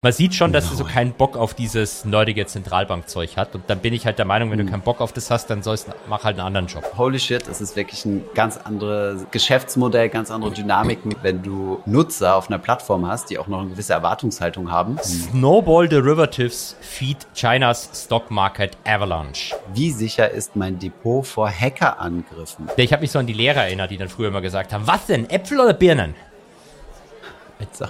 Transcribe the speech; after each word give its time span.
Man 0.00 0.12
sieht 0.12 0.32
schon, 0.32 0.52
dass 0.52 0.70
er 0.70 0.76
so 0.76 0.84
keinen 0.84 1.12
Bock 1.12 1.36
auf 1.36 1.54
dieses 1.54 2.04
nerdige 2.04 2.46
Zentralbankzeug 2.46 3.36
hat. 3.36 3.56
Und 3.56 3.64
dann 3.66 3.80
bin 3.80 3.92
ich 3.92 4.06
halt 4.06 4.16
der 4.16 4.26
Meinung, 4.26 4.48
wenn 4.52 4.58
du 4.58 4.64
keinen 4.64 4.82
Bock 4.82 5.00
auf 5.00 5.12
das 5.12 5.28
hast, 5.28 5.50
dann 5.50 5.64
sollst 5.64 5.88
mach 6.08 6.22
halt 6.22 6.38
einen 6.38 6.46
anderen 6.46 6.68
Job. 6.68 6.84
Holy 6.96 7.18
shit, 7.18 7.48
es 7.48 7.60
ist 7.60 7.74
wirklich 7.74 8.04
ein 8.04 8.22
ganz 8.32 8.58
anderes 8.58 9.26
Geschäftsmodell, 9.32 10.08
ganz 10.08 10.30
andere 10.30 10.52
Dynamiken, 10.52 11.16
wenn 11.22 11.42
du 11.42 11.82
Nutzer 11.84 12.36
auf 12.36 12.48
einer 12.48 12.60
Plattform 12.60 13.08
hast, 13.08 13.28
die 13.30 13.40
auch 13.40 13.48
noch 13.48 13.60
eine 13.62 13.70
gewisse 13.70 13.92
Erwartungshaltung 13.92 14.70
haben. 14.70 15.00
Snowball 15.02 15.88
Derivatives 15.88 16.76
feed 16.80 17.26
Chinas 17.34 17.90
Stock 17.92 18.30
Market 18.30 18.76
Avalanche. 18.86 19.56
Wie 19.74 19.90
sicher 19.90 20.30
ist 20.30 20.54
mein 20.54 20.78
Depot 20.78 21.26
vor 21.26 21.50
Hackerangriffen? 21.50 22.68
Ich 22.76 22.92
habe 22.92 23.02
mich 23.02 23.10
so 23.10 23.18
an 23.18 23.26
die 23.26 23.32
Lehrer 23.32 23.64
erinnert, 23.64 23.90
die 23.90 23.96
dann 23.96 24.08
früher 24.08 24.28
immer 24.28 24.42
gesagt 24.42 24.72
haben, 24.72 24.86
was 24.86 25.06
denn, 25.06 25.28
Äpfel 25.28 25.58
oder 25.58 25.74
Birnen? 25.74 26.14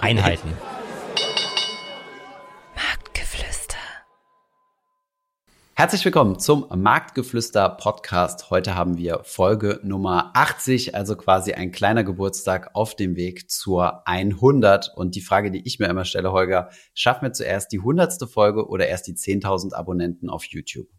Einheiten. 0.01 0.53
Marktgeflüster. 2.75 3.77
Herzlich 5.79 6.03
willkommen 6.03 6.37
zum 6.37 6.65
Marktgeflüster 6.75 7.69
Podcast. 7.69 8.49
Heute 8.49 8.75
haben 8.75 8.97
wir 8.97 9.21
Folge 9.23 9.79
Nummer 9.81 10.31
80, 10.33 10.93
also 10.93 11.15
quasi 11.15 11.53
ein 11.53 11.71
kleiner 11.71 12.03
Geburtstag 12.03 12.71
auf 12.73 12.97
dem 12.97 13.15
Weg 13.15 13.49
zur 13.49 14.05
100. 14.05 14.91
Und 14.97 15.15
die 15.15 15.21
Frage, 15.21 15.51
die 15.51 15.65
ich 15.65 15.79
mir 15.79 15.87
immer 15.87 16.03
stelle, 16.03 16.33
Holger, 16.33 16.69
schaffen 16.93 17.21
wir 17.21 17.31
zuerst 17.31 17.71
die 17.71 17.77
100. 17.77 18.29
Folge 18.29 18.67
oder 18.67 18.89
erst 18.89 19.07
die 19.07 19.13
10.000 19.13 19.73
Abonnenten 19.73 20.29
auf 20.29 20.43
YouTube? 20.43 20.89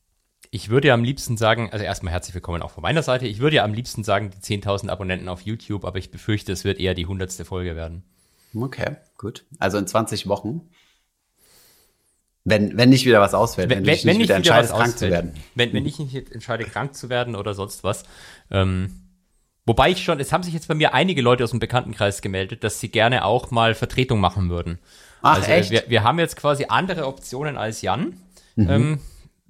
Ich 0.51 0.71
würde 0.71 0.89
ja 0.89 0.95
am 0.95 1.05
liebsten 1.05 1.37
sagen, 1.37 1.69
also 1.71 1.85
erstmal 1.85 2.15
herzlich 2.15 2.35
willkommen 2.35 2.63
auch 2.63 2.71
von 2.71 2.81
meiner 2.81 3.03
Seite. 3.03 3.27
Ich 3.27 3.41
würde 3.41 3.57
ja 3.57 3.65
am 3.65 3.75
liebsten 3.75 4.03
sagen, 4.03 4.31
die 4.31 4.39
10.000 4.39 4.89
Abonnenten 4.89 5.29
auf 5.29 5.43
YouTube, 5.43 5.85
aber 5.85 5.99
ich 5.99 6.11
befürchte, 6.11 6.53
es 6.53 6.65
wird 6.65 6.81
eher 6.81 6.95
die 6.95 7.05
100. 7.05 7.31
Folge 7.47 7.77
werden. 7.77 8.03
Okay, 8.55 8.97
gut. 9.19 9.45
Also 9.59 9.77
in 9.77 9.87
20 9.87 10.27
Wochen. 10.27 10.71
Wenn, 12.45 12.77
wenn 12.79 12.89
nicht 12.89 13.05
wieder 13.05 13.21
was 13.21 13.35
ausfällt, 13.35 13.69
wenn, 13.69 13.85
wenn, 13.85 13.99
wenn 14.05 14.17
nicht 14.17 14.29
wieder 14.29 14.57
was 14.57 14.71
krank 14.71 14.99
zu 14.99 15.11
werden. 15.11 15.35
Wenn, 15.55 15.73
wenn 15.73 15.85
ich 15.85 15.99
nicht 15.99 16.33
entscheide, 16.33 16.65
krank 16.65 16.95
zu 16.95 17.11
werden 17.11 17.37
oder 17.37 17.53
sonst 17.53 17.85
was. 17.85 18.05
Ähm, 18.51 19.03
wobei 19.67 19.91
ich 19.91 20.03
schon, 20.03 20.21
es 20.21 20.33
haben 20.33 20.43
sich 20.43 20.55
jetzt 20.55 20.67
bei 20.67 20.75
mir 20.75 20.95
einige 20.95 21.21
Leute 21.21 21.45
aus 21.45 21.51
dem 21.51 21.61
Bekanntenkreis 21.61 22.23
gemeldet, 22.23 22.65
dass 22.65 22.81
sie 22.81 22.91
gerne 22.91 23.25
auch 23.25 23.51
mal 23.51 23.75
Vertretung 23.75 24.21
machen 24.21 24.49
würden. 24.49 24.79
Ach, 25.21 25.37
also 25.37 25.51
echt? 25.51 25.71
Wir, 25.71 25.85
wir 25.89 26.03
haben 26.03 26.19
jetzt 26.19 26.37
quasi 26.37 26.67
andere 26.69 27.07
Optionen 27.07 27.59
als 27.59 27.83
Jan. 27.83 28.17
Mhm. 28.57 28.71
Ähm, 28.71 29.01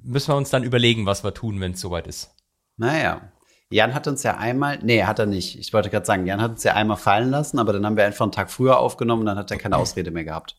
müssen 0.02 0.28
wir 0.32 0.36
uns 0.36 0.50
dann 0.50 0.64
überlegen, 0.64 1.06
was 1.06 1.22
wir 1.22 1.32
tun, 1.32 1.60
wenn 1.60 1.72
es 1.72 1.80
soweit 1.80 2.06
ist. 2.06 2.34
Naja. 2.76 3.20
Jan 3.72 3.94
hat 3.94 4.08
uns 4.08 4.24
ja 4.24 4.36
einmal, 4.36 4.80
nee, 4.82 5.04
hat 5.04 5.20
er 5.20 5.26
nicht. 5.26 5.56
Ich 5.58 5.72
wollte 5.72 5.90
gerade 5.90 6.04
sagen, 6.04 6.26
Jan 6.26 6.40
hat 6.40 6.50
uns 6.52 6.64
ja 6.64 6.74
einmal 6.74 6.96
fallen 6.96 7.30
lassen, 7.30 7.60
aber 7.60 7.72
dann 7.72 7.86
haben 7.86 7.96
wir 7.96 8.04
einfach 8.04 8.24
einen 8.24 8.32
Tag 8.32 8.50
früher 8.50 8.78
aufgenommen 8.78 9.20
und 9.20 9.26
dann 9.26 9.38
hat 9.38 9.50
er 9.52 9.58
keine 9.58 9.76
Ausrede 9.78 10.10
mehr 10.10 10.24
gehabt. 10.24 10.56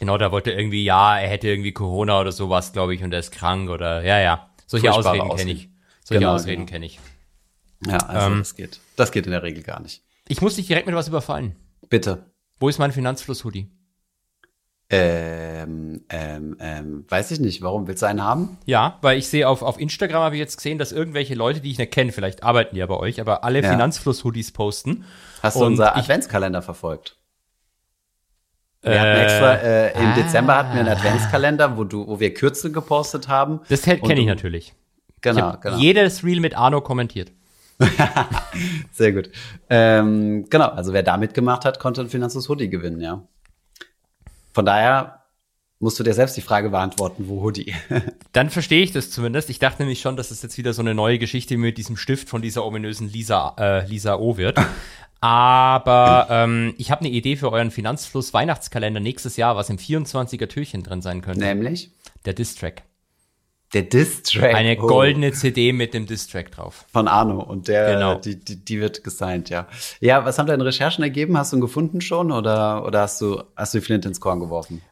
Genau, 0.00 0.18
da 0.18 0.32
wollte 0.32 0.50
irgendwie, 0.50 0.84
ja, 0.84 1.18
er 1.18 1.28
hätte 1.28 1.48
irgendwie 1.48 1.72
Corona 1.72 2.20
oder 2.20 2.32
sowas, 2.32 2.72
glaube 2.72 2.94
ich, 2.94 3.02
und 3.02 3.12
er 3.12 3.20
ist 3.20 3.30
krank 3.32 3.70
oder, 3.70 4.02
ja, 4.02 4.18
ja. 4.20 4.50
Solche 4.66 4.92
Furchtbare 4.92 5.20
Ausreden 5.22 5.36
kenne 5.36 5.52
ich. 5.52 5.68
Solche 6.02 6.20
Genau, 6.20 6.34
Ausreden 6.34 6.66
genau. 6.66 6.70
kenne 6.72 6.86
ich. 6.86 7.00
Ja, 7.86 7.98
also 7.98 8.26
Ähm. 8.32 8.38
das 8.38 8.54
geht. 8.56 8.80
Das 8.96 9.12
geht 9.12 9.26
in 9.26 9.32
der 9.32 9.42
Regel 9.42 9.62
gar 9.62 9.80
nicht. 9.80 10.02
Ich 10.28 10.40
muss 10.42 10.56
dich 10.56 10.66
direkt 10.66 10.86
mit 10.86 10.94
was 10.96 11.08
überfallen. 11.08 11.54
Bitte. 11.88 12.30
Wo 12.58 12.68
ist 12.68 12.78
mein 12.78 12.92
Finanzfluss-Hoodie? 12.92 13.70
Ähm, 14.90 16.04
ähm, 16.10 16.56
ähm, 16.60 17.04
weiß 17.08 17.30
ich 17.30 17.40
nicht. 17.40 17.62
Warum? 17.62 17.86
Willst 17.86 18.02
du 18.02 18.06
einen 18.06 18.22
haben? 18.22 18.58
Ja, 18.66 18.98
weil 19.00 19.18
ich 19.18 19.28
sehe 19.28 19.48
auf, 19.48 19.62
auf 19.62 19.80
Instagram 19.80 20.22
habe 20.22 20.36
ich 20.36 20.40
jetzt 20.40 20.56
gesehen, 20.56 20.78
dass 20.78 20.92
irgendwelche 20.92 21.34
Leute, 21.34 21.60
die 21.60 21.70
ich 21.70 21.78
nicht 21.78 21.92
kenne, 21.92 22.12
vielleicht 22.12 22.42
arbeiten 22.42 22.74
die 22.74 22.80
ja 22.80 22.86
bei 22.86 22.96
euch, 22.96 23.20
aber 23.20 23.44
alle 23.44 23.62
Ja. 23.62 23.70
Finanzfluss-Hoodies 23.70 24.52
posten. 24.52 25.04
Hast 25.42 25.56
du 25.56 25.60
Und 25.60 25.66
unser 25.72 25.96
Adventskalender 25.96 26.62
verfolgt? 26.62 27.16
Wir 28.84 28.92
Äh, 28.92 28.98
hatten 28.98 29.20
extra, 29.20 29.54
äh, 29.54 29.98
im 29.98 30.06
ah. 30.08 30.14
Dezember 30.14 30.56
hatten 30.56 30.74
wir 30.74 30.80
einen 30.80 30.90
Adventskalender, 30.90 31.76
wo 31.76 31.84
du, 31.84 32.06
wo 32.06 32.20
wir 32.20 32.32
Kürzel 32.34 32.70
gepostet 32.70 33.28
haben. 33.28 33.60
Das 33.68 33.82
kenne 33.82 34.20
ich 34.20 34.26
natürlich. 34.26 34.68
Ich 34.68 35.22
Genau, 35.22 35.40
hab 35.40 35.62
genau. 35.62 35.78
jedes 35.78 36.22
Reel 36.22 36.40
mit 36.40 36.54
Arno 36.56 36.82
kommentiert. 36.82 37.32
Sehr 38.92 39.12
gut. 39.12 39.30
Ähm, 39.70 40.46
genau, 40.50 40.68
also 40.68 40.92
wer 40.92 41.02
da 41.02 41.16
mitgemacht 41.16 41.64
hat, 41.64 41.78
konnte 41.80 42.02
ein 42.02 42.08
Finanzus 42.08 42.48
Hoodie 42.48 42.68
gewinnen, 42.68 43.00
ja. 43.00 43.22
Von 44.52 44.66
daher 44.66 45.22
musst 45.80 45.98
du 45.98 46.04
dir 46.04 46.14
selbst 46.14 46.36
die 46.36 46.40
Frage 46.42 46.70
beantworten, 46.70 47.24
wo 47.26 47.42
Hoodie? 47.42 47.74
Dann 48.32 48.50
verstehe 48.50 48.82
ich 48.82 48.92
das 48.92 49.10
zumindest. 49.10 49.50
Ich 49.50 49.58
dachte 49.58 49.82
nämlich 49.82 50.00
schon, 50.00 50.16
dass 50.16 50.30
es 50.30 50.42
jetzt 50.42 50.56
wieder 50.58 50.72
so 50.72 50.82
eine 50.82 50.94
neue 50.94 51.18
Geschichte 51.18 51.56
mit 51.56 51.78
diesem 51.78 51.96
Stift 51.96 52.28
von 52.28 52.42
dieser 52.42 52.64
ominösen 52.64 53.08
Lisa, 53.10 53.54
äh, 53.58 53.86
Lisa 53.86 54.16
O 54.16 54.36
wird. 54.36 54.58
Aber 55.24 56.26
ähm, 56.28 56.74
ich 56.76 56.90
habe 56.90 57.00
eine 57.00 57.08
Idee 57.08 57.36
für 57.36 57.50
euren 57.50 57.70
Finanzfluss 57.70 58.34
Weihnachtskalender 58.34 59.00
nächstes 59.00 59.38
Jahr, 59.38 59.56
was 59.56 59.70
im 59.70 59.78
24er 59.78 60.48
Türchen 60.48 60.82
drin 60.82 61.00
sein 61.00 61.22
könnte. 61.22 61.40
Nämlich 61.40 61.90
Der 62.26 62.34
Distrack. 62.34 62.82
der 63.72 63.82
Diss-Track. 63.84 64.54
Eine 64.54 64.76
Oh, 64.78 64.86
goldene 64.86 65.32
CD 65.32 65.72
mit 65.72 65.94
dem 65.94 66.04
Distrack 66.06 66.52
drauf. 66.52 66.84
Von 66.92 67.08
Arno 67.08 67.40
und 67.42 67.68
der, 67.68 67.94
Genau. 67.94 68.14
die, 68.16 68.38
die, 68.38 68.62
die 68.64 68.80
wird 68.80 69.02
gesigned, 69.02 69.48
ja. 69.48 69.66
Ja, 70.00 70.26
was 70.26 70.38
haben 70.38 70.46
deine 70.46 70.64
Recherchen 70.64 71.02
ergeben? 71.02 71.38
Hast 71.38 71.52
du 71.52 71.56
ihn 71.56 71.60
gefunden 71.62 72.02
schon 72.02 72.30
oder, 72.30 72.84
oder 72.84 73.00
hast 73.00 73.18
du, 73.22 73.42
hast 73.56 73.72
du 73.72 73.78
die 73.78 73.84
Flint 73.84 74.04
ins 74.04 74.20
Korn 74.20 74.40
geworfen? 74.40 74.82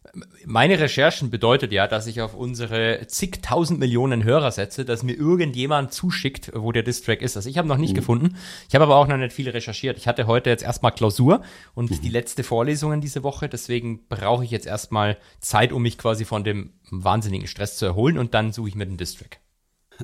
Meine 0.45 0.79
Recherchen 0.79 1.31
bedeutet 1.31 1.73
ja, 1.73 1.87
dass 1.87 2.07
ich 2.07 2.21
auf 2.21 2.35
unsere 2.35 3.07
zigtausend 3.07 3.81
Millionen 3.81 4.25
Hörer 4.25 4.53
setze, 4.53 4.85
dass 4.85 5.03
mir 5.03 5.15
irgendjemand 5.15 5.95
zuschickt, 5.95 6.53
wo 6.55 6.71
der 6.71 6.83
Distrack 6.83 7.23
ist. 7.23 7.37
Also 7.37 7.49
ich 7.49 7.57
habe 7.57 7.67
noch 7.67 7.79
nicht 7.79 7.95
gefunden. 7.95 8.37
Ich 8.69 8.75
habe 8.75 8.85
aber 8.85 8.97
auch 8.97 9.07
noch 9.07 9.17
nicht 9.17 9.33
viel 9.33 9.49
recherchiert. 9.49 9.97
Ich 9.97 10.07
hatte 10.07 10.27
heute 10.27 10.51
jetzt 10.51 10.65
erstmal 10.65 10.93
Klausur 10.93 11.43
und 11.75 12.05
die 12.05 12.11
letzte 12.11 12.45
Vorlesungen 12.45 13.01
diese 13.01 13.23
Woche. 13.23 13.49
Deswegen 13.49 14.07
brauche 14.09 14.45
ich 14.45 14.51
jetzt 14.51 14.67
erstmal 14.67 15.17
Zeit, 15.41 15.73
um 15.73 15.81
mich 15.81 15.97
quasi 15.97 16.27
von 16.27 16.45
dem 16.45 16.75
wahnsinnigen 16.91 17.47
Stress 17.47 17.79
zu 17.79 17.87
erholen 17.87 18.19
und 18.19 18.35
dann 18.35 18.53
suche 18.53 18.69
ich 18.69 18.75
mir 18.75 18.87
den 18.87 18.99
Distrack. 18.99 19.39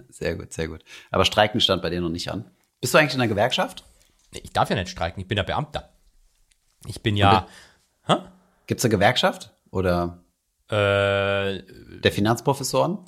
Sehr 0.09 0.37
gut, 0.37 0.55
sehr 0.55 0.69
gut. 0.69 0.85
Aber 1.11 1.27
Streiken 1.27 1.61
stand 1.61 1.83
bei 1.83 1.91
dir 1.91 2.01
noch 2.01 2.09
nicht 2.09 2.31
an. 2.31 2.51
Bist 2.81 2.95
du 2.95 2.99
eigentlich 2.99 3.15
in 3.15 3.21
der 3.21 3.29
Gewerkschaft? 3.29 3.85
Ich 4.33 4.53
darf 4.53 4.71
ja 4.71 4.77
nicht 4.77 4.89
streiken, 4.89 5.21
ich 5.21 5.29
bin 5.29 5.37
ja 5.37 5.43
Beamter. 5.43 5.91
Ich 6.87 7.03
bin 7.03 7.17
ja 7.17 7.47
Gibt's 8.69 8.85
eine 8.85 8.91
Gewerkschaft? 8.91 9.51
Oder 9.71 10.25
äh, 10.69 11.63
der 12.01 12.13
Finanzprofessoren? 12.13 12.99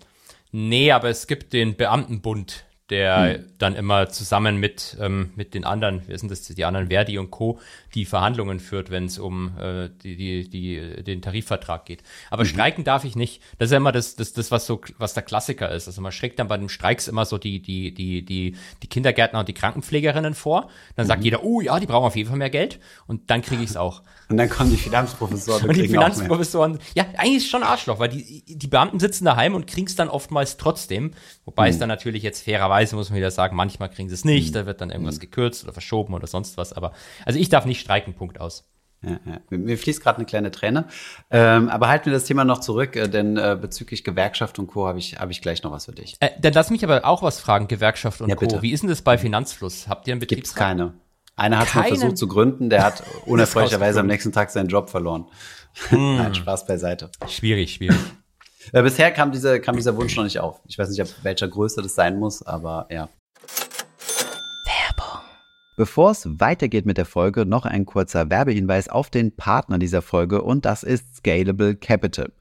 Nee, 0.53 0.91
aber 0.93 1.09
es 1.09 1.27
gibt 1.27 1.53
den 1.53 1.77
Beamtenbund, 1.77 2.67
der 2.91 3.35
Hm. 3.39 3.45
dann 3.59 3.75
immer 3.77 4.09
zusammen 4.09 4.59
mit, 4.59 4.97
ähm, 5.01 5.31
mit 5.37 5.55
den 5.55 5.65
anderen, 5.65 6.03
wer 6.07 6.19
sind 6.19 6.31
das, 6.31 6.43
die 6.43 6.65
anderen 6.65 6.89
Verdi 6.89 7.19
und 7.19 7.31
Co., 7.31 7.59
die 7.95 8.05
Verhandlungen 8.05 8.61
führt, 8.61 8.91
wenn 8.91 9.07
es 9.07 9.19
um 9.19 9.57
äh, 9.59 9.89
die, 10.03 10.17
die, 10.17 10.49
die, 10.49 11.03
den 11.03 11.23
Tarifvertrag 11.23 11.85
geht. 11.87 12.03
Mhm. 12.03 12.07
Aber 12.31 12.45
streiken 12.45 12.85
darf 12.85 13.05
ich 13.05 13.17
nicht. 13.17 13.43
Das 13.59 13.67
ist 13.67 13.73
ja 13.73 13.79
immer 13.79 13.93
das, 13.93 14.17
das, 14.17 14.33
das 14.33 14.51
was 14.51 14.67
so, 14.67 14.81
was 14.99 15.15
der 15.15 15.23
Klassiker 15.23 15.71
ist. 15.71 15.87
Also 15.87 16.01
man 16.01 16.13
schreckt 16.13 16.39
dann 16.39 16.49
bei 16.49 16.57
den 16.57 16.69
Streiks 16.69 17.09
immer 17.09 17.25
so 17.25 17.39
die, 17.39 17.61
die, 17.63 17.93
die, 17.95 18.25
die, 18.25 18.57
die 18.83 18.87
Kindergärtner 18.89 19.41
und 19.41 19.49
die 19.49 19.55
Krankenpflegerinnen 19.55 20.35
vor. 20.35 20.69
Dann 20.97 21.07
Mhm. 21.07 21.09
sagt 21.09 21.25
jeder, 21.25 21.43
oh 21.45 21.61
ja, 21.61 21.79
die 21.81 21.87
brauchen 21.87 22.07
auf 22.07 22.17
jeden 22.17 22.29
Fall 22.29 22.39
mehr 22.39 22.51
Geld. 22.51 22.79
Und 23.07 23.31
dann 23.31 23.43
kriege 23.43 23.63
ich 23.63 23.71
es 23.71 23.77
auch. 23.77 24.03
Und 24.29 24.37
dann 24.37 24.49
kommen 24.49 24.71
die 24.71 24.77
Finanzprofessoren 24.77 25.65
Und 25.69 25.77
die. 25.77 25.89
Finanzprofessoren, 25.89 26.79
ja, 26.95 27.05
eigentlich 27.17 27.39
ist 27.45 27.49
schon 27.51 27.63
Arschloch, 27.63 27.99
weil 27.99 28.09
die, 28.09 28.45
die 28.47 28.67
Beamten 28.69 29.01
sitzen 29.01 29.25
daheim 29.25 29.55
und 29.55 29.67
kriegen 29.67 29.87
es 29.87 29.97
dann 29.97 30.09
oftmals 30.09 30.57
trotzdem. 30.57 31.13
Wobei 31.45 31.65
Hm. 31.67 31.71
es 31.71 31.79
dann 31.79 31.89
natürlich 31.89 32.23
jetzt 32.23 32.45
fairerweise, 32.45 32.80
muss 32.93 33.11
man 33.11 33.17
wieder 33.17 33.31
sagen, 33.31 33.57
manchmal 33.57 33.89
kriegen 33.91 34.09
sie 34.09 34.15
es 34.15 34.25
nicht, 34.25 34.55
da 34.55 34.67
wird 34.67 34.81
dann 34.81 34.91
irgendwas 34.91 35.21
gekürzt 35.21 35.65
oder 35.65 35.73
verschoben 35.73 36.15
oder 36.15 36.27
sonst 36.27 36.57
was. 36.57 36.73
Aber 36.73 36.93
also 37.25 37.39
ich 37.39 37.49
darf 37.49 37.65
nicht 37.67 37.81
streiken, 37.81 38.15
Punkt 38.15 38.41
aus. 38.41 38.65
Ja, 39.03 39.19
ja. 39.25 39.41
Mir, 39.49 39.79
fließt 39.79 40.03
gerade 40.03 40.19
eine 40.19 40.27
kleine 40.27 40.51
Träne. 40.51 40.87
Ähm, 41.31 41.71
aber 41.71 41.89
halten 41.89 42.07
wir 42.07 42.13
das 42.13 42.25
Thema 42.25 42.45
noch 42.45 42.61
zurück, 42.61 42.97
äh, 42.97 43.09
denn 43.09 43.37
äh, 43.39 43.57
bezüglich 43.59 44.05
Gewerkschaft 44.05 44.59
und 44.59 44.67
Co. 44.67 44.87
habe 44.87 44.99
ich, 44.99 45.19
hab 45.19 45.31
ich 45.31 45.41
gleich 45.41 45.63
noch 45.63 45.73
was 45.73 45.87
für 45.87 45.93
dich. 45.93 46.17
Äh, 46.21 46.31
dann 46.41 46.53
lass 46.53 46.69
mich 46.71 46.85
aber 46.85 47.05
auch 47.07 47.23
was 47.23 47.41
fragen, 47.41 47.67
Gewerkschaft 47.67 48.21
und 48.21 48.29
Ja, 48.29 48.35
Co. 48.35 48.41
bitte. 48.41 48.63
Wie 48.63 48.73
ist 48.73 48.83
denn 48.83 48.91
das 48.91 49.01
bei 49.01 49.17
Finanzfluss? 49.17 49.89
Habt 49.89 50.07
ihr 50.07 50.13
einen 50.13 50.21
Gibt's 50.21 50.35
Betriebsrat? 50.35 50.59
keine. 50.59 50.95
Einer 51.35 51.61
hat 51.61 51.75
mal 51.75 51.85
versucht 51.89 52.19
zu 52.19 52.29
gründen, 52.29 52.69
der 52.69 52.85
hat 52.85 53.03
unerfreulicherweise 53.25 54.01
am 54.01 54.07
nächsten 54.07 54.33
Tag 54.33 54.51
seinen 54.51 54.69
Job 54.69 54.91
verloren. 54.91 55.27
Hm. 55.89 56.17
Nein, 56.19 56.35
Spaß 56.35 56.67
beiseite. 56.67 57.11
Schwierig, 57.27 57.73
schwierig. 57.73 57.97
Äh, 58.73 58.83
bisher 58.83 59.11
kam, 59.11 59.33
diese, 59.33 59.61
kam 59.61 59.77
dieser 59.77 59.97
Wunsch 59.97 60.17
noch 60.17 60.25
nicht 60.25 60.39
auf. 60.39 60.61
Ich 60.67 60.79
weiß 60.79 60.91
nicht, 60.91 61.01
ab 61.01 61.09
welcher 61.23 61.49
Größe 61.49 61.83
das 61.83 61.95
sein 61.95 62.19
muss, 62.19 62.43
aber 62.43 62.87
ja. 62.91 63.09
Werbung. 64.65 65.21
Bevor 65.77 66.13
es 66.13 66.29
weitergeht 66.41 66.87
mit 66.87 66.99
der 66.99 67.07
Folge, 67.07 67.47
noch 67.47 67.67
ein 67.67 67.87
kurzer 67.87 68.31
Werbehinweis 68.31 68.89
auf 68.89 69.11
den 69.11 69.35
Partner 69.35 69.79
dieser 69.79 70.03
Folge 70.03 70.43
und 70.43 70.65
das 70.65 70.83
ist 70.83 71.17
Scalable 71.17 71.75
Capital. 71.75 72.33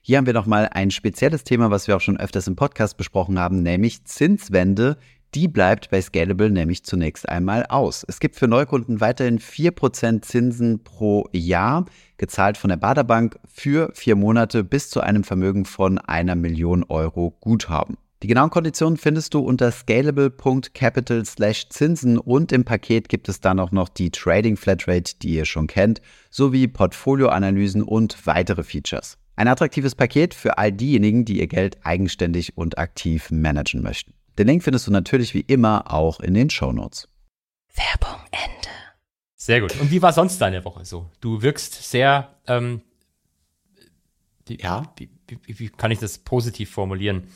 Hier 0.00 0.18
haben 0.18 0.26
wir 0.26 0.34
nochmal 0.34 0.68
ein 0.70 0.90
spezielles 0.90 1.44
Thema, 1.44 1.70
was 1.70 1.88
wir 1.88 1.96
auch 1.96 2.00
schon 2.00 2.20
öfters 2.20 2.46
im 2.46 2.56
Podcast 2.56 2.98
besprochen 2.98 3.38
haben, 3.38 3.62
nämlich 3.62 4.04
Zinswende. 4.04 4.98
Die 5.34 5.48
bleibt 5.48 5.90
bei 5.90 6.00
Scalable 6.00 6.48
nämlich 6.48 6.84
zunächst 6.84 7.28
einmal 7.28 7.66
aus. 7.66 8.04
Es 8.06 8.20
gibt 8.20 8.36
für 8.36 8.46
Neukunden 8.46 9.00
weiterhin 9.00 9.40
4% 9.40 10.22
Zinsen 10.22 10.84
pro 10.84 11.28
Jahr, 11.32 11.86
gezahlt 12.18 12.56
von 12.56 12.68
der 12.68 12.76
Baderbank 12.76 13.40
für 13.52 13.90
vier 13.94 14.14
Monate 14.14 14.62
bis 14.62 14.90
zu 14.90 15.00
einem 15.00 15.24
Vermögen 15.24 15.64
von 15.64 15.98
einer 15.98 16.36
Million 16.36 16.84
Euro 16.84 17.36
Guthaben. 17.40 17.96
Die 18.22 18.28
genauen 18.28 18.50
Konditionen 18.50 18.96
findest 18.96 19.34
du 19.34 19.40
unter 19.40 19.72
scalable.capital 19.72 21.24
Zinsen 21.24 22.16
und 22.16 22.52
im 22.52 22.64
Paket 22.64 23.08
gibt 23.08 23.28
es 23.28 23.40
dann 23.40 23.58
auch 23.58 23.72
noch 23.72 23.88
die 23.88 24.10
Trading 24.10 24.56
Flatrate, 24.56 25.14
die 25.20 25.34
ihr 25.34 25.46
schon 25.46 25.66
kennt, 25.66 26.00
sowie 26.30 26.68
Portfolioanalysen 26.68 27.82
und 27.82 28.24
weitere 28.24 28.62
Features. 28.62 29.18
Ein 29.34 29.48
attraktives 29.48 29.96
Paket 29.96 30.32
für 30.32 30.58
all 30.58 30.70
diejenigen, 30.70 31.24
die 31.24 31.40
ihr 31.40 31.48
Geld 31.48 31.76
eigenständig 31.82 32.56
und 32.56 32.78
aktiv 32.78 33.32
managen 33.32 33.82
möchten. 33.82 34.14
Den 34.38 34.46
Link 34.48 34.62
findest 34.62 34.86
du 34.86 34.90
natürlich 34.90 35.34
wie 35.34 35.40
immer 35.40 35.92
auch 35.92 36.20
in 36.20 36.34
den 36.34 36.50
Show 36.50 36.72
Notes. 36.72 37.08
Werbung 37.74 38.20
Ende. 38.30 38.68
Sehr 39.36 39.60
gut. 39.60 39.78
Und 39.80 39.90
wie 39.90 40.02
war 40.02 40.12
sonst 40.12 40.38
deine 40.40 40.64
Woche 40.64 40.84
so? 40.84 41.10
Du 41.20 41.42
wirkst 41.42 41.90
sehr, 41.90 42.34
ähm, 42.46 42.82
wie, 44.46 44.60
Ja. 44.60 44.92
wie, 44.96 45.10
wie, 45.28 45.58
wie 45.58 45.68
kann 45.68 45.90
ich 45.90 45.98
das 45.98 46.18
positiv 46.18 46.70
formulieren? 46.70 47.28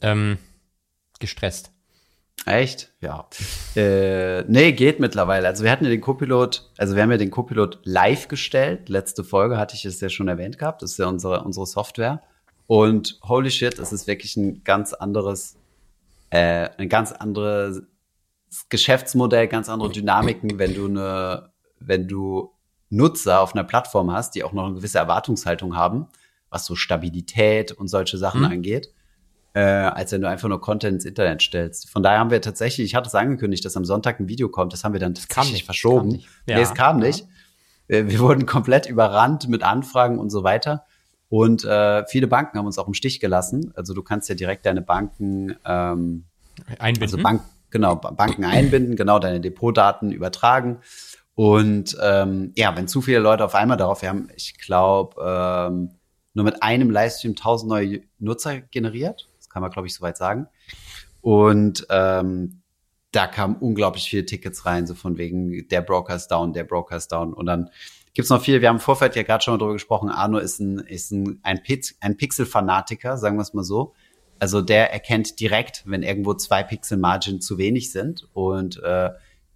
Ähm, 0.00 0.38
gestresst. 1.18 1.72
Echt? 2.44 2.92
Ja. 3.00 3.26
Äh, 3.74 4.42
nee, 4.44 4.72
geht 4.72 5.00
mittlerweile. 5.00 5.48
Also 5.48 5.64
wir 5.64 5.70
hatten 5.70 5.84
ja 5.84 5.90
den 5.90 6.00
Copilot, 6.02 6.70
also 6.76 6.94
wir 6.94 7.02
haben 7.02 7.10
ja 7.10 7.16
den 7.16 7.30
Copilot 7.30 7.80
live 7.84 8.28
gestellt. 8.28 8.88
Letzte 8.88 9.24
Folge 9.24 9.56
hatte 9.56 9.74
ich 9.74 9.84
es 9.84 10.00
ja 10.00 10.08
schon 10.08 10.28
erwähnt 10.28 10.58
gehabt. 10.58 10.82
Das 10.82 10.92
ist 10.92 10.98
ja 10.98 11.06
unsere, 11.06 11.42
unsere 11.42 11.66
Software. 11.66 12.22
Und 12.66 13.18
holy 13.22 13.50
shit, 13.50 13.78
es 13.78 13.92
ist 13.92 14.06
wirklich 14.06 14.36
ein 14.36 14.62
ganz 14.64 14.92
anderes, 14.92 15.56
äh, 16.30 16.68
ein 16.78 16.88
ganz 16.88 17.12
anderes 17.12 17.82
Geschäftsmodell, 18.68 19.48
ganz 19.48 19.68
andere 19.68 19.90
Dynamiken, 19.90 20.58
wenn 20.58 20.74
du 20.74 20.86
eine, 20.86 21.50
wenn 21.78 22.08
du 22.08 22.52
Nutzer 22.88 23.40
auf 23.40 23.54
einer 23.54 23.64
Plattform 23.64 24.12
hast, 24.12 24.34
die 24.34 24.44
auch 24.44 24.52
noch 24.52 24.66
eine 24.66 24.74
gewisse 24.74 24.98
Erwartungshaltung 24.98 25.76
haben, 25.76 26.06
was 26.50 26.64
so 26.66 26.74
Stabilität 26.76 27.72
und 27.72 27.88
solche 27.88 28.18
Sachen 28.18 28.40
Mhm. 28.40 28.46
angeht 28.46 28.92
äh, 29.54 29.60
als 29.60 30.12
wenn 30.12 30.20
du 30.20 30.28
einfach 30.28 30.50
nur 30.50 30.60
Content 30.60 30.96
ins 30.96 31.06
Internet 31.06 31.40
stellst. 31.40 31.88
Von 31.88 32.02
daher 32.02 32.18
haben 32.18 32.30
wir 32.30 32.42
tatsächlich, 32.42 32.84
ich 32.84 32.94
hatte 32.94 33.06
es 33.08 33.14
angekündigt, 33.14 33.64
dass 33.64 33.74
am 33.74 33.86
Sonntag 33.86 34.20
ein 34.20 34.28
Video 34.28 34.50
kommt, 34.50 34.74
das 34.74 34.84
haben 34.84 34.92
wir 34.92 35.00
dann 35.00 35.14
kam 35.14 35.24
tatsächlich 35.28 35.64
verschoben. 35.64 35.98
kam 36.00 36.08
nicht. 36.08 36.28
Nee, 36.46 36.52
Ja, 36.52 36.58
es 36.60 36.74
kam 36.74 36.98
ja. 36.98 37.06
nicht. 37.06 37.26
Äh, 37.88 38.04
Wir 38.06 38.18
wurden 38.18 38.44
komplett 38.44 38.84
überrannt 38.86 39.48
mit 39.48 39.62
Anfragen 39.62 40.18
und 40.18 40.28
so 40.28 40.44
weiter. 40.44 40.84
Und 41.28 41.64
äh, 41.64 42.06
viele 42.06 42.28
Banken 42.28 42.58
haben 42.58 42.66
uns 42.66 42.78
auch 42.78 42.86
im 42.86 42.94
Stich 42.94 43.20
gelassen. 43.20 43.72
Also 43.74 43.94
du 43.94 44.02
kannst 44.02 44.28
ja 44.28 44.34
direkt 44.34 44.64
deine 44.64 44.82
Banken, 44.82 45.56
ähm, 45.64 46.24
Einbinden. 46.78 47.02
also 47.02 47.18
Bank, 47.18 47.42
genau, 47.70 47.96
Ba- 47.96 48.12
Banken 48.12 48.44
einbinden, 48.44 48.96
genau 48.96 49.18
deine 49.18 49.40
Depotdaten 49.40 50.12
übertragen. 50.12 50.78
Und 51.34 51.96
ähm, 52.02 52.52
ja, 52.56 52.74
wenn 52.76 52.88
zu 52.88 53.02
viele 53.02 53.18
Leute 53.18 53.44
auf 53.44 53.54
einmal 53.54 53.76
darauf, 53.76 54.02
wir 54.02 54.08
haben, 54.08 54.28
ich 54.36 54.58
glaube, 54.58 55.20
ähm, 55.22 55.90
nur 56.32 56.44
mit 56.44 56.62
einem 56.62 56.90
Livestream 56.90 57.32
1000 57.32 57.68
neue 57.68 58.00
Nutzer 58.18 58.60
generiert. 58.60 59.28
Das 59.38 59.48
kann 59.50 59.62
man, 59.62 59.70
glaube 59.70 59.88
ich, 59.88 59.94
soweit 59.94 60.16
sagen. 60.16 60.48
Und 61.20 61.86
ähm, 61.90 62.62
da 63.10 63.26
kamen 63.26 63.56
unglaublich 63.56 64.08
viele 64.08 64.26
Tickets 64.26 64.64
rein, 64.66 64.86
so 64.86 64.94
von 64.94 65.18
wegen 65.18 65.66
der 65.68 65.80
Broker 65.80 66.14
ist 66.14 66.28
down, 66.28 66.52
der 66.52 66.64
Broker 66.64 66.96
ist 66.96 67.10
down. 67.12 67.32
Und 67.34 67.46
dann 67.46 67.70
gibt's 68.16 68.30
noch 68.30 68.42
viel, 68.42 68.60
wir 68.60 68.68
haben 68.68 68.76
im 68.76 68.80
Vorfeld 68.80 69.14
ja 69.14 69.22
gerade 69.22 69.44
schon 69.44 69.54
mal 69.54 69.58
drüber 69.58 69.74
gesprochen, 69.74 70.08
Arno 70.08 70.38
ist 70.38 70.58
ein, 70.58 70.78
ist 70.78 71.12
ein, 71.12 71.38
ein, 71.42 71.62
Piz, 71.62 71.94
ein 72.00 72.16
Pixel-Fanatiker, 72.16 73.16
sagen 73.18 73.36
wir 73.36 73.42
es 73.42 73.54
mal 73.54 73.62
so. 73.62 73.92
Also 74.38 74.62
der 74.62 74.92
erkennt 74.92 75.38
direkt, 75.38 75.82
wenn 75.86 76.02
irgendwo 76.02 76.34
zwei 76.34 76.62
Pixel 76.62 76.98
Margin 76.98 77.40
zu 77.40 77.58
wenig 77.58 77.92
sind 77.92 78.28
und 78.32 78.82
äh, 78.82 79.10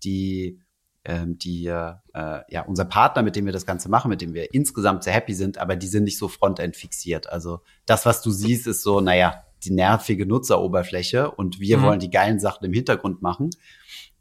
die 0.05 0.61
ähm, 1.05 1.39
die 1.39 1.67
äh, 1.67 1.95
äh, 2.15 2.41
ja 2.49 2.63
unser 2.67 2.85
Partner, 2.85 3.23
mit 3.23 3.35
dem 3.37 3.47
wir 3.47 3.53
das 3.53 3.67
Ganze 3.67 3.89
machen, 3.89 4.11
mit 4.11 4.21
dem 4.21 4.35
wir 4.35 4.53
insgesamt 4.53 5.05
sehr 5.05 5.15
happy 5.15 5.35
sind, 5.35 5.59
aber 5.59 5.77
die 5.77 5.87
sind 5.87 6.05
nicht 6.05 6.19
so 6.19 6.29
Frontend 6.29 6.77
fixiert. 6.77 7.31
Also 7.31 7.61
das, 7.87 8.05
was 8.07 8.21
du 8.23 8.31
siehst, 8.31 8.67
ist 8.67 8.83
so, 8.83 9.01
naja, 9.01 9.45
die 9.65 9.71
nervige 9.71 10.27
Nutzeroberfläche 10.27 11.31
und 11.31 11.61
wir 11.61 11.79
Mhm. 11.79 11.83
wollen 11.83 12.01
die 12.01 12.11
geilen 12.11 12.41
Sachen 12.41 12.65
im 12.65 12.73
Hintergrund 12.73 13.23
machen. 13.23 13.51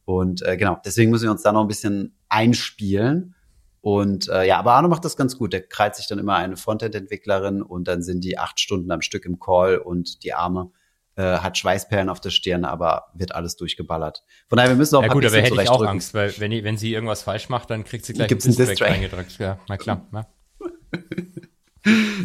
Und 0.05 0.41
äh, 0.41 0.57
genau, 0.57 0.77
deswegen 0.85 1.11
müssen 1.11 1.25
wir 1.25 1.31
uns 1.31 1.43
da 1.43 1.51
noch 1.51 1.61
ein 1.61 1.67
bisschen 1.67 2.15
einspielen. 2.29 3.35
Und 3.81 4.27
äh, 4.27 4.45
ja, 4.45 4.59
aber 4.59 4.73
Arno 4.73 4.89
macht 4.89 5.05
das 5.05 5.15
ganz 5.17 5.37
gut. 5.37 5.53
Der 5.53 5.61
kreit 5.61 5.95
sich 5.95 6.07
dann 6.07 6.19
immer 6.19 6.35
eine 6.35 6.57
Frontend-Entwicklerin 6.57 7.61
und 7.61 7.87
dann 7.87 8.01
sind 8.01 8.23
die 8.23 8.37
acht 8.37 8.59
Stunden 8.59 8.91
am 8.91 9.01
Stück 9.01 9.25
im 9.25 9.39
Call 9.39 9.77
und 9.77 10.23
die 10.23 10.33
Arme 10.33 10.71
äh, 11.15 11.21
hat 11.39 11.57
Schweißperlen 11.57 12.09
auf 12.09 12.19
der 12.19 12.29
Stirn, 12.29 12.65
aber 12.65 13.07
wird 13.13 13.33
alles 13.35 13.55
durchgeballert. 13.55 14.23
Von 14.49 14.57
daher, 14.57 14.69
wir 14.71 14.75
müssen 14.77 14.95
auch 14.95 15.01
ja 15.03 15.07
gut, 15.09 15.25
aber 15.25 15.35
hätte 15.37 15.47
ich 15.47 15.51
auch 15.51 15.55
zurechtdrücken. 15.55 15.87
Angst, 15.87 16.13
weil 16.13 16.33
wenn, 16.39 16.51
die- 16.51 16.63
wenn 16.63 16.77
sie 16.77 16.93
irgendwas 16.93 17.23
falsch 17.23 17.47
macht, 17.49 17.69
dann 17.69 17.83
kriegt 17.85 18.05
sie 18.05 18.13
gleich 18.13 18.27
Gibt's 18.27 18.45
einen 18.45 18.55
Distrack 18.57 18.89
reingedrückt. 18.91 19.37
Ja, 19.39 19.59
na 19.69 19.77
klar. 19.77 20.07
Ja. 20.13 20.27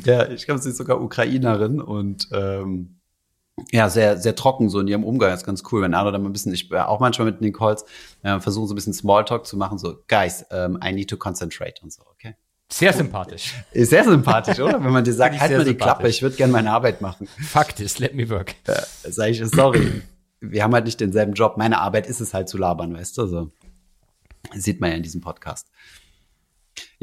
Ja, 0.05 0.29
ich 0.29 0.45
glaube, 0.47 0.61
sie 0.61 0.71
ist 0.71 0.77
sogar 0.79 1.01
Ukrainerin 1.01 1.81
und 1.81 2.29
ähm, 2.33 2.99
ja, 3.71 3.89
sehr, 3.89 4.19
sehr 4.19 4.35
trocken 4.35 4.69
so 4.69 4.81
in 4.81 4.89
ihrem 4.89 5.05
Umgang. 5.05 5.31
Das 5.31 5.41
ist 5.41 5.47
ganz 5.47 5.63
cool, 5.71 5.83
wenn 5.83 5.95
Arno 5.95 6.11
dann 6.11 6.23
mal 6.23 6.29
ein 6.29 6.33
bisschen, 6.33 6.53
ich 6.53 6.69
bin 6.69 6.79
auch 6.79 7.01
manchmal 7.01 7.27
mit 7.27 7.41
den 7.41 7.53
Calls, 7.53 7.85
äh, 8.23 8.41
versuchen 8.41 8.67
so 8.67 8.75
ein 8.75 8.77
bisschen 8.77 8.93
Smalltalk 8.93 9.47
zu 9.47 9.57
machen, 9.57 9.79
so, 9.79 9.97
guys, 10.09 10.45
um, 10.51 10.79
I 10.85 10.93
need 10.93 11.09
to 11.11 11.17
concentrate 11.17 11.81
und 11.83 11.93
so, 11.93 12.03
okay? 12.07 12.35
Sehr 12.73 12.93
sympathisch. 12.93 13.55
Ist 13.73 13.91
sehr 13.91 14.05
sympathisch, 14.05 14.59
oder? 14.59 14.83
Wenn 14.83 14.93
man 14.93 15.05
dir 15.05 15.13
sagt, 15.13 15.39
halt 15.39 15.53
mal 15.53 15.65
die. 15.65 15.75
Klappe, 15.75 16.09
ich 16.09 16.23
würde 16.23 16.35
gerne 16.35 16.53
meine 16.53 16.73
Arbeit 16.73 17.01
machen. 17.01 17.29
Fakt 17.41 17.79
ist, 17.79 17.99
let 17.99 18.15
me 18.15 18.29
work. 18.29 18.55
Ja, 18.67 18.83
sag 19.05 19.31
ich, 19.31 19.45
sorry, 19.45 20.03
wir 20.41 20.63
haben 20.65 20.75
halt 20.75 20.87
nicht 20.87 20.99
denselben 20.99 21.35
Job. 21.35 21.57
Meine 21.57 21.79
Arbeit 21.79 22.07
ist 22.07 22.21
es 22.21 22.35
halt 22.35 22.49
zu 22.49 22.59
labern, 22.59 22.95
weißt 22.95 23.19
du? 23.19 23.27
So. 23.27 23.51
Sieht 24.55 24.81
man 24.81 24.91
ja 24.91 24.97
in 24.97 25.03
diesem 25.03 25.21
Podcast. 25.21 25.69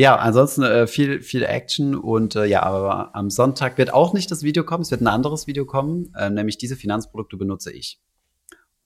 Ja, 0.01 0.15
ansonsten 0.15 0.63
äh, 0.63 0.87
viel, 0.87 1.21
viel 1.21 1.43
Action 1.43 1.93
und 1.93 2.35
äh, 2.35 2.45
ja, 2.45 2.63
aber 2.63 3.15
am 3.15 3.29
Sonntag 3.29 3.77
wird 3.77 3.93
auch 3.93 4.13
nicht 4.13 4.31
das 4.31 4.41
Video 4.41 4.63
kommen, 4.63 4.81
es 4.81 4.89
wird 4.89 5.01
ein 5.01 5.07
anderes 5.07 5.45
Video 5.45 5.63
kommen, 5.63 6.11
äh, 6.17 6.31
nämlich 6.31 6.57
diese 6.57 6.75
Finanzprodukte 6.75 7.37
benutze 7.37 7.71
ich. 7.71 7.99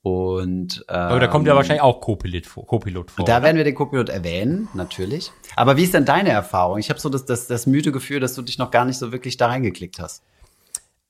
Und 0.02 0.84
ähm, 0.90 0.96
Aber 0.96 1.22
da 1.22 1.28
kommt 1.28 1.48
ja 1.48 1.56
wahrscheinlich 1.56 1.84
auch 1.84 2.02
Co-Pilot 2.02 2.46
vor. 2.46 2.68
Co-Pilot 2.68 3.12
vor. 3.12 3.24
da 3.24 3.38
oder? 3.38 3.44
werden 3.44 3.56
wir 3.56 3.64
den 3.64 3.76
Copilot 3.76 4.10
erwähnen, 4.10 4.68
natürlich. 4.74 5.32
Aber 5.56 5.78
wie 5.78 5.84
ist 5.84 5.94
denn 5.94 6.04
deine 6.04 6.32
Erfahrung? 6.32 6.80
Ich 6.80 6.90
habe 6.90 7.00
so 7.00 7.08
das, 7.08 7.26
das, 7.26 7.48
das 7.48 7.66
müde 7.66 7.94
Gefühl, 7.94 8.20
dass 8.20 8.36
du 8.36 8.42
dich 8.42 8.58
noch 8.58 8.70
gar 8.70 8.84
nicht 8.84 8.98
so 8.98 9.14
wirklich 9.14 9.38
da 9.38 9.48
reingeklickt 9.48 10.00
hast. 10.00 10.22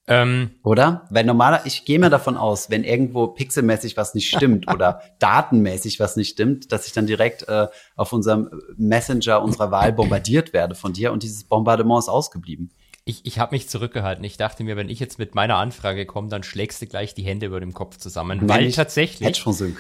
Ähm, 0.08 0.52
Oder? 0.64 1.08
Weil 1.10 1.26
normaler, 1.26 1.66
ich 1.66 1.84
gehe 1.86 1.98
mir 2.00 2.10
davon 2.12 2.38
aus, 2.38 2.70
wenn 2.70 2.84
irgendwo 2.84 3.28
pixelmäßig 3.28 3.98
was 3.98 4.14
nicht 4.14 4.30
stimmt 4.30 4.68
oder 4.74 5.02
datenmäßig 5.20 6.00
was 6.00 6.16
nicht 6.16 6.30
stimmt, 6.30 6.72
dass 6.72 6.86
ich 6.88 6.94
dann 6.94 7.08
direkt 7.08 7.48
äh, 7.48 7.68
auf 7.96 8.14
unserem 8.14 8.50
Messenger 8.78 9.42
unserer 9.42 9.72
Wahl 9.72 9.92
bombardiert 9.94 10.54
werde 10.54 10.76
von 10.76 10.94
dir 10.94 11.12
und 11.12 11.24
dieses 11.24 11.44
Bombardement 11.46 12.00
ist 12.00 12.10
ausgeblieben. 12.10 12.70
ich 13.06 13.26
ich 13.26 13.40
habe 13.40 13.56
mich 13.56 13.68
zurückgehalten. 13.68 14.24
Ich 14.24 14.38
dachte 14.38 14.64
mir, 14.64 14.76
wenn 14.78 14.90
ich 14.90 15.00
jetzt 15.00 15.18
mit 15.20 15.34
meiner 15.34 15.56
Anfrage 15.58 16.06
komme, 16.06 16.30
dann 16.30 16.44
schlägst 16.44 16.82
du 16.82 16.86
gleich 16.88 17.14
die 17.16 17.24
Hände 17.24 17.48
über 17.48 17.60
dem 17.60 17.74
Kopf 17.74 17.98
zusammen. 17.98 18.48
weil 18.48 18.58
Nämlich 18.60 18.76
tatsächlich, 18.76 19.28
Hedgefonds-Sync. 19.28 19.78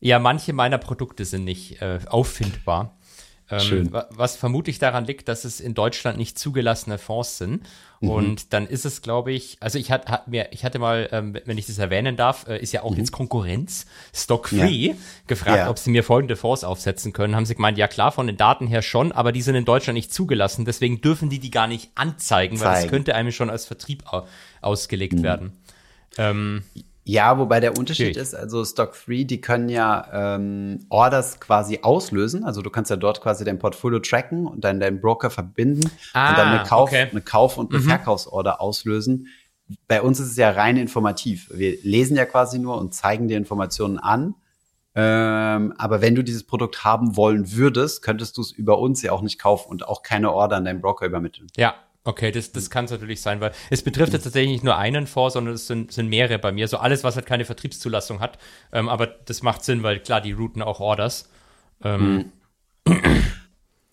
ja, 0.00 0.18
manche 0.18 0.52
meiner 0.54 0.78
Produkte 0.78 1.24
sind 1.26 1.44
nicht 1.44 1.82
äh, 1.82 1.98
auffindbar. 2.06 2.96
Ähm, 3.48 3.60
Schön. 3.60 3.92
wa- 3.92 4.08
Was 4.10 4.36
vermutlich 4.36 4.78
daran 4.80 5.04
liegt, 5.04 5.28
dass 5.28 5.44
es 5.44 5.60
in 5.60 5.74
Deutschland 5.74 6.18
nicht 6.18 6.36
zugelassene 6.38 6.98
Fonds 6.98 7.38
sind. 7.38 7.62
Mhm. 8.00 8.10
Und 8.10 8.52
dann 8.52 8.66
ist 8.66 8.84
es, 8.84 9.00
glaube 9.02 9.32
ich, 9.32 9.56
also 9.60 9.78
ich 9.78 9.90
hat, 9.90 10.08
hat 10.08 10.28
mir, 10.28 10.48
ich 10.52 10.64
hatte 10.64 10.78
mal, 10.78 11.08
ähm, 11.12 11.36
wenn 11.46 11.56
ich 11.56 11.66
das 11.66 11.78
erwähnen 11.78 12.16
darf, 12.16 12.46
äh, 12.46 12.58
ist 12.60 12.72
ja 12.72 12.82
auch 12.82 12.94
jetzt 12.94 13.10
Konkurrenz, 13.12 13.86
Stock 14.14 14.48
Free, 14.50 14.94
gefragt, 15.26 15.56
Mhm. 15.56 15.64
Ja. 15.64 15.70
ob 15.70 15.78
sie 15.78 15.90
mir 15.90 16.04
folgende 16.04 16.36
Fonds 16.36 16.62
aufsetzen 16.64 17.12
können. 17.12 17.34
Haben 17.34 17.46
sie 17.46 17.54
gemeint, 17.54 17.78
ja 17.78 17.88
klar, 17.88 18.12
von 18.12 18.26
den 18.26 18.36
Daten 18.36 18.66
her 18.66 18.82
schon, 18.82 19.12
aber 19.12 19.32
die 19.32 19.42
sind 19.42 19.54
in 19.54 19.64
Deutschland 19.64 19.94
nicht 19.96 20.12
zugelassen, 20.12 20.64
deswegen 20.64 21.00
dürfen 21.00 21.30
die 21.30 21.38
die 21.38 21.50
gar 21.50 21.66
nicht 21.66 21.90
anzeigen, 21.94 22.60
weil 22.60 22.66
das 22.68 22.78
Zeigen. 22.80 22.90
könnte 22.90 23.14
einem 23.14 23.32
schon 23.32 23.48
als 23.50 23.64
Vertrieb 23.66 24.04
au 24.12 24.26
ausgelegt 24.60 25.22
werden. 25.22 25.52
Ähm, 26.18 26.64
Ja, 27.08 27.38
wobei 27.38 27.60
der 27.60 27.78
Unterschied 27.78 28.06
Schwierig. 28.14 28.16
ist, 28.16 28.34
also 28.34 28.64
Stock 28.64 28.92
3, 29.06 29.22
die 29.22 29.40
können 29.40 29.68
ja 29.68 30.34
ähm, 30.36 30.86
Orders 30.88 31.38
quasi 31.38 31.78
auslösen. 31.82 32.42
Also 32.44 32.62
du 32.62 32.70
kannst 32.70 32.90
ja 32.90 32.96
dort 32.96 33.20
quasi 33.20 33.44
dein 33.44 33.58
Portfolio 33.60 34.00
tracken 34.00 34.46
und 34.46 34.64
dann 34.64 34.80
deinen 34.80 35.00
Broker 35.00 35.30
verbinden 35.30 35.88
Ah, 36.14 36.30
und 36.30 36.38
dann 36.38 36.48
eine 36.48 36.64
Kauf, 36.68 36.88
okay. 36.90 37.06
eine 37.10 37.20
Kauf- 37.20 37.58
und 37.58 37.72
eine 37.72 37.80
Mhm. 37.82 37.88
Verkaufsorder 37.88 38.60
auslösen. 38.60 39.28
Bei 39.88 40.02
uns 40.02 40.18
ist 40.20 40.30
es 40.32 40.36
ja 40.36 40.50
rein 40.50 40.76
informativ. 40.76 41.48
Wir 41.54 41.76
lesen 41.82 42.16
ja 42.16 42.24
quasi 42.24 42.58
nur 42.58 42.76
und 42.78 42.92
zeigen 42.92 43.28
dir 43.28 43.36
Informationen 43.36 43.98
an. 43.98 44.34
Ähm, 44.98 45.74
aber 45.76 46.00
wenn 46.00 46.14
du 46.14 46.24
dieses 46.24 46.44
Produkt 46.44 46.82
haben 46.84 47.16
wollen 47.16 47.52
würdest, 47.52 48.02
könntest 48.02 48.36
du 48.38 48.40
es 48.40 48.50
über 48.50 48.78
uns 48.78 49.02
ja 49.02 49.12
auch 49.12 49.20
nicht 49.22 49.38
kaufen 49.38 49.68
und 49.70 49.86
auch 49.86 50.02
keine 50.02 50.32
Order 50.32 50.56
an 50.56 50.64
deinen 50.64 50.80
Broker 50.80 51.04
übermitteln. 51.06 51.48
Ja, 51.56 51.74
okay, 52.06 52.30
das, 52.30 52.52
das 52.52 52.70
kann 52.70 52.86
es 52.86 52.90
natürlich 52.90 53.20
sein, 53.20 53.40
weil 53.40 53.52
es 53.70 53.82
betrifft 53.82 54.12
jetzt 54.12 54.24
tatsächlich 54.24 54.52
nicht 54.52 54.64
nur 54.64 54.76
einen 54.76 55.06
Fonds, 55.06 55.34
sondern 55.34 55.54
es 55.54 55.66
sind, 55.66 55.92
sind 55.92 56.08
mehrere 56.08 56.38
bei 56.38 56.52
mir. 56.52 56.68
So 56.68 56.78
alles, 56.78 57.04
was 57.04 57.16
halt 57.16 57.26
keine 57.26 57.44
Vertriebszulassung 57.44 58.20
hat. 58.20 58.38
Ähm, 58.72 58.88
aber 58.88 59.06
das 59.06 59.42
macht 59.42 59.64
Sinn, 59.64 59.82
weil 59.82 60.00
klar, 60.00 60.20
die 60.20 60.32
routen 60.32 60.62
auch 60.62 60.80
Orders. 60.80 61.30
Ähm, 61.82 62.32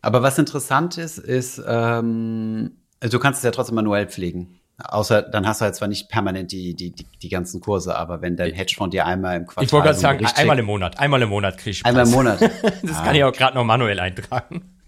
Aber 0.03 0.21
was 0.21 0.37
interessant 0.37 0.97
ist, 0.97 1.17
ist, 1.17 1.63
ähm, 1.65 2.71
du 2.99 3.19
kannst 3.19 3.39
es 3.39 3.43
ja 3.43 3.51
trotzdem 3.51 3.75
manuell 3.75 4.07
pflegen. 4.07 4.59
Außer 4.77 5.21
dann 5.21 5.47
hast 5.47 5.61
du 5.61 5.65
halt 5.65 5.75
zwar 5.75 5.87
nicht 5.87 6.09
permanent 6.09 6.51
die, 6.51 6.75
die, 6.75 6.91
die, 6.91 7.05
die 7.21 7.29
ganzen 7.29 7.61
Kurse, 7.61 7.95
aber 7.95 8.21
wenn 8.21 8.35
dein 8.35 8.53
Hedgefonds 8.53 8.91
dir 8.91 9.05
einmal 9.05 9.37
im 9.37 9.45
Quartal 9.45 9.63
Ich 9.63 9.71
wollte 9.71 9.85
gerade 9.85 9.99
sagen, 9.99 10.25
einmal 10.35 10.59
im 10.59 10.65
Monat, 10.65 10.99
einmal 10.99 11.21
im 11.21 11.29
Monat 11.29 11.57
kriege 11.57 11.71
ich 11.71 11.85
einmal 11.85 12.05
im 12.05 12.11
Monat. 12.11 12.41
Das 12.83 13.01
kann 13.03 13.15
ich 13.15 13.23
auch 13.23 13.31
gerade 13.31 13.55
noch 13.55 13.63
manuell 13.63 13.99
eintragen. 13.99 14.82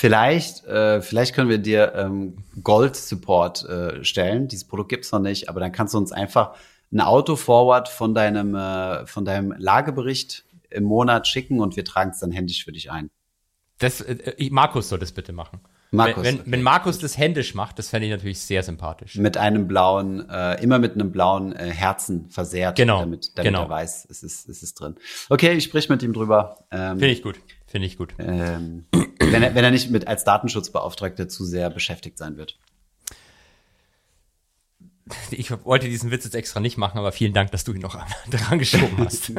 Vielleicht, 0.00 0.64
äh, 0.64 1.02
vielleicht 1.02 1.34
können 1.34 1.50
wir 1.50 1.58
dir 1.58 1.92
ähm, 1.96 2.36
Gold 2.62 2.94
Support 2.94 3.64
äh, 3.64 4.04
stellen. 4.04 4.46
Dieses 4.46 4.64
Produkt 4.64 4.90
gibt's 4.90 5.10
noch 5.10 5.18
nicht, 5.18 5.48
aber 5.48 5.58
dann 5.58 5.72
kannst 5.72 5.92
du 5.92 5.98
uns 5.98 6.12
einfach 6.12 6.54
ein 6.92 7.00
Auto-Forward 7.00 7.88
von 7.88 8.14
deinem, 8.14 8.54
äh, 8.54 9.06
von 9.06 9.24
deinem 9.24 9.56
Lagebericht 9.58 10.44
im 10.70 10.84
Monat 10.84 11.26
schicken 11.26 11.58
und 11.58 11.74
wir 11.74 11.84
tragen 11.84 12.10
es 12.10 12.20
dann 12.20 12.30
händisch 12.30 12.64
für 12.64 12.70
dich 12.70 12.92
ein. 12.92 13.10
Das, 13.78 14.00
äh, 14.00 14.12
äh, 14.12 14.50
Markus 14.50 14.88
soll 14.88 15.00
das 15.00 15.10
bitte 15.10 15.32
machen. 15.32 15.58
Markus. 15.90 16.22
Wenn, 16.22 16.38
wenn, 16.44 16.52
wenn 16.52 16.62
Markus 16.62 17.00
das 17.00 17.18
händisch 17.18 17.56
macht, 17.56 17.80
das 17.80 17.88
fände 17.88 18.06
ich 18.06 18.12
natürlich 18.12 18.38
sehr 18.38 18.62
sympathisch. 18.62 19.16
Mit 19.16 19.36
einem 19.36 19.66
blauen, 19.66 20.30
äh, 20.30 20.62
immer 20.62 20.78
mit 20.78 20.94
einem 20.94 21.10
blauen 21.10 21.56
äh, 21.56 21.70
Herzen 21.70 22.30
versehrt, 22.30 22.76
genau, 22.76 23.00
damit, 23.00 23.36
damit 23.36 23.50
genau. 23.50 23.64
er 23.64 23.70
weiß, 23.70 24.06
es 24.08 24.22
ist, 24.22 24.48
es 24.48 24.62
ist 24.62 24.78
drin. 24.78 24.94
Okay, 25.28 25.54
ich 25.54 25.64
sprich 25.64 25.88
mit 25.88 26.04
ihm 26.04 26.12
drüber. 26.12 26.66
Ähm, 26.70 27.00
Finde 27.00 27.08
ich 27.08 27.22
gut. 27.24 27.40
Finde 27.66 27.86
ich 27.86 27.98
gut. 27.98 28.14
Ähm, 28.18 28.84
wenn, 29.32 29.42
er, 29.42 29.54
wenn 29.54 29.64
er 29.64 29.70
nicht 29.70 29.90
mit 29.90 30.06
als 30.06 30.24
Datenschutzbeauftragter 30.24 31.28
zu 31.28 31.44
sehr 31.44 31.70
beschäftigt 31.70 32.18
sein 32.18 32.36
wird. 32.36 32.58
Ich 35.30 35.50
wollte 35.64 35.88
diesen 35.88 36.10
Witz 36.10 36.24
jetzt 36.24 36.34
extra 36.34 36.60
nicht 36.60 36.76
machen, 36.76 36.98
aber 36.98 37.12
vielen 37.12 37.32
Dank, 37.32 37.50
dass 37.50 37.64
du 37.64 37.72
ihn 37.72 37.80
noch 37.80 37.98
dran 38.30 38.58
geschoben 38.58 38.98
hast. 38.98 39.32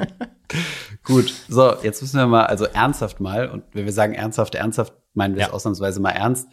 Gut, 1.03 1.34
so, 1.48 1.75
jetzt 1.84 2.01
müssen 2.01 2.17
wir 2.17 2.27
mal, 2.27 2.46
also 2.46 2.65
ernsthaft 2.65 3.19
mal, 3.19 3.50
und 3.50 3.63
wenn 3.74 3.86
wir 3.86 3.93
sagen 3.93 4.13
ernsthaft, 4.13 4.55
ernsthaft, 4.55 4.93
meinen 5.13 5.36
wir 5.36 5.46
es 5.46 5.51
ausnahmsweise 5.51 6.00
mal 6.00 6.12
ernst. 6.12 6.48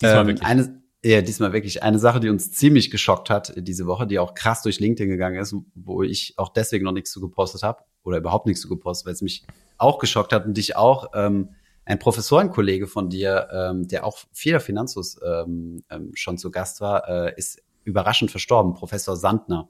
Diesmal 0.00 0.20
ähm, 0.20 0.26
wirklich. 0.28 0.46
Eine, 0.46 0.82
ja, 1.04 1.20
diesmal 1.20 1.52
wirklich. 1.52 1.82
Eine 1.82 1.98
Sache, 1.98 2.20
die 2.20 2.28
uns 2.28 2.52
ziemlich 2.52 2.90
geschockt 2.90 3.28
hat 3.28 3.52
diese 3.56 3.86
Woche, 3.86 4.06
die 4.06 4.18
auch 4.18 4.34
krass 4.34 4.62
durch 4.62 4.80
LinkedIn 4.80 5.10
gegangen 5.10 5.40
ist, 5.40 5.54
wo 5.74 6.02
ich 6.02 6.34
auch 6.38 6.48
deswegen 6.48 6.84
noch 6.84 6.92
nichts 6.92 7.10
zu 7.10 7.20
gepostet 7.20 7.62
habe 7.62 7.82
oder 8.04 8.18
überhaupt 8.18 8.46
nichts 8.46 8.62
zu 8.62 8.68
gepostet, 8.68 9.06
weil 9.06 9.14
es 9.14 9.22
mich 9.22 9.44
auch 9.78 9.98
geschockt 9.98 10.32
hat 10.32 10.46
und 10.46 10.56
dich 10.56 10.76
auch. 10.76 11.10
Ähm, 11.14 11.50
ein 11.84 11.98
Professorenkollege 11.98 12.86
von 12.86 13.10
dir, 13.10 13.48
ähm, 13.52 13.88
der 13.88 14.04
auch 14.04 14.18
vieler 14.32 14.60
Finanzus 14.60 15.18
ähm, 15.24 15.82
ähm, 15.90 16.12
schon 16.14 16.38
zu 16.38 16.50
Gast 16.50 16.80
war, 16.80 17.08
äh, 17.08 17.34
ist 17.36 17.60
überraschend 17.84 18.30
verstorben, 18.30 18.74
Professor 18.74 19.16
Sandner. 19.16 19.68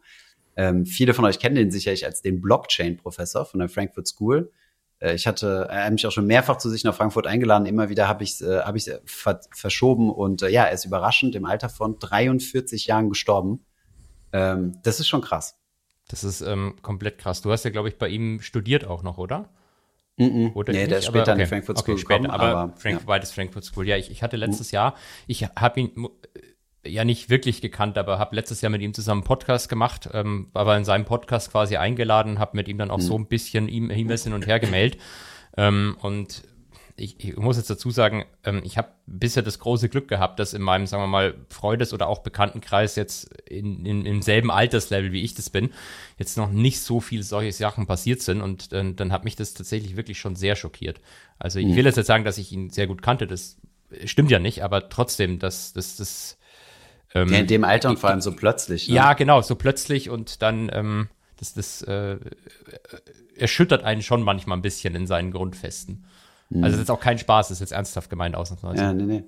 Ähm, 0.56 0.84
viele 0.84 1.14
von 1.14 1.24
euch 1.24 1.38
kennen 1.38 1.54
den 1.54 1.70
sicherlich 1.70 2.04
als 2.04 2.20
den 2.20 2.40
Blockchain-Professor 2.42 3.46
von 3.46 3.60
der 3.60 3.70
Frankfurt 3.70 4.06
School. 4.06 4.52
Äh, 4.98 5.14
ich 5.14 5.26
hatte 5.26 5.68
er 5.70 5.84
hat 5.84 5.92
mich 5.92 6.06
auch 6.06 6.12
schon 6.12 6.26
mehrfach 6.26 6.58
zu 6.58 6.68
sich 6.68 6.84
nach 6.84 6.94
Frankfurt 6.94 7.26
eingeladen. 7.26 7.66
Immer 7.66 7.88
wieder 7.88 8.08
habe 8.08 8.24
ich 8.24 8.40
äh, 8.42 8.60
hab 8.60 8.76
ver 9.06 9.40
verschoben 9.50 10.10
und 10.10 10.42
äh, 10.42 10.48
ja, 10.48 10.64
er 10.64 10.72
ist 10.72 10.84
überraschend 10.84 11.34
im 11.34 11.46
Alter 11.46 11.68
von 11.68 11.98
43 11.98 12.86
Jahren 12.86 13.08
gestorben. 13.08 13.64
Ähm, 14.32 14.78
das 14.82 15.00
ist 15.00 15.08
schon 15.08 15.22
krass. 15.22 15.58
Das 16.08 16.24
ist 16.24 16.42
ähm, 16.42 16.76
komplett 16.82 17.18
krass. 17.18 17.40
Du 17.42 17.50
hast 17.50 17.64
ja, 17.64 17.70
glaube 17.70 17.88
ich, 17.88 17.96
bei 17.96 18.08
ihm 18.08 18.40
studiert 18.40 18.84
auch 18.84 19.02
noch, 19.02 19.18
oder? 19.18 19.48
Mm 20.22 20.46
-mm. 20.46 20.54
Oder 20.54 20.72
nee, 20.72 20.86
der 20.86 20.98
ist 20.98 21.06
später 21.06 21.22
aber, 21.22 21.32
okay. 21.32 21.42
die 21.42 21.46
Frankfurt 21.46 21.78
School 21.78 21.94
okay, 21.94 22.02
später, 22.02 22.22
gekommen, 22.22 22.40
aber, 22.40 22.56
aber 22.56 22.76
Frank, 22.76 23.00
ja. 23.00 23.06
beides 23.06 23.32
Frankfurt 23.32 23.64
School. 23.64 23.88
Ja, 23.88 23.96
ich, 23.96 24.10
ich 24.10 24.22
hatte 24.22 24.36
letztes 24.36 24.72
mm. 24.72 24.74
Jahr, 24.74 24.94
ich 25.26 25.44
habe 25.44 25.80
ihn 25.80 26.08
ja 26.84 27.04
nicht 27.04 27.30
wirklich 27.30 27.60
gekannt, 27.60 27.98
aber 27.98 28.18
habe 28.18 28.34
letztes 28.34 28.60
Jahr 28.60 28.70
mit 28.70 28.82
ihm 28.82 28.94
zusammen 28.94 29.20
einen 29.20 29.26
Podcast 29.26 29.68
gemacht, 29.68 30.08
ähm, 30.12 30.48
war 30.52 30.76
in 30.76 30.84
seinem 30.84 31.04
Podcast 31.04 31.50
quasi 31.50 31.76
eingeladen, 31.76 32.38
habe 32.38 32.56
mit 32.56 32.68
ihm 32.68 32.78
dann 32.78 32.90
auch 32.90 32.98
mhm. 32.98 33.02
so 33.02 33.18
ein 33.18 33.26
bisschen 33.26 33.68
E-Mails 33.68 34.24
hin 34.24 34.32
und 34.32 34.46
her 34.46 34.58
gemeldet. 34.58 35.00
Ähm, 35.56 35.96
und 36.00 36.42
ich, 37.02 37.22
ich 37.22 37.36
muss 37.36 37.56
jetzt 37.56 37.68
dazu 37.68 37.90
sagen, 37.90 38.24
ähm, 38.44 38.62
ich 38.64 38.78
habe 38.78 38.88
bisher 39.06 39.42
das 39.42 39.58
große 39.58 39.88
Glück 39.88 40.06
gehabt, 40.06 40.38
dass 40.38 40.54
in 40.54 40.62
meinem, 40.62 40.86
sagen 40.86 41.02
wir 41.02 41.08
mal, 41.08 41.34
Freundes- 41.48 41.92
oder 41.92 42.06
auch 42.06 42.20
Bekanntenkreis 42.20 42.94
jetzt 42.94 43.24
in, 43.46 43.84
in, 43.84 44.06
im 44.06 44.22
selben 44.22 44.50
Alterslevel, 44.50 45.10
wie 45.10 45.22
ich 45.22 45.34
das 45.34 45.50
bin, 45.50 45.70
jetzt 46.18 46.36
noch 46.36 46.50
nicht 46.50 46.80
so 46.80 47.00
viele 47.00 47.24
solche 47.24 47.52
Sachen 47.52 47.86
passiert 47.86 48.22
sind. 48.22 48.40
Und 48.40 48.72
äh, 48.72 48.94
dann 48.94 49.12
hat 49.12 49.24
mich 49.24 49.34
das 49.34 49.54
tatsächlich 49.54 49.96
wirklich 49.96 50.18
schon 50.18 50.36
sehr 50.36 50.54
schockiert. 50.54 51.00
Also 51.38 51.58
ich 51.58 51.66
mhm. 51.66 51.76
will 51.76 51.86
jetzt 51.86 51.96
nicht 51.96 52.06
sagen, 52.06 52.24
dass 52.24 52.38
ich 52.38 52.52
ihn 52.52 52.70
sehr 52.70 52.86
gut 52.86 53.02
kannte, 53.02 53.26
das 53.26 53.56
stimmt 54.04 54.30
ja 54.30 54.38
nicht, 54.38 54.62
aber 54.62 54.88
trotzdem, 54.88 55.40
dass 55.40 55.72
das, 55.72 55.96
das 55.96 56.38
ähm, 57.14 57.32
ja, 57.32 57.40
in 57.40 57.48
dem 57.48 57.64
Alter 57.64 57.90
und 57.90 57.98
vor 57.98 58.10
allem 58.10 58.20
so 58.20 58.32
plötzlich. 58.32 58.88
Ne? 58.88 58.94
Ja, 58.94 59.14
genau, 59.14 59.42
so 59.42 59.56
plötzlich 59.56 60.08
und 60.08 60.40
dann, 60.40 60.70
ähm, 60.72 61.08
das, 61.36 61.54
das 61.54 61.82
äh, 61.82 62.18
erschüttert 63.36 63.82
einen 63.82 64.02
schon 64.02 64.22
manchmal 64.22 64.56
ein 64.56 64.62
bisschen 64.62 64.94
in 64.94 65.08
seinen 65.08 65.32
Grundfesten. 65.32 66.04
Mhm. 66.52 66.64
Also 66.64 66.76
das 66.76 66.84
ist 66.84 66.90
auch 66.90 67.00
kein 67.00 67.18
Spaß, 67.18 67.48
das 67.48 67.56
ist 67.56 67.60
jetzt 67.60 67.72
ernsthaft 67.72 68.10
gemeint 68.10 68.34
ausnahmsweise. 68.36 68.82
Ja, 68.82 68.92
nee, 68.92 69.04
nee. 69.04 69.24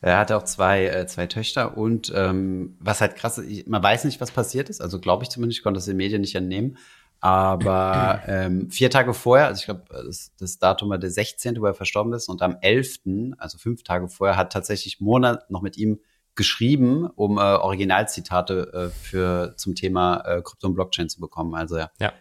Er 0.00 0.18
hatte 0.18 0.36
auch 0.36 0.44
zwei, 0.44 0.86
äh, 0.86 1.06
zwei 1.06 1.26
Töchter 1.26 1.76
und 1.76 2.12
ähm, 2.14 2.76
was 2.80 3.00
halt 3.00 3.16
krass 3.16 3.38
ist, 3.38 3.68
man 3.68 3.82
weiß 3.82 4.04
nicht, 4.04 4.20
was 4.20 4.30
passiert 4.30 4.68
ist, 4.68 4.80
also 4.80 5.00
glaube 5.00 5.24
ich 5.24 5.30
zumindest, 5.30 5.58
ich 5.58 5.62
konnte 5.62 5.78
das 5.78 5.86
in 5.86 5.92
den 5.92 5.98
Medien 5.98 6.20
nicht 6.20 6.34
entnehmen, 6.34 6.76
aber 7.20 8.22
ähm, 8.26 8.70
vier 8.70 8.90
Tage 8.90 9.14
vorher, 9.14 9.46
also 9.46 9.60
ich 9.60 9.64
glaube, 9.64 9.84
das, 9.88 10.32
das 10.38 10.58
Datum 10.58 10.90
war 10.90 10.98
der 10.98 11.10
16., 11.10 11.60
wo 11.60 11.66
er 11.66 11.74
verstorben 11.74 12.12
ist 12.12 12.28
und 12.28 12.42
am 12.42 12.56
11., 12.60 13.00
also 13.38 13.56
fünf 13.58 13.82
Tage 13.82 14.08
vorher, 14.08 14.36
hat 14.36 14.52
tatsächlich 14.52 15.00
Mona 15.00 15.42
noch 15.48 15.62
mit 15.62 15.76
ihm 15.76 16.00
geschrieben, 16.34 17.08
um 17.16 17.38
äh, 17.38 17.40
Originalzitate 17.40 18.72
äh, 18.72 18.88
für 18.90 19.54
zum 19.56 19.74
Thema 19.74 20.22
äh, 20.24 20.40
Krypto 20.40 20.68
und 20.68 20.74
Blockchain 20.74 21.08
zu 21.08 21.20
bekommen. 21.20 21.54
Also 21.54 21.78
ja. 21.78 21.90
ja. 21.98 22.12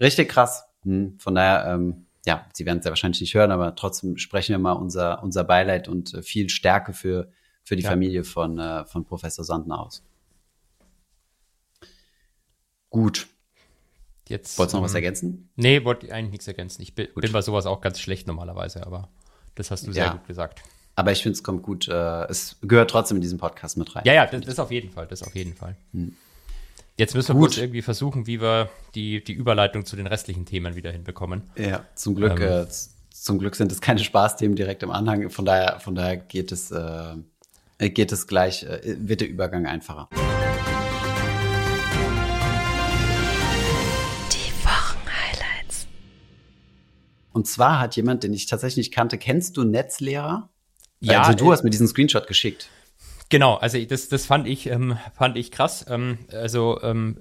Richtig 0.00 0.28
krass. 0.28 0.64
Hm, 0.82 1.18
von 1.18 1.34
daher, 1.34 1.72
ähm, 1.72 2.05
ja, 2.26 2.44
Sie 2.52 2.66
werden 2.66 2.80
es 2.80 2.84
ja 2.84 2.90
wahrscheinlich 2.90 3.20
nicht 3.20 3.34
hören, 3.34 3.52
aber 3.52 3.74
trotzdem 3.76 4.18
sprechen 4.18 4.52
wir 4.52 4.58
mal 4.58 4.72
unser, 4.72 5.22
unser 5.22 5.44
Beileid 5.44 5.88
und 5.88 6.12
äh, 6.12 6.22
viel 6.22 6.48
Stärke 6.48 6.92
für, 6.92 7.30
für 7.62 7.76
die 7.76 7.84
ja. 7.84 7.90
Familie 7.90 8.24
von, 8.24 8.58
äh, 8.58 8.84
von 8.84 9.04
Professor 9.04 9.44
Sandner 9.44 9.80
aus. 9.80 10.02
Gut. 12.90 13.28
Jetzt, 14.28 14.58
Wolltest 14.58 14.74
du 14.74 14.78
noch 14.78 14.82
ähm, 14.82 14.86
was 14.86 14.94
ergänzen? 14.94 15.50
Nee, 15.54 15.84
wollte 15.84 16.12
eigentlich 16.12 16.32
nichts 16.32 16.48
ergänzen. 16.48 16.82
Ich 16.82 16.96
bin, 16.96 17.08
bin 17.14 17.30
bei 17.30 17.42
sowas 17.42 17.64
auch 17.66 17.80
ganz 17.80 18.00
schlecht 18.00 18.26
normalerweise, 18.26 18.84
aber 18.84 19.08
das 19.54 19.70
hast 19.70 19.86
du 19.86 19.92
sehr 19.92 20.06
ja. 20.06 20.12
gut 20.12 20.26
gesagt. 20.26 20.62
Aber 20.96 21.12
ich 21.12 21.22
finde, 21.22 21.36
es 21.36 21.44
kommt 21.44 21.62
gut. 21.62 21.86
Äh, 21.86 22.24
es 22.24 22.56
gehört 22.62 22.90
trotzdem 22.90 23.18
in 23.18 23.20
diesen 23.20 23.38
Podcast 23.38 23.76
mit 23.76 23.94
rein. 23.94 24.02
Ja, 24.04 24.14
ja, 24.14 24.26
das, 24.26 24.40
das 24.40 24.58
auf 24.58 24.72
jeden 24.72 24.90
Fall. 24.90 25.06
Das 25.06 25.22
auf 25.22 25.34
jeden 25.36 25.54
Fall. 25.54 25.76
Hm. 25.92 26.16
Jetzt 26.98 27.14
müssen 27.14 27.28
wir 27.28 27.34
gut. 27.34 27.42
kurz 27.48 27.58
irgendwie 27.58 27.82
versuchen, 27.82 28.26
wie 28.26 28.40
wir 28.40 28.70
die, 28.94 29.22
die 29.22 29.34
Überleitung 29.34 29.84
zu 29.84 29.96
den 29.96 30.06
restlichen 30.06 30.46
Themen 30.46 30.76
wieder 30.76 30.90
hinbekommen. 30.90 31.42
Ja, 31.54 31.84
zum 31.94 32.14
Glück, 32.14 32.40
ähm, 32.40 32.64
äh, 32.64 32.66
zum 33.10 33.38
Glück 33.38 33.54
sind 33.54 33.70
es 33.70 33.82
keine 33.82 34.00
Spaßthemen 34.00 34.56
direkt 34.56 34.82
im 34.82 34.90
Anhang. 34.90 35.28
Von 35.28 35.44
daher, 35.44 35.78
von 35.78 35.94
daher 35.94 36.16
geht 36.16 36.52
es, 36.52 36.70
äh, 36.70 37.16
geht 37.78 38.12
es 38.12 38.26
gleich, 38.26 38.62
äh, 38.62 38.96
wird 38.98 39.20
der 39.20 39.28
Übergang 39.28 39.66
einfacher. 39.66 40.08
Die 44.32 44.64
Wochenhighlights. 44.64 45.86
Und 47.34 47.46
zwar 47.46 47.78
hat 47.78 47.96
jemand, 47.96 48.24
den 48.24 48.32
ich 48.32 48.46
tatsächlich 48.46 48.86
nicht 48.86 48.94
kannte, 48.94 49.18
kennst 49.18 49.58
du 49.58 49.64
Netzlehrer? 49.64 50.48
Ja, 51.00 51.20
also 51.20 51.36
du 51.36 51.50
äh, 51.50 51.52
hast 51.52 51.62
mir 51.62 51.68
diesen 51.68 51.88
Screenshot 51.88 52.26
geschickt. 52.26 52.70
Genau, 53.28 53.54
also 53.54 53.82
das, 53.84 54.08
das 54.08 54.24
fand 54.24 54.46
ich, 54.46 54.68
ähm, 54.68 54.98
fand 55.14 55.36
ich 55.36 55.50
krass. 55.50 55.84
Ähm, 55.88 56.18
also 56.32 56.80
ähm, 56.82 57.18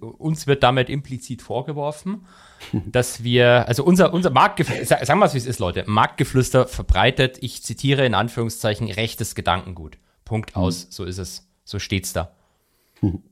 uns 0.00 0.46
wird 0.46 0.62
damit 0.62 0.88
implizit 0.88 1.42
vorgeworfen, 1.42 2.26
dass 2.86 3.22
wir, 3.22 3.68
also 3.68 3.84
unser, 3.84 4.14
unser 4.14 4.30
Marktgeflüster, 4.30 5.04
sagen 5.04 5.20
wir 5.20 5.26
mal, 5.26 5.32
wie 5.34 5.38
es 5.38 5.46
ist, 5.46 5.58
Leute, 5.58 5.84
Marktgeflüster 5.86 6.66
verbreitet, 6.66 7.38
ich 7.42 7.62
zitiere 7.62 8.06
in 8.06 8.14
Anführungszeichen, 8.14 8.90
rechtes 8.90 9.34
Gedankengut. 9.34 9.98
Punkt 10.24 10.56
aus, 10.56 10.86
mhm. 10.86 10.90
so 10.90 11.04
ist 11.04 11.18
es, 11.18 11.48
so 11.64 11.78
steht's 11.78 12.12
da. 12.12 12.34
Mhm. 13.00 13.22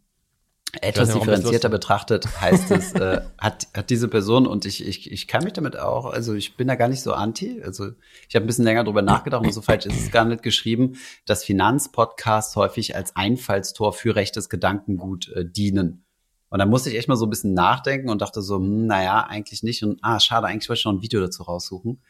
Etwas 0.80 1.12
differenzierter 1.12 1.68
betrachtet 1.68 2.40
heißt 2.40 2.70
es, 2.70 2.92
äh, 2.92 3.22
hat, 3.38 3.66
hat 3.74 3.90
diese 3.90 4.08
Person 4.08 4.46
und 4.46 4.64
ich, 4.66 4.86
ich, 4.86 5.10
ich 5.10 5.26
kann 5.26 5.42
mich 5.42 5.52
damit 5.52 5.76
auch, 5.76 6.06
also 6.06 6.34
ich 6.34 6.56
bin 6.56 6.68
da 6.68 6.76
gar 6.76 6.88
nicht 6.88 7.02
so 7.02 7.12
anti, 7.12 7.60
also 7.64 7.90
ich 8.28 8.36
habe 8.36 8.44
ein 8.44 8.46
bisschen 8.46 8.64
länger 8.64 8.84
drüber 8.84 9.02
nachgedacht 9.02 9.44
und 9.44 9.52
so 9.52 9.62
falsch 9.62 9.86
ist 9.86 10.00
es 10.00 10.10
gar 10.12 10.24
nicht 10.24 10.42
geschrieben, 10.42 10.96
dass 11.26 11.44
Finanzpodcasts 11.44 12.54
häufig 12.54 12.94
als 12.94 13.16
Einfallstor 13.16 13.92
für 13.92 14.14
rechtes 14.14 14.48
Gedankengut 14.48 15.28
äh, 15.30 15.44
dienen. 15.44 16.04
Und 16.50 16.58
da 16.58 16.66
musste 16.66 16.90
ich 16.90 16.96
echt 16.96 17.08
mal 17.08 17.16
so 17.16 17.26
ein 17.26 17.30
bisschen 17.30 17.54
nachdenken 17.54 18.08
und 18.08 18.20
dachte 18.22 18.42
so, 18.42 18.56
hm, 18.56 18.86
naja, 18.86 19.26
eigentlich 19.28 19.62
nicht. 19.62 19.82
Und 19.84 19.98
ah, 20.02 20.18
schade, 20.18 20.46
eigentlich 20.46 20.68
wollte 20.68 20.80
ich 20.80 20.84
noch 20.84 20.92
ein 20.92 21.02
Video 21.02 21.20
dazu 21.20 21.44
raussuchen. 21.44 22.00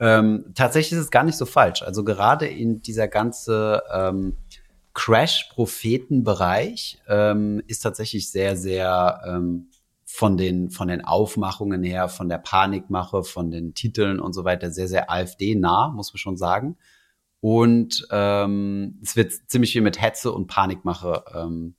Ähm, 0.00 0.52
tatsächlich 0.54 0.92
ist 0.92 1.04
es 1.04 1.10
gar 1.10 1.24
nicht 1.24 1.36
so 1.36 1.46
falsch. 1.46 1.82
Also 1.82 2.02
gerade 2.02 2.46
in 2.46 2.82
dieser 2.82 3.06
ganze 3.06 3.82
ähm, 3.92 4.36
Crash-Prophetenbereich 4.94 7.02
ähm, 7.08 7.62
ist 7.66 7.80
tatsächlich 7.80 8.30
sehr, 8.30 8.56
sehr 8.56 9.20
ähm, 9.26 9.70
von 10.04 10.36
den, 10.36 10.70
von 10.70 10.88
den 10.88 11.04
Aufmachungen 11.04 11.82
her, 11.82 12.08
von 12.08 12.28
der 12.28 12.38
Panikmache, 12.38 13.24
von 13.24 13.50
den 13.50 13.74
Titeln 13.74 14.20
und 14.20 14.34
so 14.34 14.44
weiter 14.44 14.70
sehr, 14.70 14.88
sehr 14.88 15.10
AfD-nah, 15.10 15.88
muss 15.88 16.12
man 16.12 16.18
schon 16.18 16.36
sagen. 16.36 16.76
Und 17.40 18.06
ähm, 18.10 18.98
es 19.02 19.16
wird 19.16 19.32
ziemlich 19.46 19.72
viel 19.72 19.82
mit 19.82 20.00
Hetze 20.00 20.30
und 20.30 20.46
Panikmache 20.46 21.24
ähm, 21.34 21.74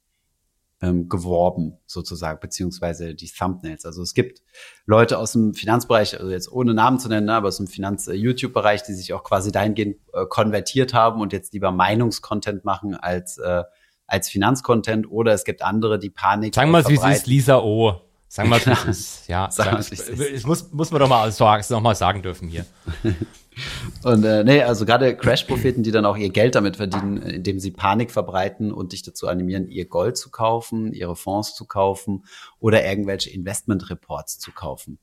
ähm, 0.84 1.08
geworben, 1.08 1.78
sozusagen, 1.86 2.42
beziehungsweise 2.42 3.16
die 3.16 3.30
Thumbnails. 3.30 3.86
Also 3.86 4.02
es 4.02 4.14
gibt 4.14 4.42
Leute 4.86 5.18
aus 5.18 5.32
dem 5.32 5.54
Finanzbereich, 5.54 6.20
also 6.20 6.30
jetzt 6.30 6.52
ohne 6.52 6.74
Namen 6.74 7.00
zu 7.00 7.08
nennen, 7.08 7.30
aber 7.30 7.48
aus 7.48 7.58
dem 7.58 7.68
Finanz-YouTube-Bereich, 7.68 8.84
die 8.84 8.94
sich 8.94 9.14
auch 9.14 9.24
quasi 9.24 9.54
dahingehend 9.54 9.96
äh, 10.12 10.26
konvertiert 10.28 10.94
haben 10.94 11.22
und 11.22 11.32
jetzt 11.32 11.54
lieber 11.54 11.72
Meinungskontent 11.72 12.66
machen 12.66 12.96
als, 12.96 13.38
äh, 13.38 13.64
als 14.08 14.28
Finanzcontent. 14.30 15.10
Oder 15.10 15.32
es 15.32 15.46
gibt 15.46 15.62
andere, 15.62 16.00
die 16.00 16.10
Panik. 16.10 16.54
Sagen 16.54 16.72
wir 16.72 16.82
mal, 16.84 16.90
wie 16.90 16.96
es 16.96 17.20
ist, 17.20 17.28
Lisa 17.28 17.60
O. 17.60 18.02
Sagen 18.34 18.50
wir 18.50 18.60
mal, 18.66 18.90
es. 18.90 19.28
Ja, 19.28 19.52
sagen, 19.52 19.84
sagen, 19.84 20.20
es 20.34 20.44
muss, 20.44 20.72
muss 20.72 20.90
man 20.90 21.00
doch 21.00 21.08
mal, 21.08 21.32
noch 21.70 21.82
mal 21.82 21.94
sagen 21.94 22.24
dürfen 22.24 22.48
hier. 22.48 22.66
Und 24.04 24.24
äh, 24.24 24.44
nee, 24.44 24.64
also 24.64 24.88
gerade 24.88 25.16
Crash-Propheten, 25.16 25.84
die 25.84 25.92
dann 25.92 26.04
auch 26.04 26.18
ihr 26.18 26.32
Geld 26.32 26.56
damit 26.56 26.78
verdienen, 26.78 27.18
indem 27.18 27.60
sie 27.60 27.70
Panik 27.70 28.10
verbreiten 28.10 28.72
und 28.72 28.94
dich 28.94 29.04
dazu 29.04 29.28
animieren, 29.28 29.68
ihr 29.68 29.86
Gold 29.86 30.18
zu 30.18 30.32
kaufen, 30.32 30.94
ihre 30.94 31.16
Fonds 31.16 31.54
zu 31.54 31.68
kaufen 31.68 32.26
oder 32.58 32.84
irgendwelche 32.84 33.30
Investment-Reports 33.30 34.40
zu 34.40 34.52
kaufen. 34.52 34.98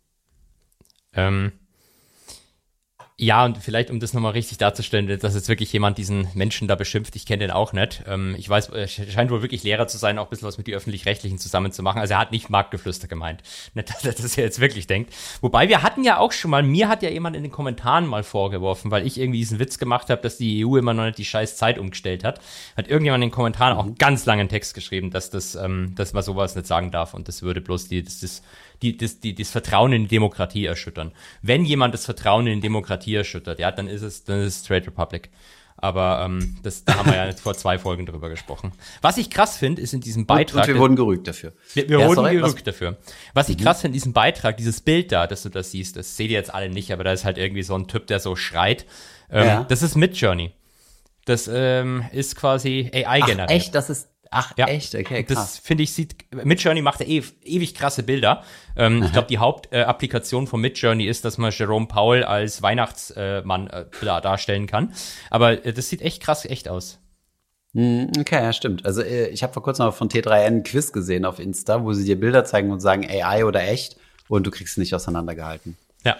Ähm, 1.13 1.53
Ja, 3.23 3.45
und 3.45 3.59
vielleicht, 3.59 3.91
um 3.91 4.01
das 4.01 4.15
nochmal 4.15 4.33
richtig 4.33 4.57
darzustellen, 4.57 5.07
dass 5.19 5.35
jetzt 5.35 5.51
wirklich 5.51 5.71
jemand 5.75 5.99
diesen 5.99 6.29
Menschen 6.33 6.69
da 6.69 6.75
beschimpft, 6.75 7.15
ich 7.17 7.27
kenne 7.27 7.41
den 7.41 7.51
auch 7.51 7.75
nicht. 7.75 8.03
Ähm, 8.07 8.35
ich 8.39 8.49
weiß, 8.49 8.71
er 8.71 8.89
scheint 8.89 9.31
wohl 9.31 9.43
wirklich 9.43 9.63
Lehrer 9.63 9.87
zu 9.89 9.99
sein, 9.99 10.17
auch 10.17 10.25
ein 10.25 10.31
bisschen 10.31 10.49
was 10.49 10.57
mit 10.57 10.67
den 10.67 10.75
Öffentlich-Rechtlichen 10.75 11.37
zusammenzumachen. 11.37 12.01
Also 12.01 12.15
er 12.15 12.19
hat 12.19 12.33
nicht 12.33 12.49
Marktgeflüster 12.49 13.09
gemeint. 13.09 13.43
Nicht, 13.75 13.91
dass 13.91 14.07
er 14.07 14.15
das 14.15 14.37
jetzt 14.37 14.59
wirklich 14.59 14.87
denkt. 14.87 15.13
Wobei 15.43 15.69
wir 15.69 15.83
hatten 15.83 16.03
ja 16.03 16.17
auch 16.17 16.33
schon 16.33 16.51
mal, 16.51 16.63
mir 16.63 16.89
hat 16.89 17.03
ja 17.03 17.11
jemand 17.11 17.37
in 17.37 17.43
den 17.43 17.53
Kommentaren 17.53 18.07
mal 18.07 18.23
vorgeworfen, 18.23 18.91
weil 18.91 19.07
ich 19.07 19.21
irgendwie 19.21 19.41
diesen 19.41 19.59
Witz 19.59 19.77
gemacht 19.77 20.09
habe, 20.09 20.23
dass 20.23 20.39
die 20.39 20.65
EU 20.65 20.79
immer 20.79 20.95
noch 20.95 21.05
nicht 21.05 21.19
die 21.19 21.27
scheiß 21.27 21.57
Zeit 21.57 21.79
umgestellt 21.79 22.25
hat. 22.25 22.41
Hat 22.75 22.89
irgendjemand 22.89 23.23
in 23.23 23.29
den 23.29 23.35
Kommentaren 23.35 23.77
auch 23.77 23.85
einen 23.85 23.97
ganz 23.97 24.25
langen 24.25 24.49
Text 24.49 24.73
geschrieben, 24.73 25.11
dass 25.11 25.29
das, 25.29 25.57
ähm, 25.57 25.93
dass 25.95 26.15
man 26.15 26.23
sowas 26.23 26.57
nicht 26.57 26.67
sagen 26.67 26.91
darf 26.91 27.13
und 27.13 27.29
das 27.29 27.43
würde 27.43 27.61
bloß 27.61 27.89
die, 27.89 28.03
das, 28.03 28.21
das 28.21 28.43
die, 28.83 28.97
das, 28.97 29.21
die, 29.21 29.35
das 29.35 29.51
Vertrauen 29.51 29.93
in 29.93 30.03
die 30.03 30.09
Demokratie 30.09 30.67
erschüttern. 30.67 31.13
Wenn 31.43 31.65
jemand 31.65 31.95
das 31.95 32.05
Vertrauen 32.05 32.47
in 32.47 32.57
die 32.57 32.63
Demokratie 32.63 33.15
erschüttert, 33.15 33.59
ja, 33.59 33.71
dann 33.71 33.89
ist 33.89 34.03
es, 34.03 34.25
dann 34.25 34.41
ist 34.41 34.57
es 34.57 34.63
Trade 34.63 34.87
Republic. 34.87 35.31
Aber 35.83 36.23
ähm, 36.27 36.59
das, 36.63 36.85
da 36.85 36.97
haben 36.97 37.11
wir 37.11 37.17
ja 37.17 37.27
jetzt 37.27 37.41
vor 37.41 37.55
zwei 37.55 37.79
Folgen 37.79 38.05
drüber 38.05 38.29
gesprochen. 38.29 38.73
Was 39.01 39.17
ich 39.17 39.31
krass 39.31 39.57
finde, 39.57 39.81
ist 39.81 39.95
in 39.95 40.01
diesem 40.01 40.27
Beitrag. 40.27 40.65
Und, 40.65 40.69
und 40.69 40.75
wir 40.75 40.81
wurden 40.81 40.97
gerügt 40.97 41.27
dafür. 41.27 41.55
Wir, 41.73 41.89
wir 41.89 42.01
ja, 42.01 42.07
wurden 42.07 42.17
sorry, 42.17 42.37
gerügt 42.37 42.57
was? 42.57 42.65
dafür. 42.65 42.99
Was 43.33 43.49
ich 43.49 43.57
mhm. 43.57 43.63
krass 43.63 43.81
finde 43.81 43.93
in 43.93 43.95
diesem 43.95 44.13
Beitrag, 44.13 44.59
dieses 44.59 44.83
Bild 44.83 45.11
da, 45.11 45.27
dass 45.27 45.43
du 45.43 45.49
das 45.49 45.71
siehst, 45.71 45.97
das 45.97 46.19
seht 46.19 46.31
ihr 46.31 46.37
jetzt 46.37 46.53
alle 46.53 46.69
nicht, 46.69 46.93
aber 46.93 47.03
da 47.03 47.13
ist 47.13 47.25
halt 47.25 47.39
irgendwie 47.39 47.63
so 47.63 47.75
ein 47.75 47.89
Typ, 47.89 48.07
der 48.09 48.21
so 48.21 48.37
schreit. 48.37 48.85
Ähm, 49.31 49.47
ja. 49.47 49.65
Das 49.65 49.83
ist 49.83 49.97
Midjourney. 49.97 50.53
Das 51.25 51.49
ähm, 51.53 52.05
ist 52.13 52.37
quasi 52.37 52.91
AI 52.93 53.21
generiert. 53.21 53.51
Echt? 53.51 53.75
Das 53.75 53.89
ist 53.89 54.10
Ach, 54.31 54.57
ja. 54.57 54.67
echt? 54.67 54.95
Okay, 54.95 55.25
krass. 55.25 55.37
Das 55.37 55.59
finde 55.59 55.83
ich 55.83 55.93
sieht, 55.93 56.15
Midjourney 56.45 56.83
macht 56.83 57.01
ja 57.01 57.07
eh, 57.07 57.23
ewig 57.45 57.75
krasse 57.75 58.05
Bilder. 58.05 58.45
Ähm, 58.77 59.03
ich 59.03 59.13
glaube, 59.13 59.27
die 59.29 59.39
Hauptapplikation 59.39 60.45
äh, 60.45 60.47
von 60.47 60.61
Midjourney 60.61 61.07
ist, 61.07 61.25
dass 61.25 61.37
man 61.37 61.51
Jerome 61.51 61.87
Powell 61.87 62.23
als 62.23 62.63
Weihnachtsmann 62.63 63.67
äh, 63.67 63.81
äh, 63.83 64.21
darstellen 64.21 64.67
kann. 64.67 64.93
Aber 65.31 65.65
äh, 65.67 65.73
das 65.73 65.89
sieht 65.89 66.01
echt 66.03 66.23
krass 66.23 66.45
echt 66.45 66.69
aus. 66.69 67.01
Hm, 67.75 68.11
okay, 68.19 68.43
ja, 68.43 68.53
stimmt. 68.53 68.85
Also 68.87 69.03
äh, 69.03 69.29
ich 69.29 69.43
habe 69.43 69.53
vor 69.53 69.63
kurzem 69.63 69.87
noch 69.87 69.95
von 69.95 70.09
T3N 70.09 70.47
ein 70.47 70.63
Quiz 70.63 70.93
gesehen 70.93 71.25
auf 71.25 71.41
Insta, 71.41 71.83
wo 71.83 71.93
sie 71.93 72.05
dir 72.05 72.19
Bilder 72.19 72.45
zeigen 72.45 72.71
und 72.71 72.81
sagen 72.81 73.05
AI 73.09 73.45
oder 73.45 73.63
echt 73.63 73.97
und 74.29 74.47
du 74.47 74.51
kriegst 74.51 74.73
es 74.73 74.79
nicht 74.79 74.95
auseinandergehalten. 74.95 75.77
Ja. 76.05 76.17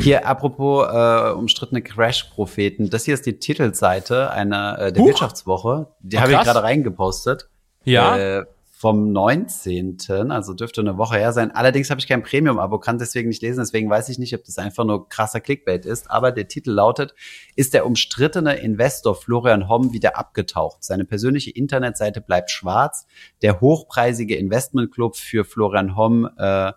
Hier, 0.00 0.26
apropos 0.26 0.86
äh, 0.88 1.32
umstrittene 1.32 1.82
Crash-Propheten, 1.82 2.90
das 2.90 3.04
hier 3.04 3.14
ist 3.14 3.26
die 3.26 3.38
Titelseite 3.38 4.30
einer 4.30 4.78
äh, 4.78 4.92
der 4.92 5.02
Huch. 5.02 5.08
Wirtschaftswoche. 5.08 5.88
Die 6.00 6.18
habe 6.18 6.32
ich 6.32 6.40
gerade 6.40 6.62
reingepostet. 6.62 7.48
Ja. 7.84 8.16
Äh, 8.16 8.44
vom 8.80 9.12
19. 9.12 9.98
Also 10.30 10.54
dürfte 10.54 10.80
eine 10.80 10.96
Woche 10.96 11.18
her 11.18 11.34
sein. 11.34 11.50
Allerdings 11.50 11.90
habe 11.90 12.00
ich 12.00 12.08
kein 12.08 12.22
Premium-Abo, 12.22 12.78
kann 12.78 12.96
deswegen 12.96 13.28
nicht 13.28 13.42
lesen, 13.42 13.60
deswegen 13.60 13.90
weiß 13.90 14.08
ich 14.08 14.18
nicht, 14.18 14.34
ob 14.34 14.42
das 14.44 14.56
einfach 14.56 14.86
nur 14.86 15.06
krasser 15.10 15.40
Clickbait 15.40 15.84
ist. 15.84 16.10
Aber 16.10 16.32
der 16.32 16.48
Titel 16.48 16.70
lautet, 16.70 17.14
ist 17.56 17.74
der 17.74 17.84
umstrittene 17.84 18.54
Investor 18.54 19.14
Florian 19.14 19.68
Homm 19.68 19.92
wieder 19.92 20.16
abgetaucht? 20.16 20.82
Seine 20.82 21.04
persönliche 21.04 21.50
Internetseite 21.50 22.22
bleibt 22.22 22.50
schwarz. 22.50 23.06
Der 23.42 23.60
hochpreisige 23.60 24.36
Investmentclub 24.36 25.14
für 25.14 25.44
Florian 25.44 25.94
Homm 25.94 26.30
äh, 26.38 26.72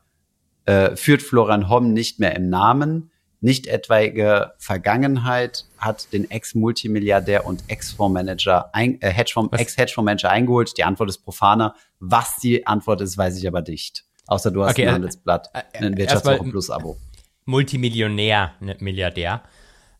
äh, 0.65 0.95
führt 0.95 1.21
Florian 1.21 1.69
Homm 1.69 1.93
nicht 1.93 2.19
mehr 2.19 2.35
im 2.35 2.49
Namen. 2.49 3.11
Nicht 3.41 3.67
etwaige 3.67 4.53
Vergangenheit 4.57 5.65
hat 5.77 6.13
den 6.13 6.31
Ex-Multimilliardär 6.31 7.45
und 7.45 7.63
Ex-Fondsmanager, 7.67 8.71
äh, 8.73 8.95
Hedgefonds, 9.01 9.57
Ex-Hedgefondsmanager 9.57 10.29
eingeholt. 10.29 10.77
Die 10.77 10.85
Antwort 10.85 11.09
ist 11.09 11.19
profaner. 11.25 11.75
Was 11.99 12.37
die 12.37 12.65
Antwort 12.65 13.01
ist, 13.01 13.17
weiß 13.17 13.37
ich 13.37 13.45
aber 13.45 13.61
nicht. 13.61 14.05
Außer 14.27 14.49
du 14.49 14.63
hast 14.63 14.71
okay, 14.71 14.83
ein 14.83 14.87
äh, 14.87 14.91
Handelsblatt, 14.93 15.49
äh, 15.53 15.85
ein 15.85 15.97
Wirtschaftswoche 15.97 16.49
Plus 16.49 16.69
Abo. 16.69 16.97
Multimillionär, 17.45 18.53
ne, 18.61 18.77
Milliardär. 18.79 19.43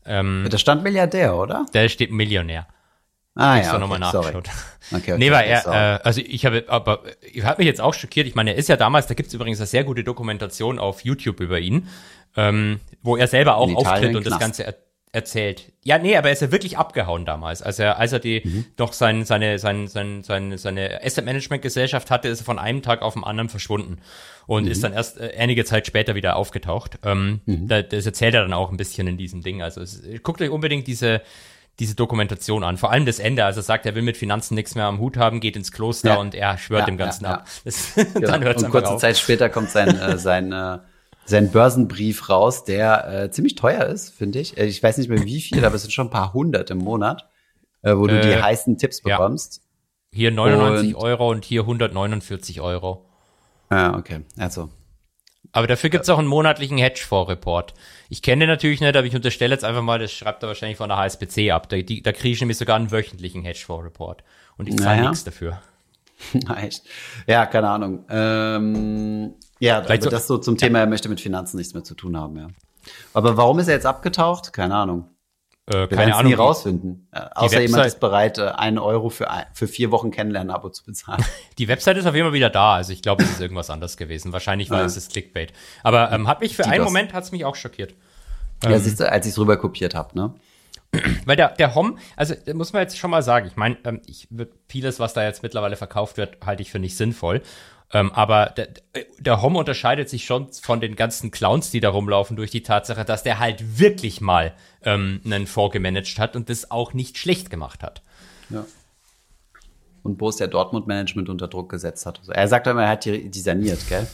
Ähm, 0.05 0.47
da 0.49 0.57
stand 0.57 0.83
Milliardär, 0.83 1.35
oder? 1.35 1.65
Da 1.73 1.89
steht 1.89 2.11
Millionär. 2.11 2.67
Ah 3.35 3.57
ja, 3.57 3.69
okay, 3.69 3.79
nochmal 3.79 3.99
nachgeschaut. 3.99 4.49
Okay, 4.91 5.13
okay, 5.13 5.17
nee, 5.17 5.31
weil 5.31 5.47
er, 5.47 5.65
äh, 5.65 5.99
also 6.03 6.21
ich 6.23 6.45
habe, 6.45 6.65
aber 6.67 7.03
ich 7.21 7.43
habe 7.43 7.61
mich 7.61 7.67
jetzt 7.67 7.81
auch 7.81 7.93
schockiert. 7.93 8.27
Ich 8.27 8.35
meine, 8.35 8.51
er 8.51 8.57
ist 8.57 8.69
ja 8.69 8.77
damals, 8.77 9.07
da 9.07 9.15
gibt 9.15 9.29
es 9.29 9.33
übrigens 9.33 9.59
eine 9.59 9.67
sehr 9.67 9.83
gute 9.83 10.03
Dokumentation 10.03 10.77
auf 10.77 11.03
YouTube 11.03 11.39
über 11.39 11.59
ihn, 11.59 11.87
ähm, 12.35 12.79
wo 13.01 13.17
er 13.17 13.27
selber 13.27 13.55
auch 13.57 13.73
auftritt 13.73 14.15
und 14.15 14.25
das 14.27 14.39
Ganze 14.39 14.65
er 14.65 14.75
erzählt. 15.13 15.71
Ja, 15.83 15.99
nee, 15.99 16.17
aber 16.17 16.29
er 16.29 16.33
ist 16.33 16.41
ja 16.41 16.51
wirklich 16.51 16.77
abgehauen 16.77 17.23
damals. 17.23 17.61
Als 17.61 17.77
er, 17.77 17.99
als 17.99 18.11
er 18.11 18.19
die 18.19 18.41
mhm. 18.43 18.65
noch 18.79 18.93
sein, 18.93 19.25
seine, 19.25 19.59
sein, 19.59 19.87
sein, 19.87 20.23
sein, 20.23 20.57
seine 20.57 21.01
Asset 21.03 21.23
Management 21.23 21.61
Gesellschaft 21.61 22.09
hatte, 22.09 22.27
ist 22.29 22.41
er 22.41 22.45
von 22.45 22.57
einem 22.57 22.81
Tag 22.81 23.03
auf 23.03 23.13
den 23.13 23.23
anderen 23.23 23.47
verschwunden 23.47 23.99
und 24.47 24.65
mhm. 24.65 24.71
ist 24.71 24.83
dann 24.83 24.91
erst 24.91 25.19
äh, 25.19 25.35
einige 25.37 25.65
Zeit 25.65 25.85
später 25.85 26.15
wieder 26.15 26.35
aufgetaucht. 26.35 26.97
Ähm, 27.03 27.41
mhm. 27.45 27.67
da, 27.67 27.83
das 27.83 28.07
erzählt 28.07 28.33
er 28.33 28.41
dann 28.41 28.53
auch 28.53 28.71
ein 28.71 28.77
bisschen 28.77 29.07
in 29.07 29.17
diesem 29.17 29.43
Ding. 29.43 29.61
Also 29.61 29.81
es, 29.81 30.01
guckt 30.23 30.41
euch 30.41 30.49
unbedingt 30.49 30.87
diese 30.87 31.21
diese 31.79 31.95
Dokumentation 31.95 32.63
an. 32.63 32.77
Vor 32.77 32.91
allem 32.91 33.05
das 33.05 33.19
Ende, 33.19 33.45
also 33.45 33.59
er 33.59 33.63
sagt, 33.63 33.85
er 33.85 33.95
will 33.95 34.03
mit 34.03 34.17
Finanzen 34.17 34.55
nichts 34.55 34.75
mehr 34.75 34.85
am 34.85 34.99
Hut 34.99 35.17
haben, 35.17 35.39
geht 35.39 35.55
ins 35.55 35.71
Kloster 35.71 36.09
ja. 36.09 36.15
und 36.17 36.35
er 36.35 36.57
schwört 36.57 36.81
ja, 36.81 36.85
dem 36.85 36.97
Ganzen 36.97 37.25
ja, 37.25 37.31
ab. 37.31 37.47
Das, 37.65 37.95
genau. 37.95 38.19
dann 38.19 38.43
hört's 38.43 38.63
und 38.63 38.69
kurze 38.69 38.91
auf. 38.91 39.01
Zeit 39.01 39.17
später 39.17 39.49
kommt 39.49 39.71
sein, 39.71 39.97
äh, 39.97 40.17
sein, 40.19 40.51
äh, 40.51 40.79
sein 41.25 41.51
Börsenbrief 41.51 42.29
raus, 42.29 42.63
der 42.63 43.23
äh, 43.23 43.31
ziemlich 43.31 43.55
teuer 43.55 43.85
ist, 43.85 44.09
finde 44.13 44.39
ich. 44.39 44.57
Äh, 44.57 44.65
ich 44.65 44.83
weiß 44.83 44.97
nicht 44.97 45.09
mehr 45.09 45.23
wie 45.23 45.41
viel, 45.41 45.65
aber 45.65 45.75
es 45.75 45.81
sind 45.81 45.91
schon 45.91 46.07
ein 46.07 46.11
paar 46.11 46.33
hundert 46.33 46.69
im 46.69 46.77
Monat, 46.77 47.27
äh, 47.81 47.95
wo 47.95 48.05
du 48.05 48.21
die 48.21 48.29
äh, 48.29 48.41
heißen 48.41 48.77
Tipps 48.77 49.01
bekommst. 49.01 49.61
Hier 50.11 50.29
99 50.31 50.95
und, 50.95 51.01
Euro 51.01 51.31
und 51.31 51.43
hier 51.43 51.61
149 51.61 52.61
Euro. 52.61 53.09
Ah, 53.69 53.97
okay. 53.97 54.21
Also 54.37 54.69
aber 55.53 55.67
dafür 55.67 55.89
gibt's 55.91 56.09
auch 56.09 56.17
einen 56.17 56.27
monatlichen 56.27 56.79
Hedgefonds-Report. 56.79 57.73
Ich 58.09 58.21
kenne 58.21 58.41
den 58.41 58.49
natürlich 58.49 58.81
nicht, 58.81 58.95
aber 58.95 59.05
ich 59.05 59.15
unterstelle 59.15 59.53
jetzt 59.53 59.63
einfach 59.63 59.83
mal, 59.83 59.99
das 59.99 60.11
schreibt 60.11 60.43
er 60.43 60.47
wahrscheinlich 60.47 60.77
von 60.77 60.89
der 60.89 60.97
HSBC 60.97 61.51
ab. 61.51 61.69
Da, 61.69 61.77
die, 61.77 62.01
da 62.01 62.11
kriege 62.11 62.33
ich 62.33 62.41
nämlich 62.41 62.57
sogar 62.57 62.75
einen 62.75 62.91
wöchentlichen 62.91 63.43
Hedgefonds-Report. 63.43 64.23
Und 64.57 64.67
ich 64.67 64.77
zahle 64.77 64.97
naja. 64.97 65.09
nichts 65.09 65.23
dafür. 65.23 65.61
Echt? 66.57 66.83
Ja, 67.27 67.45
keine 67.45 67.69
Ahnung. 67.69 68.03
Ähm, 68.09 69.35
ja, 69.59 69.77
aber 69.77 70.01
so, 70.01 70.09
das 70.09 70.27
so 70.27 70.39
zum 70.39 70.57
Thema, 70.57 70.79
er 70.79 70.87
möchte 70.87 71.07
mit 71.07 71.21
Finanzen 71.21 71.57
nichts 71.57 71.73
mehr 71.73 71.83
zu 71.83 71.93
tun 71.95 72.17
haben, 72.17 72.35
ja. 72.37 72.47
Aber 73.13 73.37
warum 73.37 73.59
ist 73.59 73.67
er 73.67 73.75
jetzt 73.75 73.85
abgetaucht? 73.85 74.53
Keine 74.53 74.75
Ahnung. 74.75 75.07
Äh, 75.65 75.87
keine 75.87 76.15
Ahnung. 76.15 76.31
nie 76.31 76.35
rausfinden. 76.35 77.07
Äh, 77.11 77.19
außer 77.19 77.43
Website, 77.43 77.61
jemand 77.61 77.85
ist 77.85 77.99
bereit, 78.01 78.37
äh, 78.37 78.47
einen 78.49 78.79
Euro 78.79 79.09
für, 79.09 79.31
ein, 79.31 79.45
für 79.53 79.67
vier 79.67 79.91
Wochen 79.91 80.11
Kennenlernen-Abo 80.11 80.69
zu 80.69 80.83
bezahlen. 80.83 81.23
Die 81.57 81.69
Website 81.69 81.97
ist 81.97 82.05
auf 82.05 82.13
jeden 82.15 82.25
Fall 82.25 82.33
wieder 82.33 82.49
da. 82.49 82.75
Also 82.75 82.91
ich 82.91 83.01
glaube, 83.01 83.23
es 83.23 83.31
ist 83.31 83.39
irgendwas 83.41 83.69
anders 83.69 83.95
gewesen. 83.95 84.33
Wahrscheinlich 84.33 84.69
war 84.69 84.79
ja. 84.79 84.85
es 84.85 84.95
das 84.95 85.07
Clickbait. 85.07 85.53
Aber 85.81 86.11
ähm, 86.11 86.27
hat 86.27 86.41
mich 86.41 86.57
für 86.57 86.63
Die 86.63 86.69
einen 86.69 86.83
Moment 86.83 87.13
hat's 87.13 87.31
mich 87.31 87.45
auch 87.45 87.55
schockiert. 87.55 87.93
Ja, 88.63 88.71
ähm, 88.71 88.79
siehst 88.79 88.99
du, 88.99 89.09
als 89.09 89.25
ich 89.25 89.31
es 89.31 89.39
rüber 89.39 89.55
kopiert 89.55 89.95
habe, 89.95 90.17
ne? 90.17 90.33
Weil 91.25 91.37
der, 91.37 91.49
der 91.49 91.73
Hom, 91.75 91.97
also 92.17 92.35
muss 92.53 92.73
man 92.73 92.81
jetzt 92.81 92.97
schon 92.97 93.09
mal 93.09 93.23
sagen, 93.23 93.47
ich 93.47 93.55
meine, 93.55 93.77
ähm, 93.85 94.01
ich 94.05 94.27
vieles, 94.67 94.99
was 94.99 95.13
da 95.13 95.23
jetzt 95.23 95.43
mittlerweile 95.43 95.77
verkauft 95.77 96.17
wird, 96.17 96.37
halte 96.45 96.61
ich 96.61 96.71
für 96.71 96.79
nicht 96.79 96.97
sinnvoll. 96.97 97.41
Ähm, 97.93 98.11
aber 98.11 98.47
der, 98.47 98.69
der 99.19 99.41
Hom 99.41 99.55
unterscheidet 99.55 100.09
sich 100.09 100.25
schon 100.25 100.51
von 100.51 100.81
den 100.81 100.95
ganzen 100.95 101.29
Clowns, 101.29 101.69
die 101.69 101.79
da 101.79 101.89
rumlaufen, 101.89 102.35
durch 102.35 102.49
die 102.49 102.63
Tatsache, 102.63 103.05
dass 103.05 103.21
der 103.21 103.39
halt 103.39 103.79
wirklich 103.79 104.19
mal 104.19 104.53
ähm, 104.83 105.21
einen 105.23 105.45
Fonds 105.45 105.73
gemanagt 105.73 106.17
hat 106.17 106.35
und 106.35 106.49
das 106.49 106.71
auch 106.71 106.93
nicht 106.93 107.17
schlecht 107.19 107.51
gemacht 107.51 107.83
hat. 107.83 108.01
Ja. 108.49 108.65
Und 110.01 110.17
Borussia 110.17 110.47
Dortmund 110.47 110.87
Management 110.87 111.29
unter 111.29 111.47
Druck 111.47 111.69
gesetzt 111.69 112.05
hat. 112.05 112.19
Also 112.19 112.33
er 112.33 112.47
sagt 112.47 112.67
immer, 112.67 112.83
er 112.83 112.89
hat 112.89 113.05
die, 113.05 113.29
die 113.29 113.39
saniert, 113.39 113.87
gell? 113.87 114.07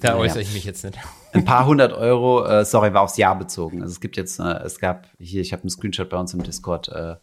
Da 0.00 0.16
äußere 0.16 0.40
ich 0.40 0.52
mich 0.52 0.64
jetzt 0.64 0.84
nicht. 0.84 0.98
Ein 1.32 1.44
paar 1.44 1.66
hundert 1.66 1.92
Euro, 1.92 2.44
äh, 2.44 2.64
sorry, 2.64 2.94
war 2.94 3.02
aufs 3.02 3.18
Jahr 3.18 3.38
bezogen. 3.38 3.82
Also 3.82 3.92
es 3.92 4.00
gibt 4.00 4.16
jetzt, 4.16 4.40
äh, 4.40 4.58
es 4.64 4.78
gab 4.78 5.06
hier, 5.18 5.42
ich 5.42 5.52
habe 5.52 5.62
einen 5.62 5.70
Screenshot 5.70 6.08
bei 6.08 6.16
uns 6.16 6.32
im 6.32 6.42
Discord, 6.42 6.88
äh, 6.88 7.16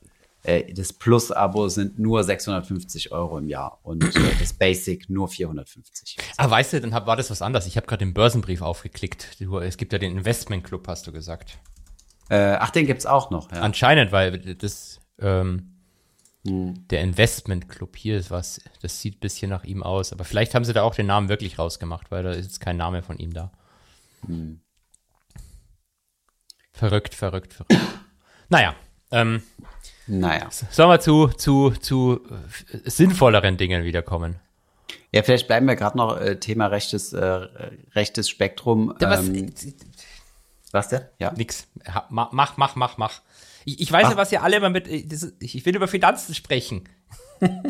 äh, 0.43 0.73
das 0.73 0.93
Plus-Abo 0.93 1.69
sind 1.69 1.99
nur 1.99 2.23
650 2.23 3.11
Euro 3.11 3.37
im 3.37 3.47
Jahr 3.47 3.79
und 3.83 4.03
äh, 4.03 4.09
das 4.39 4.53
Basic 4.53 5.09
nur 5.09 5.27
450. 5.27 6.17
Ah, 6.37 6.49
weißt 6.49 6.73
du, 6.73 6.81
dann 6.81 6.93
hab, 6.93 7.07
war 7.07 7.15
das 7.15 7.31
was 7.31 7.41
anderes. 7.41 7.65
Ich 7.65 7.77
habe 7.77 7.87
gerade 7.87 8.05
den 8.05 8.13
Börsenbrief 8.13 8.61
aufgeklickt. 8.61 9.39
Du, 9.39 9.57
es 9.59 9.77
gibt 9.77 9.93
ja 9.93 9.99
den 9.99 10.17
Investment 10.17 10.63
Club, 10.63 10.87
hast 10.87 11.07
du 11.07 11.11
gesagt. 11.11 11.57
Äh, 12.29 12.57
ach, 12.59 12.71
den 12.71 12.85
gibt's 12.85 13.05
auch 13.05 13.29
noch. 13.31 13.51
Ja. 13.51 13.61
Anscheinend, 13.61 14.11
weil 14.11 14.37
das 14.55 14.99
ähm, 15.19 15.73
hm. 16.45 16.87
der 16.89 17.01
Investment 17.01 17.69
Club 17.69 17.95
hier 17.95 18.17
ist 18.17 18.29
was. 18.29 18.61
Das 18.81 18.99
sieht 18.99 19.17
ein 19.17 19.19
bisschen 19.21 19.49
nach 19.49 19.63
ihm 19.63 19.81
aus, 19.81 20.11
aber 20.11 20.25
vielleicht 20.25 20.55
haben 20.55 20.65
sie 20.65 20.73
da 20.73 20.83
auch 20.83 20.95
den 20.95 21.05
Namen 21.05 21.29
wirklich 21.29 21.57
rausgemacht, 21.57 22.11
weil 22.11 22.23
da 22.23 22.31
ist 22.31 22.45
jetzt 22.45 22.59
kein 22.59 22.77
Name 22.77 23.01
von 23.01 23.17
ihm 23.17 23.33
da. 23.33 23.51
Hm. 24.25 24.59
Verrückt, 26.73 27.13
verrückt, 27.13 27.53
verrückt. 27.53 27.77
naja, 28.49 28.75
ähm, 29.11 29.43
naja. 30.07 30.49
Sollen 30.71 30.89
wir 30.89 30.99
zu, 30.99 31.27
zu, 31.27 31.71
zu 31.71 32.21
äh, 32.71 32.89
sinnvolleren 32.89 33.57
Dingen 33.57 33.83
wiederkommen? 33.83 34.35
Ja, 35.11 35.23
vielleicht 35.23 35.47
bleiben 35.47 35.67
wir 35.67 35.75
gerade 35.75 35.97
noch 35.97 36.19
äh, 36.19 36.39
Thema 36.39 36.67
rechtes, 36.67 37.13
äh, 37.13 37.47
rechtes 37.93 38.29
Spektrum. 38.29 38.95
Ja, 38.99 39.09
was, 39.09 39.27
ähm, 39.27 39.53
was 40.71 40.87
denn? 40.89 41.01
Ja. 41.19 41.31
Nix. 41.33 41.67
Mach, 42.09 42.31
mach, 42.31 42.57
mach, 42.57 42.75
mach, 42.75 42.97
mach. 42.97 43.21
Ich, 43.65 43.79
ich 43.79 43.91
weiß 43.91 44.09
ja, 44.09 44.17
was 44.17 44.31
ihr 44.31 44.43
alle 44.43 44.57
immer 44.57 44.69
mit. 44.69 44.87
Äh, 44.87 45.05
das, 45.05 45.33
ich 45.39 45.65
will 45.65 45.75
über 45.75 45.87
Finanzen 45.87 46.33
sprechen. 46.33 46.89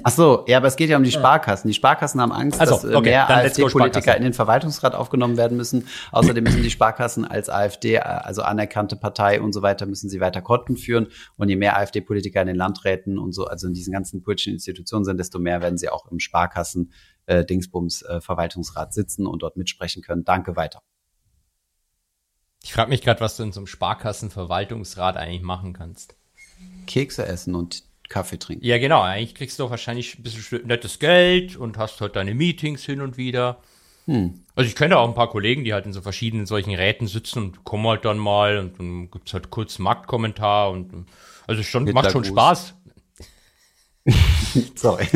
Ach 0.04 0.12
so, 0.12 0.46
ja, 0.48 0.58
aber 0.58 0.68
es 0.68 0.76
geht 0.76 0.90
ja 0.90 0.98
um 0.98 1.04
die 1.04 1.12
Sparkassen. 1.12 1.68
Die 1.68 1.74
Sparkassen 1.74 2.22
haben 2.22 2.32
Angst, 2.32 2.60
Also, 2.60 2.76
dass 2.76 2.84
äh, 2.84 2.96
okay, 2.96 3.10
mehr 3.10 3.30
AfD-Politiker 3.30 4.16
in 4.16 4.24
den 4.24 4.34
Verwaltungsrat 4.34 4.96
aufgenommen 4.96 5.38
werden 5.38 5.58
müssen. 5.58 5.88
Außerdem 6.12 6.44
müssen 6.44 6.64
die 6.64 6.70
Sparkassen 6.70 7.26
als 7.26 7.50
AfD, 7.50 7.96
äh, 7.96 8.00
also 8.00 8.42
anerkannte 8.42 8.96
Partei 8.96 9.42
und 9.42 9.54
so 9.54 9.62
weiter, 9.62 9.86
müssen 9.86 10.10
sie 10.10 10.20
weiter 10.20 10.42
Konten 10.42 10.78
führen. 10.78 11.08
Und 11.38 11.50
je 11.50 11.56
mehr 11.56 11.78
AfD-Politiker 11.78 12.42
in 12.42 12.48
den 12.48 12.56
Landräten 12.56 13.18
und 13.18 13.34
so, 13.34 13.46
also 13.46 13.68
in 13.68 13.74
diesen 13.74 13.94
ganzen 13.94 14.22
politischen 14.22 14.54
Institutionen 14.54 15.06
sind, 15.06 15.20
desto 15.20 15.40
mehr 15.40 15.62
werden 15.62 15.78
sie 15.78 15.90
auch 15.90 16.12
im 16.12 16.20
Sparkassen 16.20 16.92
äh, 17.26 17.46
Dingsbums 17.46 18.02
äh, 18.04 18.22
Verwaltungsrat 18.22 18.94
sitzen 18.94 19.26
und 19.26 19.44
dort 19.44 19.58
mitsprechen 19.58 20.02
können. 20.02 20.24
Danke 20.26 20.56
weiter. 20.56 20.82
Ich 22.64 22.74
frage 22.74 22.90
mich 22.90 23.02
gerade, 23.02 23.20
was 23.20 23.36
du 23.38 23.44
in 23.44 23.52
so 23.52 23.60
einem 23.60 23.68
Sparkassenverwaltungsrat 23.68 25.18
eigentlich 25.18 25.42
machen 25.42 25.74
kannst. 25.74 26.16
Kekse 26.88 27.26
essen 27.26 27.56
und 27.56 27.84
Kaffee 28.10 28.38
trinken. 28.38 28.66
Ja, 28.66 28.78
genau. 28.78 29.02
Eigentlich 29.02 29.36
kriegst 29.36 29.60
du 29.60 29.64
doch 29.64 29.70
wahrscheinlich 29.72 30.18
ein 30.20 30.24
bisschen 30.24 30.68
nettes 30.68 31.00
Geld 31.00 31.56
und 31.56 31.78
hast 31.78 32.02
halt 32.02 32.16
deine 32.16 32.34
Meetings 32.34 32.84
hin 32.84 33.02
und 33.02 33.18
wieder. 33.18 33.60
Also 34.56 34.68
ich 34.68 34.76
kenne 34.76 34.98
auch 34.98 35.08
ein 35.08 35.14
paar 35.14 35.30
Kollegen, 35.30 35.64
die 35.64 35.74
halt 35.74 35.86
in 35.86 35.94
so 35.94 36.02
verschiedenen 36.02 36.46
solchen 36.46 36.76
Räten 36.76 37.08
sitzen 37.08 37.40
und 37.40 37.64
kommen 37.64 37.88
halt 37.88 38.04
dann 38.04 38.18
mal 38.18 38.58
und 38.58 38.78
dann 38.78 39.10
gibt's 39.10 39.34
halt 39.34 39.50
kurz 39.50 39.78
einen 39.78 39.86
Marktkommentar 39.86 40.72
und 40.72 41.06
also 41.48 41.64
schon, 41.64 41.86
macht 41.92 42.12
schon. 42.12 42.26
Spaß. 42.26 42.74
Sorry. 44.76 45.08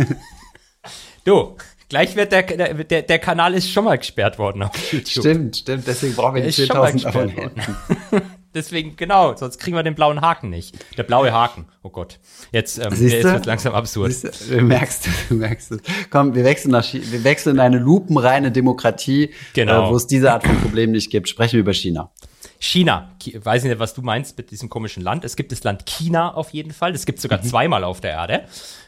Du, 1.25 1.57
gleich 1.89 2.15
wird 2.15 2.31
der, 2.31 2.43
der, 2.43 3.01
der, 3.01 3.19
Kanal 3.19 3.53
ist 3.53 3.69
schon 3.69 3.83
mal 3.83 3.97
gesperrt 3.97 4.39
worden 4.39 4.63
auf 4.63 4.93
YouTube. 4.93 5.23
stimmt, 5.23 5.57
stimmt. 5.57 5.85
Deswegen 5.85 6.15
brauchen 6.15 6.35
wir 6.35 6.43
die 6.43 6.49
ist 6.49 6.65
schon 6.65 6.77
mal 6.77 6.91
10.000 6.91 6.93
gesperrt 6.93 7.15
Abonnenten. 7.15 8.36
Deswegen, 8.53 8.95
genau, 8.95 9.35
sonst 9.35 9.59
kriegen 9.59 9.75
wir 9.77 9.83
den 9.83 9.93
blauen 9.95 10.21
Haken 10.21 10.49
nicht. 10.49 10.75
Der 10.97 11.03
blaue 11.03 11.31
Haken. 11.31 11.65
Oh 11.83 11.89
Gott. 11.89 12.19
Jetzt, 12.51 12.79
ähm, 12.79 12.91
Siehst 12.95 13.13
der 13.15 13.21
du? 13.21 13.27
ist 13.29 13.33
jetzt 13.35 13.45
langsam 13.45 13.73
absurd. 13.75 14.13
Du 14.49 14.61
merkst, 14.61 15.07
du 15.29 15.35
merkst 15.35 15.71
es. 15.73 15.81
Komm, 16.09 16.33
wir 16.33 16.43
wechseln 16.43 16.71
nach 16.71 16.91
wir 16.91 17.23
wechseln 17.23 17.55
in 17.57 17.59
eine 17.59 17.77
lupenreine 17.77 18.51
Demokratie, 18.51 19.33
Genau. 19.53 19.87
äh, 19.87 19.91
wo 19.91 19.95
es 19.95 20.07
diese 20.07 20.31
Art 20.33 20.45
von 20.45 20.59
Problem 20.61 20.91
nicht 20.91 21.11
gibt. 21.11 21.29
Sprechen 21.29 21.53
wir 21.53 21.59
über 21.59 21.73
China. 21.73 22.11
China, 22.59 23.11
Ki- 23.19 23.39
weiß 23.43 23.63
ich 23.63 23.69
nicht, 23.69 23.79
was 23.79 23.93
du 23.93 24.01
meinst 24.01 24.35
mit 24.37 24.49
diesem 24.49 24.69
komischen 24.69 25.03
Land. 25.03 25.23
Es 25.23 25.35
gibt 25.35 25.51
das 25.51 25.63
Land 25.63 25.85
China 25.85 26.33
auf 26.33 26.49
jeden 26.51 26.71
Fall. 26.71 26.91
Das 26.91 27.05
gibt 27.05 27.19
es 27.19 27.23
sogar 27.23 27.41
zweimal 27.43 27.83
auf 27.83 28.01
der 28.01 28.11
Erde. 28.11 28.45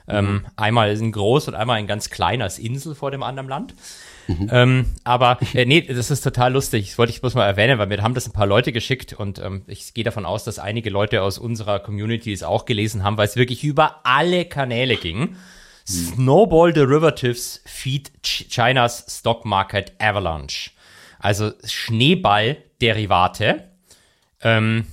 Ähm, 0.07 0.45
einmal 0.55 0.89
in 0.91 1.11
groß 1.11 1.49
und 1.49 1.53
einmal 1.55 1.79
in 1.79 1.85
ganz 1.85 2.09
klein 2.09 2.41
als 2.41 2.57
Insel 2.57 2.95
vor 2.95 3.11
dem 3.11 3.21
anderen 3.21 3.47
Land. 3.47 3.75
Ähm, 4.51 4.85
aber 5.03 5.39
äh, 5.53 5.65
nee, 5.65 5.81
das 5.81 6.11
ist 6.11 6.21
total 6.21 6.53
lustig. 6.53 6.89
Das 6.89 6.97
wollte 6.97 7.11
ich 7.11 7.21
bloß 7.21 7.35
mal 7.35 7.45
erwähnen, 7.45 7.79
weil 7.79 7.87
mir 7.87 8.01
haben 8.01 8.13
das 8.13 8.27
ein 8.27 8.33
paar 8.33 8.45
Leute 8.45 8.71
geschickt 8.71 9.13
und 9.13 9.39
ähm, 9.39 9.63
ich 9.67 9.93
gehe 9.93 10.03
davon 10.03 10.25
aus, 10.25 10.43
dass 10.43 10.59
einige 10.59 10.89
Leute 10.89 11.21
aus 11.21 11.37
unserer 11.37 11.79
Community 11.79 12.31
es 12.31 12.43
auch 12.43 12.65
gelesen 12.65 13.03
haben, 13.03 13.17
weil 13.17 13.27
es 13.27 13.35
wirklich 13.35 13.63
über 13.63 14.01
alle 14.03 14.45
Kanäle 14.45 14.97
ging. 14.97 15.35
Snowball 15.87 16.71
Derivatives 16.71 17.61
feed 17.65 18.11
Ch 18.21 18.47
Chinas 18.49 19.05
Stock 19.09 19.45
Market 19.45 19.93
Avalanche. 19.99 20.71
Also 21.17 21.51
Schneeball-Derivate. 21.65 23.63
Ähm, 24.41 24.85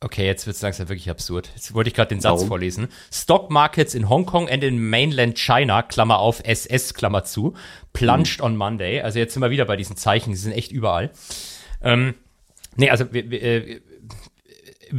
okay, 0.00 0.26
jetzt 0.26 0.46
wird 0.46 0.56
es 0.56 0.62
langsam 0.62 0.88
wirklich 0.88 1.10
absurd. 1.10 1.50
Jetzt 1.54 1.72
wollte 1.74 1.88
ich 1.88 1.94
gerade 1.94 2.08
den 2.08 2.20
Satz 2.20 2.34
Warum? 2.34 2.48
vorlesen. 2.48 2.88
Stock 3.12 3.50
Markets 3.50 3.94
in 3.94 4.08
Hongkong 4.08 4.48
and 4.48 4.62
in 4.62 4.78
Mainland 4.90 5.38
China, 5.38 5.82
Klammer 5.82 6.18
auf, 6.18 6.42
SS, 6.44 6.94
Klammer 6.94 7.24
zu, 7.24 7.54
plunged 7.92 8.40
on 8.40 8.56
Monday. 8.56 9.00
Also 9.00 9.18
jetzt 9.18 9.34
sind 9.34 9.42
wir 9.42 9.50
wieder 9.50 9.64
bei 9.64 9.76
diesen 9.76 9.96
Zeichen, 9.96 10.30
die 10.30 10.36
sind 10.36 10.52
echt 10.52 10.72
überall. 10.72 11.10
Ähm, 11.82 12.14
nee, 12.76 12.90
also 12.90 13.12
wir, 13.12 13.30
wir, 13.30 13.42
äh, 13.42 13.80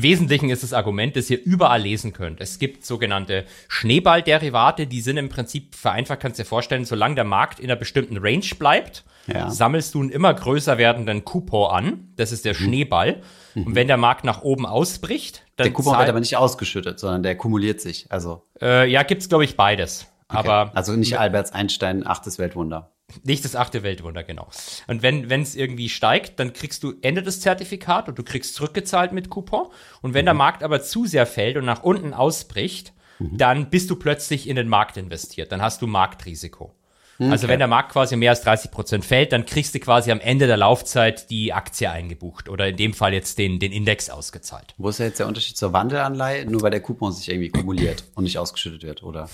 Wesentlichen 0.02 0.50
ist 0.50 0.64
das 0.64 0.74
Argument, 0.74 1.16
das 1.16 1.30
ihr 1.30 1.44
überall 1.44 1.82
lesen 1.82 2.14
könnt. 2.14 2.40
Es 2.42 2.60
gibt 2.60 2.86
sogenannte 2.86 3.46
Schneeballderivate, 3.68 4.86
die 4.88 5.02
sind 5.02 5.18
im 5.18 5.30
Prinzip, 5.30 5.76
vereinfacht 5.76 6.20
kannst 6.20 6.40
du 6.40 6.44
dir 6.44 6.48
vorstellen, 6.50 6.86
solange 6.86 7.16
der 7.16 7.24
Markt 7.24 7.60
in 7.60 7.66
einer 7.66 7.76
bestimmten 7.76 8.18
Range 8.18 8.46
bleibt, 8.60 9.04
Ja. 9.28 9.50
sammelst 9.50 9.94
du 9.96 10.02
einen 10.02 10.10
immer 10.10 10.34
größer 10.34 10.78
werdenden 10.78 11.26
Coupon 11.26 11.72
an. 11.72 12.14
Das 12.16 12.32
ist 12.32 12.46
der 12.46 12.54
Schneeball. 12.54 13.22
Und 13.56 13.76
wenn 13.76 13.88
der 13.88 13.98
Markt 13.98 14.24
nach 14.24 14.42
oben 14.44 14.66
ausbricht, 14.66 15.44
dann 15.56 15.66
Der 15.66 15.74
Coupon 15.74 15.98
wird 15.98 16.08
aber 16.10 16.20
nicht 16.20 16.38
ausgeschüttet, 16.38 17.00
sondern 17.00 17.24
der 17.24 17.36
kumuliert 17.36 17.82
sich. 17.82 18.06
Also, 18.10 18.44
äh, 18.62 18.90
ja, 18.90 19.04
gibt's 19.04 19.28
glaube 19.30 19.44
ich 19.46 19.56
beides. 19.58 20.08
okay. 20.30 20.38
Aber 20.38 20.72
also 20.76 20.94
nicht 20.94 21.18
Albert 21.20 21.54
Einstein, 21.54 22.06
achtes 22.06 22.38
Weltwunder. 22.40 22.92
Nicht 23.24 23.46
das 23.46 23.56
achte 23.56 23.84
Weltwunder, 23.84 24.24
genau. 24.24 24.48
Und 24.88 25.02
wenn 25.02 25.30
es 25.30 25.56
irgendwie 25.56 25.90
steigt, 25.90 26.40
dann 26.40 26.54
kriegst 26.54 26.84
du 26.84 26.94
Ende 27.02 27.22
des 27.22 27.42
Zertifikat 27.42 28.08
und 28.08 28.18
du 28.18 28.24
kriegst 28.24 28.56
zurückgezahlt 28.56 29.12
mit 29.12 29.30
Coupon. 29.30 29.68
Und 30.02 30.14
wenn 30.14 30.26
der 30.26 30.34
Markt 30.34 30.64
aber 30.64 30.82
zu 30.82 31.06
sehr 31.06 31.26
fällt 31.26 31.58
und 31.58 31.66
nach 31.66 31.84
unten 31.84 32.14
ausbricht, 32.14 32.94
dann 33.20 33.70
bist 33.70 33.90
du 33.90 33.96
plötzlich 33.96 34.48
in 34.48 34.56
den 34.56 34.68
Markt 34.68 34.98
investiert. 34.98 35.52
Dann 35.52 35.62
hast 35.62 35.82
du 35.82 35.88
Marktrisiko. 35.88 36.74
Also 37.20 37.48
wenn 37.48 37.58
der 37.58 37.68
Markt 37.68 37.94
quasi 37.94 38.16
mehr 38.16 38.30
als 38.30 38.42
30 38.42 38.70
Prozent 38.70 39.04
fällt, 39.04 39.32
dann 39.32 39.46
kriegst 39.46 39.74
du 39.74 39.80
quasi 39.80 40.12
am 40.12 40.20
Ende 40.20 40.46
der 40.46 40.58
Laufzeit 40.58 41.32
die 41.32 41.52
Aktie 41.52 41.90
eingebucht 41.90 42.48
oder 42.48 42.68
in 42.68 42.78
dem 42.78 42.94
Fall 42.94 43.14
jetzt 43.14 43.40
den, 43.40 43.58
den 43.58 43.72
Index 43.72 44.12
ausgezahlt. 44.12 44.76
Wo 44.78 44.90
ist 44.90 45.00
ja 45.00 45.08
jetzt 45.08 45.20
der 45.20 45.28
Unterschied 45.28 45.58
zur 45.58 45.74
Wandelanleihe? 45.74 46.46
Nur 46.46 46.62
weil 46.62 46.70
der 46.70 46.82
Coupon 46.82 47.12
sich 47.12 47.28
irgendwie 47.30 47.50
kumuliert 47.50 48.04
und 48.14 48.26
nicht 48.26 48.38
ausgeschüttet 48.38 48.84
wird, 48.84 49.02
oder? 49.02 49.30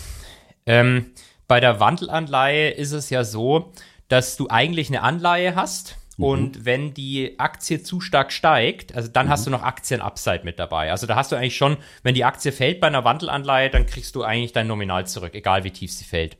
Ähm, 0.66 1.08
bei 1.48 1.60
der 1.60 1.80
Wandelanleihe 1.80 2.72
ist 2.72 2.92
es 2.92 3.10
ja 3.10 3.24
so, 3.24 3.72
dass 4.08 4.38
du 4.38 4.48
eigentlich 4.50 4.90
eine 4.90 5.02
Anleihe 5.02 5.56
hast 5.56 5.98
und 6.18 6.66
wenn 6.66 6.94
die 6.94 7.40
Aktie 7.40 7.82
zu 7.82 8.00
stark 8.00 8.32
steigt, 8.32 8.96
also 8.96 9.10
dann 9.10 9.30
hast 9.30 9.48
du 9.48 9.50
noch 9.50 9.64
Aktien-Upside 9.64 10.42
mit 10.44 10.60
dabei. 10.60 10.92
Also 10.92 11.08
da 11.08 11.16
hast 11.16 11.32
du 11.32 11.36
eigentlich 11.36 11.58
schon, 11.58 11.78
wenn 12.04 12.14
die 12.14 12.24
Aktie 12.24 12.52
fällt 12.52 12.80
bei 12.80 12.88
einer 12.88 13.04
Wandelanleihe, 13.04 13.70
dann 13.72 13.86
kriegst 13.88 14.16
du 14.16 14.24
eigentlich 14.24 14.54
dein 14.54 14.68
Nominal 14.68 15.08
zurück, 15.08 15.34
egal 15.34 15.64
wie 15.64 15.72
tief 15.72 15.92
sie 15.92 16.06
fällt. 16.06 16.38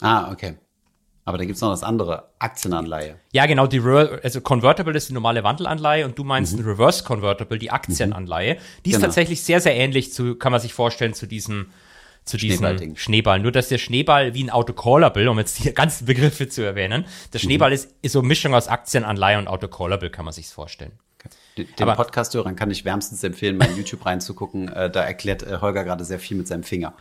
Ah, 0.00 0.30
okay. 0.32 0.56
Aber 1.24 1.38
da 1.38 1.44
gibt's 1.44 1.60
noch 1.60 1.70
das 1.70 1.82
andere, 1.82 2.30
Aktienanleihe. 2.38 3.18
Ja, 3.32 3.46
genau, 3.46 3.66
die 3.66 3.78
Re 3.78 4.20
also 4.22 4.40
Convertible 4.40 4.96
ist 4.96 5.08
die 5.08 5.12
normale 5.12 5.42
Wandelanleihe 5.42 6.04
und 6.04 6.16
du 6.18 6.22
meinst 6.24 6.56
ein 6.56 6.64
Reverse 6.64 7.02
Convertible, 7.02 7.58
die 7.58 7.70
Aktienanleihe. 7.70 8.58
Die 8.84 8.90
ist 8.90 8.96
Genau. 8.96 9.06
tatsächlich 9.06 9.42
sehr, 9.42 9.60
sehr 9.60 9.74
ähnlich 9.74 10.12
zu, 10.12 10.36
kann 10.36 10.52
man 10.52 10.60
sich 10.60 10.72
vorstellen, 10.72 11.14
zu 11.14 11.26
diesem 11.26 11.70
zu 12.26 12.36
diesem. 12.36 12.96
Schneeball. 12.96 13.38
Nur, 13.40 13.52
dass 13.52 13.68
der 13.68 13.78
Schneeball 13.78 14.34
wie 14.34 14.44
ein 14.44 14.50
Autocallable, 14.50 15.30
um 15.30 15.38
jetzt 15.38 15.64
die 15.64 15.72
ganzen 15.72 16.06
Begriffe 16.06 16.48
zu 16.48 16.62
erwähnen, 16.62 17.06
der 17.32 17.38
Schneeball 17.38 17.72
ist, 17.72 17.94
ist 18.02 18.12
so 18.12 18.18
eine 18.18 18.28
Mischung 18.28 18.54
aus 18.54 18.68
Aktienanleihe 18.68 19.38
und 19.38 19.48
Autocallable, 19.48 20.10
kann 20.10 20.24
man 20.24 20.34
sich 20.34 20.48
vorstellen. 20.48 20.92
Den 21.56 21.66
Podcast-Hörern 21.86 22.54
kann 22.54 22.70
ich 22.70 22.84
wärmstens 22.84 23.24
empfehlen, 23.24 23.56
bei 23.56 23.68
YouTube 23.70 24.04
reinzugucken. 24.04 24.68
Äh, 24.68 24.90
da 24.90 25.02
erklärt 25.02 25.42
äh, 25.42 25.58
Holger 25.62 25.84
gerade 25.84 26.04
sehr 26.04 26.18
viel 26.18 26.36
mit 26.36 26.46
seinem 26.46 26.64
Finger. 26.64 26.92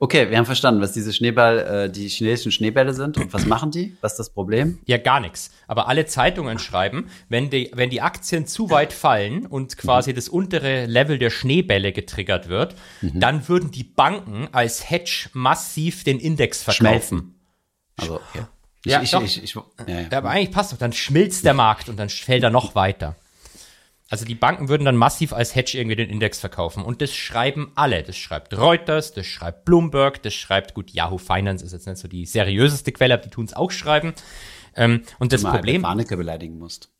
Okay, 0.00 0.30
wir 0.30 0.36
haben 0.36 0.46
verstanden, 0.46 0.80
was 0.80 0.92
diese 0.92 1.12
Schneeball, 1.12 1.58
äh, 1.58 1.90
die 1.90 2.08
chinesischen 2.08 2.50
Schneebälle 2.50 2.92
sind 2.92 3.16
und 3.18 3.32
was 3.32 3.46
machen 3.46 3.70
die? 3.70 3.96
Was 4.00 4.12
ist 4.12 4.18
das 4.18 4.30
Problem? 4.30 4.80
Ja, 4.86 4.98
gar 4.98 5.20
nichts. 5.20 5.52
Aber 5.68 5.86
alle 5.86 6.06
Zeitungen 6.06 6.58
schreiben, 6.58 7.08
wenn 7.28 7.50
die, 7.50 7.70
wenn 7.72 7.88
die 7.88 8.00
Aktien 8.00 8.46
zu 8.46 8.68
weit 8.70 8.92
fallen 8.92 9.46
und 9.46 9.78
quasi 9.78 10.12
das 10.12 10.28
untere 10.28 10.86
Level 10.86 11.18
der 11.18 11.30
Schneebälle 11.30 11.92
getriggert 11.92 12.48
wird, 12.48 12.74
dann 13.00 13.48
würden 13.48 13.70
die 13.70 13.84
Banken 13.84 14.48
als 14.50 14.90
Hedge 14.90 15.28
massiv 15.34 16.02
den 16.02 16.18
Index 16.18 16.62
verkaufen. 16.64 16.84
Schmelzen. 16.86 17.40
Also, 17.96 18.14
okay. 18.16 18.46
Ich, 18.84 18.92
Ja, 18.92 19.02
ich, 19.02 19.10
doch. 19.12 19.22
ich, 19.22 19.54
ja. 19.54 20.00
Ja, 20.10 20.18
aber 20.18 20.30
eigentlich 20.30 20.50
passt 20.50 20.72
doch, 20.72 20.78
dann 20.78 20.92
schmilzt 20.92 21.44
der 21.44 21.54
Markt 21.54 21.88
und 21.88 21.96
dann 21.96 22.08
fällt 22.08 22.42
er 22.42 22.50
noch 22.50 22.74
weiter. 22.74 23.16
Also 24.14 24.26
die 24.26 24.36
Banken 24.36 24.68
würden 24.68 24.84
dann 24.84 24.94
massiv 24.94 25.32
als 25.32 25.56
Hedge 25.56 25.76
irgendwie 25.76 25.96
den 25.96 26.08
Index 26.08 26.38
verkaufen. 26.38 26.84
Und 26.84 27.02
das 27.02 27.12
schreiben 27.12 27.72
alle. 27.74 28.04
Das 28.04 28.16
schreibt 28.16 28.56
Reuters, 28.56 29.12
das 29.12 29.26
schreibt 29.26 29.64
Bloomberg, 29.64 30.22
das 30.22 30.34
schreibt, 30.34 30.72
gut, 30.72 30.92
Yahoo 30.92 31.18
Finance 31.18 31.64
ist 31.64 31.72
jetzt 31.72 31.88
nicht 31.88 31.98
so 31.98 32.06
die 32.06 32.24
seriöseste 32.24 32.92
Quelle, 32.92 33.14
aber 33.14 33.24
die 33.24 33.30
tun 33.30 33.44
es 33.44 33.54
auch 33.54 33.72
schreiben. 33.72 34.14
Ähm, 34.76 35.02
und 35.18 35.32
das 35.32 35.42
Mal 35.42 35.50
Problem, 35.50 35.84
Albert 35.84 35.88
Warnecke 35.88 36.16
beleidigen 36.16 36.58
musst. 36.58 36.92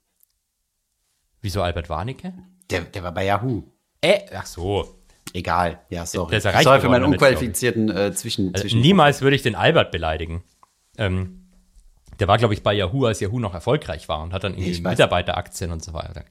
wieso 1.40 1.62
Albert 1.62 1.88
Warnecke? 1.88 2.35
Der, 2.68 2.81
der 2.81 3.05
war 3.05 3.14
bei 3.14 3.27
Yahoo. 3.27 3.62
Äh, 4.00 4.22
ach 4.35 4.46
so. 4.46 5.00
Egal. 5.33 5.83
Ja, 5.90 6.07
sorry. 6.07 6.40
Sorry 6.40 6.81
für 6.81 6.88
meinen 6.88 7.05
unqualifizierten 7.05 7.96
äh, 7.96 8.12
Zwischen, 8.12 8.48
Also 8.48 8.62
Zwischen 8.62 8.81
niemals 8.81 9.22
würde 9.22 9.37
ich 9.37 9.42
den 9.42 9.55
Albert 9.55 9.92
beleidigen. 9.92 10.42
Ähm, 10.98 11.43
der 12.20 12.29
war, 12.29 12.38
glaube 12.38 12.55
ich, 12.55 12.62
bei 12.62 12.72
Yahoo, 12.74 13.07
als 13.07 13.20
Yahoo 13.20 13.38
noch 13.38 13.55
erfolgreich 13.55 14.09
war 14.09 14.22
und 14.22 14.33
hat 14.33 14.44
dann 14.44 14.55
irgendwie. 14.57 14.81
Mitarbeiteraktien 14.81 15.70
und 15.72 15.83
so 15.83 15.92
weiter. 15.92 16.24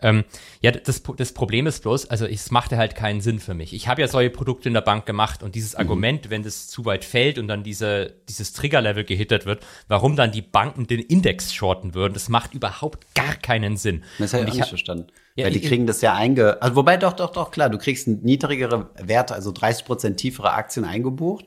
Ähm, 0.00 0.24
ja, 0.60 0.70
das, 0.70 1.02
das 1.16 1.32
Problem 1.32 1.66
ist 1.66 1.82
bloß, 1.82 2.10
also 2.10 2.26
es 2.26 2.50
machte 2.50 2.76
halt 2.76 2.94
keinen 2.94 3.20
Sinn 3.20 3.38
für 3.40 3.54
mich. 3.54 3.72
Ich 3.72 3.88
habe 3.88 4.00
ja 4.02 4.08
solche 4.08 4.30
Produkte 4.30 4.68
in 4.68 4.74
der 4.74 4.80
Bank 4.82 5.06
gemacht 5.06 5.42
und 5.42 5.54
dieses 5.54 5.72
Mhm. 5.74 5.80
Argument, 5.80 6.30
wenn 6.30 6.42
das 6.42 6.68
zu 6.68 6.84
weit 6.84 7.04
fällt 7.04 7.38
und 7.38 7.48
dann 7.48 7.62
diese, 7.62 8.14
dieses 8.28 8.52
Triggerlevel 8.52 9.04
gehittert 9.04 9.46
wird, 9.46 9.64
warum 9.88 10.16
dann 10.16 10.32
die 10.32 10.42
Banken 10.42 10.86
den 10.86 11.00
Index 11.00 11.52
shorten 11.54 11.94
würden, 11.94 12.14
das 12.14 12.28
macht 12.28 12.54
überhaupt 12.54 13.14
gar 13.14 13.34
keinen 13.34 13.76
Sinn. 13.76 14.04
Das 14.18 14.32
habe 14.34 14.44
ich 14.48 14.54
nicht 14.54 14.68
verstanden. 14.68 15.06
Ja, 15.34 15.44
Weil 15.46 15.52
die 15.52 15.58
ich- 15.60 15.68
kriegen 15.68 15.86
das 15.86 16.00
ja 16.00 16.14
einge... 16.14 16.62
Also 16.62 16.76
wobei, 16.76 16.96
doch, 16.96 17.12
doch, 17.12 17.30
doch, 17.30 17.50
klar. 17.50 17.68
Du 17.68 17.76
kriegst 17.76 18.08
niedrigere 18.08 18.88
Werte, 18.96 19.34
also 19.34 19.52
30 19.52 19.84
Prozent 19.84 20.16
tiefere 20.18 20.52
Aktien 20.52 20.86
eingebucht. 20.86 21.44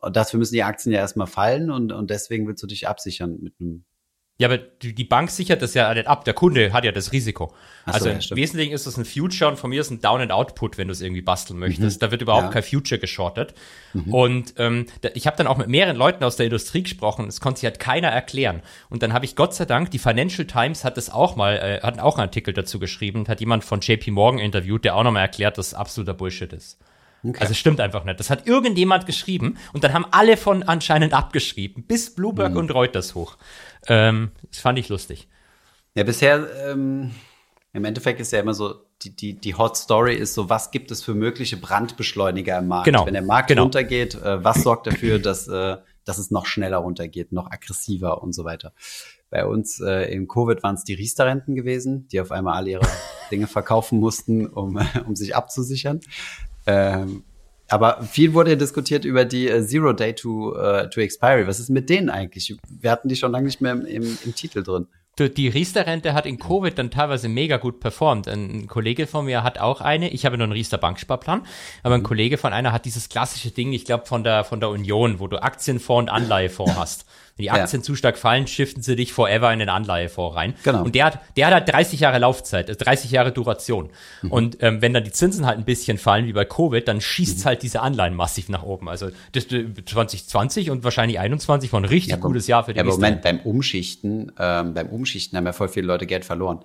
Und 0.00 0.16
dafür 0.16 0.38
müssen 0.38 0.54
die 0.54 0.62
Aktien 0.62 0.92
ja 0.92 0.98
erstmal 1.00 1.26
fallen 1.26 1.70
und, 1.70 1.92
und 1.92 2.10
deswegen 2.10 2.46
willst 2.46 2.62
du 2.62 2.66
dich 2.66 2.88
absichern 2.88 3.38
mit 3.40 3.54
einem 3.60 3.84
Ja, 4.38 4.48
aber 4.48 4.56
die, 4.56 5.04
Bank 5.04 5.30
sichert 5.30 5.60
das 5.60 5.74
ja 5.74 5.92
nicht 5.92 6.06
ab. 6.06 6.24
Der 6.24 6.32
Kunde 6.32 6.72
hat 6.72 6.84
ja 6.84 6.92
das 6.92 7.12
Risiko. 7.12 7.52
So, 7.84 7.92
also 7.92 8.08
ja, 8.08 8.14
im. 8.14 8.36
Wesentlichen 8.36 8.72
ist 8.72 8.86
das 8.86 8.96
ein 8.96 9.04
Future 9.04 9.50
und 9.50 9.58
von 9.58 9.68
mir 9.68 9.82
ist 9.82 9.90
ein 9.90 10.00
Down 10.00 10.22
and 10.22 10.32
Output, 10.32 10.78
wenn 10.78 10.88
du 10.88 10.92
es 10.92 11.02
irgendwie 11.02 11.20
basteln 11.20 11.58
möchtest. 11.58 12.00
Da 12.02 12.10
wird 12.10 12.22
überhaupt 12.22 12.44
Mhm. 12.44 12.46
Ja. 12.46 12.50
Mhm. 12.50 12.54
kein 12.54 12.62
Future 12.62 12.98
geschortet. 12.98 13.52
Und 14.06 14.54
ähm, 14.56 14.86
ich 15.12 15.26
habe 15.26 15.36
dann 15.36 15.46
auch 15.46 15.58
mit 15.58 15.68
mehreren 15.68 15.96
Leuten 15.96 16.24
aus 16.24 16.36
der 16.36 16.46
Industrie 16.46 16.82
gesprochen. 16.84 17.26
Das 17.26 17.40
konnte 17.42 17.60
sich 17.60 17.66
halt 17.66 17.78
keiner 17.80 18.08
erklären. 18.08 18.62
Und 18.88 19.02
dann 19.02 19.12
habe 19.12 19.26
ich 19.26 19.36
Gott 19.36 19.52
sei 19.54 19.66
Dank 19.66 19.90
die 19.90 19.98
Financial 19.98 20.46
Times 20.46 20.84
hat 20.84 20.96
das 20.96 21.10
auch 21.10 21.36
mal, 21.36 21.56
äh, 21.56 21.80
hat 21.82 21.98
auch 21.98 22.16
einen 22.16 22.28
Artikel 22.28 22.54
dazu 22.54 22.78
geschrieben. 22.78 23.28
Hat 23.28 23.40
jemand 23.40 23.64
von 23.64 23.80
JP 23.80 24.12
Morgan 24.12 24.40
interviewt, 24.40 24.86
der 24.86 24.96
auch 24.96 25.04
nochmal 25.04 25.22
erklärt, 25.22 25.58
dass 25.58 25.68
es 25.68 25.74
absoluter 25.74 26.14
Bullshit 26.14 26.50
ist. 26.54 26.78
Also 27.22 27.52
es 27.52 27.58
stimmt 27.58 27.80
einfach 27.80 28.04
nicht. 28.04 28.18
Das 28.18 28.30
hat 28.30 28.46
irgendjemand 28.46 29.06
geschrieben 29.06 29.58
und 29.72 29.84
dann 29.84 29.92
haben 29.92 30.06
alle 30.10 30.36
von 30.36 30.62
anscheinend 30.62 31.12
abgeschrieben, 31.12 31.84
bis 31.84 32.14
Bloomberg 32.14 32.56
und 32.56 32.72
Reuters 32.72 33.14
hoch. 33.14 33.36
Ähm, 33.86 34.30
das 34.50 34.60
fand 34.60 34.78
ich 34.78 34.88
lustig. 34.88 35.28
Ja, 35.94 36.04
bisher, 36.04 36.46
ähm, 36.68 37.10
im 37.72 37.84
Endeffekt 37.84 38.20
ist 38.20 38.32
ja 38.32 38.40
immer 38.40 38.54
so, 38.54 38.74
die, 39.02 39.14
die, 39.14 39.34
die 39.34 39.54
Hot 39.54 39.76
Story 39.76 40.14
ist 40.14 40.34
so, 40.34 40.48
was 40.48 40.70
gibt 40.70 40.90
es 40.90 41.02
für 41.02 41.14
mögliche 41.14 41.56
Brandbeschleuniger 41.56 42.58
im 42.58 42.68
Markt? 42.68 42.84
Genau, 42.84 43.06
Wenn 43.06 43.14
der 43.14 43.22
Markt 43.22 43.48
genau. 43.48 43.62
runtergeht, 43.62 44.14
äh, 44.14 44.44
was 44.44 44.62
sorgt 44.62 44.86
dafür, 44.86 45.18
dass, 45.18 45.48
äh, 45.48 45.76
dass 46.04 46.18
es 46.18 46.30
noch 46.30 46.46
schneller 46.46 46.78
runtergeht, 46.78 47.32
noch 47.32 47.50
aggressiver 47.50 48.22
und 48.22 48.34
so 48.34 48.44
weiter? 48.44 48.72
Bei 49.30 49.46
uns 49.46 49.80
äh, 49.80 50.12
im 50.12 50.26
Covid 50.26 50.62
waren 50.62 50.74
es 50.74 50.84
die 50.84 50.94
Riester-Renten 50.94 51.54
gewesen, 51.54 52.08
die 52.08 52.20
auf 52.20 52.32
einmal 52.32 52.54
alle 52.54 52.70
ihre 52.70 52.86
Dinge 53.30 53.46
verkaufen 53.46 54.00
mussten, 54.00 54.46
um, 54.46 54.78
um 55.06 55.16
sich 55.16 55.34
abzusichern. 55.34 56.00
Ähm, 56.66 57.24
aber 57.68 58.02
viel 58.02 58.34
wurde 58.34 58.56
diskutiert 58.56 59.04
über 59.04 59.24
die 59.24 59.48
äh, 59.48 59.64
Zero 59.64 59.92
Day 59.92 60.14
to, 60.14 60.56
äh, 60.56 60.90
to 60.90 61.00
Expiry. 61.00 61.46
Was 61.46 61.60
ist 61.60 61.70
mit 61.70 61.88
denen 61.88 62.10
eigentlich? 62.10 62.56
Wir 62.68 62.90
hatten 62.90 63.08
die 63.08 63.16
schon 63.16 63.30
lange 63.32 63.46
nicht 63.46 63.60
mehr 63.60 63.72
im, 63.72 63.86
im, 63.86 64.18
im 64.24 64.34
Titel 64.34 64.62
drin. 64.62 64.86
Die- 65.18 65.32
Die 65.32 65.48
Riester-Rente 65.48 66.14
hat 66.14 66.26
in 66.26 66.38
Covid 66.38 66.76
dann 66.78 66.90
teilweise 66.90 67.28
mega 67.28 67.58
gut 67.58 67.78
performt. 67.80 68.26
Ein 68.26 68.66
Kollege 68.66 69.06
von 69.06 69.24
mir 69.26 69.42
hat 69.44 69.58
auch 69.60 69.80
eine. 69.80 70.08
Ich 70.10 70.24
habe 70.26 70.36
nur 70.38 70.44
einen 70.44 70.52
Riester-Banksparplan, 70.52 71.42
aber 71.82 71.94
ein 71.94 72.02
Kollege 72.02 72.38
von 72.38 72.52
einer 72.52 72.72
hat 72.72 72.84
dieses 72.86 73.08
klassische 73.08 73.50
Ding, 73.50 73.72
ich 73.72 73.84
glaube 73.84 74.06
von 74.06 74.24
der, 74.24 74.44
von 74.44 74.58
der 74.60 74.70
Union, 74.70 75.20
wo 75.20 75.28
du 75.28 75.40
Aktienfonds 75.42 76.10
und 76.10 76.16
Anleihefonds 76.16 76.76
hast. 76.76 77.06
Wenn 77.36 77.42
die 77.42 77.46
Ja. 77.46 77.54
Aktien 77.54 77.82
zu 77.82 77.94
stark 77.94 78.18
fallen, 78.18 78.46
shiften 78.46 78.82
sie 78.82 78.96
dich 78.96 79.12
forever 79.12 79.52
in 79.52 79.58
den 79.58 79.68
Anleihefonds 79.68 80.36
rein. 80.36 80.54
Genau. 80.62 80.82
Und 80.84 80.94
der 80.94 81.06
hat, 81.06 81.20
der 81.36 81.46
hat 81.46 81.54
halt 81.54 81.68
30 81.72 82.00
Jahre 82.00 82.18
Laufzeit, 82.18 82.68
äh, 82.68 82.76
30 82.76 83.10
Jahre 83.10 83.32
Duration. 83.32 83.90
Und 84.28 84.58
ähm, 84.60 84.82
wenn 84.82 84.92
dann 84.92 85.04
die 85.04 85.12
Zinsen 85.12 85.46
halt 85.46 85.58
ein 85.58 85.64
bisschen 85.64 85.96
fallen, 85.98 86.26
wie 86.26 86.32
bei 86.32 86.44
Covid, 86.44 86.86
dann 86.86 87.00
schießt 87.00 87.46
halt 87.46 87.62
diese 87.62 87.80
Anleihen 87.80 88.14
massiv 88.14 88.48
nach 88.48 88.62
oben. 88.62 88.88
Also 88.88 89.08
das, 89.32 89.46
äh, 89.52 89.66
2020 89.84 90.70
und 90.70 90.84
wahrscheinlich 90.84 91.18
21 91.18 91.72
war 91.72 91.80
ein 91.80 91.84
richtig 91.84 92.12
aber- 92.14 92.22
gutes 92.28 92.46
Jahr 92.46 92.64
für 92.64 92.72
die 92.72 92.78
Ja, 92.78 92.84
aber. 92.84 92.92
Moment, 92.92 93.22
beim 93.22 93.40
Umschichten, 93.40 94.32
ähm, 94.38 94.74
beim 94.74 94.88
Umschichten 94.88 95.36
haben 95.36 95.46
ja 95.46 95.52
voll 95.52 95.68
viele 95.68 95.86
Leute 95.86 96.06
Geld 96.06 96.24
verloren. 96.24 96.60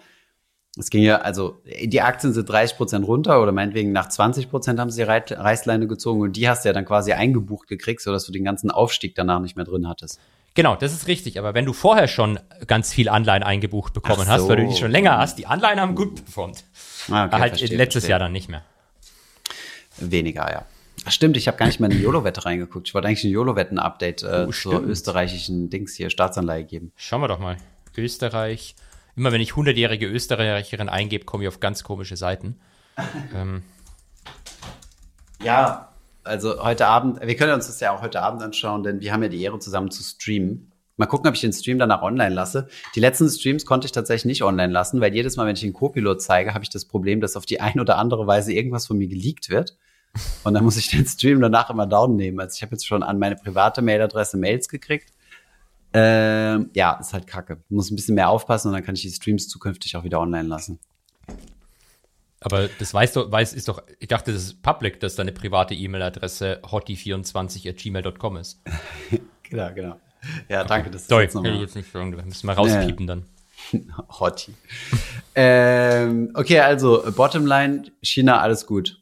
Es 0.78 0.90
ging 0.90 1.04
ja, 1.04 1.20
also 1.20 1.62
die 1.86 2.02
Aktien 2.02 2.34
sind 2.34 2.50
30 2.50 2.76
Prozent 2.76 3.08
runter 3.08 3.42
oder 3.42 3.54
meinetwegen 3.54 3.94
nach 3.94 4.10
20 4.10 4.50
Prozent 4.50 4.78
haben 4.78 4.90
sie 4.92 5.06
die 5.06 5.10
Reißleine 5.34 5.88
gezogen 5.88 6.20
und 6.20 6.36
die 6.36 6.50
hast 6.50 6.66
du 6.66 6.70
ja 6.70 6.74
dann 6.74 6.84
quasi 6.84 7.14
eingebucht 7.14 7.70
gekriegt, 7.70 8.02
sodass 8.02 8.26
du 8.26 8.34
den 8.34 8.44
ganzen 8.44 8.72
Aufstieg 8.72 9.16
danach 9.16 9.40
nicht 9.40 9.56
mehr 9.56 9.64
drin 9.64 9.88
hattest. 9.88 10.20
Genau, 10.56 10.76
das 10.76 10.94
ist 10.94 11.08
richtig. 11.08 11.38
Aber 11.38 11.54
wenn 11.54 11.66
du 11.66 11.74
vorher 11.74 12.08
schon 12.08 12.40
ganz 12.66 12.92
viel 12.94 13.10
Anleihen 13.10 13.44
eingebucht 13.44 13.94
bekommen 13.94 14.24
Ach 14.26 14.28
hast, 14.32 14.48
weil 14.48 14.56
du 14.58 14.64
so. 14.64 14.70
die 14.74 14.78
schon 14.80 14.92
länger 14.92 15.18
hast, 15.18 15.38
die 15.38 15.46
Anleihen 15.48 15.80
haben 15.80 15.96
gut 15.96 16.24
performt. 16.24 16.64
Ah, 17.12 17.26
okay, 17.26 17.38
halt 17.40 17.58
verstehe, 17.58 17.78
letztes 17.78 18.04
verstehe. 18.04 18.10
Jahr 18.12 18.20
dann 18.20 18.32
nicht 18.32 18.50
mehr. 18.50 18.64
Weniger, 19.98 20.50
ja. 20.52 20.66
Ach, 21.06 21.12
stimmt, 21.12 21.38
ich 21.38 21.48
habe 21.48 21.58
gar 21.58 21.66
nicht 21.68 21.80
mal 21.80 21.92
in 21.92 21.98
die 21.98 22.04
YOLO-Wette 22.04 22.46
reingeguckt. 22.46 22.88
Ich 22.88 22.94
wollte 22.94 23.08
eigentlich 23.08 23.26
ein 23.26 23.32
YOLO-Wetten-Update 23.32 24.24
äh, 24.24 24.46
Oh, 24.48 24.52
zur 24.52 24.82
österreichischen 24.82 25.70
Dings 25.70 25.94
hier, 25.94 26.10
Staatsanleihe 26.10 26.64
geben. 26.64 26.92
Schauen 26.96 27.22
wir 27.22 27.28
doch 27.28 27.40
mal. 27.40 27.58
Österreich. 27.98 28.76
Immer 29.16 29.32
wenn 29.32 29.42
ich 29.42 29.52
100-jährige 29.52 30.08
Österreicherin 30.08 30.90
eingebe, 30.90 31.26
komme 31.26 31.44
ich 31.44 31.48
auf 31.50 31.60
ganz 31.60 31.84
komische 31.84 32.18
Seiten. 32.18 32.60
ähm, 33.36 33.64
Ja, 35.44 35.90
also 36.26 36.64
heute 36.64 36.88
Abend, 36.88 37.22
wir 37.22 37.36
können 37.36 37.54
uns 37.54 37.68
das 37.68 37.80
ja 37.80 37.96
auch 37.96 38.02
heute 38.02 38.22
Abend 38.22 38.42
anschauen, 38.42 38.84
denn 38.84 39.00
wir 39.00 39.14
haben 39.14 39.24
ja 39.24 39.30
die 39.30 39.42
Ehre, 39.42 39.60
zusammen 39.60 39.92
zu 39.92 40.04
streamen. 40.04 40.72
Mal 40.98 41.08
gucken, 41.08 41.28
ob 41.28 41.36
ich 41.36 41.42
den 41.42 41.52
Stream 41.52 41.78
danach 41.78 42.02
online 42.02 42.34
lasse. 42.34 42.68
Die 42.96 43.02
letzten 43.02 43.30
Streams 43.30 43.66
konnte 43.66 43.86
ich 43.86 43.92
tatsächlich 43.92 44.26
nicht 44.26 44.44
online 44.44 44.72
lassen, 44.72 45.02
weil 45.02 45.14
jedes 45.14 45.36
Mal, 45.36 45.46
wenn 45.46 45.56
ich 45.56 45.62
den 45.62 45.74
Co-Pilot 45.74 46.22
zeige, 46.22 46.54
habe 46.54 46.64
ich 46.64 46.70
das 46.70 46.86
Problem, 46.86 47.20
dass 47.20 47.36
auf 47.36 47.46
die 47.46 47.60
eine 47.60 47.82
oder 47.82 47.98
andere 47.98 48.28
Weise 48.28 48.54
irgendwas 48.54 48.88
von 48.88 48.98
mir 48.98 49.08
geleakt 49.08 49.50
wird. 49.50 49.78
Und 50.46 50.54
dann 50.54 50.64
muss 50.64 50.78
ich 50.78 50.90
den 50.90 51.06
Stream 51.06 51.42
danach 51.42 51.70
immer 51.70 51.86
down 51.86 52.16
nehmen. 52.16 52.40
Also 52.40 52.56
ich 52.56 52.62
habe 52.62 52.72
jetzt 52.72 52.88
schon 52.88 53.04
an 53.04 53.20
meine 53.20 53.36
private 53.36 53.82
Mailadresse 53.82 54.38
Mails 54.38 54.70
gekriegt. 54.70 55.12
Ähm, 55.92 56.70
ja, 56.74 56.94
ist 56.94 57.14
halt 57.14 57.28
kacke. 57.28 57.58
Muss 57.68 57.92
ein 57.92 57.96
bisschen 57.98 58.16
mehr 58.16 58.30
aufpassen 58.30 58.70
und 58.70 58.74
dann 58.74 58.84
kann 58.84 58.96
ich 58.96 59.02
die 59.02 59.12
Streams 59.12 59.50
zukünftig 59.50 59.98
auch 59.98 60.06
wieder 60.06 60.22
online 60.22 60.48
lassen. 60.48 60.80
Aber 62.42 62.68
das 62.80 62.94
weißt 62.94 63.16
du, 63.16 63.32
weiß, 63.32 63.54
ist 63.54 63.68
doch, 63.68 63.84
ich 64.00 64.08
dachte, 64.08 64.32
das 64.32 64.44
ist 64.44 64.62
public, 64.62 65.00
dass 65.00 65.16
deine 65.16 65.32
private 65.32 65.74
E-Mail-Adresse 65.74 66.62
hottie24 66.64 67.70
at 67.70 67.78
gmail.com 67.78 68.38
ist. 68.38 68.62
Genau, 69.48 69.72
genau. 69.76 70.00
Ja, 70.50 70.64
danke, 70.64 70.90
dass 70.90 71.04
du 71.04 71.10
Sorry, 71.10 71.30
nochmal 71.32 71.54
ich 71.54 71.62
jetzt 71.62 71.76
nicht 71.76 71.92
sagen, 71.92 72.12
da 72.12 72.24
müssen 72.24 72.48
wir 72.48 72.54
rauspiepen 72.54 73.06
dann. 73.06 73.26
Hottie. 74.20 74.56
ähm, 75.36 76.32
okay, 76.34 76.62
also 76.62 77.04
Bottomline, 77.16 77.92
China, 78.02 78.42
alles 78.42 78.66
gut. 78.66 79.00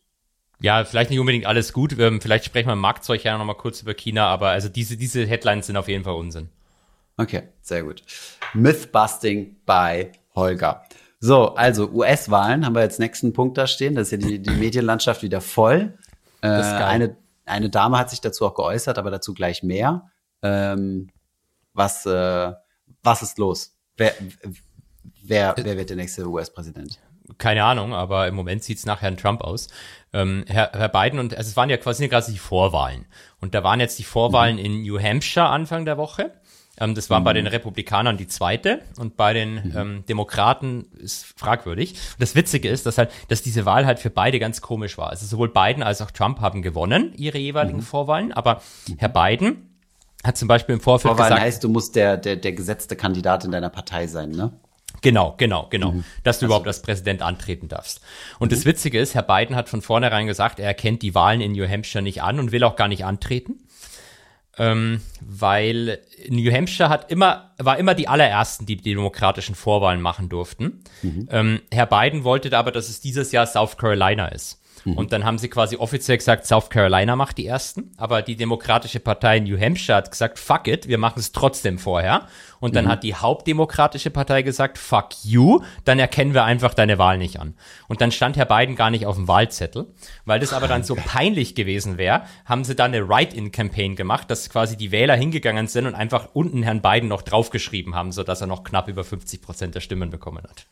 Ja, 0.59 0.83
vielleicht 0.85 1.09
nicht 1.09 1.19
unbedingt 1.19 1.45
alles 1.45 1.73
gut. 1.73 1.97
Ähm, 1.97 2.21
vielleicht 2.21 2.45
sprechen 2.45 2.67
wir 2.67 2.73
im 2.73 2.79
Marktzeug 2.79 3.23
ja 3.23 3.37
noch 3.37 3.45
mal 3.45 3.53
kurz 3.53 3.81
über 3.81 3.93
China, 3.93 4.27
aber 4.27 4.49
also 4.49 4.69
diese, 4.69 4.95
diese 4.97 5.25
Headlines 5.25 5.67
sind 5.67 5.77
auf 5.77 5.87
jeden 5.87 6.03
Fall 6.03 6.15
Unsinn. 6.15 6.49
Okay, 7.17 7.43
sehr 7.61 7.83
gut. 7.83 8.03
Mythbusting 8.53 9.57
bei 9.65 10.11
Holger. 10.35 10.83
So, 11.25 11.55
also 11.55 11.89
US-Wahlen 11.89 12.65
haben 12.65 12.75
wir 12.75 12.81
jetzt 12.81 12.99
nächsten 12.99 13.31
Punkt 13.31 13.57
da 13.57 13.65
stehen. 13.65 13.95
Das 13.95 14.11
ist 14.11 14.11
ja 14.11 14.17
die, 14.27 14.39
die 14.41 14.49
Medienlandschaft 14.49 15.23
wieder 15.23 15.39
voll. 15.39 15.97
Äh, 16.41 16.49
eine, 16.49 17.15
eine 17.45 17.69
Dame 17.69 17.97
hat 17.97 18.09
sich 18.09 18.19
dazu 18.19 18.45
auch 18.45 18.55
geäußert, 18.55 18.97
aber 18.97 19.09
dazu 19.09 19.33
gleich 19.33 19.63
mehr. 19.63 20.11
Ähm, 20.41 21.11
was, 21.73 22.05
äh, 22.05 22.51
was 23.03 23.21
ist 23.21 23.37
los? 23.37 23.77
Wer, 23.95 24.11
wer, 25.23 25.55
wer 25.55 25.77
wird 25.77 25.91
der 25.91 25.95
nächste 25.95 26.27
US-Präsident? 26.27 26.99
Keine 27.37 27.63
Ahnung, 27.63 27.93
aber 27.93 28.27
im 28.27 28.35
Moment 28.35 28.65
sieht's 28.65 28.85
nach 28.85 29.01
Herrn 29.01 29.15
Trump 29.15 29.45
aus. 29.45 29.69
Ähm, 30.11 30.43
Herr, 30.49 30.71
Herr 30.73 30.89
Biden 30.89 31.19
und 31.19 31.37
also 31.37 31.47
es 31.47 31.55
waren 31.55 31.69
ja 31.69 31.77
quasi 31.77 32.05
gerade 32.09 32.29
die 32.29 32.37
Vorwahlen. 32.37 33.05
Und 33.39 33.55
da 33.55 33.63
waren 33.63 33.79
jetzt 33.79 33.97
die 33.97 34.03
Vorwahlen 34.03 34.57
in 34.57 34.81
New 34.81 34.99
Hampshire 34.99 35.47
Anfang 35.47 35.85
der 35.85 35.97
Woche. 35.97 36.33
Ähm, 36.83 36.95
das 36.95 37.09
war 37.09 37.21
bei 37.21 37.33
den 37.33 37.47
Republikanern 37.47 38.17
die 38.17 38.27
zweite 38.27 38.81
und 38.97 39.15
bei 39.15 39.33
den 39.33 39.73
ähm, 39.75 40.03
Demokraten 40.07 40.85
ist 40.99 41.25
fragwürdig. 41.37 41.91
Und 41.91 42.21
das 42.21 42.35
Witzige 42.35 42.69
ist, 42.69 42.85
dass 42.85 42.97
halt, 42.97 43.11
dass 43.29 43.41
diese 43.41 43.65
Wahl 43.65 43.85
halt 43.85 43.99
für 43.99 44.09
beide 44.09 44.39
ganz 44.39 44.61
komisch 44.61 44.97
war. 44.97 45.09
Also 45.09 45.25
sowohl 45.25 45.49
Biden 45.49 45.83
als 45.83 46.01
auch 46.01 46.11
Trump 46.11 46.41
haben 46.41 46.61
gewonnen, 46.61 47.13
ihre 47.15 47.37
jeweiligen 47.37 47.81
Vorwahlen, 47.81 48.31
aber 48.31 48.61
Herr 48.97 49.09
Biden 49.09 49.69
hat 50.23 50.37
zum 50.37 50.47
Beispiel 50.47 50.75
im 50.75 50.81
Vorfeld 50.81 51.11
Vorwahlen 51.11 51.33
gesagt, 51.33 51.45
heißt, 51.45 51.63
du 51.63 51.69
musst 51.69 51.95
der, 51.95 52.17
der, 52.17 52.35
der 52.35 52.53
gesetzte 52.53 52.95
Kandidat 52.95 53.43
in 53.45 53.51
deiner 53.51 53.69
Partei 53.69 54.07
sein, 54.07 54.31
ne? 54.31 54.53
Genau, 55.01 55.35
genau, 55.37 55.67
genau. 55.69 55.91
Mhm. 55.91 56.03
Dass 56.23 56.39
du 56.39 56.45
überhaupt 56.45 56.67
als 56.67 56.81
Präsident 56.81 57.21
antreten 57.21 57.67
darfst. 57.67 57.99
Und 58.39 58.53
das 58.53 58.63
Witzige 58.63 58.99
ist, 58.99 59.15
Herr 59.15 59.23
Biden 59.23 59.55
hat 59.55 59.67
von 59.67 59.81
vornherein 59.81 60.27
gesagt, 60.27 60.59
er 60.59 60.67
erkennt 60.67 61.01
die 61.01 61.13
Wahlen 61.13 61.41
in 61.41 61.51
New 61.51 61.67
Hampshire 61.67 62.01
nicht 62.01 62.21
an 62.21 62.39
und 62.39 62.53
will 62.53 62.63
auch 62.63 62.77
gar 62.77 62.87
nicht 62.87 63.03
antreten. 63.03 63.59
Ähm, 64.57 65.01
weil 65.19 65.99
New 66.29 66.51
Hampshire 66.51 66.89
hat 66.89 67.09
immer, 67.09 67.51
war 67.57 67.77
immer 67.77 67.95
die 67.95 68.07
allerersten, 68.07 68.65
die 68.67 68.75
die 68.75 68.93
demokratischen 68.93 69.55
Vorwahlen 69.55 70.01
machen 70.01 70.29
durften. 70.29 70.83
Mhm. 71.01 71.27
Ähm, 71.31 71.61
Herr 71.71 71.87
Biden 71.87 72.23
wollte 72.23 72.55
aber, 72.55 72.71
dass 72.71 72.87
es 72.87 73.01
dieses 73.01 73.31
Jahr 73.31 73.47
South 73.47 73.77
Carolina 73.77 74.27
ist. 74.27 74.62
Mhm. 74.85 74.97
Und 74.97 75.13
dann 75.13 75.23
haben 75.23 75.37
sie 75.37 75.49
quasi 75.49 75.77
offiziell 75.77 76.17
gesagt, 76.17 76.45
South 76.45 76.69
Carolina 76.69 77.15
macht 77.15 77.37
die 77.37 77.45
ersten. 77.47 77.91
Aber 77.97 78.21
die 78.21 78.35
Demokratische 78.35 78.99
Partei 78.99 79.37
in 79.37 79.45
New 79.45 79.59
Hampshire 79.59 79.97
hat 79.97 80.11
gesagt, 80.11 80.39
fuck 80.39 80.67
it, 80.67 80.87
wir 80.87 80.97
machen 80.97 81.19
es 81.19 81.31
trotzdem 81.31 81.79
vorher. 81.79 82.27
Und 82.59 82.71
Mhm. 82.71 82.75
dann 82.75 82.87
hat 82.89 83.03
die 83.03 83.15
Hauptdemokratische 83.15 84.09
Partei 84.09 84.41
gesagt, 84.41 84.77
fuck 84.77 85.09
you, 85.23 85.61
dann 85.85 85.99
erkennen 85.99 86.33
wir 86.33 86.43
einfach 86.43 86.73
deine 86.73 86.97
Wahl 86.97 87.17
nicht 87.17 87.39
an. 87.39 87.55
Und 87.87 88.01
dann 88.01 88.11
stand 88.11 88.37
Herr 88.37 88.45
Biden 88.45 88.75
gar 88.75 88.89
nicht 88.89 89.05
auf 89.05 89.15
dem 89.15 89.27
Wahlzettel. 89.27 89.93
Weil 90.25 90.39
das 90.39 90.53
aber 90.53 90.67
dann 90.67 90.83
so 90.83 90.95
peinlich 90.95 91.55
gewesen 91.55 91.97
wäre, 91.97 92.23
haben 92.45 92.63
sie 92.63 92.75
dann 92.75 92.93
eine 92.93 93.07
Write-in-Campaign 93.07 93.95
gemacht, 93.95 94.29
dass 94.31 94.49
quasi 94.49 94.77
die 94.77 94.91
Wähler 94.91 95.15
hingegangen 95.15 95.67
sind 95.67 95.87
und 95.87 95.95
einfach 95.95 96.29
unten 96.33 96.63
Herrn 96.63 96.81
Biden 96.81 97.09
noch 97.09 97.21
draufgeschrieben 97.21 97.95
haben, 97.95 98.11
sodass 98.11 98.41
er 98.41 98.47
noch 98.47 98.63
knapp 98.63 98.87
über 98.87 99.03
50 99.03 99.41
Prozent 99.41 99.75
der 99.75 99.81
Stimmen 99.81 100.09
bekommen 100.09 100.43
hat. 100.43 100.65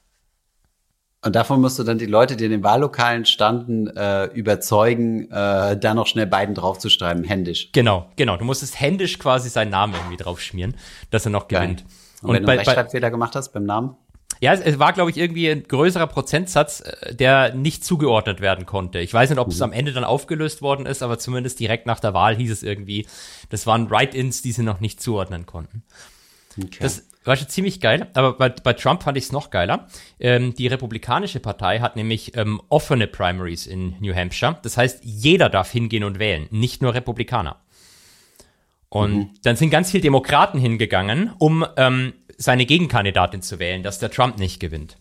Und 1.23 1.35
davon 1.35 1.61
musst 1.61 1.77
du 1.77 1.83
dann 1.83 1.99
die 1.99 2.07
Leute, 2.07 2.35
die 2.35 2.45
in 2.45 2.51
den 2.51 2.63
Wahllokalen 2.63 3.25
standen, 3.25 3.87
äh, 3.87 4.25
überzeugen, 4.25 5.29
äh, 5.29 5.77
da 5.77 5.93
noch 5.93 6.07
schnell 6.07 6.25
beiden 6.25 6.55
draufzuschreiben, 6.55 7.23
händisch. 7.23 7.71
Genau, 7.73 8.09
genau. 8.15 8.37
Du 8.37 8.45
musstest 8.45 8.79
händisch 8.79 9.19
quasi 9.19 9.49
seinen 9.49 9.69
Namen 9.69 9.93
irgendwie 9.93 10.17
draufschmieren, 10.17 10.75
dass 11.11 11.25
er 11.25 11.31
noch 11.31 11.47
gewinnt. 11.47 11.85
Und, 12.23 12.33
wenn 12.33 12.43
du 12.43 12.49
einen 12.49 12.59
Rechtschreibfehler 12.59 13.11
gemacht 13.11 13.35
hast 13.35 13.49
beim 13.49 13.65
Namen? 13.65 13.95
Ja, 14.39 14.53
es, 14.53 14.61
es 14.61 14.79
war, 14.79 14.93
glaube 14.93 15.11
ich, 15.11 15.17
irgendwie 15.17 15.47
ein 15.51 15.61
größerer 15.63 16.07
Prozentsatz, 16.07 16.81
äh, 16.81 17.13
der 17.13 17.53
nicht 17.53 17.85
zugeordnet 17.85 18.41
werden 18.41 18.65
konnte. 18.65 18.97
Ich 18.97 19.13
weiß 19.13 19.29
nicht, 19.29 19.37
ob 19.37 19.49
es 19.49 19.61
am 19.61 19.73
Ende 19.73 19.93
dann 19.93 20.03
aufgelöst 20.03 20.63
worden 20.63 20.87
ist, 20.87 21.03
aber 21.03 21.19
zumindest 21.19 21.59
direkt 21.59 21.85
nach 21.85 21.99
der 21.99 22.15
Wahl 22.15 22.35
hieß 22.35 22.51
es 22.51 22.63
irgendwie, 22.63 23.05
das 23.49 23.67
waren 23.67 23.91
Write-ins, 23.91 24.41
die 24.41 24.53
sie 24.53 24.63
noch 24.63 24.79
nicht 24.79 24.99
zuordnen 25.03 25.45
konnten. 25.45 25.83
Okay. 26.57 26.79
Das, 26.79 27.03
war 27.23 27.35
schon 27.35 27.49
ziemlich 27.49 27.79
geil, 27.81 28.07
aber 28.13 28.33
bei, 28.33 28.49
bei 28.49 28.73
Trump 28.73 29.03
fand 29.03 29.17
ich 29.17 29.25
es 29.25 29.31
noch 29.31 29.51
geiler. 29.51 29.87
Ähm, 30.19 30.55
die 30.55 30.67
Republikanische 30.67 31.39
Partei 31.39 31.79
hat 31.79 31.95
nämlich 31.95 32.35
ähm, 32.35 32.61
offene 32.69 33.07
Primaries 33.07 33.67
in 33.67 33.95
New 33.99 34.15
Hampshire. 34.15 34.57
Das 34.63 34.77
heißt, 34.77 35.03
jeder 35.03 35.49
darf 35.49 35.71
hingehen 35.71 36.03
und 36.03 36.19
wählen, 36.19 36.47
nicht 36.49 36.81
nur 36.81 36.93
Republikaner. 36.93 37.57
Und 38.89 39.13
mhm. 39.13 39.29
dann 39.43 39.55
sind 39.55 39.69
ganz 39.69 39.91
viele 39.91 40.01
Demokraten 40.01 40.59
hingegangen, 40.59 41.31
um 41.37 41.65
ähm, 41.77 42.13
seine 42.37 42.65
Gegenkandidatin 42.65 43.41
zu 43.41 43.59
wählen, 43.59 43.83
dass 43.83 43.99
der 43.99 44.11
Trump 44.11 44.37
nicht 44.37 44.59
gewinnt. 44.59 44.97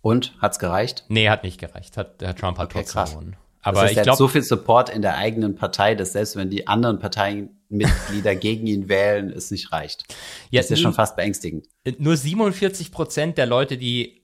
Und 0.00 0.34
hat's 0.40 0.58
gereicht? 0.58 1.04
Nee, 1.08 1.28
hat 1.28 1.44
nicht 1.44 1.60
gereicht. 1.60 1.96
Hat, 1.96 2.20
der 2.20 2.34
Trump 2.34 2.58
hat 2.58 2.74
okay, 2.74 2.84
trotzdem 2.84 3.04
gewonnen. 3.04 3.36
Aber 3.62 3.82
das 3.82 3.90
heißt, 3.90 3.98
ich 3.98 4.02
glaube, 4.02 4.18
so 4.18 4.28
viel 4.28 4.42
Support 4.42 4.90
in 4.90 5.02
der 5.02 5.16
eigenen 5.16 5.54
Partei, 5.54 5.94
dass 5.94 6.12
selbst 6.12 6.36
wenn 6.36 6.50
die 6.50 6.66
anderen 6.66 6.98
Parteienmitglieder 6.98 8.34
gegen 8.36 8.66
ihn 8.66 8.88
wählen, 8.88 9.30
es 9.30 9.50
nicht 9.50 9.72
reicht. 9.72 10.04
Ja, 10.50 10.60
das 10.60 10.66
ist 10.66 10.78
ja 10.78 10.82
schon 10.82 10.94
fast 10.94 11.16
beängstigend. 11.16 11.68
Nur 11.98 12.16
47 12.16 12.90
Prozent 12.90 13.38
der 13.38 13.46
Leute, 13.46 13.78
die 13.78 14.22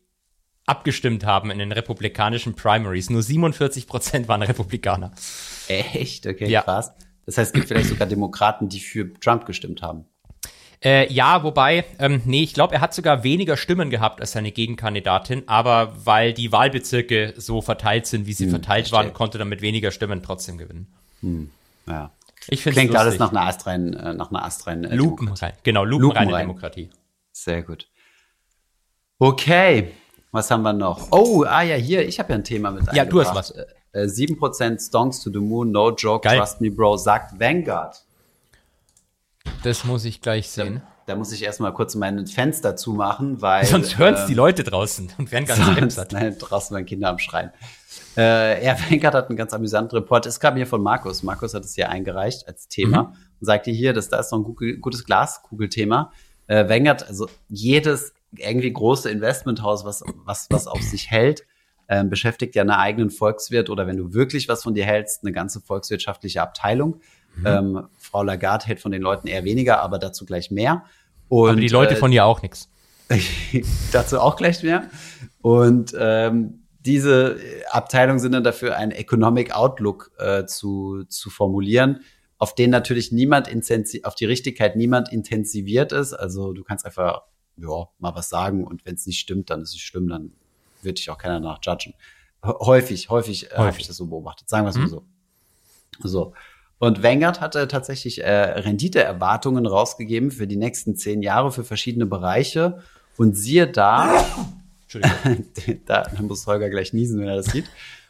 abgestimmt 0.66 1.24
haben 1.24 1.50
in 1.50 1.58
den 1.58 1.72
republikanischen 1.72 2.54
Primaries, 2.54 3.10
nur 3.10 3.22
47 3.22 3.86
Prozent 3.86 4.28
waren 4.28 4.42
Republikaner. 4.42 5.12
Echt? 5.68 6.26
Okay, 6.26 6.48
ja. 6.48 6.62
krass. 6.62 6.92
Das 7.24 7.38
heißt, 7.38 7.48
es 7.48 7.52
gibt 7.52 7.68
vielleicht 7.68 7.88
sogar 7.88 8.08
Demokraten, 8.08 8.68
die 8.68 8.80
für 8.80 9.12
Trump 9.20 9.46
gestimmt 9.46 9.82
haben. 9.82 10.06
Äh, 10.84 11.12
ja, 11.12 11.42
wobei, 11.42 11.84
ähm, 11.98 12.22
nee, 12.24 12.42
ich 12.42 12.54
glaube, 12.54 12.74
er 12.74 12.80
hat 12.80 12.94
sogar 12.94 13.24
weniger 13.24 13.56
Stimmen 13.56 13.90
gehabt 13.90 14.20
als 14.20 14.32
seine 14.32 14.52
Gegenkandidatin, 14.52 15.42
aber 15.46 15.92
weil 16.04 16.32
die 16.32 16.52
Wahlbezirke 16.52 17.34
so 17.36 17.60
verteilt 17.60 18.06
sind, 18.06 18.26
wie 18.26 18.32
sie 18.32 18.44
hm, 18.44 18.50
verteilt 18.50 18.88
verstehe. 18.88 19.08
waren, 19.08 19.12
konnte 19.12 19.38
er 19.38 19.44
mit 19.44 19.60
weniger 19.60 19.90
Stimmen 19.90 20.22
trotzdem 20.22 20.56
gewinnen. 20.56 20.86
Hm, 21.20 21.50
ja. 21.88 22.12
Ich 22.48 22.62
finde 22.62 22.80
Klingt 22.80 22.96
alles 22.96 23.18
nach 23.18 23.30
einer 23.30 23.46
astreinen, 23.46 23.94
äh, 23.94 24.14
nach 24.14 24.30
einer 24.30 24.44
astreinen 24.44 24.84
äh, 24.84 24.94
Lupenrein, 24.94 25.52
genau, 25.64 25.84
lupenreine 25.84 26.26
Lupenrein. 26.26 26.46
Demokratie. 26.46 26.90
Sehr 27.32 27.62
gut. 27.62 27.88
Okay, 29.18 29.90
was 30.30 30.50
haben 30.50 30.62
wir 30.62 30.72
noch? 30.72 31.08
Oh, 31.10 31.44
ah 31.46 31.62
ja, 31.62 31.74
hier, 31.74 32.06
ich 32.06 32.20
habe 32.20 32.32
ja 32.32 32.38
ein 32.38 32.44
Thema 32.44 32.70
mit 32.70 32.92
Ja, 32.92 33.04
du 33.04 33.20
hast 33.20 33.34
was. 33.34 33.50
Äh, 33.50 34.04
7% 34.04 34.86
Stonks 34.86 35.20
to 35.20 35.30
the 35.30 35.40
Moon, 35.40 35.72
no 35.72 35.90
joke, 35.90 36.28
Geil. 36.28 36.38
trust 36.38 36.60
me, 36.60 36.70
bro, 36.70 36.96
sagt 36.96 37.38
Vanguard. 37.40 37.96
Das 39.62 39.84
muss 39.84 40.04
ich 40.04 40.20
gleich 40.20 40.48
sehen. 40.48 40.82
Da, 41.06 41.14
da 41.14 41.16
muss 41.16 41.32
ich 41.32 41.42
erstmal 41.42 41.72
kurz 41.72 41.94
mein 41.94 42.26
Fenster 42.26 42.76
zumachen, 42.76 43.40
weil. 43.42 43.64
Sonst 43.64 43.98
hören 43.98 44.14
es 44.14 44.20
ähm, 44.20 44.26
die 44.28 44.34
Leute 44.34 44.64
draußen 44.64 45.12
und 45.18 45.32
werden 45.32 45.46
ganz 45.46 45.64
sonst, 45.94 46.12
Nein, 46.12 46.36
draußen 46.38 46.74
waren 46.74 46.86
Kinder 46.86 47.08
am 47.10 47.18
Schreien. 47.18 47.50
Äh, 48.16 48.64
ja, 48.64 48.76
Wenkert 48.90 49.14
hat 49.14 49.28
einen 49.28 49.36
ganz 49.36 49.52
amüsanten 49.52 49.96
Report. 49.96 50.26
Es 50.26 50.40
kam 50.40 50.56
hier 50.56 50.66
von 50.66 50.82
Markus. 50.82 51.22
Markus 51.22 51.54
hat 51.54 51.64
es 51.64 51.74
hier 51.74 51.88
eingereicht 51.88 52.48
als 52.48 52.68
Thema 52.68 53.02
mhm. 53.04 53.08
und 53.40 53.46
sagte 53.46 53.70
hier, 53.70 53.92
dass 53.92 54.08
da 54.08 54.18
ist 54.18 54.32
noch 54.32 54.38
ein 54.38 54.80
gutes 54.80 55.04
Glaskugelthema. 55.04 56.12
Äh, 56.46 56.68
Wenkert, 56.68 57.06
also 57.06 57.28
jedes 57.48 58.12
irgendwie 58.36 58.72
große 58.72 59.10
Investmenthaus, 59.10 59.84
was, 59.84 60.02
was, 60.24 60.48
was 60.50 60.66
auf 60.66 60.82
sich 60.82 61.10
hält, 61.10 61.44
äh, 61.86 62.04
beschäftigt 62.04 62.54
ja 62.54 62.62
eine 62.62 62.78
eigenen 62.78 63.10
Volkswirt 63.10 63.70
oder 63.70 63.86
wenn 63.86 63.96
du 63.96 64.12
wirklich 64.12 64.48
was 64.48 64.62
von 64.62 64.74
dir 64.74 64.84
hältst, 64.84 65.22
eine 65.22 65.32
ganze 65.32 65.60
volkswirtschaftliche 65.60 66.42
Abteilung. 66.42 67.00
Mhm. 67.36 67.46
Ähm, 67.46 67.88
Frau 67.98 68.22
Lagarde 68.22 68.66
hält 68.66 68.80
von 68.80 68.92
den 68.92 69.02
Leuten 69.02 69.26
eher 69.28 69.44
weniger, 69.44 69.80
aber 69.80 69.98
dazu 69.98 70.26
gleich 70.26 70.50
mehr. 70.50 70.84
Und, 71.28 71.50
aber 71.50 71.60
die 71.60 71.68
Leute 71.68 71.94
äh, 71.94 71.96
von 71.96 72.12
ihr 72.12 72.24
auch 72.24 72.42
nichts. 72.42 72.68
dazu 73.92 74.20
auch 74.20 74.36
gleich 74.36 74.62
mehr. 74.62 74.88
Und 75.40 75.94
ähm, 75.98 76.64
diese 76.80 77.38
Abteilungen 77.70 78.18
sind 78.18 78.32
dann 78.32 78.44
dafür, 78.44 78.76
einen 78.76 78.92
Economic 78.92 79.54
Outlook 79.54 80.10
äh, 80.18 80.46
zu, 80.46 81.04
zu 81.08 81.30
formulieren, 81.30 82.00
auf 82.38 82.54
den 82.54 82.70
natürlich 82.70 83.12
niemand 83.12 83.48
auf 84.04 84.14
die 84.14 84.24
Richtigkeit 84.24 84.76
niemand 84.76 85.12
intensiviert 85.12 85.92
ist. 85.92 86.12
Also 86.12 86.52
du 86.52 86.64
kannst 86.64 86.86
einfach 86.86 87.22
ja, 87.56 87.88
mal 87.98 88.14
was 88.14 88.28
sagen 88.28 88.64
und 88.64 88.86
wenn 88.86 88.94
es 88.94 89.06
nicht 89.06 89.18
stimmt, 89.18 89.50
dann 89.50 89.62
ist 89.62 89.74
es 89.74 89.80
schlimm, 89.80 90.08
dann 90.08 90.32
wird 90.82 90.98
dich 90.98 91.10
auch 91.10 91.18
keiner 91.18 91.40
nach 91.40 91.58
judgen. 91.62 91.94
Häufig, 92.44 93.10
häufig, 93.10 93.46
äh, 93.46 93.48
häufig. 93.50 93.58
habe 93.58 93.80
ich 93.80 93.86
das 93.88 93.96
so 93.96 94.06
beobachtet. 94.06 94.48
Sagen 94.48 94.64
wir 94.64 94.70
es 94.70 94.76
mal 94.76 94.84
mhm. 94.84 94.88
so. 94.88 95.04
So. 96.04 96.34
Und 96.78 97.02
Vanguard 97.02 97.40
hatte 97.40 97.66
tatsächlich 97.66 98.22
äh, 98.22 98.30
Renditeerwartungen 98.30 99.66
rausgegeben 99.66 100.30
für 100.30 100.46
die 100.46 100.56
nächsten 100.56 100.96
zehn 100.96 101.22
Jahre 101.22 101.50
für 101.50 101.64
verschiedene 101.64 102.06
Bereiche. 102.06 102.78
Und 103.16 103.36
siehe 103.36 103.66
da, 103.66 104.24
da, 105.86 106.02
da 106.04 106.22
muss 106.22 106.46
Holger 106.46 106.70
gleich 106.70 106.92
niesen, 106.92 107.20
wenn 107.20 107.28
er 107.28 107.36
das 107.36 107.46
sieht. 107.46 107.66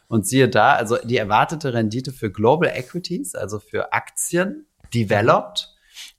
Und 0.07 0.27
siehe 0.27 0.49
da, 0.49 0.73
also 0.73 0.97
die 1.03 1.17
erwartete 1.17 1.73
Rendite 1.73 2.11
für 2.11 2.31
Global 2.31 2.69
Equities, 2.69 3.35
also 3.35 3.59
für 3.59 3.93
Aktien, 3.93 4.65
developed, 4.93 5.69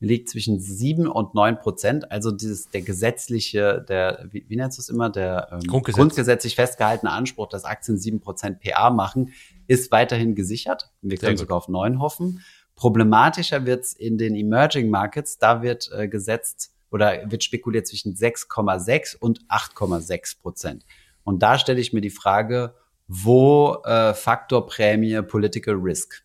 liegt 0.00 0.30
zwischen 0.30 0.58
sieben 0.58 1.06
und 1.06 1.34
neun 1.34 1.58
Prozent. 1.58 2.10
Also 2.10 2.30
dieses, 2.30 2.70
der 2.70 2.80
gesetzliche, 2.80 3.84
der, 3.86 4.26
wie, 4.30 4.44
wie 4.48 4.56
nennst 4.56 4.78
du 4.78 4.80
es 4.80 4.88
immer, 4.88 5.10
der 5.10 5.48
ähm, 5.52 5.60
Grundgesetz. 5.60 5.96
grundgesetzlich 5.96 6.54
festgehaltene 6.54 7.12
Anspruch, 7.12 7.48
dass 7.48 7.64
Aktien 7.64 7.98
sieben 7.98 8.20
Prozent 8.20 8.60
PA 8.60 8.88
machen, 8.90 9.32
ist 9.66 9.92
weiterhin 9.92 10.34
gesichert. 10.34 10.90
Wir 11.02 11.18
können 11.18 11.36
sogar 11.36 11.58
auf 11.58 11.68
neun 11.68 12.00
hoffen. 12.00 12.42
Problematischer 12.76 13.66
wird's 13.66 13.92
in 13.92 14.16
den 14.16 14.34
Emerging 14.34 14.88
Markets. 14.88 15.38
Da 15.38 15.60
wird 15.60 15.90
äh, 15.92 16.08
gesetzt 16.08 16.72
oder 16.90 17.30
wird 17.30 17.44
spekuliert 17.44 17.86
zwischen 17.86 18.14
6,6 18.14 19.18
und 19.18 19.44
8,6 19.48 20.40
Prozent. 20.40 20.86
Und 21.24 21.42
da 21.42 21.58
stelle 21.58 21.78
ich 21.78 21.92
mir 21.92 22.00
die 22.00 22.10
Frage, 22.10 22.74
wo 23.06 23.82
äh, 23.84 24.14
Faktor 24.14 24.66
Prämie 24.66 25.20
Political 25.20 25.74
Risk? 25.74 26.22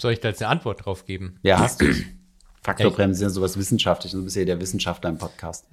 Soll 0.00 0.12
ich 0.12 0.20
da 0.20 0.28
jetzt 0.28 0.42
eine 0.42 0.50
Antwort 0.50 0.84
drauf 0.84 1.06
geben? 1.06 1.38
Ja, 1.42 1.58
hast 1.58 1.80
du. 1.80 1.86
Faktorbremsen 2.62 3.14
sind 3.14 3.28
ja 3.28 3.30
sowas 3.30 3.56
wissenschaftliches. 3.56 4.18
Du 4.18 4.24
bist 4.24 4.36
ja 4.36 4.44
der 4.44 4.60
Wissenschaftler 4.60 5.08
im 5.08 5.18
Podcast. 5.18 5.66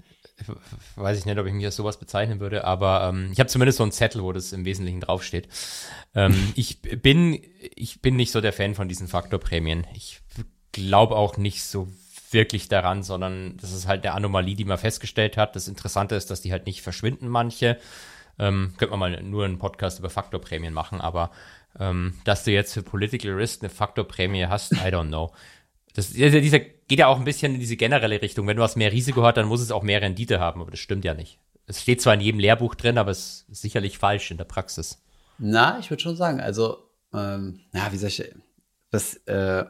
Weiß 0.95 1.17
ich 1.17 1.25
nicht, 1.25 1.37
ob 1.37 1.45
ich 1.45 1.53
mich 1.53 1.65
als 1.65 1.75
sowas 1.75 1.97
bezeichnen 1.97 2.39
würde, 2.39 2.65
aber 2.65 3.09
ähm, 3.09 3.29
ich 3.31 3.39
habe 3.39 3.49
zumindest 3.49 3.77
so 3.77 3.83
einen 3.83 3.91
Zettel, 3.91 4.23
wo 4.23 4.31
das 4.31 4.53
im 4.53 4.65
Wesentlichen 4.65 5.01
draufsteht. 5.01 5.47
Ähm, 6.15 6.51
ich 6.55 6.81
bin, 6.81 7.41
ich 7.75 8.01
bin 8.01 8.15
nicht 8.15 8.31
so 8.31 8.41
der 8.41 8.53
Fan 8.53 8.75
von 8.75 8.87
diesen 8.87 9.07
Faktorprämien. 9.07 9.87
Ich 9.93 10.21
glaube 10.71 11.15
auch 11.15 11.37
nicht 11.37 11.63
so 11.63 11.87
wirklich 12.31 12.67
daran, 12.67 13.03
sondern 13.03 13.57
das 13.57 13.73
ist 13.73 13.87
halt 13.87 14.05
eine 14.05 14.15
Anomalie, 14.15 14.55
die 14.55 14.65
man 14.65 14.77
festgestellt 14.77 15.37
hat. 15.37 15.55
Das 15.55 15.67
Interessante 15.67 16.15
ist, 16.15 16.31
dass 16.31 16.41
die 16.41 16.51
halt 16.51 16.65
nicht 16.65 16.81
verschwinden, 16.81 17.27
manche. 17.27 17.77
Ähm, 18.39 18.73
könnte 18.77 18.95
man 18.97 19.11
mal 19.11 19.23
nur 19.23 19.45
einen 19.45 19.59
Podcast 19.59 19.99
über 19.99 20.09
Faktorprämien 20.09 20.73
machen, 20.73 21.01
aber 21.01 21.29
ähm, 21.79 22.13
dass 22.23 22.43
du 22.43 22.51
jetzt 22.51 22.73
für 22.73 22.83
Political 22.83 23.31
Risk 23.31 23.61
eine 23.61 23.69
Faktorprämie 23.69 24.45
hast, 24.45 24.73
I 24.73 24.89
don't 24.89 25.07
know. 25.07 25.33
Das, 25.95 26.09
dieser 26.09 26.59
geht 26.59 26.99
ja 26.99 27.07
auch 27.07 27.17
ein 27.17 27.25
bisschen 27.25 27.53
in 27.53 27.59
diese 27.59 27.75
generelle 27.75 28.21
Richtung. 28.21 28.47
Wenn 28.47 28.57
du 28.57 28.63
was 28.63 28.75
mehr 28.75 28.91
Risiko 28.91 29.23
hast, 29.23 29.37
dann 29.37 29.47
muss 29.47 29.61
es 29.61 29.71
auch 29.71 29.83
mehr 29.83 30.01
Rendite 30.01 30.39
haben, 30.39 30.61
aber 30.61 30.71
das 30.71 30.79
stimmt 30.79 31.05
ja 31.05 31.13
nicht. 31.13 31.39
Es 31.65 31.81
steht 31.81 32.01
zwar 32.01 32.15
in 32.15 32.21
jedem 32.21 32.39
Lehrbuch 32.39 32.75
drin, 32.75 32.97
aber 32.97 33.11
es 33.11 33.45
ist 33.49 33.61
sicherlich 33.61 33.97
falsch 33.97 34.31
in 34.31 34.37
der 34.37 34.43
Praxis. 34.43 35.01
Na, 35.37 35.79
ich 35.79 35.89
würde 35.89 36.03
schon 36.03 36.15
sagen, 36.15 36.39
also, 36.39 36.89
ähm, 37.13 37.61
na, 37.71 37.91
wie 37.91 37.97
soll 37.97 38.09
ich, 38.09 38.23
das, 38.91 39.15
äh, 39.25 39.63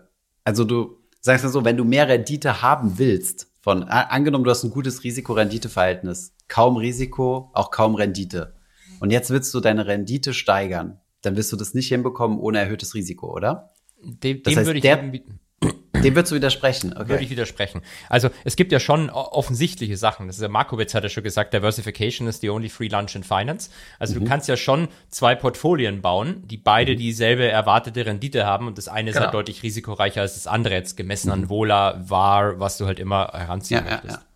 also 0.44 0.64
du 0.64 0.98
sagst 1.22 1.44
mal 1.44 1.52
so, 1.52 1.64
wenn 1.64 1.78
du 1.78 1.86
mehr 1.86 2.08
Rendite 2.08 2.62
haben 2.62 2.98
willst, 2.98 3.48
von, 3.62 3.84
angenommen, 3.84 4.44
du 4.44 4.50
hast 4.50 4.64
ein 4.64 4.72
gutes 4.72 5.04
Risiko-Rendite-Verhältnis, 5.06 6.36
kaum 6.50 6.76
Risiko, 6.76 7.50
auch 7.54 7.72
kaum 7.72 7.96
Rendite. 7.96 8.56
Und 9.00 9.12
jetzt 9.12 9.30
willst 9.30 9.54
du 9.54 9.62
deine 9.62 9.88
Rendite 9.88 10.34
steigern 10.34 11.00
dann 11.24 11.36
wirst 11.36 11.52
du 11.52 11.56
das 11.56 11.74
nicht 11.74 11.88
hinbekommen 11.88 12.38
ohne 12.38 12.60
erhöhtes 12.60 12.94
Risiko, 12.94 13.34
oder? 13.34 13.72
Dem, 14.04 14.44
das 14.44 14.56
heißt, 14.56 14.66
würde 14.68 14.80
ich 14.80 14.84
der, 14.84 14.98
dem 16.04 16.16
würdest 16.16 16.32
du 16.32 16.36
widersprechen, 16.36 16.94
okay. 16.94 17.10
Würde 17.10 17.24
ich 17.24 17.30
widersprechen. 17.30 17.82
Also 18.10 18.30
es 18.44 18.56
gibt 18.56 18.72
ja 18.72 18.80
schon 18.80 19.10
offensichtliche 19.10 19.96
Sachen. 19.96 20.28
Das 20.28 20.36
ist 20.36 20.42
ja 20.42 20.50
Markowitz 20.50 20.94
hat 20.94 21.04
ja 21.04 21.10
schon 21.10 21.24
gesagt, 21.24 21.54
Diversification 21.54 22.28
is 22.28 22.42
the 22.42 22.50
only 22.50 22.68
free 22.70 22.90
lunch 22.90 23.16
in 23.16 23.24
finance. 23.24 23.70
Also 24.00 24.16
mhm. 24.16 24.20
du 24.20 24.26
kannst 24.30 24.50
ja 24.50 24.58
schon 24.58 24.90
zwei 25.10 25.36
Portfolien 25.36 26.02
bauen, 26.02 26.44
die 26.46 26.58
beide 26.58 26.94
mhm. 26.94 26.98
dieselbe 26.98 27.48
erwartete 27.48 28.06
Rendite 28.06 28.46
haben 28.46 28.68
und 28.68 28.78
das 28.78 28.90
eine 28.90 29.06
genau. 29.06 29.10
ist 29.12 29.16
halt 29.16 29.32
genau. 29.32 29.40
deutlich 29.40 29.64
risikoreicher 29.64 30.22
als 30.22 30.34
das 30.34 30.48
andere, 30.48 30.74
jetzt 30.74 30.98
gemessen 30.98 31.28
mhm. 31.28 31.34
an 31.34 31.50
Vola, 31.50 32.04
VAR, 32.06 32.60
was 32.60 32.78
du 32.78 32.86
halt 32.86 33.00
immer 33.00 33.30
heranziehen 33.34 33.86
ja, 33.86 33.92
möchtest. 33.92 34.16
Ja, 34.16 34.20
ja. 34.22 34.28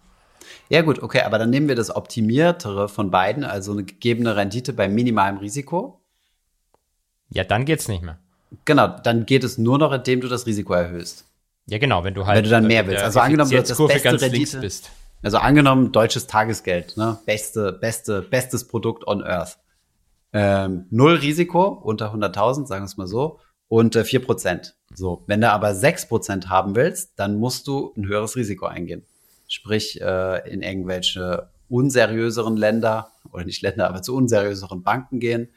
Ja 0.69 0.82
gut, 0.82 1.02
okay, 1.02 1.21
aber 1.21 1.39
dann 1.39 1.50
nehmen 1.50 1.69
wir 1.69 1.76
das 1.76 1.95
Optimiertere 1.95 2.89
von 2.89 3.10
beiden, 3.10 3.45
also 3.45 3.71
eine 3.71 3.86
gegebene 3.86 4.36
Rendite 4.36 4.73
bei 4.73 4.89
minimalem 4.89 5.38
Risiko 5.38 6.02
ja, 7.29 7.43
dann 7.43 7.65
geht's 7.65 7.87
nicht 7.87 8.03
mehr. 8.03 8.19
Genau, 8.65 8.87
dann 8.87 9.25
geht 9.25 9.43
es 9.43 9.57
nur 9.57 9.77
noch, 9.77 9.91
indem 9.91 10.21
du 10.21 10.27
das 10.27 10.45
Risiko 10.45 10.73
erhöhst. 10.73 11.25
Ja, 11.67 11.77
genau, 11.79 12.03
wenn 12.03 12.13
du 12.13 12.25
halt. 12.25 12.37
Wenn 12.37 12.43
du 12.45 12.49
dann 12.49 12.67
mehr 12.67 12.87
willst. 12.87 13.03
Also 13.03 13.19
angenommen, 13.19 13.51
du 13.51 13.57
das 13.57 13.77
beste 13.77 14.21
Rendite. 14.21 14.59
Bist. 14.59 14.89
Also 15.23 15.37
angenommen, 15.37 15.91
deutsches 15.91 16.28
Tagesgeld, 16.28 16.95
ne? 16.95 17.17
Beste, 17.25 17.73
beste, 17.73 18.21
bestes 18.21 18.67
Produkt 18.67 19.07
on 19.07 19.23
Earth. 19.23 19.57
Ähm, 20.32 20.86
null 20.91 21.15
Risiko, 21.15 21.67
unter 21.67 22.13
100.000, 22.13 22.67
sagen 22.67 22.84
wir 22.84 22.86
es 22.86 22.97
mal 22.97 23.07
so, 23.07 23.39
und 23.67 23.95
äh, 23.95 24.01
4%. 24.01 24.73
So, 24.93 25.23
wenn 25.28 25.41
du 25.41 25.51
aber 25.51 25.69
6% 25.71 26.47
haben 26.47 26.75
willst, 26.75 27.13
dann 27.17 27.39
musst 27.39 27.67
du 27.67 27.93
ein 27.97 28.07
höheres 28.07 28.36
Risiko 28.36 28.67
eingehen. 28.67 29.05
Sprich, 29.47 29.99
äh, 30.01 30.49
in 30.49 30.61
irgendwelche 30.61 31.49
unseriöseren 31.69 32.55
Länder, 32.55 33.11
oder 33.32 33.43
nicht 33.43 33.61
Länder, 33.61 33.89
aber 33.89 34.01
zu 34.01 34.15
unseriöseren 34.15 34.84
Banken 34.84 35.19
gehen, 35.19 35.49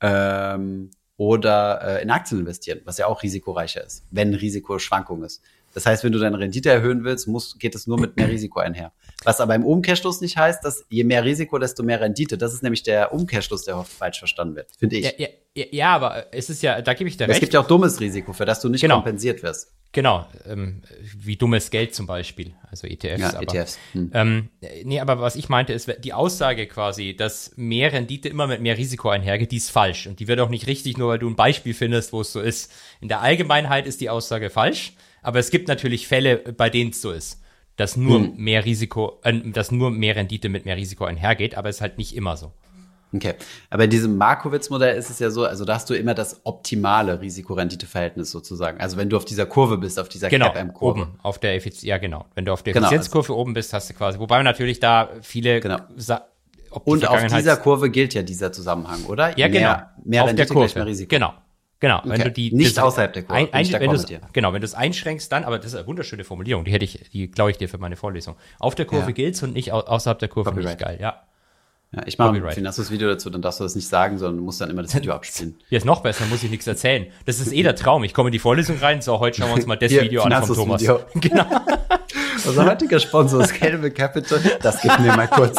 ähm, 0.00 0.90
oder 1.16 1.80
äh, 1.82 2.02
in 2.02 2.10
Aktien 2.10 2.40
investieren, 2.40 2.80
was 2.84 2.98
ja 2.98 3.06
auch 3.06 3.22
risikoreicher 3.22 3.84
ist, 3.84 4.04
wenn 4.10 4.34
Risikoschwankung 4.34 5.24
ist. 5.24 5.42
Das 5.76 5.84
heißt, 5.84 6.04
wenn 6.04 6.12
du 6.12 6.18
deine 6.18 6.38
Rendite 6.38 6.70
erhöhen 6.70 7.04
willst, 7.04 7.28
muss, 7.28 7.58
geht 7.58 7.74
es 7.74 7.86
nur 7.86 8.00
mit 8.00 8.16
mehr 8.16 8.30
Risiko 8.30 8.60
einher. 8.60 8.92
Was 9.24 9.42
aber 9.42 9.54
im 9.54 9.62
Umkehrschluss 9.62 10.22
nicht 10.22 10.38
heißt, 10.38 10.64
dass 10.64 10.86
je 10.88 11.04
mehr 11.04 11.22
Risiko, 11.22 11.58
desto 11.58 11.82
mehr 11.82 12.00
Rendite. 12.00 12.38
Das 12.38 12.54
ist 12.54 12.62
nämlich 12.62 12.82
der 12.82 13.12
Umkehrschluss, 13.12 13.64
der 13.64 13.76
oft 13.76 13.92
falsch 13.92 14.18
verstanden 14.18 14.56
wird, 14.56 14.70
finde 14.78 14.96
ich. 14.96 15.04
Ja, 15.04 15.12
ja, 15.18 15.28
ja, 15.54 15.64
ja, 15.70 15.94
aber 15.94 16.32
es 16.32 16.48
ist 16.48 16.62
ja, 16.62 16.80
da 16.80 16.94
gebe 16.94 17.10
ich 17.10 17.18
dir 17.18 17.24
es 17.24 17.28
recht. 17.28 17.40
gibt 17.40 17.52
ja 17.52 17.60
auch 17.60 17.66
dummes 17.66 18.00
Risiko, 18.00 18.32
für 18.32 18.46
das 18.46 18.60
du 18.60 18.70
nicht 18.70 18.80
Genau. 18.80 18.94
kompensiert 18.94 19.42
wirst. 19.42 19.74
Genau, 19.92 20.26
ähm, 20.46 20.80
wie 21.14 21.36
dummes 21.36 21.70
Geld 21.70 21.94
zum 21.94 22.06
Beispiel, 22.06 22.54
also 22.70 22.86
ETFs. 22.86 23.20
Ja, 23.20 23.34
aber, 23.36 23.42
ETFs. 23.42 23.78
Hm. 23.92 24.10
Ähm, 24.14 24.48
nee, 24.84 24.98
aber 25.00 25.20
was 25.20 25.36
ich 25.36 25.50
meinte, 25.50 25.74
ist 25.74 25.92
die 26.04 26.14
Aussage 26.14 26.66
quasi, 26.66 27.14
dass 27.14 27.52
mehr 27.56 27.92
Rendite 27.92 28.30
immer 28.30 28.46
mit 28.46 28.62
mehr 28.62 28.78
Risiko 28.78 29.10
einhergeht, 29.10 29.52
die 29.52 29.58
ist 29.58 29.70
falsch. 29.70 30.06
Und 30.06 30.20
die 30.20 30.26
wird 30.26 30.40
auch 30.40 30.48
nicht 30.48 30.68
richtig, 30.68 30.96
nur 30.96 31.10
weil 31.10 31.18
du 31.18 31.28
ein 31.28 31.36
Beispiel 31.36 31.74
findest, 31.74 32.14
wo 32.14 32.22
es 32.22 32.32
so 32.32 32.40
ist. 32.40 32.72
In 33.02 33.08
der 33.08 33.20
Allgemeinheit 33.20 33.86
ist 33.86 34.00
die 34.00 34.08
Aussage 34.08 34.48
falsch, 34.48 34.94
aber 35.26 35.38
es 35.40 35.50
gibt 35.50 35.68
natürlich 35.68 36.06
Fälle, 36.06 36.36
bei 36.38 36.70
denen 36.70 36.90
es 36.90 37.02
so 37.02 37.10
ist, 37.10 37.42
dass 37.76 37.96
nur 37.96 38.20
Hm. 38.20 38.34
mehr 38.36 38.64
Risiko, 38.64 39.20
äh, 39.24 39.34
dass 39.50 39.70
nur 39.70 39.90
mehr 39.90 40.16
Rendite 40.16 40.48
mit 40.48 40.64
mehr 40.64 40.76
Risiko 40.76 41.04
einhergeht, 41.04 41.56
aber 41.56 41.68
es 41.68 41.76
ist 41.76 41.80
halt 41.82 41.98
nicht 41.98 42.14
immer 42.16 42.36
so. 42.36 42.52
Okay. 43.14 43.34
Aber 43.70 43.84
in 43.84 43.90
diesem 43.90 44.16
Markowitz-Modell 44.16 44.96
ist 44.96 45.10
es 45.10 45.18
ja 45.20 45.30
so, 45.30 45.44
also 45.44 45.64
da 45.64 45.74
hast 45.74 45.88
du 45.88 45.94
immer 45.94 46.12
das 46.12 46.40
optimale 46.44 47.20
Risiko-Rendite-Verhältnis 47.20 48.30
sozusagen. 48.30 48.80
Also 48.80 48.96
wenn 48.96 49.08
du 49.08 49.16
auf 49.16 49.24
dieser 49.24 49.46
Kurve 49.46 49.78
bist, 49.78 49.98
auf 49.98 50.08
dieser 50.08 50.28
Genau, 50.28 50.46
CAPM-Kurve. 50.52 51.00
oben 51.02 51.18
auf 51.22 51.38
der 51.38 51.54
Effizienz, 51.54 51.82
ja 51.84 51.98
genau. 51.98 52.26
Wenn 52.34 52.44
du 52.44 52.52
auf 52.52 52.62
der 52.62 52.72
Genau, 52.72 52.86
Effizienzkurve 52.86 53.34
oben 53.36 53.54
bist, 53.54 53.72
hast 53.72 53.88
du 53.90 53.94
quasi, 53.94 54.18
wobei 54.18 54.42
natürlich 54.42 54.80
da 54.80 55.10
viele 55.22 55.60
Genau. 55.60 55.78
Sa 55.96 56.26
ob 56.70 56.84
die 56.84 56.90
Und 56.90 57.08
auf 57.08 57.24
dieser 57.26 57.56
Kurve 57.56 57.90
gilt 57.90 58.12
ja 58.12 58.22
dieser 58.22 58.52
Zusammenhang, 58.52 59.04
oder? 59.04 59.30
Ja, 59.38 59.46
Je 59.46 59.52
genau. 59.52 59.60
Mehr, 59.68 59.92
mehr 60.04 60.22
auf 60.24 60.28
Rendite 60.28 60.46
der 60.48 60.54
Kurve. 60.54 60.78
mehr 60.78 60.86
Risiko. 60.86 61.08
Genau. 61.08 61.32
Genau. 61.78 62.00
Wenn 62.04 62.12
Okay. 62.12 62.24
du 62.24 62.30
die 62.32 62.54
Nicht 62.54 62.76
das- 62.76 62.84
außerhalb 62.84 63.12
der 63.12 63.22
Kurve. 63.24 63.38
Ein, 63.52 63.52
ein, 63.52 63.70
wenn 63.80 63.92
dir. 64.06 64.20
genau, 64.32 64.52
wenn 64.52 64.60
du 64.62 64.64
es 64.64 64.74
einschränkst, 64.74 65.30
dann, 65.30 65.44
aber 65.44 65.58
das 65.58 65.66
ist 65.66 65.74
eine 65.74 65.86
wunderschöne 65.86 66.24
Formulierung, 66.24 66.64
die 66.64 66.72
hätte 66.72 66.84
ich, 66.86 67.10
die 67.12 67.30
glaube 67.30 67.50
ich 67.50 67.58
dir 67.58 67.68
für 67.68 67.78
meine 67.78 67.96
Vorlesung. 67.96 68.36
Auf 68.58 68.74
der 68.74 68.86
Kurve 68.86 69.06
Ja. 69.08 69.12
gilt's 69.12 69.42
und 69.42 69.52
nicht 69.52 69.72
au 69.72 69.80
außerhalb 69.80 70.18
der 70.18 70.28
Kurve 70.28 70.50
Copyright. 70.50 70.78
nicht 70.80 70.86
geil, 70.86 70.98
ja. 71.00 71.22
Ja, 71.92 72.02
ich 72.06 72.18
mache 72.18 72.30
ein 72.30 72.34
Copyright. 72.36 72.54
Finanzos-Video 72.54 73.08
dazu, 73.08 73.30
dann 73.30 73.42
darfst 73.42 73.60
du 73.60 73.64
das 73.64 73.76
nicht 73.76 73.86
sagen, 73.86 74.18
sondern 74.18 74.38
du 74.38 74.42
musst 74.42 74.60
dann 74.60 74.70
immer 74.70 74.82
das 74.82 74.94
Video 74.94 75.12
abspielen. 75.14 75.56
Hier 75.68 75.78
ist 75.78 75.84
noch 75.84 76.00
besser, 76.00 76.24
muss 76.26 76.42
ich 76.42 76.50
nichts 76.50 76.66
erzählen. 76.66 77.06
Das 77.26 77.38
ist 77.40 77.52
eh 77.52 77.62
der 77.62 77.76
Traum. 77.76 78.02
Ich 78.04 78.12
komme 78.14 78.28
in 78.30 78.32
die 78.32 78.38
Vorlesung 78.40 78.78
rein, 78.78 79.02
so, 79.02 79.20
heute 79.20 79.38
schauen 79.38 79.50
wir 79.50 79.54
uns 79.56 79.66
mal 79.66 79.76
das 79.76 79.92
Hier, 79.92 80.02
Video 80.02 80.22
an 80.22 80.32
von 80.44 80.56
Thomas. 80.56 80.82
Finanzos-Video. 80.82 81.20
Genau. 81.20 81.44
Unser 82.46 82.66
heutiger 82.66 83.00
Sponsor 83.00 83.40
ist 83.42 83.50
Scalable 83.54 83.90
Capital. 83.90 84.40
Das 84.62 84.80
gib 84.80 84.98
mir 84.98 85.14
mal 85.16 85.26
kurz. 85.28 85.58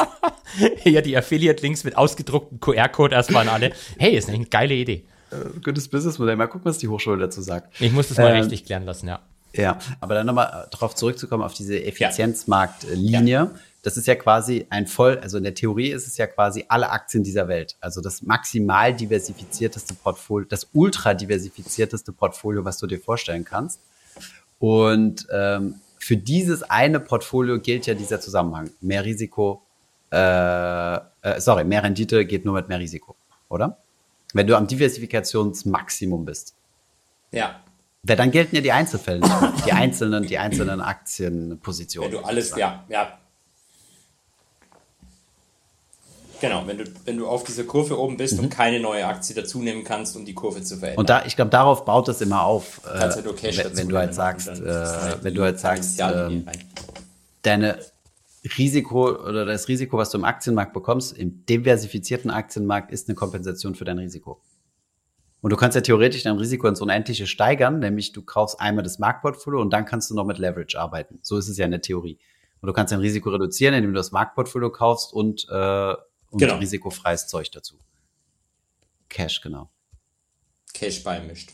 ja, 0.84 1.02
die 1.02 1.16
Affiliate-Links 1.18 1.84
mit 1.84 1.96
ausgedrucktem 1.98 2.60
QR-Code 2.60 3.14
erstmal 3.16 3.48
an 3.48 3.54
alle. 3.54 3.72
Hey, 3.98 4.16
ist 4.16 4.30
eine 4.30 4.46
geile 4.46 4.74
Idee. 4.74 5.06
Äh, 5.32 5.60
Gutes 5.64 5.88
Businessmodell. 5.88 6.36
Mal 6.36 6.48
gucken, 6.48 6.66
was 6.66 6.78
die 6.78 6.88
Hochschule 6.88 7.18
dazu 7.18 7.42
sagt. 7.42 7.80
Ich 7.82 7.92
muss 7.92 8.10
das 8.10 8.18
mal 8.18 8.28
Ähm, 8.28 8.38
rechtlich 8.38 8.66
klären 8.66 8.86
lassen, 8.86 9.08
ja. 9.08 9.20
Ja, 9.54 9.80
aber 10.02 10.14
dann 10.14 10.28
nochmal 10.28 10.68
darauf 10.72 10.94
zurückzukommen, 10.94 11.44
auf 11.44 11.54
diese 11.54 11.84
Effizienzmarktlinie. 11.84 13.52
Das 13.82 13.96
ist 13.96 14.06
ja 14.06 14.16
quasi 14.16 14.68
ein 14.70 14.86
voll, 14.86 15.18
also 15.20 15.38
in 15.38 15.44
der 15.44 15.54
Theorie 15.54 15.90
ist 15.92 16.08
es 16.08 16.18
ja 16.18 16.28
quasi 16.28 16.66
alle 16.68 16.90
Aktien 16.90 17.24
dieser 17.24 17.48
Welt. 17.48 17.78
Also 17.80 18.02
das 18.02 18.22
maximal 18.22 18.94
diversifizierteste 18.94 19.94
Portfolio, 19.94 20.48
das 20.50 20.68
ultra 20.74 21.14
diversifizierteste 21.14 22.12
Portfolio, 22.12 22.66
was 22.66 22.78
du 22.80 22.88
dir 22.88 23.00
vorstellen 23.00 23.46
kannst. 23.46 23.80
Und 24.60 25.28
ähm, 25.32 25.76
für 25.98 26.18
dieses 26.18 26.64
eine 26.64 27.00
Portfolio 27.00 27.60
gilt 27.60 27.86
ja 27.86 27.94
dieser 27.94 28.20
Zusammenhang. 28.20 28.70
Mehr 28.82 29.06
Risiko, 29.06 29.62
äh, 30.12 30.96
äh, 30.96 31.00
sorry, 31.40 31.64
mehr 31.64 31.84
Rendite 31.84 32.26
geht 32.26 32.44
nur 32.46 32.56
mit 32.56 32.68
mehr 32.68 32.80
Risiko, 32.80 33.16
oder? 33.50 33.78
Wenn 34.34 34.48
du 34.48 34.56
am 34.56 34.68
Diversifikationsmaximum 34.68 36.26
bist. 36.26 36.54
Ja. 37.32 37.62
Weil 38.04 38.16
dann 38.16 38.32
gelten 38.32 38.56
ja 38.56 38.62
die 38.62 38.72
Einzelfälle. 38.72 39.22
Die 39.66 39.74
einzelnen, 39.74 40.26
die 40.26 40.38
einzelnen 40.38 40.80
Aktienpositionen. 40.80 42.14
Wenn 42.14 42.22
du 42.22 42.26
alles, 42.26 42.56
ja, 42.56 42.86
ja. 42.88 43.18
Genau, 46.40 46.66
wenn 46.68 46.78
du, 46.78 46.84
wenn 47.06 47.18
du 47.18 47.28
auf 47.28 47.44
dieser 47.44 47.64
Kurve 47.64 48.00
oben 48.00 48.16
bist 48.16 48.40
und 48.40 48.50
keine 48.50 48.80
neue 48.80 49.06
Aktie 49.06 49.36
dazu 49.36 49.60
nehmen 49.60 49.84
kannst, 49.84 50.16
um 50.16 50.24
die 50.24 50.34
Kurve 50.34 50.62
zu 50.62 50.78
verändern. 50.78 50.94
Mhm. 50.94 51.00
Und 51.00 51.10
da, 51.10 51.26
ich 51.26 51.36
glaube, 51.36 51.52
darauf 51.52 51.84
baut 51.84 52.08
es 52.08 52.22
immer 52.22 52.44
auf. 52.44 52.82
Äh, 52.86 53.10
du 53.10 53.24
nur 53.24 53.36
Cash 53.36 53.58
wenn, 53.58 53.76
wenn 53.76 53.90
du 53.90 53.98
halt 53.98 54.14
sagst, 54.14 54.48
äh, 54.48 54.54
halt 54.54 55.24
wenn 55.24 55.34
du 55.34 55.44
halt 55.44 55.60
sagst, 55.60 56.00
rein. 56.00 56.50
deine 57.42 57.80
Risiko 58.58 59.10
oder 59.10 59.46
das 59.46 59.68
Risiko, 59.68 59.98
was 59.98 60.10
du 60.10 60.18
im 60.18 60.24
Aktienmarkt 60.24 60.74
bekommst, 60.74 61.18
im 61.18 61.46
diversifizierten 61.46 62.30
Aktienmarkt, 62.32 62.92
ist 62.92 63.08
eine 63.08 63.16
Kompensation 63.16 63.76
für 63.76 63.86
dein 63.86 63.98
Risiko. 63.98 64.42
Und 65.42 65.52
du 65.52 65.58
kannst 65.58 65.76
ja 65.76 65.82
theoretisch 65.82 66.24
dein 66.24 66.38
Risiko 66.38 66.68
ins 66.68 66.82
Unendliche 66.82 67.28
steigern, 67.28 67.80
nämlich 67.80 68.12
du 68.12 68.22
kaufst 68.22 68.60
einmal 68.60 68.84
das 68.84 69.00
Marktportfolio 69.00 69.62
und 69.62 69.72
dann 69.72 69.86
kannst 69.86 70.10
du 70.10 70.16
noch 70.16 70.26
mit 70.26 70.40
Leverage 70.40 70.80
arbeiten. 70.80 71.20
So 71.22 71.38
ist 71.38 71.48
es 71.48 71.58
ja 71.58 71.66
in 71.66 71.72
der 71.72 71.82
Theorie. 71.82 72.18
Und 72.62 72.68
du 72.68 72.74
kannst 72.74 72.92
dein 72.92 73.00
Risiko 73.00 73.30
reduzieren, 73.30 73.76
indem 73.76 73.94
du 73.94 73.98
das 73.98 74.12
Marktportfolio 74.12 74.72
kaufst 74.72 75.14
und, 75.14 75.48
äh, 75.50 75.94
und 76.30 76.40
Genau. 76.40 76.58
risikofreies 76.58 77.28
Zeug 77.28 77.52
dazu. 77.52 77.80
Cash, 79.10 79.42
genau. 79.42 79.70
Cash 80.74 81.04
beimischt. 81.04 81.52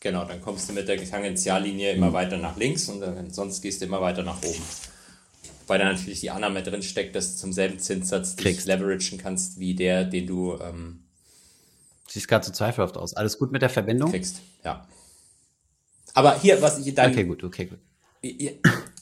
Genau, 0.00 0.24
dann 0.24 0.40
kommst 0.40 0.68
du 0.68 0.72
mit 0.72 0.86
der 0.86 1.04
Tangentiallinie 1.04 1.92
immer 1.92 2.12
weiter 2.12 2.36
nach 2.36 2.56
links 2.56 2.88
und 2.88 3.00
dann, 3.00 3.30
sonst 3.30 3.60
gehst 3.60 3.80
du 3.80 3.86
immer 3.86 4.00
weiter 4.00 4.22
nach 4.22 4.40
oben. 4.42 4.62
Weil 5.68 5.78
da 5.78 5.84
natürlich 5.92 6.20
die 6.20 6.30
Annahme 6.30 6.62
drin 6.62 6.82
steckt, 6.82 7.14
dass 7.14 7.34
du 7.34 7.40
zum 7.40 7.52
selben 7.52 7.78
Zinssatz 7.78 8.36
dich 8.36 8.64
leveragen 8.64 9.18
kannst, 9.18 9.60
wie 9.60 9.74
der, 9.74 10.04
den 10.04 10.26
du 10.26 10.58
ähm, 10.60 11.04
Siehst 12.08 12.26
gerade 12.26 12.46
so 12.46 12.52
zweifelhaft 12.52 12.96
aus. 12.96 13.12
Alles 13.14 13.38
gut 13.38 13.52
mit 13.52 13.60
der 13.60 13.68
Verbindung? 13.68 14.10
kriegst. 14.10 14.40
Ja. 14.64 14.86
Aber 16.14 16.40
hier, 16.40 16.60
was 16.62 16.78
ich 16.84 16.94
dann. 16.94 17.10
Okay, 17.12 17.24
gut, 17.24 17.44
okay, 17.44 17.66
gut. 17.66 17.78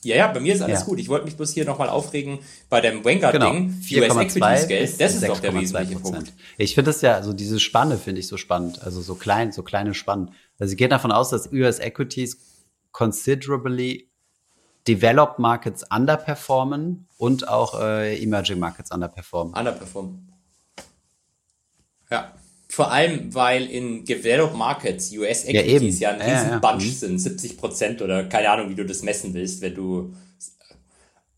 Ja, 0.03 0.17
ja, 0.17 0.27
bei 0.29 0.41
mir 0.41 0.55
ist 0.55 0.61
alles 0.61 0.81
Ja. 0.81 0.85
gut. 0.87 0.99
Ich 0.99 1.09
wollte 1.09 1.25
mich 1.25 1.37
bloß 1.37 1.53
hier 1.53 1.65
nochmal 1.65 1.89
aufregen 1.89 2.41
bei 2.69 2.81
dem 2.81 3.03
Genau, 3.03 3.23
Vanguard-Ding. 3.23 3.69
US 3.69 3.87
4,2 3.87 4.21
Equities 4.23 4.69
Geld, 4.69 5.01
das 5.01 5.15
ist 5.15 5.29
doch 5.29 5.41
der 5.41 5.53
6,2 5.53 5.61
wesentliche 5.61 6.01
Punkt. 6.01 6.33
Ich 6.59 6.75
finde 6.75 6.91
das 6.91 7.01
ja, 7.01 7.15
also 7.15 7.33
diese 7.33 7.59
Spanne 7.59 7.97
finde 7.97 8.21
ich 8.21 8.27
so 8.29 8.37
spannend, 8.37 8.83
also 8.83 9.01
so 9.01 9.15
klein, 9.15 9.53
so 9.53 9.63
kleine 9.63 9.95
Spannen. 9.95 10.33
Also 10.59 10.71
sie 10.71 10.77
geht 10.77 10.93
davon 10.93 11.13
aus, 11.13 11.31
dass 11.31 11.51
US 11.53 11.79
Equities 11.79 12.37
considerably 12.93 14.06
developed 14.89 15.39
markets 15.39 15.85
underperformen 15.91 17.07
und 17.19 17.49
auch 17.49 17.81
äh, 17.81 18.23
emerging 18.23 18.59
markets 18.59 18.91
underperformen. 18.93 19.55
Underperform. 19.55 20.29
Ja. 22.11 22.33
Vor 22.69 22.91
allem, 22.91 23.35
weil 23.35 23.67
in 23.67 24.05
Developed 24.05 24.55
Markets 24.57 25.11
US 25.13 25.45
Ja, 25.45 25.61
Equities 25.61 26.01
ja, 26.01 26.11
ein 26.11 26.21
Ja, 26.21 26.27
ja, 26.27 26.33
riesen 26.35 26.51
ja. 26.51 26.59
Bunch 26.59 26.85
Mhm. 26.85 26.91
sind, 26.91 27.19
70 27.21 27.57
Prozent 27.59 28.03
oder 28.03 28.25
keine 28.25 28.51
Ahnung, 28.51 28.69
wie 28.69 28.75
du 28.75 28.85
das 28.85 29.03
messen 29.03 29.33
willst, 29.35 29.61
wenn 29.63 29.75
du 29.75 30.13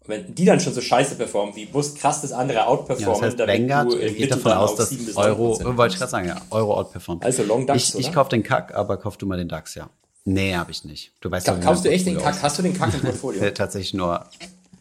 wenn 0.07 0.35
die 0.35 0.47
dann 0.47 0.59
schon 0.59 0.73
so 0.73 0.81
scheiße 0.81 1.17
performen, 1.17 1.55
wie 1.55 1.69
muss 1.71 1.95
krass 1.95 2.23
das 2.23 2.33
andere 2.33 2.61
Ja, 2.61 2.65
das 2.65 2.71
outperformen, 2.73 3.23
heißt, 3.25 3.39
damit 3.39 3.61
Vanguard 3.61 3.93
du 3.93 3.97
im 3.99 4.15
geht 4.17 4.31
davon 4.31 4.53
aus, 4.53 4.75
dass 4.75 4.89
7 4.89 5.05
bis 5.05 5.17
Euro, 5.17 5.53
9% 5.53 5.77
wollte 5.77 5.93
ich 5.93 5.99
gerade 5.99 6.11
sagen, 6.11 6.29
ja, 6.29 6.41
Euro 6.49 6.79
outperformt. 6.79 7.23
Also 7.23 7.43
Long 7.43 7.67
DAX, 7.67 7.91
ich, 7.91 7.99
ich 8.01 8.07
oder? 8.07 8.15
kauf 8.15 8.29
den 8.31 8.43
Kack, 8.43 8.75
aber 8.75 8.97
kauf 8.97 9.19
du 9.19 9.27
mal 9.27 9.37
den 9.37 9.49
DAX, 9.49 9.75
ja. 9.75 9.91
Nee, 10.31 10.55
habe 10.55 10.71
ich 10.71 10.85
nicht. 10.85 11.13
Du 11.23 11.31
weißt 11.31 11.47
Ka- 11.47 11.53
doch, 11.53 11.61
wie 11.61 11.65
Kaufst 11.65 11.85
du 11.87 11.91
echt 11.91 12.07
den 12.07 12.19
Kack? 12.19 12.43
Hast 12.43 12.59
du 12.59 12.63
den 12.63 12.75
Kack 12.77 12.93
im 12.93 13.01
Portfolio? 13.01 13.51
Tatsächlich 13.55 13.95
nur. 13.95 14.27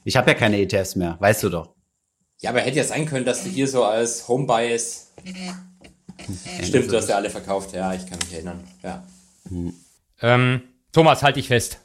Ich 0.03 0.17
habe 0.17 0.31
ja 0.31 0.37
keine 0.37 0.59
ETFs 0.59 0.95
mehr, 0.97 1.15
weißt 1.19 1.43
du 1.43 1.49
doch. 1.49 1.69
Ja, 2.41 2.49
aber 2.49 2.59
hätte 2.59 2.75
ja 2.77 2.83
sein 2.83 3.05
können, 3.05 3.25
dass 3.25 3.43
du 3.43 3.49
hier 3.49 3.67
so 3.67 3.85
als 3.85 4.27
Home 4.27 4.45
Bias. 4.45 5.13
Stimmt, 6.63 6.91
du 6.91 6.97
hast 6.97 7.07
ja 7.07 7.15
alle 7.15 7.29
verkauft. 7.29 7.73
Ja, 7.73 7.93
ich 7.93 8.05
kann 8.05 8.19
mich 8.19 8.33
erinnern. 8.33 8.61
Ja. 8.83 9.03
Ähm, 10.21 10.61
Thomas, 10.91 11.23
halt 11.23 11.37
dich 11.37 11.47
fest. 11.47 11.79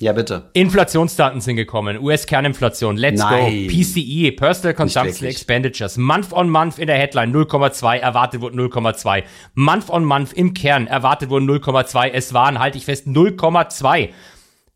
Ja, 0.00 0.12
bitte. 0.12 0.50
Inflationsdaten 0.54 1.40
sind 1.40 1.56
gekommen. 1.56 1.98
US-Kerninflation. 2.00 2.96
Let's 2.96 3.20
Nein. 3.20 3.68
go. 3.68 3.72
PCE, 3.72 4.32
Personal 4.32 4.74
Consumption. 4.74 5.28
Expenditures. 5.28 5.96
Month 5.96 6.32
on 6.32 6.50
Month 6.50 6.78
in 6.78 6.88
der 6.88 6.96
Headline 6.96 7.32
0,2. 7.32 7.98
Erwartet 7.98 8.40
wurde 8.40 8.56
0,2. 8.56 9.22
Month 9.54 9.90
on 9.90 10.04
Month 10.04 10.32
im 10.32 10.52
Kern. 10.52 10.86
Erwartet 10.88 11.30
wurde 11.30 11.46
0,2. 11.46 12.10
Es 12.10 12.34
waren, 12.34 12.58
halte 12.58 12.76
ich 12.78 12.84
fest, 12.84 13.06
0,2. 13.06 14.10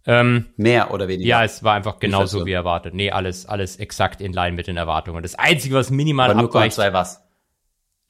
Ähm, 0.06 0.46
Mehr 0.56 0.92
oder 0.92 1.08
weniger. 1.08 1.28
ja, 1.28 1.44
es 1.44 1.62
war 1.64 1.74
einfach 1.74 1.98
genauso 1.98 2.46
wie 2.46 2.52
erwartet. 2.52 2.94
Nee, 2.94 3.10
alles, 3.10 3.44
alles 3.44 3.76
exakt 3.76 4.20
in 4.20 4.32
line 4.32 4.52
mit 4.56 4.66
den 4.66 4.76
Erwartungen. 4.76 5.22
Das 5.22 5.34
Einzige, 5.34 5.74
was 5.74 5.90
minimal 5.90 6.30
aber 6.30 6.44
abweicht, 6.44 6.78
0,2 6.78 6.92
was? 6.92 7.22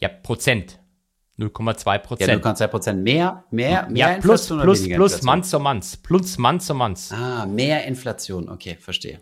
ja, 0.00 0.08
Prozent. 0.08 0.78
0,2 1.38 1.92
Ja, 1.92 1.98
Prozent. 1.98 2.44
0,2 2.44 2.66
Prozent 2.66 3.02
mehr, 3.02 3.44
mehr, 3.50 3.86
mehr 3.88 4.14
Ja, 4.14 4.20
plus, 4.20 4.50
Inflation 4.50 4.58
oder 4.58 4.64
plus, 4.64 4.78
plus, 4.88 5.12
Inflation? 5.12 5.26
Month 5.26 5.50
to 5.50 5.58
Month. 5.60 6.02
Plus, 6.02 6.38
Month 6.38 6.66
to 6.66 6.74
Month. 6.74 7.12
Ah, 7.12 7.46
mehr 7.46 7.84
Inflation. 7.86 8.48
Okay, 8.48 8.76
verstehe. 8.80 9.20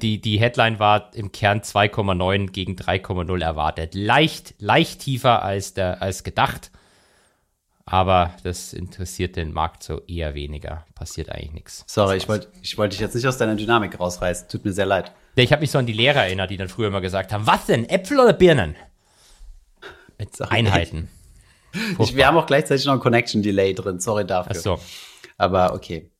Die, 0.00 0.20
die 0.22 0.40
Headline 0.40 0.78
war 0.78 1.10
im 1.14 1.32
Kern 1.32 1.60
2,9 1.60 2.50
gegen 2.50 2.76
3,0 2.76 3.42
erwartet. 3.42 3.94
Leicht, 3.94 4.54
leicht 4.58 5.00
tiefer 5.00 5.42
als, 5.42 5.74
der, 5.74 6.00
als 6.00 6.24
gedacht. 6.24 6.70
Aber 7.84 8.32
das 8.42 8.72
interessiert 8.72 9.36
den 9.36 9.52
Markt 9.52 9.82
so 9.82 10.00
eher 10.06 10.34
weniger. 10.34 10.86
Passiert 10.94 11.30
eigentlich 11.30 11.52
nichts. 11.52 11.84
Sorry, 11.86 12.16
ich 12.16 12.26
wollte 12.26 12.48
ich 12.62 12.78
wollte 12.78 12.94
dich 12.94 13.00
jetzt 13.00 13.14
nicht 13.14 13.26
aus 13.26 13.36
deiner 13.36 13.54
Dynamik 13.54 14.00
rausreißen. 14.00 14.48
Tut 14.48 14.64
mir 14.64 14.72
sehr 14.72 14.86
leid. 14.86 15.12
Ja, 15.36 15.44
Ich 15.44 15.52
habe 15.52 15.60
mich 15.60 15.70
so 15.70 15.78
an 15.78 15.86
die 15.86 15.92
Lehrer 15.92 16.24
erinnert, 16.24 16.50
die 16.50 16.56
dann 16.56 16.68
früher 16.68 16.88
immer 16.88 17.02
gesagt 17.02 17.32
haben, 17.34 17.46
was 17.46 17.66
denn, 17.66 17.86
Äpfel 17.88 18.18
oder 18.18 18.32
Birnen? 18.32 18.76
Einheiten. 20.48 21.08
Ich, 21.98 22.16
wir 22.16 22.26
haben 22.26 22.36
auch 22.36 22.46
gleichzeitig 22.46 22.86
noch 22.86 22.94
ein 22.94 23.00
Connection 23.00 23.42
Delay 23.42 23.74
drin. 23.74 24.00
Sorry 24.00 24.26
dafür. 24.26 24.52
Ach 24.56 24.60
so. 24.60 24.80
Aber 25.36 25.74
okay. 25.74 26.10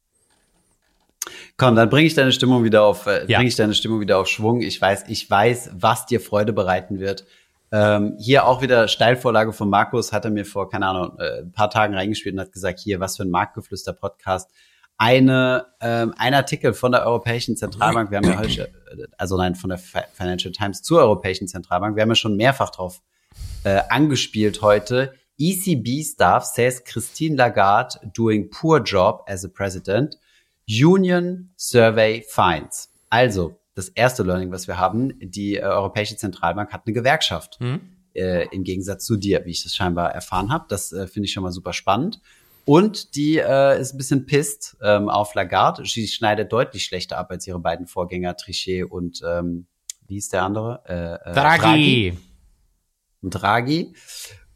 Komm, 1.56 1.74
dann 1.74 1.88
bringe 1.88 2.06
ich 2.06 2.14
deine 2.14 2.32
Stimmung 2.32 2.64
wieder 2.64 2.84
auf, 2.84 3.06
äh, 3.06 3.24
Ja. 3.26 3.38
bringe 3.38 3.48
ich 3.48 3.56
deine 3.56 3.74
Stimmung 3.74 4.00
wieder 4.00 4.18
auf 4.18 4.28
Schwung. 4.28 4.60
Ich 4.60 4.80
weiß, 4.80 5.04
ich 5.08 5.28
weiß, 5.30 5.70
was 5.74 6.06
dir 6.06 6.20
Freude 6.20 6.52
bereiten 6.52 7.00
wird. 7.00 7.24
Ähm, 7.72 8.16
hier 8.20 8.46
auch 8.46 8.62
wieder 8.62 8.86
Steilvorlage 8.86 9.52
von 9.52 9.68
Markus, 9.68 10.12
hat 10.12 10.24
er 10.24 10.30
mir 10.30 10.44
vor, 10.44 10.68
keine 10.70 10.86
Ahnung, 10.86 11.18
äh, 11.18 11.40
ein 11.40 11.52
paar 11.52 11.70
Tagen 11.70 11.94
reingespielt 11.94 12.34
und 12.34 12.40
hat 12.40 12.52
gesagt, 12.52 12.78
hier, 12.78 13.00
was 13.00 13.16
für 13.16 13.24
ein 13.24 13.30
Marktgeflüster-Podcast. 13.30 14.50
Eine, 14.98 15.66
ähm, 15.80 16.14
ein 16.16 16.32
Artikel 16.32 16.74
von 16.74 16.92
der 16.92 17.04
Europäischen 17.04 17.56
Zentralbank, 17.56 18.10
wir 18.10 18.18
haben 18.18 18.28
ja 18.30 18.38
heute, 18.38 18.68
äh, 18.68 19.06
also 19.18 19.36
nein, 19.36 19.54
von 19.56 19.70
der 19.70 19.78
Fi- 19.78 20.04
Financial 20.14 20.52
Times 20.52 20.82
zur 20.82 21.00
Europäischen 21.00 21.48
Zentralbank, 21.48 21.96
wir 21.96 22.02
haben 22.02 22.08
ja 22.10 22.14
schon 22.14 22.36
mehrfach 22.36 22.70
drauf 22.70 23.02
äh, 23.64 23.80
angespielt 23.88 24.62
heute. 24.62 25.14
ECB 25.38 26.02
staff 26.02 26.44
says 26.44 26.82
Christine 26.84 27.36
Lagarde 27.36 27.98
doing 28.14 28.50
poor 28.50 28.80
job 28.82 29.22
as 29.26 29.44
a 29.44 29.48
president. 29.48 30.18
Union 30.68 31.50
Survey 31.56 32.24
finds. 32.28 32.90
Also, 33.10 33.58
das 33.74 33.88
erste 33.90 34.22
Learning, 34.22 34.50
was 34.50 34.66
wir 34.66 34.78
haben, 34.78 35.12
die 35.20 35.56
äh, 35.56 35.62
Europäische 35.62 36.16
Zentralbank 36.16 36.72
hat 36.72 36.82
eine 36.86 36.94
Gewerkschaft. 36.94 37.58
Äh, 38.14 38.48
Im 38.50 38.64
Gegensatz 38.64 39.04
zu 39.04 39.16
dir, 39.16 39.44
wie 39.44 39.50
ich 39.50 39.62
das 39.62 39.76
scheinbar 39.76 40.12
erfahren 40.12 40.50
habe. 40.50 40.64
Das 40.68 40.92
äh, 40.92 41.06
finde 41.06 41.26
ich 41.26 41.32
schon 41.32 41.42
mal 41.42 41.52
super 41.52 41.74
spannend. 41.74 42.20
Und 42.64 43.14
die 43.14 43.38
äh, 43.38 43.80
ist 43.80 43.94
ein 43.94 43.98
bisschen 43.98 44.26
pisst 44.26 44.76
ähm, 44.82 45.08
auf 45.08 45.34
Lagarde. 45.34 45.84
Sie 45.84 46.08
schneidet 46.08 46.50
deutlich 46.50 46.84
schlechter 46.84 47.18
ab 47.18 47.30
als 47.30 47.46
ihre 47.46 47.60
beiden 47.60 47.86
Vorgänger 47.86 48.36
Trichet 48.36 48.90
und 48.90 49.22
ähm, 49.24 49.66
wie 50.08 50.14
hieß 50.14 50.30
der 50.30 50.42
andere? 50.42 50.82
Äh, 50.86 51.30
äh, 51.30 51.34
Draghi. 51.34 51.60
Draghi, 51.60 52.18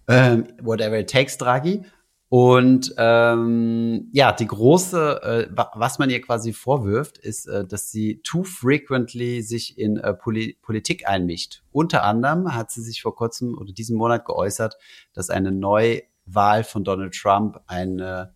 ähm, 0.09 0.47
whatever 0.63 0.99
it 0.99 1.11
takes 1.11 1.39
Draghi. 1.39 1.85
Und 2.33 2.95
ähm, 2.97 4.09
ja, 4.13 4.31
die 4.31 4.47
große, 4.47 5.49
äh, 5.51 5.57
wa- 5.57 5.73
was 5.75 5.99
man 5.99 6.11
ihr 6.11 6.21
quasi 6.21 6.53
vorwirft, 6.53 7.19
ist, 7.19 7.47
äh, 7.49 7.67
dass 7.67 7.91
sie 7.91 8.23
too 8.23 8.45
frequently 8.45 9.43
sich 9.43 9.77
in 9.77 9.97
äh, 9.97 10.15
Poli 10.15 10.57
Politik 10.63 11.09
einmischt. 11.09 11.65
Unter 11.73 12.05
anderem 12.05 12.55
hat 12.55 12.71
sie 12.71 12.83
sich 12.83 13.03
vor 13.03 13.17
kurzem 13.17 13.59
oder 13.59 13.73
diesen 13.73 13.97
Monat 13.97 14.27
geäußert, 14.27 14.77
dass 15.13 15.29
eine 15.29 15.51
Neuwahl 15.51 16.63
von 16.63 16.85
Donald 16.85 17.15
Trump 17.15 17.61
ein, 17.67 17.99
äh, 17.99 18.27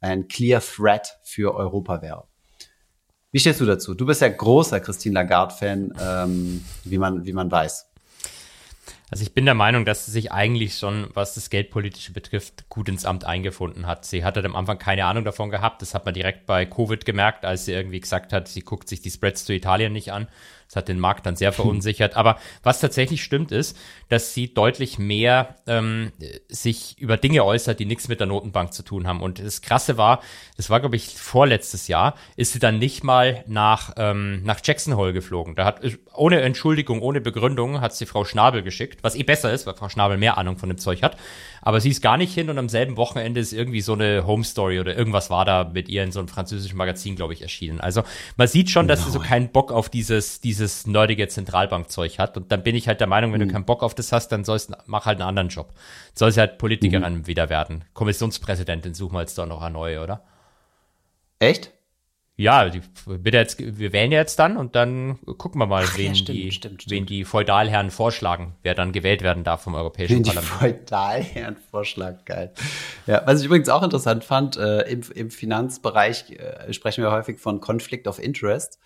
ein 0.00 0.26
clear 0.26 0.60
threat 0.60 1.20
für 1.22 1.54
Europa 1.54 2.02
wäre. 2.02 2.24
Wie 3.30 3.38
stehst 3.38 3.60
du 3.60 3.64
dazu? 3.66 3.94
Du 3.94 4.06
bist 4.06 4.22
ja 4.22 4.28
großer 4.28 4.80
Christine 4.80 5.14
Lagarde-Fan, 5.14 5.92
ähm, 6.00 6.64
wie 6.82 6.98
man 6.98 7.24
wie 7.24 7.32
man 7.32 7.48
weiß. 7.48 7.86
Also 9.08 9.22
ich 9.22 9.34
bin 9.34 9.44
der 9.44 9.54
Meinung, 9.54 9.84
dass 9.84 10.04
sie 10.04 10.10
sich 10.10 10.32
eigentlich 10.32 10.76
schon, 10.76 11.08
was 11.14 11.34
das 11.34 11.48
Geldpolitische 11.48 12.12
betrifft, 12.12 12.68
gut 12.68 12.88
ins 12.88 13.04
Amt 13.04 13.24
eingefunden 13.24 13.86
hat. 13.86 14.04
Sie 14.04 14.24
hatte 14.24 14.44
am 14.44 14.56
Anfang 14.56 14.78
keine 14.78 15.04
Ahnung 15.04 15.24
davon 15.24 15.50
gehabt. 15.50 15.80
Das 15.80 15.94
hat 15.94 16.04
man 16.04 16.14
direkt 16.14 16.46
bei 16.46 16.66
Covid 16.66 17.04
gemerkt, 17.04 17.44
als 17.44 17.66
sie 17.66 17.72
irgendwie 17.72 18.00
gesagt 18.00 18.32
hat, 18.32 18.48
sie 18.48 18.62
guckt 18.62 18.88
sich 18.88 19.02
die 19.02 19.10
Spreads 19.10 19.44
zu 19.44 19.52
Italien 19.52 19.92
nicht 19.92 20.10
an. 20.12 20.26
Das 20.66 20.76
hat 20.76 20.88
den 20.88 20.98
Markt 20.98 21.26
dann 21.26 21.36
sehr 21.36 21.52
verunsichert. 21.52 22.16
Aber 22.16 22.38
was 22.62 22.80
tatsächlich 22.80 23.22
stimmt, 23.22 23.52
ist, 23.52 23.76
dass 24.08 24.34
sie 24.34 24.52
deutlich 24.52 24.98
mehr 24.98 25.56
ähm, 25.66 26.12
sich 26.48 26.98
über 26.98 27.16
Dinge 27.16 27.44
äußert, 27.44 27.78
die 27.78 27.86
nichts 27.86 28.08
mit 28.08 28.20
der 28.20 28.26
Notenbank 28.26 28.72
zu 28.72 28.82
tun 28.82 29.06
haben. 29.06 29.22
Und 29.22 29.38
das 29.38 29.62
Krasse 29.62 29.96
war, 29.96 30.20
das 30.56 30.68
war, 30.70 30.80
glaube 30.80 30.96
ich, 30.96 31.16
vorletztes 31.16 31.88
Jahr, 31.88 32.14
ist 32.36 32.52
sie 32.52 32.58
dann 32.58 32.78
nicht 32.78 33.04
mal 33.04 33.44
nach, 33.46 33.94
ähm, 33.96 34.42
nach 34.42 34.60
Jackson 34.62 34.96
Hole 34.96 35.12
geflogen. 35.12 35.54
Da 35.54 35.64
hat, 35.64 35.80
ohne 36.14 36.40
Entschuldigung, 36.40 37.00
ohne 37.00 37.20
Begründung, 37.20 37.80
hat 37.80 37.94
sie 37.94 38.06
Frau 38.06 38.24
Schnabel 38.24 38.62
geschickt, 38.62 39.02
was 39.02 39.14
eh 39.14 39.22
besser 39.22 39.52
ist, 39.52 39.66
weil 39.66 39.74
Frau 39.74 39.88
Schnabel 39.88 40.16
mehr 40.16 40.38
Ahnung 40.38 40.58
von 40.58 40.68
dem 40.68 40.78
Zeug 40.78 41.02
hat. 41.02 41.16
Aber 41.66 41.80
sie 41.80 41.90
ist 41.90 42.00
gar 42.00 42.16
nicht 42.16 42.32
hin 42.32 42.48
und 42.48 42.58
am 42.58 42.68
selben 42.68 42.96
Wochenende 42.96 43.40
ist 43.40 43.52
irgendwie 43.52 43.80
so 43.80 43.94
eine 43.94 44.24
Home 44.24 44.44
Story 44.44 44.78
oder 44.78 44.96
irgendwas 44.96 45.30
war 45.30 45.44
da 45.44 45.64
mit 45.64 45.88
ihr 45.88 46.04
in 46.04 46.12
so 46.12 46.20
einem 46.20 46.28
französischen 46.28 46.76
Magazin, 46.76 47.16
glaube 47.16 47.32
ich, 47.32 47.42
erschienen. 47.42 47.80
Also 47.80 48.04
man 48.36 48.46
sieht 48.46 48.70
schon, 48.70 48.86
dass 48.86 49.04
sie 49.04 49.10
so 49.10 49.18
keinen 49.18 49.48
Bock 49.48 49.72
auf 49.72 49.88
dieses, 49.88 50.40
dieses 50.40 50.86
nerdige 50.86 51.26
Zentralbankzeug 51.26 52.20
hat. 52.20 52.36
Und 52.36 52.52
dann 52.52 52.62
bin 52.62 52.76
ich 52.76 52.86
halt 52.86 53.00
der 53.00 53.08
Meinung, 53.08 53.32
wenn 53.32 53.40
du 53.40 53.48
keinen 53.48 53.64
Bock 53.64 53.82
auf 53.82 53.96
das 53.96 54.12
hast, 54.12 54.28
dann 54.28 54.44
sollst 54.44 54.70
mach 54.86 55.06
halt 55.06 55.20
einen 55.20 55.28
anderen 55.28 55.48
Job. 55.48 55.72
Soll 56.14 56.30
sie 56.30 56.38
halt 56.38 56.58
Politikerin 56.58 57.26
wieder 57.26 57.50
werden. 57.50 57.82
Kommissionspräsidentin 57.94 58.94
suchen 58.94 59.14
wir 59.14 59.22
jetzt 59.22 59.36
doch 59.36 59.46
noch 59.46 59.60
eine 59.60 59.72
neue, 59.72 60.00
oder? 60.00 60.22
Echt? 61.40 61.72
Ja, 62.38 62.68
die, 62.68 62.82
bitte 63.06 63.38
jetzt, 63.38 63.58
wir 63.58 63.94
wählen 63.94 64.12
ja 64.12 64.18
jetzt 64.18 64.38
dann 64.38 64.58
und 64.58 64.76
dann 64.76 65.18
gucken 65.38 65.58
wir 65.58 65.66
mal, 65.66 65.84
Ach 65.86 65.92
ja, 65.96 66.04
wen, 66.04 66.14
stimmt, 66.14 66.36
die, 66.36 66.52
stimmt, 66.52 66.82
stimmt. 66.82 66.90
wen 66.90 67.06
die 67.06 67.24
Feudalherren 67.24 67.90
vorschlagen, 67.90 68.54
wer 68.62 68.74
dann 68.74 68.92
gewählt 68.92 69.22
werden 69.22 69.42
darf 69.42 69.62
vom 69.62 69.74
Europäischen 69.74 70.22
Die 70.22 70.30
Parlament. 70.30 70.52
Feudalherren-Vorschlag, 70.60 72.26
geil. 72.26 72.52
Ja, 73.06 73.22
was 73.24 73.40
ich 73.40 73.46
übrigens 73.46 73.70
auch 73.70 73.82
interessant 73.82 74.22
fand, 74.22 74.58
äh, 74.58 74.82
im, 74.82 75.00
im 75.14 75.30
Finanzbereich 75.30 76.32
äh, 76.32 76.72
sprechen 76.74 77.02
wir 77.02 77.10
häufig 77.10 77.38
von 77.38 77.60
Conflict 77.62 78.06
of 78.06 78.18
Interest 78.18 78.78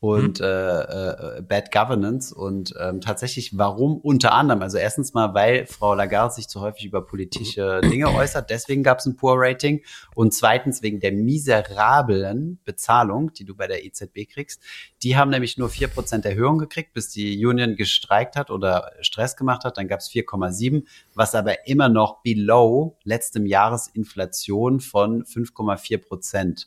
und 0.00 0.40
äh, 0.40 0.46
äh, 0.46 1.42
Bad 1.42 1.70
Governance 1.70 2.34
und 2.34 2.74
ähm, 2.80 3.02
tatsächlich 3.02 3.58
warum 3.58 3.98
unter 3.98 4.32
anderem, 4.32 4.62
also 4.62 4.78
erstens 4.78 5.12
mal, 5.12 5.34
weil 5.34 5.66
Frau 5.66 5.94
Lagarde 5.94 6.34
sich 6.34 6.48
zu 6.48 6.62
häufig 6.62 6.86
über 6.86 7.04
politische 7.04 7.80
Dinge 7.84 8.08
äußert, 8.08 8.48
deswegen 8.48 8.82
gab 8.82 9.00
es 9.00 9.06
ein 9.06 9.16
Poor 9.16 9.34
Rating 9.36 9.82
und 10.14 10.32
zweitens 10.32 10.82
wegen 10.82 11.00
der 11.00 11.12
miserablen 11.12 12.60
Bezahlung, 12.64 13.34
die 13.34 13.44
du 13.44 13.54
bei 13.54 13.66
der 13.66 13.84
EZB 13.84 14.26
kriegst. 14.32 14.62
Die 15.02 15.18
haben 15.18 15.30
nämlich 15.30 15.58
nur 15.58 15.68
4% 15.68 16.24
Erhöhung 16.24 16.56
gekriegt, 16.56 16.94
bis 16.94 17.10
die 17.10 17.44
Union 17.44 17.76
gestreikt 17.76 18.36
hat 18.36 18.50
oder 18.50 18.92
Stress 19.02 19.36
gemacht 19.36 19.64
hat. 19.64 19.76
Dann 19.76 19.86
gab 19.86 20.00
es 20.00 20.08
4,7, 20.08 20.84
was 21.14 21.34
aber 21.34 21.66
immer 21.66 21.90
noch 21.90 22.22
below 22.22 22.96
letztem 23.04 23.44
Jahresinflation 23.44 24.80
von 24.80 25.24
5,4% 25.24 26.66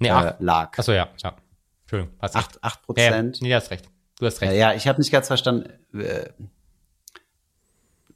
Nee, 0.00 0.08
äh, 0.08 0.10
acht. 0.10 0.40
lag. 0.40 0.76
Achso, 0.76 0.92
ja, 0.92 1.08
ja. 1.22 1.36
Entschuldigung, 1.84 2.14
hast 2.20 2.34
recht. 2.36 2.46
8, 2.62 2.64
8 2.64 2.80
Ja, 2.98 3.02
ja, 3.04 3.10
Prozent. 3.10 3.42
nee, 3.42 3.48
du 3.48 3.54
hast 3.54 3.70
recht. 3.70 3.84
Du 4.18 4.26
hast 4.26 4.40
Ja, 4.40 4.48
recht. 4.48 4.58
ja, 4.60 4.74
ich 4.74 4.86
habe 4.88 5.00
nicht 5.00 5.10
ganz 5.12 5.26
verstanden. 5.28 5.70
Äh, 5.94 6.28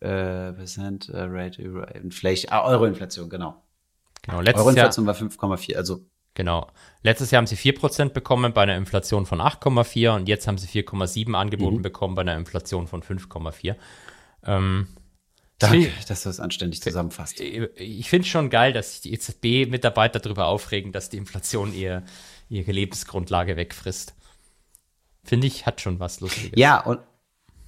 äh, 0.00 0.52
Percent 0.52 1.08
äh, 1.08 1.22
Rate 1.22 1.60
Inflation, 1.94 2.52
ah, 2.52 2.62
Euro-Inflation, 2.64 3.28
genau. 3.28 3.62
Genau, 4.22 4.40
letztes 4.40 4.54
Jahr, 4.76 4.86
Euro-Inflation 4.90 5.06
war 5.06 5.14
5,4, 5.14 5.76
also 5.76 6.04
genau. 6.34 6.68
Letztes 7.02 7.30
Jahr 7.30 7.38
haben 7.40 7.46
sie 7.46 7.56
4% 7.56 8.10
bekommen 8.10 8.52
bei 8.52 8.62
einer 8.62 8.76
Inflation 8.76 9.26
von 9.26 9.40
8,4 9.40 10.14
und 10.14 10.28
jetzt 10.28 10.46
haben 10.46 10.58
sie 10.58 10.68
4,7 10.68 11.34
angeboten 11.34 11.78
Mhm. 11.78 11.82
bekommen 11.82 12.14
bei 12.14 12.22
einer 12.22 12.36
Inflation 12.36 12.86
von 12.86 13.02
5,4. 13.02 13.74
Ähm, 14.44 14.86
danke, 15.58 15.90
dass 16.06 16.22
du 16.22 16.28
es 16.28 16.38
anständig 16.38 16.80
zusammenfasst. 16.80 17.40
ich 17.40 18.08
finde 18.08 18.28
schon 18.28 18.50
geil, 18.50 18.72
dass 18.72 18.92
sich 18.92 19.00
die 19.00 19.12
EZB-Mitarbeiter 19.14 20.20
darüber 20.20 20.46
aufregen, 20.46 20.92
dass 20.92 21.08
die 21.10 21.16
Inflation 21.16 21.74
ihr, 21.74 22.04
ihre 22.48 22.72
Lebensgrundlage 22.72 23.56
wegfrisst. 23.56 24.14
Finde 25.24 25.46
ich, 25.46 25.66
hat 25.66 25.80
schon 25.80 26.00
was 26.00 26.20
Lustiges. 26.20 26.52
Ja, 26.54 26.80
und 26.80 27.00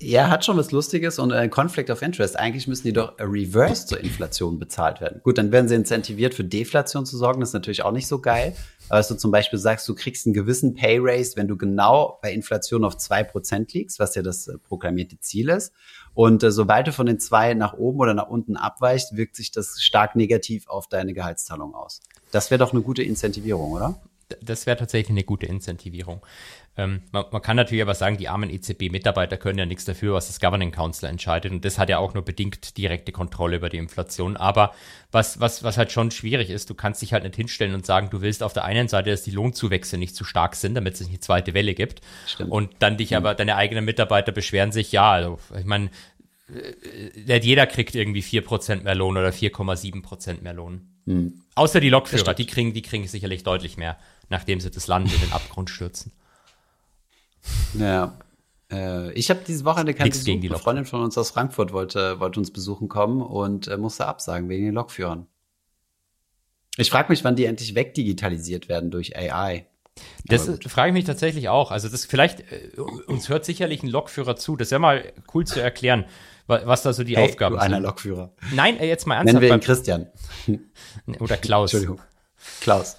ja, 0.02 0.30
hat 0.30 0.46
schon 0.46 0.56
was 0.56 0.72
Lustiges 0.72 1.18
und 1.18 1.30
äh, 1.30 1.46
Conflict 1.48 1.90
of 1.90 2.00
Interest. 2.00 2.38
Eigentlich 2.38 2.66
müssen 2.66 2.84
die 2.84 2.94
doch 2.94 3.18
reverse 3.18 3.86
zur 3.86 4.00
Inflation 4.00 4.58
bezahlt 4.58 5.02
werden. 5.02 5.20
Gut, 5.22 5.36
dann 5.36 5.52
werden 5.52 5.68
sie 5.68 5.74
incentiviert, 5.74 6.32
für 6.32 6.42
Deflation 6.42 7.04
zu 7.04 7.18
sorgen. 7.18 7.40
Das 7.40 7.50
ist 7.50 7.54
natürlich 7.54 7.82
auch 7.82 7.92
nicht 7.92 8.06
so 8.06 8.18
geil. 8.18 8.56
Aber 8.88 8.96
dass 8.96 9.08
du 9.08 9.16
zum 9.16 9.30
Beispiel 9.30 9.58
sagst, 9.58 9.86
du 9.86 9.94
kriegst 9.94 10.26
einen 10.26 10.32
gewissen 10.32 10.74
Pay 10.74 11.00
Raise, 11.02 11.36
wenn 11.36 11.48
du 11.48 11.58
genau 11.58 12.18
bei 12.22 12.32
Inflation 12.32 12.82
auf 12.82 12.96
2% 12.96 13.74
liegst, 13.74 13.98
was 13.98 14.14
ja 14.14 14.22
das 14.22 14.48
äh, 14.48 14.56
proklamierte 14.56 15.20
Ziel 15.20 15.50
ist. 15.50 15.74
Und 16.14 16.42
äh, 16.42 16.50
sobald 16.50 16.86
du 16.86 16.92
von 16.92 17.04
den 17.04 17.20
zwei 17.20 17.52
nach 17.52 17.74
oben 17.74 18.00
oder 18.00 18.14
nach 18.14 18.28
unten 18.28 18.56
abweichst, 18.56 19.18
wirkt 19.18 19.36
sich 19.36 19.50
das 19.50 19.82
stark 19.82 20.16
negativ 20.16 20.66
auf 20.66 20.88
deine 20.88 21.12
Gehaltszahlung 21.12 21.74
aus. 21.74 22.00
Das 22.32 22.50
wäre 22.50 22.58
doch 22.58 22.72
eine 22.72 22.80
gute 22.80 23.02
Incentivierung, 23.02 23.72
oder? 23.72 24.00
Das 24.40 24.66
wäre 24.66 24.76
tatsächlich 24.76 25.10
eine 25.10 25.24
gute 25.24 25.46
Incentivierung. 25.46 26.24
Ähm, 26.76 27.02
man, 27.12 27.24
man 27.30 27.42
kann 27.42 27.56
natürlich 27.56 27.82
aber 27.82 27.94
sagen, 27.94 28.16
die 28.16 28.28
armen 28.28 28.48
EZB-Mitarbeiter 28.48 29.36
können 29.36 29.58
ja 29.58 29.66
nichts 29.66 29.84
dafür, 29.84 30.14
was 30.14 30.28
das 30.28 30.40
Governing 30.40 30.70
Council 30.70 31.08
entscheidet. 31.08 31.52
Und 31.52 31.64
das 31.64 31.78
hat 31.78 31.88
ja 31.88 31.98
auch 31.98 32.14
nur 32.14 32.24
bedingt 32.24 32.78
direkte 32.78 33.12
Kontrolle 33.12 33.56
über 33.56 33.68
die 33.68 33.78
Inflation. 33.78 34.36
Aber 34.36 34.72
was, 35.10 35.40
was, 35.40 35.62
was 35.62 35.76
halt 35.76 35.92
schon 35.92 36.10
schwierig 36.10 36.50
ist, 36.50 36.70
du 36.70 36.74
kannst 36.74 37.02
dich 37.02 37.12
halt 37.12 37.24
nicht 37.24 37.36
hinstellen 37.36 37.74
und 37.74 37.84
sagen, 37.84 38.08
du 38.10 38.20
willst 38.22 38.42
auf 38.42 38.52
der 38.52 38.64
einen 38.64 38.88
Seite, 38.88 39.10
dass 39.10 39.22
die 39.22 39.32
Lohnzuwächse 39.32 39.98
nicht 39.98 40.14
zu 40.14 40.24
stark 40.24 40.54
sind, 40.54 40.74
damit 40.74 40.94
es 40.94 41.00
nicht 41.00 41.10
eine 41.10 41.20
zweite 41.20 41.54
Welle 41.54 41.74
gibt. 41.74 42.00
Stimmt. 42.26 42.50
Und 42.50 42.70
dann 42.78 42.96
dich 42.96 43.16
aber, 43.16 43.34
deine 43.34 43.56
eigenen 43.56 43.84
Mitarbeiter 43.84 44.32
beschweren 44.32 44.72
sich, 44.72 44.92
ja, 44.92 45.10
also 45.10 45.38
ich 45.58 45.66
meine, 45.66 45.90
äh, 46.48 47.20
nicht 47.26 47.44
jeder 47.44 47.66
kriegt 47.66 47.94
irgendwie 47.94 48.22
4% 48.22 48.84
mehr 48.84 48.94
Lohn 48.94 49.16
oder 49.16 49.30
4,7% 49.30 50.42
mehr 50.42 50.54
Lohn. 50.54 50.86
Außer 51.54 51.80
die 51.80 51.88
Lokführer, 51.88 52.34
die 52.34 52.46
kriegen, 52.46 52.72
die 52.72 52.82
kriegen 52.82 53.06
sicherlich 53.06 53.42
deutlich 53.42 53.76
mehr, 53.76 53.96
nachdem 54.30 54.60
sie 54.60 54.70
das 54.70 54.86
Land 54.86 55.12
in 55.12 55.20
den 55.20 55.32
Abgrund 55.32 55.68
stürzen. 55.68 56.12
Ja. 57.78 58.18
Äh, 58.70 59.12
ich 59.12 59.30
habe 59.30 59.40
diese 59.46 59.64
Woche 59.64 59.80
eine 59.80 59.94
keine 59.94 60.08
Nix 60.10 60.24
gegen 60.24 60.40
die 60.40 60.48
Eine. 60.48 60.58
Freundin 60.58 60.84
von 60.86 61.02
uns 61.02 61.16
aus 61.18 61.30
Frankfurt 61.30 61.72
wollte, 61.72 62.20
wollte 62.20 62.38
uns 62.40 62.50
besuchen 62.52 62.88
kommen 62.88 63.20
und 63.22 63.68
äh, 63.68 63.76
musste 63.76 64.06
absagen 64.06 64.48
wegen 64.48 64.64
den 64.66 64.74
Lokführern. 64.74 65.26
Ich 66.76 66.90
frage 66.90 67.08
mich, 67.10 67.24
wann 67.24 67.36
die 67.36 67.44
endlich 67.46 67.74
wegdigitalisiert 67.74 68.68
werden 68.68 68.90
durch 68.90 69.16
AI. 69.16 69.66
Das 70.24 70.48
frage 70.68 70.90
ich 70.90 70.94
mich 70.94 71.04
tatsächlich 71.04 71.48
auch. 71.48 71.72
Also 71.72 71.88
das 71.88 72.04
vielleicht, 72.06 72.40
äh, 72.52 72.70
uns 73.06 73.28
hört 73.28 73.44
sicherlich 73.44 73.82
ein 73.82 73.88
Lokführer 73.88 74.36
zu. 74.36 74.56
Das 74.56 74.70
wäre 74.70 74.80
mal 74.80 75.12
cool 75.34 75.46
zu 75.46 75.60
erklären, 75.60 76.04
wa- 76.46 76.62
was 76.64 76.82
da 76.82 76.92
so 76.92 77.02
die 77.04 77.16
Hey, 77.16 77.28
Aufgaben 77.28 77.56
du 77.56 77.60
einer 77.60 77.76
sind. 77.76 77.82
Lokführer. 77.84 78.32
Nein, 78.54 78.78
äh, 78.78 78.86
jetzt 78.86 79.06
mal 79.06 79.16
Nennen 79.24 79.42
ernsthaft. 79.42 79.42
wir 79.50 79.54
ihn 79.56 79.60
Christian. 79.60 80.06
oder 81.20 81.36
Klaus. 81.38 81.72
Entschuldigung. 81.74 82.00
Klaus. 82.60 82.96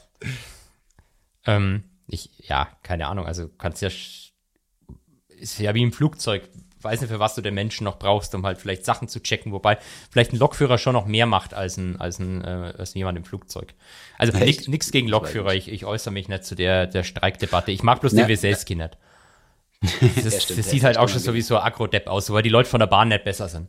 Ähm, 1.45 1.83
ich, 2.07 2.29
ja, 2.37 2.67
keine 2.83 3.07
Ahnung. 3.07 3.25
Also 3.25 3.47
kannst 3.47 3.81
ja, 3.81 3.89
ist 3.89 5.59
ja 5.59 5.73
wie 5.73 5.83
im 5.83 5.93
Flugzeug. 5.93 6.49
Weiß 6.81 6.99
nicht, 6.99 7.11
für 7.11 7.19
was 7.19 7.35
du 7.35 7.41
den 7.41 7.53
Menschen 7.53 7.83
noch 7.83 7.99
brauchst, 7.99 8.33
um 8.33 8.43
halt 8.43 8.57
vielleicht 8.57 8.85
Sachen 8.85 9.07
zu 9.07 9.21
checken, 9.21 9.51
wobei 9.51 9.77
vielleicht 10.09 10.33
ein 10.33 10.37
Lokführer 10.37 10.79
schon 10.79 10.93
noch 10.93 11.05
mehr 11.05 11.27
macht 11.27 11.53
als 11.53 11.77
ein, 11.77 12.01
als 12.01 12.17
ein, 12.17 12.43
äh, 12.43 12.73
als 12.75 12.95
jemand 12.95 13.19
im 13.19 13.23
Flugzeug. 13.23 13.75
Also 14.17 14.35
nix 14.37 14.91
gegen 14.91 15.07
Lokführer, 15.07 15.53
ich, 15.53 15.71
ich 15.71 15.85
äußere 15.85 16.11
mich 16.11 16.27
nicht 16.27 16.43
zu 16.43 16.55
der, 16.55 16.87
der 16.87 17.03
Streikdebatte. 17.03 17.71
Ich 17.71 17.83
mag 17.83 18.01
bloß 18.01 18.13
Ne, 18.13 18.21
den 18.21 18.29
Weselski 18.29 18.75
nicht. 18.75 18.97
Das, 20.23 20.43
stimmt, 20.43 20.59
das 20.59 20.69
sieht 20.69 20.83
halt 20.83 20.97
auch 20.97 21.09
schon 21.09 21.19
so 21.19 21.33
wie 21.33 21.41
so 21.41 21.57
ein 21.57 21.63
Agro-Depp 21.63 22.07
aus, 22.07 22.31
weil 22.31 22.43
die 22.43 22.49
Leute 22.49 22.69
von 22.69 22.79
der 22.79 22.87
Bahn 22.87 23.07
nicht 23.07 23.23
besser 23.23 23.47
sind. 23.47 23.67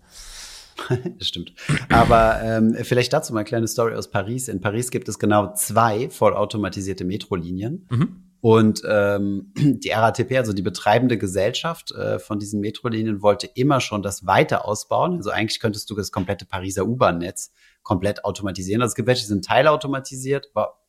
Das 1.19 1.29
stimmt. 1.29 1.53
Aber 1.89 2.41
ähm, 2.43 2.77
vielleicht 2.83 3.13
dazu 3.13 3.33
mal 3.33 3.41
eine 3.41 3.49
kleine 3.49 3.69
Story 3.69 3.95
aus 3.95 4.11
Paris. 4.11 4.49
In 4.49 4.61
Paris 4.61 4.91
gibt 4.91 5.09
es 5.09 5.19
genau 5.19 5.53
zwei 5.55 6.11
vollautomatisierte 6.11 7.05
Metrolinien. 7.05 7.87
Und 8.41 8.83
ähm, 8.89 9.53
die 9.57 9.91
RATP, 9.91 10.37
also 10.37 10.53
die 10.53 10.63
betreibende 10.63 11.17
Gesellschaft 11.17 11.93
äh, 11.93 12.19
von 12.19 12.41
diesen 12.41 12.61
Metrolinien, 12.61 13.23
wollte 13.23 13.49
immer 13.55 13.81
schon 13.81 14.03
das 14.03 14.27
weiter 14.27 14.67
ausbauen. 14.67 15.17
Also 15.17 15.31
eigentlich 15.31 15.61
könntest 15.61 15.89
du 15.91 15.95
das 15.95 16.11
komplette 16.11 16.45
Pariser 16.45 16.87
U-Bahn-Netz 16.87 17.53
komplett 17.83 18.25
automatisieren. 18.25 18.83
Also 18.83 18.93
es 18.93 18.97
gibt 18.97 19.07
welche, 19.09 19.23
die 19.23 19.29
sind 19.29 19.45
teilautomatisiert, 19.45 20.49
aber 20.55 20.82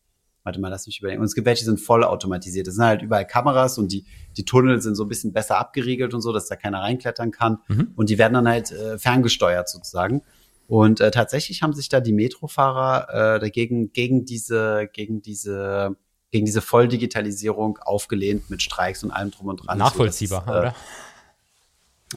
warte 0.44 0.60
mal, 0.60 0.70
lass 0.70 0.86
mich 0.86 1.00
überlegen. 1.00 1.22
Und 1.22 1.26
es 1.26 1.36
gibt 1.36 1.46
welche, 1.46 1.62
die 1.62 1.66
sind 1.66 1.80
vollautomatisiert. 1.80 2.68
Das 2.68 2.76
sind 2.76 2.84
halt 2.84 3.02
überall 3.02 3.26
Kameras 3.26 3.78
und 3.78 3.92
die, 3.92 4.06
die 4.38 4.46
Tunnel 4.46 4.82
sind 4.82 4.96
so 4.96 5.04
ein 5.04 5.10
bisschen 5.10 5.34
besser 5.34 5.58
abgeriegelt 5.58 6.14
und 6.14 6.22
so, 6.22 6.34
dass 6.34 6.48
da 6.48 6.56
keiner 6.56 6.82
reinklettern 6.82 7.32
kann. 7.32 7.60
Und 7.96 8.10
die 8.10 8.18
werden 8.18 8.34
dann 8.34 8.48
halt 8.48 8.72
äh, 8.72 8.98
ferngesteuert 8.98 9.70
sozusagen. 9.70 10.22
Und 10.68 11.02
äh, 11.02 11.12
tatsächlich 11.12 11.62
haben 11.62 11.74
sich 11.74 11.90
da 11.90 12.00
die 12.00 12.14
Metrofahrer 12.14 13.36
äh, 13.36 13.40
dagegen 13.40 13.92
gegen 13.94 14.26
diese 14.26 14.90
gegen 14.92 15.22
diese 15.22 15.96
gegen 16.32 16.46
diese 16.46 16.62
Volldigitalisierung 16.62 17.78
aufgelehnt 17.78 18.50
mit 18.50 18.62
Streiks 18.62 19.04
und 19.04 19.12
allem 19.12 19.32
drum 19.32 19.50
und 19.50 19.58
dran. 19.58 19.78
Nachvollziehbar, 19.78 20.42
So, 20.42 20.52
dass, 20.52 20.56
äh, 20.56 20.60
oder? 20.60 20.76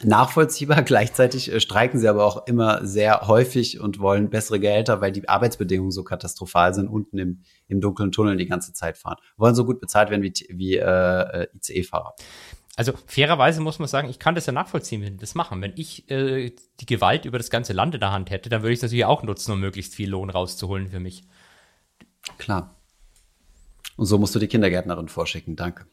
Nachvollziehbar. 0.03 0.83
Gleichzeitig 0.85 1.53
äh, 1.53 1.61
streiken 1.61 1.99
sie 1.99 2.09
aber 2.09 2.25
auch 2.25 2.47
immer 2.47 2.85
sehr 2.87 3.27
häufig 3.27 3.81
und 3.81 3.99
wollen 3.99 4.31
bessere 4.31 4.61
Gehälter, 4.61 5.01
weil 5.01 5.13
die 5.13 5.29
Arbeitsbedingungen 5.29 5.91
so 5.91 6.05
katastrophal 6.05 6.75
sind, 6.75 6.89
unten 6.89 7.19
im, 7.19 7.43
im 7.69 7.81
dunklen 7.81 8.13
Tunnel 8.13 8.37
die 8.37 8.47
ganze 8.47 8.73
Zeit 8.73 8.99
fahren. 8.99 9.17
Wollen 9.37 9.55
so 9.55 9.65
gut 9.65 9.81
bezahlt 9.81 10.11
werden 10.11 10.23
wie, 10.23 10.33
wie 10.51 10.77
äh, 10.77 11.43
äh, 11.43 11.49
ICE-Fahrer. 11.55 12.15
Also 12.77 12.93
fairerweise 13.07 13.63
muss 13.63 13.79
man 13.79 13.89
sagen, 13.89 14.11
ich 14.11 14.19
kann 14.19 14.35
das 14.35 14.45
ja 14.45 14.53
nachvollziehen, 14.53 15.01
wenn 15.03 15.15
die 15.15 15.21
das 15.21 15.35
machen. 15.35 15.63
Wenn 15.63 15.73
ich 15.77 16.11
äh, 16.11 16.55
die 16.81 16.87
Gewalt 16.87 17.25
über 17.25 17.39
das 17.39 17.49
ganze 17.49 17.73
Land 17.73 17.95
in 17.95 18.01
der 18.01 18.13
Hand 18.13 18.31
hätte, 18.31 18.51
dann 18.51 18.63
würde 18.63 18.75
ich 18.75 18.81
es 18.81 18.83
natürlich 18.83 19.07
auch 19.07 19.23
nutzen, 19.23 19.53
um 19.53 19.61
möglichst 19.61 19.95
viel 19.95 20.11
Lohn 20.11 20.29
rauszuholen 20.29 20.89
für 20.89 21.01
mich. 21.01 21.25
Klar. 22.37 22.77
Und 23.97 24.05
so 24.05 24.19
musst 24.19 24.35
du 24.35 24.39
die 24.39 24.49
Kindergärtnerin 24.49 25.09
vorschicken. 25.09 25.57
Danke. 25.57 25.87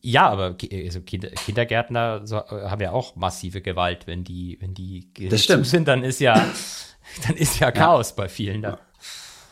Ja, 0.00 0.28
aber 0.28 0.56
also 0.84 1.00
Kinder, 1.00 1.28
Kindergärtner 1.30 2.22
äh, 2.30 2.68
haben 2.68 2.80
ja 2.80 2.92
auch 2.92 3.16
massive 3.16 3.60
Gewalt, 3.60 4.06
wenn 4.06 4.24
die, 4.24 4.58
wenn 4.60 4.74
die 4.74 5.08
Das 5.28 5.44
stimmt. 5.44 5.64
zu 5.64 5.70
sind, 5.70 5.88
dann 5.88 6.04
ist 6.04 6.20
ja, 6.20 6.34
dann 7.26 7.36
ist 7.36 7.58
ja 7.58 7.70
Chaos 7.70 8.14
bei 8.14 8.28
vielen 8.28 8.62
da. 8.62 8.78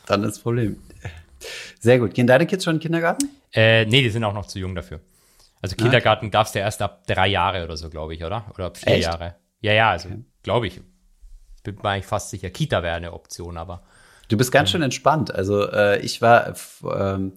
Dann 0.07 0.23
ist 0.23 0.37
das 0.37 0.43
Problem. 0.43 0.81
Sehr 1.81 1.99
gut. 1.99 2.15
Gehen 2.15 2.27
deine 2.27 2.47
Kids 2.47 2.65
schon 2.65 2.75
in 2.75 2.79
den 2.79 2.83
Kindergarten? 2.83 3.29
Äh, 3.53 3.85
nee, 3.87 4.03
die 4.03 4.11
sind 4.11 4.25
auch 4.25 4.33
noch 4.35 4.47
zu 4.47 4.59
jung 4.59 4.75
dafür. 4.75 5.01
Also 5.63 5.75
Kindergarten 5.75 6.31
darfst 6.31 6.55
du 6.55 6.59
erst 6.61 6.81
ab 6.83 7.07
drei 7.07 7.29
Jahre 7.29 7.65
oder 7.65 7.77
so, 7.77 7.91
glaube 7.91 8.15
ich, 8.15 8.23
oder? 8.23 8.47
Oder 8.55 8.67
ab 8.67 8.77
vier 8.77 8.95
Echt? 8.95 9.05
Jahre. 9.05 9.37
Ja, 9.61 9.73
ja, 9.73 9.91
also 9.91 10.11
glaube 10.43 10.69
ich. 10.69 10.81
Bin 11.65 11.75
mir 11.77 11.89
eigentlich 11.89 12.07
fast 12.07 12.31
sicher. 12.31 12.51
Kita 12.51 12.83
wäre 12.83 12.95
eine 12.95 13.13
Option, 13.13 13.57
aber 13.57 13.83
Du 14.29 14.37
bist 14.37 14.51
ganz 14.51 14.71
schön 14.71 14.83
entspannt. 14.83 15.33
Also 15.35 15.71
äh, 15.71 16.01
ich 16.01 16.21
war, 16.21 16.55
ähm, 16.85 17.35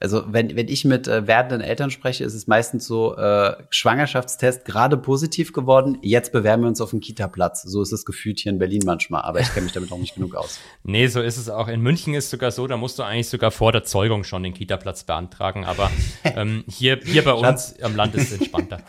also 0.00 0.24
wenn, 0.28 0.54
wenn 0.54 0.68
ich 0.68 0.84
mit 0.84 1.08
äh, 1.08 1.26
werdenden 1.26 1.60
Eltern 1.60 1.90
spreche, 1.90 2.22
ist 2.22 2.34
es 2.34 2.46
meistens 2.46 2.86
so, 2.86 3.16
äh, 3.16 3.56
Schwangerschaftstest 3.70 4.64
gerade 4.64 4.96
positiv 4.96 5.52
geworden, 5.52 5.98
jetzt 6.02 6.30
bewerben 6.30 6.62
wir 6.62 6.68
uns 6.68 6.80
auf 6.80 6.92
einen 6.92 7.00
Kita-Platz. 7.00 7.62
So 7.62 7.82
ist 7.82 7.92
das 7.92 8.04
gefühlt 8.04 8.38
hier 8.38 8.52
in 8.52 8.58
Berlin 8.58 8.82
manchmal, 8.84 9.22
aber 9.22 9.40
ich 9.40 9.52
kenne 9.52 9.64
mich 9.64 9.72
damit 9.72 9.90
auch 9.90 9.98
nicht 9.98 10.14
genug 10.14 10.34
aus. 10.34 10.60
Nee, 10.84 11.06
so 11.08 11.20
ist 11.20 11.36
es 11.36 11.50
auch. 11.50 11.68
In 11.68 11.80
München 11.80 12.14
ist 12.14 12.30
sogar 12.30 12.50
so, 12.50 12.66
da 12.66 12.76
musst 12.76 12.98
du 12.98 13.02
eigentlich 13.02 13.28
sogar 13.28 13.50
vor 13.50 13.72
der 13.72 13.84
Zeugung 13.84 14.24
schon 14.24 14.42
den 14.42 14.54
Kita-Platz 14.54 15.04
beantragen. 15.04 15.64
Aber 15.64 15.90
ähm, 16.24 16.64
hier, 16.68 16.98
hier 17.04 17.24
bei 17.24 17.32
uns 17.32 17.74
am 17.82 17.94
Land 17.96 18.14
ist 18.14 18.32
es 18.32 18.40
entspannter. 18.40 18.78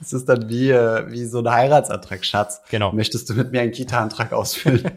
Es 0.00 0.12
ist 0.12 0.28
dann 0.28 0.48
wie, 0.48 0.70
äh, 0.70 1.10
wie 1.12 1.24
so 1.24 1.38
ein 1.38 1.48
Heiratsantrag, 1.48 2.24
Schatz. 2.24 2.60
Genau. 2.70 2.92
Möchtest 2.92 3.30
du 3.30 3.34
mit 3.34 3.52
mir 3.52 3.60
einen 3.60 3.70
Kita-Antrag 3.70 4.32
ausfüllen? 4.32 4.90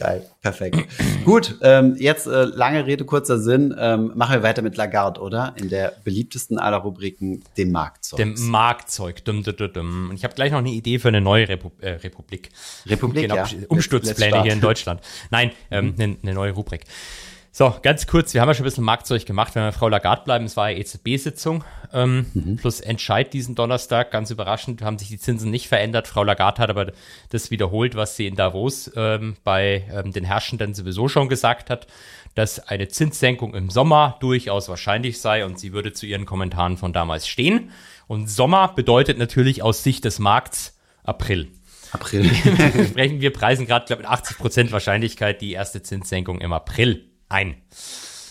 Geil, 0.00 0.26
perfekt. 0.40 0.78
Gut, 1.26 1.58
ähm, 1.60 1.94
jetzt 1.98 2.26
äh, 2.26 2.44
lange 2.44 2.86
Rede, 2.86 3.04
kurzer 3.04 3.38
Sinn. 3.38 3.74
Ähm, 3.78 4.12
machen 4.14 4.36
wir 4.36 4.42
weiter 4.42 4.62
mit 4.62 4.78
Lagarde, 4.78 5.20
oder? 5.20 5.52
In 5.56 5.68
der 5.68 5.92
beliebtesten 6.04 6.58
aller 6.58 6.78
Rubriken, 6.78 7.44
dem 7.58 7.70
Marktzeug. 7.70 8.16
Dem 8.16 8.34
Marktzeug. 8.48 9.22
Dum, 9.26 9.42
dum, 9.42 9.54
dum, 9.56 9.72
dum. 9.74 10.08
Und 10.08 10.16
ich 10.16 10.24
habe 10.24 10.34
gleich 10.34 10.52
noch 10.52 10.58
eine 10.58 10.70
Idee 10.70 10.98
für 10.98 11.08
eine 11.08 11.20
neue 11.20 11.46
Repu 11.46 11.70
äh, 11.80 11.90
Republik. 11.90 12.48
Republik, 12.86 13.24
genau, 13.24 13.36
ja. 13.36 13.46
Umsturzpläne 13.68 14.42
hier 14.42 14.54
in. 14.54 14.60
Deutschland. 14.60 15.02
Nein, 15.30 15.52
ähm, 15.70 15.94
eine, 15.98 16.16
eine 16.22 16.34
neue 16.34 16.52
Rubrik. 16.52 16.84
So, 17.52 17.74
ganz 17.82 18.06
kurz, 18.06 18.32
wir 18.32 18.40
haben 18.40 18.48
ja 18.48 18.54
schon 18.54 18.62
ein 18.62 18.70
bisschen 18.70 18.84
Marktzeug 18.84 19.26
gemacht, 19.26 19.56
wenn 19.56 19.64
wir 19.64 19.72
bei 19.72 19.76
Frau 19.76 19.88
Lagarde 19.88 20.22
bleiben, 20.24 20.44
es 20.44 20.56
war 20.56 20.70
ja 20.70 20.78
EZB-Sitzung, 20.78 21.64
ähm, 21.92 22.26
Mhm. 22.32 22.56
plus 22.56 22.78
Entscheid 22.78 23.32
diesen 23.32 23.56
Donnerstag, 23.56 24.12
ganz 24.12 24.30
überraschend, 24.30 24.82
haben 24.82 24.98
sich 24.98 25.08
die 25.08 25.18
Zinsen 25.18 25.50
nicht 25.50 25.66
verändert. 25.66 26.06
Frau 26.06 26.22
Lagarde 26.22 26.62
hat 26.62 26.70
aber 26.70 26.92
das 27.30 27.50
wiederholt, 27.50 27.96
was 27.96 28.14
sie 28.14 28.28
in 28.28 28.36
Davos 28.36 28.92
ähm, 28.94 29.36
bei 29.42 29.84
ähm, 29.92 30.12
den 30.12 30.22
Herrschenden 30.22 30.74
sowieso 30.74 31.08
schon 31.08 31.28
gesagt 31.28 31.70
hat, 31.70 31.88
dass 32.36 32.60
eine 32.60 32.86
Zinssenkung 32.86 33.54
im 33.56 33.68
Sommer 33.68 34.16
durchaus 34.20 34.68
wahrscheinlich 34.68 35.20
sei 35.20 35.44
und 35.44 35.58
sie 35.58 35.72
würde 35.72 35.92
zu 35.92 36.06
ihren 36.06 36.26
Kommentaren 36.26 36.76
von 36.76 36.92
damals 36.92 37.26
stehen. 37.26 37.72
Und 38.06 38.30
Sommer 38.30 38.68
bedeutet 38.68 39.18
natürlich 39.18 39.64
aus 39.64 39.82
Sicht 39.82 40.04
des 40.04 40.20
Markts 40.20 40.78
April. 41.02 41.48
April. 41.90 42.24
Sprechen 42.90 43.20
wir 43.20 43.32
preisen 43.32 43.66
gerade, 43.66 43.86
glaube 43.86 44.02
ich, 44.04 44.08
mit 44.08 44.16
80% 44.16 44.70
Wahrscheinlichkeit 44.70 45.40
die 45.40 45.50
erste 45.50 45.82
Zinssenkung 45.82 46.40
im 46.40 46.52
April 46.52 47.09
ein. 47.30 47.56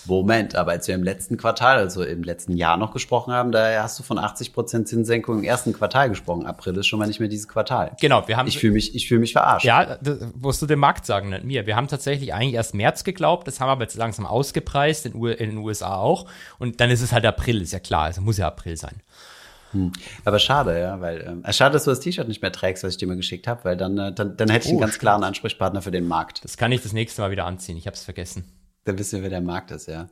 Moment, 0.06 0.56
aber 0.56 0.72
als 0.72 0.88
wir 0.88 0.95
im 0.95 1.04
letzten 1.04 1.38
Quartal, 1.38 1.78
also 1.78 2.04
im 2.04 2.24
letzten 2.24 2.58
Jahr 2.58 2.78
noch 2.78 2.93
gesprochen 2.93 3.32
haben, 3.34 3.52
da 3.52 3.84
hast 3.84 4.00
du 4.00 4.04
von 4.04 4.18
80 4.18 4.54
Prozent 4.54 4.88
Zinssenkung 4.88 5.39
im 5.39 5.43
ersten 5.43 5.72
Quartal 5.74 6.10
gesprochen. 6.10 6.45
April 6.45 6.76
ist 6.78 6.88
schon 6.88 7.00
mal 7.00 7.08
nicht 7.08 7.20
mehr 7.20 7.30
dieses 7.30 7.47
Quartal. 7.47 7.95
Genau, 8.02 8.28
wir 8.28 8.38
haben 8.38 8.47
Ich 8.47 8.58
fühle 8.58 8.74
mich, 8.74 8.95
ich 8.95 9.08
fühle 9.08 9.20
mich 9.20 9.34
verarscht. 9.34 9.66
Ja, 9.66 9.97
das 9.97 10.20
musst 10.39 10.62
du 10.62 10.66
dem 10.66 10.80
Markt 10.80 11.06
sagen, 11.06 11.30
nicht 11.30 11.43
mir. 11.43 11.68
Wir 11.68 11.76
haben 11.76 11.88
tatsächlich 11.88 12.34
eigentlich 12.34 12.56
erst 12.56 12.74
März 12.74 13.04
geglaubt, 13.04 13.47
das 13.47 13.60
haben 13.60 13.68
wir 13.68 13.74
aber 13.74 13.84
jetzt 13.84 13.97
langsam 13.97 14.26
ausgepreist, 14.26 15.06
in, 15.06 15.24
in 15.24 15.50
den 15.50 15.58
USA 15.58 15.97
auch. 15.97 16.26
Und 16.58 16.80
dann 16.82 16.89
ist 16.89 17.02
es 17.02 17.12
halt 17.12 17.26
April, 17.26 17.62
ist 17.62 17.74
ja 17.74 17.80
klar, 17.80 18.06
also 18.06 18.22
muss 18.22 18.38
ja 18.38 18.47
April 18.47 18.78
sein. 18.78 19.02
Aber 20.26 20.39
schade, 20.39 20.80
ja, 20.80 21.00
weil 21.00 21.22
ähm, 21.22 21.43
äh, 21.45 21.54
schade, 21.54 21.74
dass 21.74 21.84
du 21.84 21.91
das 21.91 22.00
T-Shirt 22.00 22.28
nicht 22.28 22.41
mehr 22.41 22.52
trägst, 22.52 22.84
was 22.84 22.93
ich 22.93 22.97
dir 22.97 23.08
mal 23.08 23.16
geschickt 23.16 23.47
habe, 23.47 23.64
weil 23.66 23.78
dann, 23.78 23.97
äh, 24.00 24.12
dann, 24.12 24.36
dann 24.36 24.50
hätte 24.50 24.66
ich 24.66 24.72
einen 24.72 24.80
Oh, 24.80 24.82
ganz 24.82 24.97
klaren 24.97 25.24
Ansprechpartner 25.24 25.84
für 25.84 25.91
den 25.91 26.08
Markt. 26.08 26.43
Das 26.43 26.58
kann 26.58 26.72
ich 26.72 26.82
das 26.82 26.93
nächste 26.93 27.22
Mal 27.22 27.30
wieder 27.30 27.45
anziehen, 27.45 27.78
ich 27.78 27.86
habe 27.86 27.93
es 27.93 28.04
vergessen. 28.04 28.45
Dann 28.86 28.97
wissen 28.97 29.17
wir, 29.17 29.23
wer 29.23 29.30
der 29.30 29.41
Markt 29.41 29.71
ist, 29.71 29.88
ja. 29.88 30.07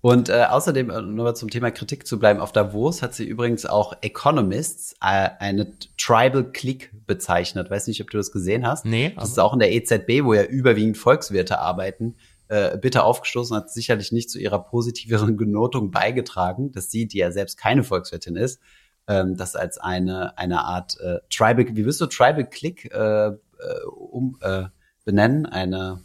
Und 0.00 0.28
äh, 0.28 0.44
außerdem, 0.48 0.90
äh, 0.90 1.02
nur 1.02 1.24
mal 1.24 1.34
zum 1.34 1.50
Thema 1.50 1.70
Kritik 1.70 2.06
zu 2.06 2.18
bleiben, 2.18 2.40
auf 2.40 2.52
Davos 2.52 3.02
hat 3.02 3.14
sie 3.14 3.24
übrigens 3.24 3.66
auch 3.66 3.94
Economists 4.00 4.94
äh, 5.00 5.28
eine 5.38 5.72
Tribal 5.98 6.44
Clique 6.44 6.88
bezeichnet. 7.06 7.70
Weiß 7.70 7.86
nicht, 7.86 8.00
ob 8.00 8.10
du 8.10 8.16
das 8.16 8.32
gesehen 8.32 8.66
hast. 8.66 8.84
Nee, 8.84 9.12
Das 9.16 9.28
ist 9.30 9.38
auch 9.38 9.52
in 9.52 9.58
der 9.58 9.72
EZB, 9.72 10.24
wo 10.24 10.34
ja 10.34 10.44
überwiegend 10.44 10.98
Volkswirte 10.98 11.58
arbeiten, 11.58 12.16
äh, 12.48 12.76
bitter 12.78 13.04
aufgestoßen, 13.04 13.56
hat 13.56 13.70
sicherlich 13.70 14.12
nicht 14.12 14.30
zu 14.30 14.38
ihrer 14.38 14.62
positiveren 14.62 15.36
Genotung 15.38 15.90
beigetragen, 15.90 16.72
dass 16.72 16.90
sie, 16.90 17.06
die 17.06 17.18
ja 17.18 17.32
selbst 17.32 17.56
keine 17.56 17.82
Volkswirtin 17.84 18.36
ist, 18.36 18.60
ähm, 19.08 19.36
das 19.36 19.56
als 19.56 19.78
eine, 19.78 20.36
eine 20.38 20.64
Art 20.64 20.98
äh, 21.00 21.18
Tribal, 21.30 21.66
wie 21.76 21.84
wirst 21.84 22.00
du 22.00 22.06
Tribal 22.06 22.48
Clique 22.48 22.90
äh, 22.90 23.28
äh, 23.28 23.84
um, 23.86 24.38
äh, 24.40 24.64
benennen? 25.04 25.46
Eine 25.46 26.00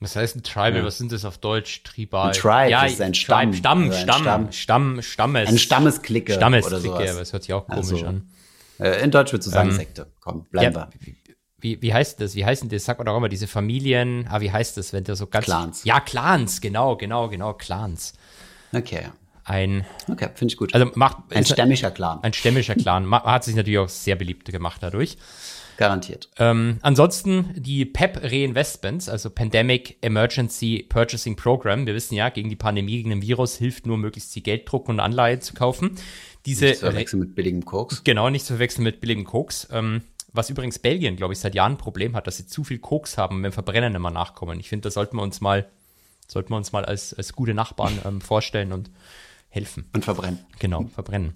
Was 0.00 0.14
heißt 0.14 0.36
ein 0.36 0.42
Tribal? 0.44 0.76
Ja. 0.76 0.84
Was 0.84 0.98
sind 0.98 1.10
das 1.12 1.24
auf 1.24 1.38
Deutsch? 1.38 1.82
Tribal. 1.82 2.28
Ein 2.28 2.32
Tribe, 2.34 2.70
ja, 2.70 2.84
das 2.84 2.92
ist 2.92 3.00
ein 3.00 3.14
Stamm, 3.14 3.52
Stamm, 3.52 3.54
Stamm, 3.54 3.82
ein 3.82 3.92
Stamm, 3.92 4.22
Stamm. 4.22 4.52
Stamm, 4.52 5.02
Stammes. 5.02 5.48
Eine 5.48 5.58
Stammesklicke 5.58 6.32
oder 6.32 6.40
Stammesklicke, 6.40 6.82
sowas. 6.88 7.10
aber 7.10 7.20
es 7.22 7.32
hört 7.32 7.42
sich 7.42 7.52
auch 7.52 7.66
komisch 7.66 7.92
Also, 7.92 8.06
an. 8.06 8.28
Äh, 8.78 9.02
in 9.02 9.10
Deutsch 9.10 9.32
würdest 9.32 9.48
du 9.48 9.50
sagen 9.52 9.70
Ähm, 9.70 9.76
Sekte. 9.76 10.06
Komm, 10.20 10.44
bleiben 10.50 10.74
Ja, 10.74 10.88
wir. 11.04 11.14
wie, 11.58 11.82
wie 11.82 11.92
heißt 11.92 12.20
das? 12.20 12.36
Wie 12.36 12.44
heißen 12.44 12.68
das? 12.68 12.84
Sagt 12.84 13.00
man 13.00 13.06
doch 13.06 13.16
immer, 13.16 13.28
diese 13.28 13.48
Familien. 13.48 14.28
Ah, 14.30 14.40
wie 14.40 14.52
heißt 14.52 14.76
das, 14.76 14.92
wenn 14.92 15.02
der 15.02 15.16
so 15.16 15.26
ganz. 15.26 15.46
Clans. 15.46 15.82
Ja, 15.84 15.98
Clans, 15.98 16.60
genau, 16.60 16.96
genau, 16.96 17.28
genau, 17.28 17.54
Clans. 17.54 18.12
Okay, 18.72 19.08
Ein, 19.44 19.84
okay, 20.08 20.28
finde 20.34 20.52
ich 20.52 20.58
gut. 20.58 20.74
also 20.74 20.90
macht. 20.94 21.16
ein 21.34 21.44
stämmischer 21.44 21.90
Clan. 21.90 22.22
ein 22.22 22.34
stämmischer 22.34 22.74
Clan. 22.76 23.10
Hat 23.10 23.42
sich 23.44 23.56
natürlich 23.56 23.78
auch 23.78 23.88
sehr 23.88 24.14
beliebt 24.14 24.44
gemacht 24.52 24.80
dadurch. 24.82 25.16
Garantiert. 25.78 26.28
Ähm, 26.38 26.78
ansonsten 26.82 27.54
die 27.56 27.84
PEP 27.84 28.20
Reinvestments, 28.24 29.08
also 29.08 29.30
Pandemic 29.30 29.96
Emergency 30.00 30.84
Purchasing 30.88 31.36
Program. 31.36 31.86
Wir 31.86 31.94
wissen 31.94 32.16
ja, 32.16 32.30
gegen 32.30 32.50
die 32.50 32.56
Pandemie, 32.56 32.96
gegen 32.96 33.10
den 33.10 33.22
Virus 33.22 33.54
hilft 33.54 33.86
nur, 33.86 33.96
möglichst 33.96 34.32
viel 34.32 34.42
Geld 34.42 34.70
drucken 34.70 34.90
und 34.90 35.00
Anleihen 35.00 35.40
zu 35.40 35.54
kaufen. 35.54 35.92
Diese 36.46 36.64
Nicht 36.66 36.80
zu 36.80 36.86
verwechseln 36.86 37.20
mit 37.20 37.36
billigem 37.36 37.64
Koks. 37.64 38.02
Genau, 38.02 38.28
nicht 38.28 38.44
zu 38.44 38.54
verwechseln 38.54 38.82
mit 38.82 39.00
billigem 39.00 39.24
Koks. 39.24 39.68
Ähm, 39.70 40.02
was 40.32 40.50
übrigens 40.50 40.80
Belgien, 40.80 41.14
glaube 41.14 41.34
ich, 41.34 41.38
seit 41.38 41.54
Jahren 41.54 41.74
ein 41.74 41.78
Problem 41.78 42.16
hat, 42.16 42.26
dass 42.26 42.38
sie 42.38 42.48
zu 42.48 42.64
viel 42.64 42.80
Koks 42.80 43.16
haben, 43.16 43.40
wenn 43.44 43.52
Verbrennen 43.52 43.94
immer 43.94 44.10
nachkommen. 44.10 44.58
Ich 44.58 44.68
finde, 44.68 44.88
da 44.88 44.90
sollten 44.90 45.16
wir 45.16 45.22
uns 45.22 45.40
mal, 45.40 45.68
sollten 46.26 46.50
wir 46.50 46.56
uns 46.56 46.72
mal 46.72 46.84
als, 46.84 47.14
als 47.14 47.34
gute 47.34 47.54
Nachbarn 47.54 48.00
ähm, 48.04 48.20
vorstellen 48.20 48.72
und 48.72 48.90
helfen. 49.50 49.88
Und 49.94 50.04
verbrennen. 50.04 50.40
Genau, 50.58 50.84
verbrennen. 50.94 51.32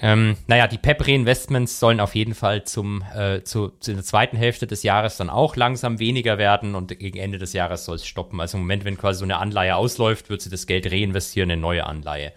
Ähm, 0.00 0.36
naja, 0.46 0.66
die 0.66 0.76
PEP-Reinvestments 0.76 1.80
sollen 1.80 2.00
auf 2.00 2.14
jeden 2.14 2.34
Fall 2.34 2.64
zum, 2.64 3.02
äh, 3.14 3.42
zu, 3.44 3.68
zu 3.80 3.94
der 3.94 4.04
zweiten 4.04 4.36
Hälfte 4.36 4.66
des 4.66 4.82
Jahres 4.82 5.16
dann 5.16 5.30
auch 5.30 5.56
langsam 5.56 5.98
weniger 5.98 6.36
werden 6.36 6.74
und 6.74 6.98
gegen 6.98 7.18
Ende 7.18 7.38
des 7.38 7.54
Jahres 7.54 7.86
soll 7.86 7.96
es 7.96 8.06
stoppen. 8.06 8.40
Also 8.40 8.58
im 8.58 8.64
Moment, 8.64 8.84
wenn 8.84 8.98
quasi 8.98 9.20
so 9.20 9.24
eine 9.24 9.38
Anleihe 9.38 9.74
ausläuft, 9.74 10.28
wird 10.28 10.42
sie 10.42 10.50
das 10.50 10.66
Geld 10.66 10.90
reinvestieren 10.90 11.48
in 11.50 11.60
neue 11.60 11.86
Anleihe. 11.86 12.32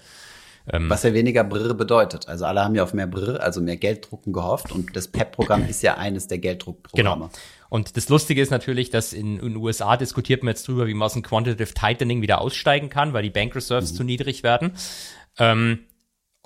Was 0.72 1.04
ja 1.04 1.14
weniger 1.14 1.44
Brr 1.44 1.74
bedeutet. 1.74 2.28
Also 2.28 2.46
alle 2.46 2.64
haben 2.64 2.76
ja 2.76 2.84
auf 2.84 2.94
mehr 2.94 3.08
Brr, 3.08 3.42
also 3.42 3.62
mehr 3.62 3.78
Gelddrucken 3.78 4.34
gehofft 4.34 4.72
und 4.72 4.96
das 4.96 5.08
PEP-Programm 5.08 5.66
ist 5.70 5.82
ja 5.82 5.96
eines 5.96 6.28
der 6.28 6.38
Gelddruckprogramme. 6.38 7.26
Genau. 7.26 7.30
Und 7.70 7.98
das 7.98 8.10
Lustige 8.10 8.42
ist 8.42 8.50
natürlich, 8.50 8.90
dass 8.90 9.14
in 9.14 9.38
den 9.38 9.56
USA 9.56 9.98
diskutiert 9.98 10.44
man 10.44 10.52
jetzt 10.52 10.68
drüber, 10.68 10.88
wie 10.88 10.94
man 10.94 11.06
aus 11.06 11.14
dem 11.14 11.24
Quantitative 11.24 11.74
Tightening 11.74 12.22
wieder 12.22 12.42
aussteigen 12.42 12.90
kann, 12.90 13.14
weil 13.14 13.24
die 13.24 13.30
Bank 13.30 13.56
Reserves 13.56 13.94
zu 13.94 14.04
niedrig 14.04 14.44
werden. 14.44 14.72
Ähm, 15.38 15.80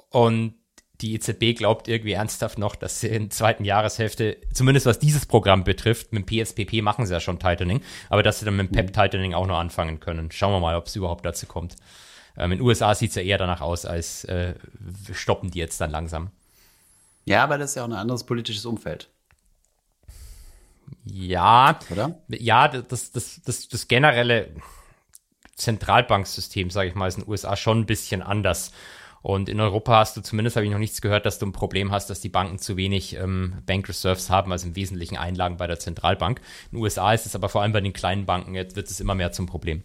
und 0.10 0.56
die 1.02 1.16
EZB 1.16 1.58
glaubt 1.58 1.88
irgendwie 1.88 2.14
ernsthaft 2.14 2.58
noch, 2.58 2.76
dass 2.76 3.02
sie 3.02 3.08
in 3.08 3.24
der 3.24 3.30
zweiten 3.32 3.66
Jahreshälfte, 3.66 4.38
zumindest 4.54 4.86
was 4.86 5.00
dieses 5.00 5.26
Programm 5.26 5.64
betrifft, 5.64 6.14
mit 6.14 6.30
dem 6.30 6.46
PSPP 6.46 6.82
machen 6.82 7.06
sie 7.06 7.14
ja 7.14 7.20
schon 7.20 7.40
Tightening, 7.40 7.82
aber 8.10 8.24
dass 8.24 8.40
sie 8.40 8.46
dann 8.46 8.56
mit 8.56 8.70
dem 8.70 8.76
PEP-Tightening 8.76 9.34
auch 9.34 9.48
noch 9.48 9.58
anfangen 9.58 10.00
können. 10.00 10.32
Schauen 10.32 10.54
wir 10.54 10.60
mal, 10.60 10.76
ob 10.76 10.88
es 10.88 10.96
überhaupt 10.96 11.26
dazu 11.26 11.46
kommt. 11.46 11.76
Ähm, 12.38 12.52
in 12.54 12.60
den 12.60 12.68
USA 12.68 12.96
sieht 12.96 13.10
es 13.12 13.16
ja 13.16 13.22
eher 13.22 13.38
danach 13.38 13.62
aus, 13.62 13.86
als 13.86 14.24
äh, 14.26 14.56
stoppen 15.14 15.52
die 15.52 15.60
jetzt 15.60 15.80
dann 15.82 15.92
langsam. 15.92 16.32
Ja, 17.26 17.44
aber 17.44 17.58
das 17.58 17.72
ist 17.72 17.76
ja 17.76 17.82
auch 17.84 17.88
ein 17.88 17.94
anderes 17.94 18.26
politisches 18.26 18.66
Umfeld, 18.66 19.12
Ja, 21.06 21.80
oder? 21.90 22.22
ja, 22.30 22.68
das, 22.68 23.12
das, 23.12 23.42
das, 23.44 23.68
das 23.68 23.88
generelle 23.88 24.52
Zentralbanksystem, 25.56 26.70
sage 26.70 26.90
ich 26.90 26.96
mal, 26.96 27.08
ist 27.08 27.18
in 27.18 27.24
den 27.24 27.30
USA 27.30 27.56
schon 27.56 27.82
ein 27.82 27.86
bisschen 27.86 28.22
anders. 28.22 28.72
Und 29.22 29.48
in 29.50 29.60
Europa 29.62 29.98
hast 30.00 30.18
du 30.18 30.22
zumindest, 30.22 30.56
habe 30.58 30.66
ich 30.66 30.72
noch 30.72 30.80
nichts 30.80 31.02
gehört, 31.02 31.26
dass 31.26 31.40
du 31.40 31.46
ein 31.46 31.54
Problem 31.54 31.92
hast, 31.92 32.10
dass 32.10 32.20
die 32.20 32.30
Banken 32.30 32.60
zu 32.60 32.76
wenig 32.76 33.16
ähm, 33.16 33.56
Bank 33.66 33.88
Reserves 33.88 34.30
haben, 34.30 34.52
also 34.52 34.68
im 34.68 34.76
Wesentlichen 34.76 35.18
Einlagen 35.18 35.58
bei 35.58 35.68
der 35.68 35.80
Zentralbank. 35.80 36.42
In 36.72 36.78
den 36.78 36.84
USA 36.84 37.14
ist 37.14 37.26
es 37.26 37.36
aber 37.36 37.48
vor 37.50 37.62
allem 37.62 37.72
bei 37.72 37.82
den 37.82 37.94
kleinen 37.94 38.26
Banken, 38.26 38.56
jetzt 38.56 38.76
wird 38.76 38.90
es 38.90 39.00
immer 39.00 39.16
mehr 39.16 39.32
zum 39.32 39.46
Problem. 39.46 39.84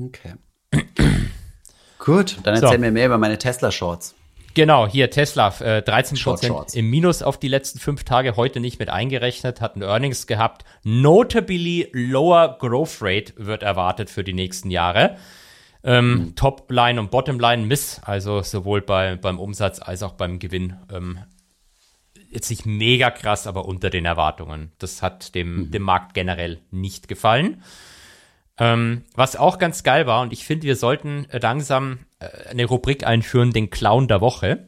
Okay. 0.00 0.34
Gut, 2.04 2.38
dann 2.42 2.54
erzähl 2.54 2.72
So. 2.72 2.78
mir 2.78 2.90
mehr 2.90 3.06
über 3.06 3.18
meine 3.18 3.38
Tesla-Shorts. 3.38 4.16
Genau, 4.54 4.86
hier 4.86 5.10
Tesla, 5.10 5.48
äh, 5.60 5.82
13% 5.82 6.16
Short 6.16 6.44
Shorts. 6.44 6.74
im 6.74 6.90
Minus 6.90 7.22
auf 7.22 7.38
die 7.38 7.48
letzten 7.48 7.78
fünf 7.78 8.04
Tage, 8.04 8.36
heute 8.36 8.60
nicht 8.60 8.78
mit 8.78 8.90
eingerechnet, 8.90 9.60
hat 9.60 9.76
ein 9.76 9.82
Earnings 9.82 10.26
gehabt. 10.26 10.64
Notably 10.82 11.88
lower 11.92 12.58
Growth 12.58 12.98
Rate 13.00 13.32
wird 13.36 13.62
erwartet 13.62 14.10
für 14.10 14.24
die 14.24 14.34
nächsten 14.34 14.70
Jahre. 14.70 15.16
Ähm, 15.84 16.34
Topline 16.36 17.00
und 17.00 17.10
Bottomline 17.10 17.66
Miss, 17.66 18.00
also 18.04 18.42
sowohl 18.42 18.82
bei, 18.82 19.16
beim 19.16 19.38
Umsatz 19.38 19.80
als 19.80 20.02
auch 20.02 20.12
beim 20.12 20.38
Gewinn. 20.38 20.76
Ähm, 20.92 21.18
jetzt 22.30 22.50
nicht 22.50 22.66
mega 22.66 23.10
krass, 23.10 23.46
aber 23.46 23.64
unter 23.64 23.90
den 23.90 24.04
Erwartungen. 24.04 24.72
Das 24.78 25.02
hat 25.02 25.34
dem, 25.34 25.70
dem 25.70 25.82
Markt 25.82 26.14
generell 26.14 26.60
nicht 26.70 27.08
gefallen. 27.08 27.62
Ähm, 28.58 29.02
was 29.14 29.36
auch 29.36 29.58
ganz 29.58 29.82
geil 29.82 30.06
war, 30.06 30.22
und 30.22 30.32
ich 30.32 30.44
finde, 30.44 30.66
wir 30.66 30.76
sollten 30.76 31.26
äh, 31.30 31.38
langsam 31.38 32.00
äh, 32.20 32.50
eine 32.50 32.64
Rubrik 32.66 33.06
einführen, 33.06 33.50
den 33.52 33.70
Clown 33.70 34.08
der 34.08 34.20
Woche. 34.20 34.66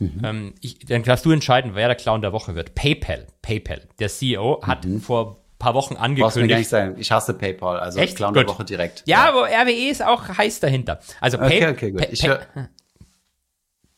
Ähm, 0.00 0.54
ich, 0.62 0.78
dann 0.78 1.02
darfst 1.02 1.26
du 1.26 1.30
entscheiden, 1.30 1.72
wer 1.74 1.86
der 1.88 1.96
Clown 1.96 2.22
der 2.22 2.32
Woche 2.32 2.54
wird. 2.54 2.74
PayPal, 2.74 3.26
PayPal. 3.42 3.82
Der 3.98 4.08
CEO 4.08 4.62
hat 4.62 4.86
vor 5.02 5.32
ein 5.32 5.58
paar 5.58 5.74
Wochen 5.74 5.94
gar 5.96 6.08
nicht 6.08 6.22
angekündigt. 6.22 6.70
sagen. 6.70 6.94
Ich 6.98 7.12
hasse 7.12 7.34
PayPal, 7.34 7.78
also 7.78 8.00
Echt? 8.00 8.16
Clown 8.16 8.32
der 8.32 8.44
Gut. 8.44 8.54
Woche 8.54 8.64
direkt. 8.64 9.02
Ja, 9.04 9.28
aber 9.28 9.48
RWE 9.48 9.90
ist 9.90 10.02
auch 10.02 10.26
heiß 10.26 10.60
dahinter. 10.60 11.00
Also 11.20 11.36
Okay, 11.38 11.60
Pay, 11.60 11.68
okay, 11.68 11.90
gut. 11.90 12.08
Ich 12.10 12.22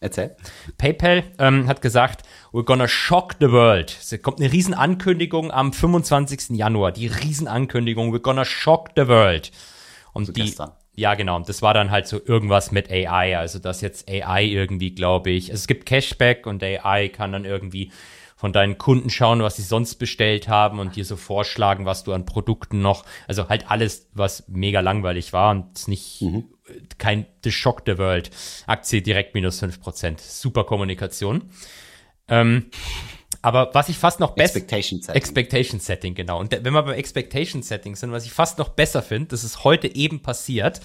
erzähl. 0.02 0.36
PayPal 0.78 1.24
ähm, 1.38 1.68
hat 1.68 1.80
gesagt, 1.80 2.22
we're 2.52 2.64
gonna 2.64 2.88
shock 2.88 3.36
the 3.40 3.50
world. 3.50 3.96
Es 3.98 4.20
kommt 4.22 4.40
eine 4.40 4.52
Riesenankündigung 4.52 5.50
am 5.50 5.72
25. 5.72 6.50
Januar. 6.50 6.92
Die 6.92 7.06
Riesenankündigung, 7.06 8.14
we're 8.14 8.20
gonna 8.20 8.44
shock 8.44 8.90
the 8.96 9.08
world. 9.08 9.50
Und 10.12 10.36
die, 10.36 10.42
gestern. 10.42 10.72
ja 10.94 11.14
genau, 11.14 11.36
und 11.36 11.48
das 11.48 11.62
war 11.62 11.72
dann 11.72 11.90
halt 11.90 12.06
so 12.06 12.20
irgendwas 12.24 12.70
mit 12.70 12.90
AI, 12.90 13.38
also 13.38 13.58
dass 13.58 13.80
jetzt 13.80 14.10
AI 14.10 14.44
irgendwie, 14.44 14.94
glaube 14.94 15.30
ich, 15.30 15.50
also 15.50 15.60
es 15.60 15.66
gibt 15.66 15.86
Cashback 15.86 16.46
und 16.46 16.62
AI 16.62 17.08
kann 17.08 17.32
dann 17.32 17.44
irgendwie 17.44 17.90
von 18.36 18.52
deinen 18.52 18.76
Kunden 18.76 19.08
schauen, 19.08 19.40
was 19.40 19.54
sie 19.54 19.62
sonst 19.62 19.94
bestellt 19.94 20.48
haben 20.48 20.80
und 20.80 20.96
dir 20.96 21.04
so 21.04 21.16
vorschlagen, 21.16 21.86
was 21.86 22.02
du 22.02 22.12
an 22.12 22.26
Produkten 22.26 22.82
noch, 22.82 23.04
also 23.28 23.48
halt 23.48 23.70
alles, 23.70 24.08
was 24.14 24.48
mega 24.48 24.80
langweilig 24.80 25.32
war 25.32 25.52
und 25.52 25.78
es 25.78 25.86
nicht 25.86 26.20
kein 26.98 27.26
The 27.44 27.52
Shock 27.52 27.82
the 27.86 27.98
World. 27.98 28.30
Aktie 28.66 29.02
direkt 29.02 29.34
minus 29.34 29.62
5%. 29.62 30.20
Super 30.20 30.64
Kommunikation. 30.64 31.50
Ähm, 32.28 32.70
aber 33.42 33.74
was 33.74 33.88
ich 33.88 33.98
fast 33.98 34.20
noch 34.20 34.32
besser. 34.32 34.56
Expectation 34.56 35.00
Setting. 35.00 35.16
Expectation 35.16 35.80
Setting, 35.80 36.14
genau. 36.14 36.38
Und 36.38 36.52
wenn 36.52 36.72
wir 36.72 36.82
beim 36.82 36.94
Expectation 36.94 37.62
Setting 37.62 37.96
sind, 37.96 38.12
was 38.12 38.24
ich 38.24 38.32
fast 38.32 38.58
noch 38.58 38.70
besser 38.70 39.02
finde, 39.02 39.28
das 39.28 39.42
ist 39.44 39.64
heute 39.64 39.94
eben 39.94 40.20
passiert. 40.20 40.80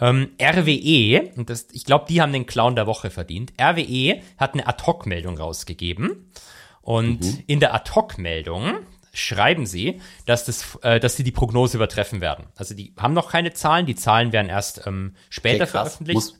Ähm, 0.00 0.30
RWE, 0.40 1.32
und 1.36 1.50
das, 1.50 1.66
ich 1.72 1.84
glaube, 1.84 2.06
die 2.08 2.22
haben 2.22 2.32
den 2.32 2.46
Clown 2.46 2.74
der 2.74 2.86
Woche 2.86 3.10
verdient. 3.10 3.52
RWE 3.60 4.22
hat 4.38 4.54
eine 4.54 4.66
Ad-Hoc-Meldung 4.66 5.36
rausgegeben. 5.36 6.30
Und 6.80 7.44
in 7.46 7.60
der 7.60 7.74
Ad-Hoc-Meldung 7.74 8.78
schreiben 9.12 9.66
sie, 9.66 10.00
dass, 10.26 10.44
das, 10.44 10.78
äh, 10.82 11.00
dass 11.00 11.16
sie 11.16 11.24
die 11.24 11.32
Prognose 11.32 11.76
übertreffen 11.76 12.20
werden. 12.20 12.46
Also 12.56 12.74
die 12.74 12.94
haben 12.98 13.14
noch 13.14 13.30
keine 13.30 13.52
Zahlen, 13.52 13.86
die 13.86 13.94
Zahlen 13.96 14.32
werden 14.32 14.48
erst 14.48 14.86
ähm, 14.86 15.14
später 15.28 15.64
Okay, 15.64 15.70
veröffentlicht. 15.72 16.14
Muss, 16.14 16.34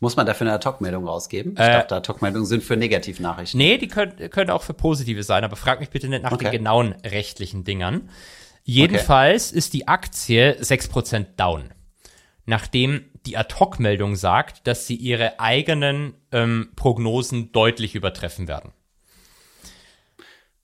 muss 0.00 0.16
man 0.16 0.26
dafür 0.26 0.46
eine 0.46 0.54
Ad-Hoc-Meldung 0.54 1.06
rausgeben? 1.06 1.52
Ich 1.52 1.58
Äh, 1.58 1.72
dachte, 1.72 1.96
Ad-Hoc-Meldungen 1.96 2.46
sind 2.46 2.62
für 2.62 2.76
Negativnachrichten. 2.76 3.58
Nee, 3.58 3.78
die 3.78 3.88
können, 3.88 4.30
können 4.30 4.50
auch 4.50 4.62
für 4.62 4.74
positive 4.74 5.22
sein, 5.22 5.44
aber 5.44 5.56
frag 5.56 5.80
mich 5.80 5.90
bitte 5.90 6.08
nicht 6.08 6.22
nach 6.22 6.32
Okay. 6.32 6.44
den 6.44 6.52
genauen 6.52 6.92
rechtlichen 7.04 7.64
Dingern. 7.64 8.08
Jedenfalls 8.64 9.50
ist 9.50 9.72
die 9.72 9.88
Aktie 9.88 10.52
6% 10.60 11.26
down. 11.36 11.72
Nachdem 12.44 13.04
die 13.26 13.36
Ad-Hoc-Meldung 13.36 14.14
sagt, 14.16 14.66
dass 14.66 14.86
sie 14.86 14.94
ihre 14.94 15.40
eigenen 15.40 16.14
ähm, 16.32 16.70
Prognosen 16.76 17.52
deutlich 17.52 17.94
übertreffen 17.94 18.46
werden. 18.48 18.72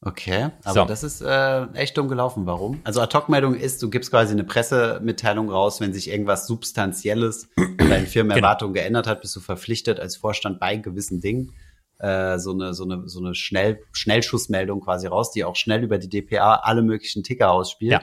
Okay, 0.05 0.51
aber 0.65 0.75
So. 0.75 0.85
das 0.85 1.03
ist 1.03 1.23
äh, 1.23 1.65
echt 1.75 1.97
dumm 1.97 2.09
gelaufen. 2.09 2.47
Warum? 2.47 2.81
Also 2.85 3.01
Ad-Hoc-Meldung 3.01 3.55
ist, 3.55 3.83
du 3.83 3.91
gibst 3.91 4.11
quasi 4.11 4.33
eine 4.33 4.45
Pressemitteilung 4.45 5.51
raus, 5.51 5.81
wenn 5.81 5.93
sich 5.95 6.11
irgendwas 6.11 6.47
Substanzielles 6.47 7.49
in 7.57 7.89
deinen 7.89 8.07
Firmenerwartungen 8.07 8.75
geändert 8.75 9.07
hat, 9.07 9.23
bist 9.23 9.35
du 9.35 9.41
verpflichtet 9.41 9.99
als 10.01 10.17
Vorstand 10.17 10.61
bei 10.61 10.77
gewissen 10.77 11.21
Dingen 11.21 11.55
äh, 11.99 12.39
so 12.39 12.53
eine 12.53 12.75
so 12.75 12.85
eine 12.85 13.09
so 13.09 13.21
eine 13.21 13.35
Schnell 13.35 13.81
Schnellschussmeldung 13.93 14.81
quasi 14.81 15.07
raus, 15.07 15.31
die 15.33 15.45
auch 15.45 15.57
schnell 15.57 15.83
über 15.83 15.99
die 15.99 16.09
DPA 16.09 16.57
alle 16.57 16.83
möglichen 16.83 17.23
Ticker 17.23 17.51
ausspielt. 17.51 17.93
Ja. 17.93 18.03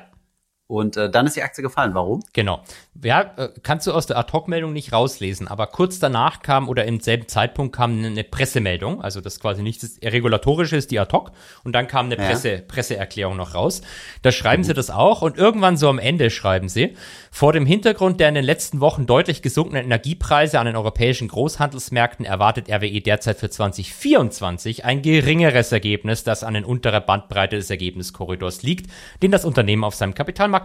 Und 0.71 0.95
äh, 0.95 1.09
dann 1.11 1.27
ist 1.27 1.35
die 1.35 1.43
Aktie 1.43 1.61
gefallen. 1.61 1.93
Warum? 1.95 2.23
Genau. 2.31 2.61
Ja, 3.03 3.33
äh, 3.35 3.49
kannst 3.61 3.87
du 3.87 3.91
aus 3.91 4.05
der 4.07 4.17
Ad-Hoc-Meldung 4.17 4.71
nicht 4.71 4.93
rauslesen, 4.93 5.49
aber 5.49 5.67
kurz 5.67 5.99
danach 5.99 6.41
kam 6.41 6.69
oder 6.69 6.85
im 6.85 7.01
selben 7.01 7.27
Zeitpunkt 7.27 7.75
kam 7.75 7.97
eine- 7.97 8.07
eine 8.07 8.23
Pressemeldung, 8.23 9.01
also 9.01 9.19
das 9.19 9.41
quasi 9.41 9.63
nicht 9.63 9.83
das 9.83 9.99
Regulatorische 10.01 10.77
ist 10.77 10.89
die 10.91 10.99
Ad-Hoc 10.99 11.31
und 11.65 11.73
dann 11.73 11.87
kam 11.87 12.05
eine 12.05 12.15
Ja. 12.17 12.25
Presse, 12.25 12.63
Presseerklärung 12.65 13.35
noch 13.35 13.53
raus. 13.53 13.81
Da 14.21 14.31
schreiben 14.31 14.63
sie 14.63 14.73
das 14.73 14.89
auch 14.89 15.21
und 15.21 15.37
irgendwann 15.37 15.75
so 15.75 15.89
am 15.89 15.99
Ende 15.99 16.29
schreiben 16.29 16.69
sie, 16.69 16.95
vor 17.31 17.51
dem 17.51 17.65
Hintergrund 17.65 18.21
der 18.21 18.29
in 18.29 18.35
den 18.35 18.45
letzten 18.45 18.79
Wochen 18.79 19.05
deutlich 19.05 19.41
gesunkenen 19.41 19.83
Energiepreise 19.83 20.57
an 20.57 20.67
den 20.67 20.77
europäischen 20.77 21.27
Großhandelsmärkten 21.27 22.25
erwartet 22.25 22.69
RWE 22.69 23.01
derzeit 23.01 23.37
für 23.39 23.49
2024 23.49 24.85
ein 24.85 25.01
geringeres 25.01 25.71
Ergebnis, 25.73 26.23
das 26.23 26.43
an 26.45 26.53
den 26.53 26.63
unterer 26.65 27.01
Bandbreite 27.01 27.57
des 27.57 27.69
Ergebniskorridors 27.69 28.63
liegt, 28.63 28.89
den 29.21 29.31
das 29.31 29.43
Unternehmen 29.45 29.83
auf 29.83 29.95
seinem 29.95 30.13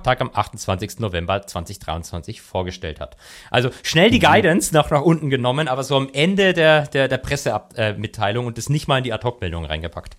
Kapitalmarkttag 0.03 0.21
am 0.21 0.31
28. 0.33 0.99
November 1.01 1.47
2023 1.47 2.41
vorgestellt 2.41 3.01
hat. 3.01 3.17
Also 3.51 3.71
schnell 3.83 4.11
die 4.11 4.19
Guidance 4.19 4.75
noch 4.75 4.91
nach 4.91 5.03
unten 5.03 5.31
genommen, 5.31 5.69
aber 5.69 5.83
so 5.85 5.97
am 5.97 6.09
Ende 6.13 6.53
der, 6.53 6.87
der, 6.87 7.09
der 7.09 7.19
Pressemitteilung 7.19 8.47
und 8.47 8.59
das 8.59 8.69
nicht 8.69 8.89
mal 8.89 8.99
in 8.99 9.05
die 9.05 9.13
Ad-Hoc-Meldung 9.13 9.65
reingepackt. 9.65 10.17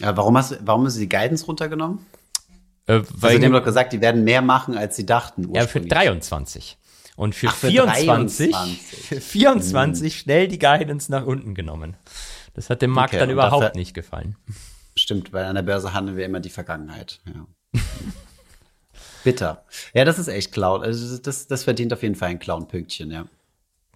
Äh, 0.00 0.12
warum 0.14 0.36
hast 0.36 0.58
warum 0.64 0.86
hast 0.86 0.96
du 0.96 1.00
die 1.00 1.08
Guidance 1.08 1.46
runtergenommen? 1.46 2.06
Äh, 2.86 2.92
Also 2.92 3.06
weil 3.16 3.38
die 3.38 3.44
haben 3.46 3.52
doch 3.52 3.64
gesagt, 3.64 3.92
die 3.92 4.00
werden 4.00 4.24
mehr 4.24 4.42
machen, 4.42 4.76
als 4.76 4.96
sie 4.96 5.06
dachten. 5.06 5.42
ja, 5.54 5.62
für 5.62 5.78
ursprünglich. 5.80 5.92
23. 5.92 6.78
Und 7.16 7.34
für, 7.34 7.48
Ach, 7.48 7.54
für 7.54 7.66
24, 7.66 8.52
23. 8.52 8.80
für 9.08 9.20
24 9.20 10.18
schnell 10.20 10.46
die 10.46 10.60
Guidance 10.60 11.10
nach 11.10 11.26
unten 11.26 11.56
genommen. 11.56 11.96
Das 12.54 12.70
hat 12.70 12.80
dem 12.80 12.90
Markt 12.92 13.10
Okay, 13.14 13.18
dann 13.20 13.30
überhaupt 13.30 13.64
dafür- 13.64 13.76
nicht 13.76 13.92
gefallen. 13.94 14.36
Stimmt, 14.94 15.32
weil 15.32 15.44
an 15.44 15.54
der 15.56 15.62
Börse 15.62 15.92
handeln 15.94 16.16
wir 16.16 16.24
immer 16.24 16.38
die 16.40 16.48
Vergangenheit. 16.50 17.20
Ja. 17.26 17.44
Bitter. 19.24 19.64
Ja, 19.94 20.04
das 20.04 20.18
ist 20.18 20.28
echt 20.28 20.52
Clown. 20.52 20.82
Also 20.82 21.18
das, 21.18 21.46
das 21.46 21.64
verdient 21.64 21.92
auf 21.92 22.02
jeden 22.02 22.14
Fall 22.14 22.30
ein 22.30 22.38
Clown-Pünktchen, 22.38 23.10
ja. 23.10 23.26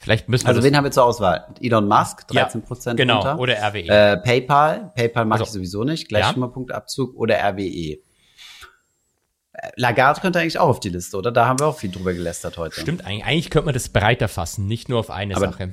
Vielleicht 0.01 0.29
müssen 0.29 0.45
wir 0.45 0.49
Also 0.49 0.65
wen 0.65 0.77
haben 0.77 0.83
wir 0.85 0.91
zur 0.91 1.05
Auswahl? 1.05 1.47
Elon 1.61 1.87
Musk, 1.87 2.25
Ja, 2.33 2.43
13 2.45 2.63
Prozent 2.63 2.97
genau, 2.97 3.19
runter. 3.21 3.39
oder 3.39 3.55
RWE. 3.63 3.87
Äh, 3.89 4.17
PayPal, 4.19 4.91
PayPal 4.97 5.25
mag 5.25 5.39
Also, 5.41 5.49
ich 5.51 5.53
sowieso 5.55 5.85
nicht, 5.85 6.11
ja. 6.11 6.19
Gleichschimmerpunktabzug 6.19 7.15
oder 7.15 7.37
RWE. 7.39 7.99
Lagarde 9.77 10.21
könnte 10.21 10.41
eigentlich 10.41 10.59
auch 10.59 10.69
auf 10.69 10.81
die 10.81 10.89
Liste, 10.89 11.17
oder? 11.17 11.31
Da 11.31 11.47
haben 11.47 11.61
wir 11.61 11.67
auch 11.67 11.79
viel 11.79 11.91
drüber 11.91 12.13
gelästert 12.15 12.59
heute. 12.59 12.81
Stimmt, 12.81 13.05
eigentlich, 13.07 13.25
eigentlich 13.25 13.51
könnte 13.51 13.67
man 13.67 13.75
das 13.75 13.91
breiter 13.91 14.27
fassen, 14.27 14.67
nicht 14.67 14.89
nur 14.89 14.99
auf 14.99 15.11
eine 15.11 15.37
Aber- 15.37 15.47
Sache. 15.53 15.73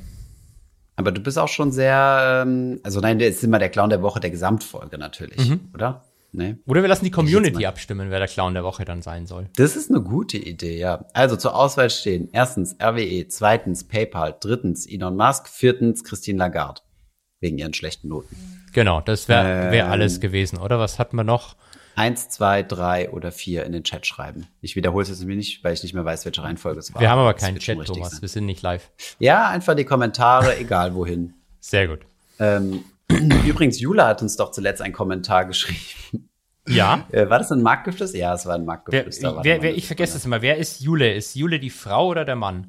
Aber 0.95 1.11
du 1.13 1.21
bist 1.21 1.39
auch 1.39 1.47
schon 1.47 1.71
sehr, 1.71 2.43
ähm, 2.45 2.81
also 2.83 2.99
nein, 2.99 3.19
der 3.19 3.29
ist 3.29 3.41
immer 3.43 3.57
der 3.57 3.69
Clown 3.69 3.89
der 3.89 4.01
Woche 4.01 4.19
der 4.19 4.29
Gesamtfolge 4.31 4.97
natürlich, 4.97 5.49
Mhm. 5.49 5.69
oder? 5.73 6.03
Nee. 6.31 6.57
Oder 6.67 6.81
wir 6.83 6.89
lassen 6.89 7.05
die 7.05 7.11
Community 7.11 7.65
abstimmen, 7.65 8.11
wer 8.11 8.19
der 8.19 8.27
Clown 8.27 8.53
der 8.53 8.63
Woche 8.63 8.85
dann 8.85 9.01
sein 9.01 9.25
soll. 9.25 9.49
Das 9.55 9.75
ist 9.75 9.89
eine 9.89 10.01
gute 10.01 10.37
Idee, 10.37 10.77
ja. 10.77 11.05
Also 11.13 11.35
zur 11.35 11.55
Auswahl 11.55 11.89
stehen 11.89 12.29
erstens 12.31 12.75
RWE, 12.81 13.27
zweitens 13.27 13.83
PayPal, 13.87 14.35
drittens 14.39 14.85
Elon 14.85 15.15
Musk, 15.15 15.47
viertens 15.49 16.03
Christine 16.03 16.37
Lagarde. 16.37 16.81
Wegen 17.41 17.57
ihren 17.57 17.73
schlechten 17.73 18.09
Noten. 18.09 18.35
Genau, 18.73 19.01
das 19.01 19.27
wäre 19.29 19.71
wär 19.71 19.85
Ähm. 19.85 19.91
alles 19.91 20.19
gewesen, 20.19 20.59
oder? 20.59 20.77
Was 20.77 20.99
hatten 20.99 21.15
wir 21.15 21.23
noch? 21.23 21.55
Eins, 21.95 22.29
zwei, 22.29 22.63
drei 22.63 23.09
oder 23.09 23.31
vier 23.31 23.65
in 23.65 23.71
den 23.71 23.83
Chat 23.83 24.05
schreiben. 24.05 24.45
Ich 24.61 24.75
wiederhole 24.75 25.03
es 25.03 25.09
jetzt 25.09 25.19
nämlich 25.21 25.37
nicht, 25.37 25.63
weil 25.63 25.73
ich 25.73 25.81
nicht 25.83 25.93
mehr 25.93 26.05
weiß, 26.05 26.25
welche 26.25 26.43
Reihenfolge 26.43 26.79
es 26.79 26.93
war. 26.93 27.01
Wir 27.01 27.09
haben 27.09 27.19
aber 27.19 27.33
keinen 27.33 27.59
Chat, 27.59 27.83
Thomas. 27.85 28.11
sein. 28.11 28.21
Wir 28.21 28.29
sind 28.29 28.45
nicht 28.45 28.61
live. 28.61 28.89
Ja, 29.19 29.49
einfach 29.49 29.75
die 29.75 29.83
Kommentare, 29.85 30.57
egal 30.59 30.93
wohin. 30.95 31.33
Sehr 31.59 31.87
gut. 31.87 31.99
Ähm, 32.39 32.83
übrigens, 33.45 33.79
Jula 33.79 34.07
hat 34.07 34.21
uns 34.21 34.35
doch 34.35 34.51
zuletzt 34.51 34.81
einen 34.81 34.93
Kommentar 34.93 35.45
geschrieben. 35.45 36.29
Ja. 36.67 37.05
Äh, 37.11 37.29
war 37.29 37.39
das 37.39 37.51
ein 37.51 37.63
Marktgeflüster? 37.63 38.17
Ja, 38.17 38.33
es 38.35 38.45
war 38.45 38.53
ein 38.55 38.63
Marktgeflüster. 38.65 39.39
Wer, 39.41 39.61
wer, 39.63 39.75
ich 39.75 39.87
vergesse 39.87 40.13
das 40.13 40.25
immer. 40.25 40.41
Wer 40.43 40.57
ist 40.57 40.81
Jule? 40.81 41.13
Ist 41.13 41.35
Jule 41.35 41.59
die 41.59 41.71
Frau 41.71 42.07
oder 42.09 42.25
der 42.25 42.35
Mann? 42.35 42.67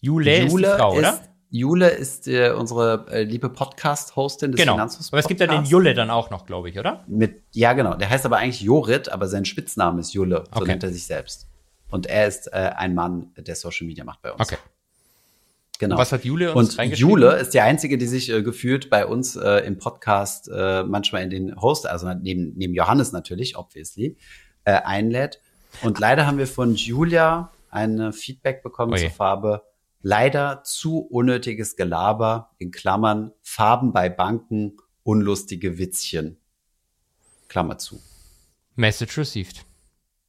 Jule, 0.00 0.36
ist 0.44 0.52
Jule 0.52 0.68
die 0.70 0.78
Frau, 0.78 0.94
oder? 0.96 1.14
ist, 1.14 1.22
Jule 1.50 1.88
ist 1.88 2.28
äh, 2.28 2.50
unsere 2.50 3.06
äh, 3.10 3.22
liebe 3.24 3.48
Podcast-Hostin 3.48 4.52
des 4.52 4.60
Genau. 4.60 4.74
Finanzhofs. 4.74 5.12
Aber 5.12 5.18
es 5.18 5.26
gibt 5.26 5.40
ja 5.40 5.46
den. 5.48 5.64
Jule 5.64 5.94
dann 5.94 6.10
auch 6.10 6.30
noch, 6.30 6.46
glaube 6.46 6.68
ich, 6.68 6.78
oder? 6.78 7.02
Mit, 7.08 7.42
ja, 7.52 7.72
genau. 7.72 7.94
Der 7.94 8.08
heißt 8.10 8.24
aber 8.26 8.36
eigentlich 8.38 8.60
Jorit, 8.60 9.08
aber 9.08 9.26
sein 9.26 9.44
Spitzname 9.44 10.00
ist 10.00 10.12
Jule. 10.14 10.44
So 10.52 10.60
Okay. 10.60 10.68
nennt 10.70 10.84
er 10.84 10.92
sich 10.92 11.04
selbst. 11.06 11.48
Und 11.90 12.06
er 12.06 12.26
ist 12.28 12.46
äh, 12.52 12.70
ein 12.76 12.94
Mann, 12.94 13.32
der 13.36 13.56
Social 13.56 13.86
Media 13.86 14.04
macht 14.04 14.22
bei 14.22 14.30
uns. 14.32 14.40
Okay. 14.40 14.56
Genau. 15.78 15.98
Was 15.98 16.12
hat 16.12 16.24
Jule 16.24 16.54
uns 16.54 16.78
Und? 16.78 16.98
Jule 16.98 17.36
ist 17.36 17.52
die 17.52 17.60
einzige, 17.60 17.98
die 17.98 18.06
sich 18.06 18.30
äh, 18.30 18.42
gefühlt 18.42 18.90
bei 18.90 19.06
uns 19.06 19.34
äh, 19.34 19.66
im 19.66 19.78
Podcast 19.78 20.48
äh, 20.48 20.84
manchmal 20.84 21.22
in 21.22 21.30
den 21.30 21.60
Host, 21.60 21.86
also 21.86 22.12
neben, 22.14 22.52
neben 22.56 22.74
Johannes 22.74 23.12
natürlich, 23.12 23.56
obviously, 23.56 24.16
äh, 24.64 24.72
einlädt. 24.72 25.40
Und 25.82 25.98
leider 25.98 26.26
haben 26.26 26.38
wir 26.38 26.46
von 26.46 26.74
Julia 26.74 27.50
ein 27.70 28.12
Feedback 28.12 28.62
bekommen 28.62 28.92
Oje. 28.92 29.08
zur 29.08 29.10
Farbe. 29.10 29.62
Leider 30.00 30.62
zu 30.64 30.98
unnötiges 30.98 31.76
Gelaber, 31.76 32.52
in 32.58 32.70
Klammern, 32.70 33.32
Farben 33.42 33.92
bei 33.92 34.08
Banken, 34.08 34.76
unlustige 35.02 35.78
Witzchen. 35.78 36.36
Klammer 37.48 37.78
zu. 37.78 38.00
Message 38.76 39.18
received. 39.18 39.64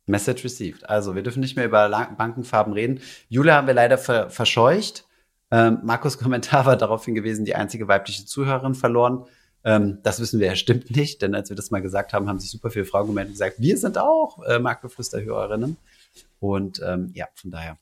Message 0.07 0.43
received. 0.43 0.89
Also, 0.89 1.15
wir 1.15 1.23
dürfen 1.23 1.39
nicht 1.39 1.55
mehr 1.55 1.65
über 1.65 1.89
Bankenfarben 2.17 2.73
reden. 2.73 2.99
Julia 3.27 3.55
haben 3.55 3.67
wir 3.67 3.73
leider 3.73 3.97
ver 3.97 4.29
verscheucht. 4.29 5.05
Ähm, 5.51 5.79
Markus 5.83 6.17
Kommentar 6.17 6.65
war 6.65 6.75
darauf 6.77 7.05
hingewiesen, 7.05 7.45
die 7.45 7.55
einzige 7.55 7.87
weibliche 7.87 8.25
Zuhörerin 8.25 8.75
verloren. 8.75 9.25
Ähm, 9.63 9.99
das 10.03 10.19
wissen 10.19 10.39
wir 10.39 10.47
ja 10.47 10.55
stimmt 10.55 10.95
nicht, 10.95 11.21
denn 11.21 11.33
als 11.35 11.49
wir 11.49 11.55
das 11.55 11.71
mal 11.71 11.81
gesagt 11.81 12.13
haben, 12.13 12.27
haben 12.27 12.39
sich 12.39 12.51
super 12.51 12.69
viele 12.69 12.85
Frauen 12.85 13.07
gemeldet 13.07 13.29
und 13.29 13.33
gesagt, 13.33 13.55
wir 13.59 13.77
sind 13.77 13.97
auch 13.97 14.43
äh, 14.43 14.59
Marktgeflüster-Hörerinnen. 14.59 15.77
Und 16.39 16.81
ähm, 16.85 17.11
ja, 17.13 17.27
von 17.35 17.51
daher. 17.51 17.77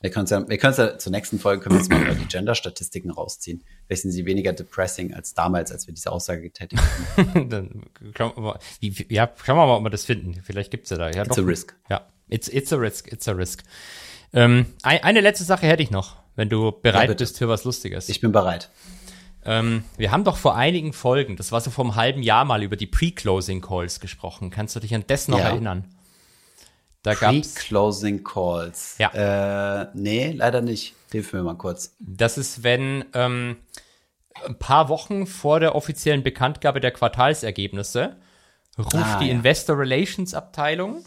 Wir 0.00 0.10
können 0.10 0.26
ja, 0.26 0.48
wir 0.48 0.58
können 0.58 0.74
ja 0.76 0.98
zur 0.98 1.12
nächsten 1.12 1.38
Folge 1.38 1.62
können 1.62 1.76
wir 1.76 1.78
uns 1.80 1.88
mal 1.88 2.02
über 2.02 2.14
die 2.14 2.26
Gender-Statistiken 2.26 3.10
rausziehen. 3.12 3.62
Vielleicht 3.86 4.02
sind 4.02 4.10
sie 4.10 4.26
weniger 4.26 4.52
depressing 4.52 5.14
als 5.14 5.32
damals, 5.34 5.70
als 5.70 5.86
wir 5.86 5.94
diese 5.94 6.10
Aussage 6.10 6.42
getätigt 6.42 6.82
haben. 7.16 7.48
dann 7.50 7.82
wie, 8.80 8.98
wie- 8.98 9.14
ja, 9.14 9.30
schauen 9.44 9.56
wir 9.56 9.66
mal, 9.66 9.76
ob 9.76 9.84
wir 9.84 9.90
das 9.90 10.04
finden. 10.04 10.42
Vielleicht 10.42 10.72
gibt's 10.72 10.90
ja 10.90 10.96
da. 10.98 11.08
Ja, 11.10 11.22
It's 11.22 11.36
doch. 11.36 11.44
a 11.44 11.46
risk. 11.46 11.76
Ja, 11.88 12.06
it's, 12.28 12.48
it's 12.48 12.72
a 12.72 12.76
risk, 12.76 13.12
it's 13.12 13.28
a 13.28 13.32
risk. 13.32 13.62
Ähm, 14.32 14.66
ein, 14.82 15.04
eine 15.04 15.20
letzte 15.20 15.44
Sache 15.44 15.66
hätte 15.66 15.84
ich 15.84 15.92
noch, 15.92 16.16
wenn 16.36 16.48
du 16.48 16.72
bereit 16.72 17.08
bitte. 17.08 17.22
bist 17.24 17.38
für 17.38 17.48
was 17.48 17.64
Lustiges. 17.64 18.08
Ich 18.08 18.20
bin 18.20 18.32
bereit. 18.32 18.70
Ähm, 19.44 19.82
wir 19.96 20.12
haben 20.12 20.22
doch 20.24 20.36
vor 20.36 20.54
einigen 20.56 20.92
Folgen, 20.92 21.36
das 21.36 21.50
war 21.50 21.60
so 21.60 21.70
vor 21.70 21.84
einem 21.84 21.96
halben 21.96 22.22
Jahr 22.22 22.44
mal, 22.44 22.62
über 22.62 22.76
die 22.76 22.86
Pre-Closing 22.86 23.60
Calls 23.60 23.98
gesprochen. 24.00 24.50
Kannst 24.50 24.76
du 24.76 24.80
dich 24.80 24.94
an 24.94 25.04
das 25.06 25.26
noch 25.28 25.38
Ja. 25.38 25.46
erinnern? 25.50 25.84
Da 27.02 27.14
Pre-Closing 27.14 28.22
Calls. 28.22 28.96
Ja. 28.98 29.82
Äh, 29.82 29.88
nee, 29.94 30.30
leider 30.32 30.60
nicht. 30.60 30.94
Hilf 31.10 31.32
mir 31.32 31.42
mal 31.42 31.54
kurz. 31.56 31.94
das 31.98 32.38
ist, 32.38 32.62
wenn 32.62 33.04
ähm, 33.14 33.56
ein 34.46 34.58
paar 34.58 34.88
Wochen 34.88 35.26
vor 35.26 35.58
der 35.60 35.74
offiziellen 35.74 36.22
Bekanntgabe 36.22 36.80
der 36.80 36.92
Quartalsergebnisse 36.92 38.16
ruft 38.78 38.94
Ah, 38.94 39.18
die 39.18 39.26
ja. 39.26 39.32
Investor 39.32 39.76
Relations 39.76 40.32
Abteilung 40.34 41.04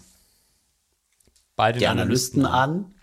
bei 1.56 1.72
den 1.72 1.80
Die 1.80 1.88
Analysten 1.88 2.46
an. 2.46 2.94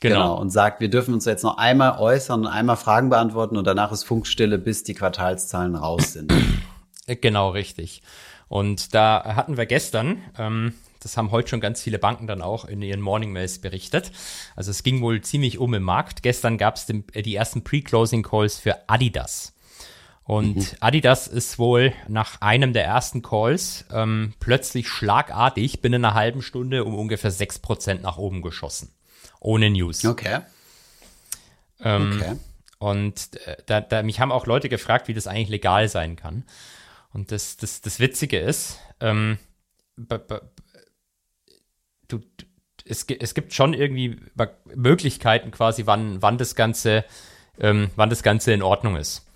Genau. 0.00 0.14
Genau. 0.14 0.40
Und 0.40 0.50
sagt, 0.50 0.80
wir 0.80 0.88
dürfen 0.90 1.14
uns 1.14 1.24
jetzt 1.24 1.42
noch 1.42 1.58
einmal 1.58 1.98
äußern 1.98 2.40
und 2.40 2.46
einmal 2.46 2.76
Fragen 2.76 3.10
beantworten 3.10 3.56
und 3.56 3.66
danach 3.66 3.90
ist 3.92 4.04
Funkstille, 4.04 4.58
bis 4.58 4.84
die 4.84 4.94
Quartalszahlen 4.94 5.74
raus 5.74 6.12
sind. 6.12 6.32
Äh, 6.32 7.16
Genau, 7.16 7.50
richtig. 7.50 8.02
Und 8.48 8.94
da 8.94 9.34
hatten 9.34 9.56
wir 9.56 9.66
gestern, 9.66 10.22
ähm, 10.38 10.74
das 11.00 11.16
haben 11.16 11.30
heute 11.30 11.48
schon 11.48 11.60
ganz 11.60 11.82
viele 11.82 11.98
Banken 11.98 12.26
dann 12.26 12.42
auch 12.42 12.64
in 12.64 12.82
ihren 12.82 13.00
Morning 13.00 13.32
Mails 13.32 13.60
berichtet. 13.60 14.10
Also 14.56 14.70
es 14.70 14.82
ging 14.82 15.00
wohl 15.00 15.20
ziemlich 15.20 15.58
um 15.58 15.72
im 15.74 15.82
Markt. 15.82 16.22
Gestern 16.22 16.58
gab 16.58 16.76
es 16.76 16.86
die 16.86 17.34
ersten 17.34 17.62
Pre-Closing 17.62 18.22
Calls 18.22 18.58
für 18.58 18.88
Adidas. 18.88 19.54
Und 20.24 20.76
Adidas 20.80 21.26
ist 21.26 21.58
wohl 21.58 21.94
nach 22.06 22.42
einem 22.42 22.74
der 22.74 22.84
ersten 22.84 23.22
Calls 23.22 23.86
ähm, 23.90 24.34
plötzlich 24.40 24.88
schlagartig 24.88 25.80
binnen 25.80 26.04
einer 26.04 26.14
halben 26.14 26.42
Stunde 26.42 26.84
um 26.84 26.94
ungefähr 26.98 27.32
6% 27.32 28.02
nach 28.02 28.18
oben 28.18 28.42
geschossen. 28.42 28.90
Ohne 29.40 29.70
News. 29.70 30.04
Okay. 30.04 30.40
Ähm, 31.80 32.20
Okay. 32.20 32.36
Und 32.78 33.36
äh, 33.46 33.56
da, 33.66 33.80
da, 33.80 34.02
mich 34.02 34.20
haben 34.20 34.30
auch 34.32 34.46
Leute 34.46 34.68
gefragt, 34.68 35.08
wie 35.08 35.14
das 35.14 35.26
eigentlich 35.26 35.48
legal 35.48 35.88
sein 35.88 36.14
kann. 36.16 36.44
Und 37.12 37.32
das, 37.32 37.56
das, 37.56 37.80
das 37.80 37.98
Witzige 37.98 38.38
ist, 38.38 38.78
ähm, 39.00 39.38
du, 42.06 42.20
es, 42.84 43.04
es 43.04 43.34
gibt 43.34 43.52
schon 43.52 43.74
irgendwie 43.74 44.20
Möglichkeiten 44.74 45.50
quasi, 45.50 45.86
wann, 45.86 46.22
wann 46.22 46.38
das 46.38 46.54
Ganze, 46.54 47.04
ähm, 47.58 47.90
wann 47.96 48.10
das 48.10 48.22
Ganze 48.22 48.52
in 48.52 48.62
Ordnung 48.62 48.96
ist. 48.96 49.27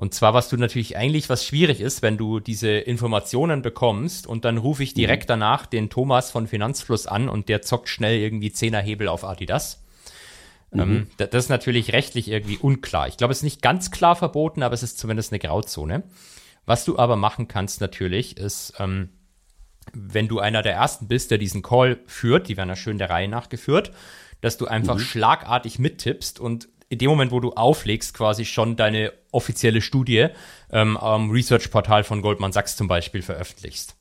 Und 0.00 0.14
zwar, 0.14 0.32
was 0.32 0.48
du 0.48 0.56
natürlich 0.56 0.96
eigentlich, 0.96 1.28
was 1.28 1.44
schwierig 1.44 1.80
ist, 1.80 2.02
wenn 2.02 2.16
du 2.16 2.38
diese 2.38 2.68
Informationen 2.70 3.62
bekommst 3.62 4.28
und 4.28 4.44
dann 4.44 4.56
rufe 4.56 4.84
ich 4.84 4.94
direkt 4.94 5.28
danach 5.28 5.66
den 5.66 5.90
Thomas 5.90 6.30
von 6.30 6.46
Finanzfluss 6.46 7.08
an 7.08 7.28
und 7.28 7.48
der 7.48 7.62
zockt 7.62 7.88
schnell 7.88 8.16
irgendwie 8.20 8.52
Zehnerhebel 8.52 9.08
auf 9.08 9.24
Adidas. 9.24 9.82
Ähm, 10.72 11.08
da- 11.16 11.26
das 11.26 11.46
ist 11.46 11.48
natürlich 11.48 11.92
rechtlich 11.94 12.28
irgendwie 12.30 12.58
unklar. 12.58 13.08
Ich 13.08 13.16
glaube, 13.16 13.32
es 13.32 13.38
ist 13.38 13.42
nicht 13.42 13.60
ganz 13.60 13.90
klar 13.90 14.14
verboten, 14.14 14.62
aber 14.62 14.72
es 14.74 14.84
ist 14.84 15.00
zumindest 15.00 15.32
eine 15.32 15.40
Grauzone. 15.40 16.04
Was 16.64 16.84
du 16.84 16.96
aber 16.96 17.16
machen 17.16 17.48
kannst 17.48 17.80
natürlich, 17.80 18.36
ist, 18.36 18.74
ähm, 18.78 19.08
wenn 19.92 20.28
du 20.28 20.38
einer 20.38 20.62
der 20.62 20.74
ersten 20.74 21.08
bist, 21.08 21.32
der 21.32 21.38
diesen 21.38 21.62
Call 21.62 21.98
führt, 22.06 22.48
die 22.48 22.56
werden 22.56 22.68
ja 22.68 22.76
schön 22.76 22.98
der 22.98 23.10
Reihe 23.10 23.26
nach 23.26 23.48
geführt, 23.48 23.90
dass 24.42 24.58
du 24.58 24.66
einfach 24.68 25.00
schlagartig 25.00 25.80
mittippst 25.80 26.38
und 26.38 26.68
in 26.88 26.98
dem 26.98 27.10
Moment, 27.10 27.32
wo 27.32 27.40
du 27.40 27.52
auflegst, 27.52 28.14
quasi 28.14 28.44
schon 28.44 28.76
deine 28.76 29.12
offizielle 29.30 29.80
Studie 29.82 30.28
ähm, 30.72 30.96
am 30.96 31.30
Research-Portal 31.30 32.02
von 32.04 32.22
Goldman 32.22 32.52
Sachs 32.52 32.76
zum 32.76 32.88
Beispiel 32.88 33.22
veröffentlichst. 33.22 33.94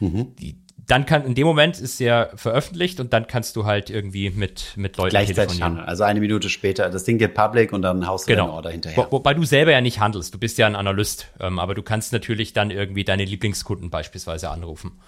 Die, 0.00 0.56
dann 0.86 1.06
kann, 1.06 1.24
in 1.26 1.34
dem 1.34 1.46
Moment 1.46 1.78
ist 1.80 1.98
ja 2.00 2.28
veröffentlicht 2.34 2.98
und 3.00 3.12
dann 3.12 3.26
kannst 3.26 3.56
du 3.56 3.64
halt 3.66 3.90
irgendwie 3.90 4.30
mit, 4.30 4.72
mit 4.76 4.96
Leuten 4.96 5.10
Gleichzeitig 5.10 5.60
handeln. 5.60 5.84
Also 5.84 6.04
eine 6.04 6.20
Minute 6.20 6.48
später, 6.48 6.88
das 6.88 7.04
Ding 7.04 7.18
geht 7.18 7.34
public 7.34 7.72
und 7.72 7.82
dann 7.82 8.06
haust 8.06 8.26
du 8.26 8.32
Genau. 8.32 8.44
deine 8.44 8.52
Order 8.54 8.68
Wo, 8.68 8.72
hinterher. 8.72 9.08
wobei 9.10 9.34
du 9.34 9.44
selber 9.44 9.72
ja 9.72 9.80
nicht 9.80 9.98
handelst. 10.00 10.32
Du 10.32 10.38
bist 10.38 10.56
ja 10.56 10.66
ein 10.66 10.76
Analyst. 10.76 11.28
Ähm, 11.40 11.58
aber 11.58 11.74
du 11.74 11.82
kannst 11.82 12.12
natürlich 12.12 12.52
dann 12.52 12.70
irgendwie 12.70 13.04
deine 13.04 13.24
Lieblingskunden 13.24 13.90
beispielsweise 13.90 14.50
anrufen 14.50 15.00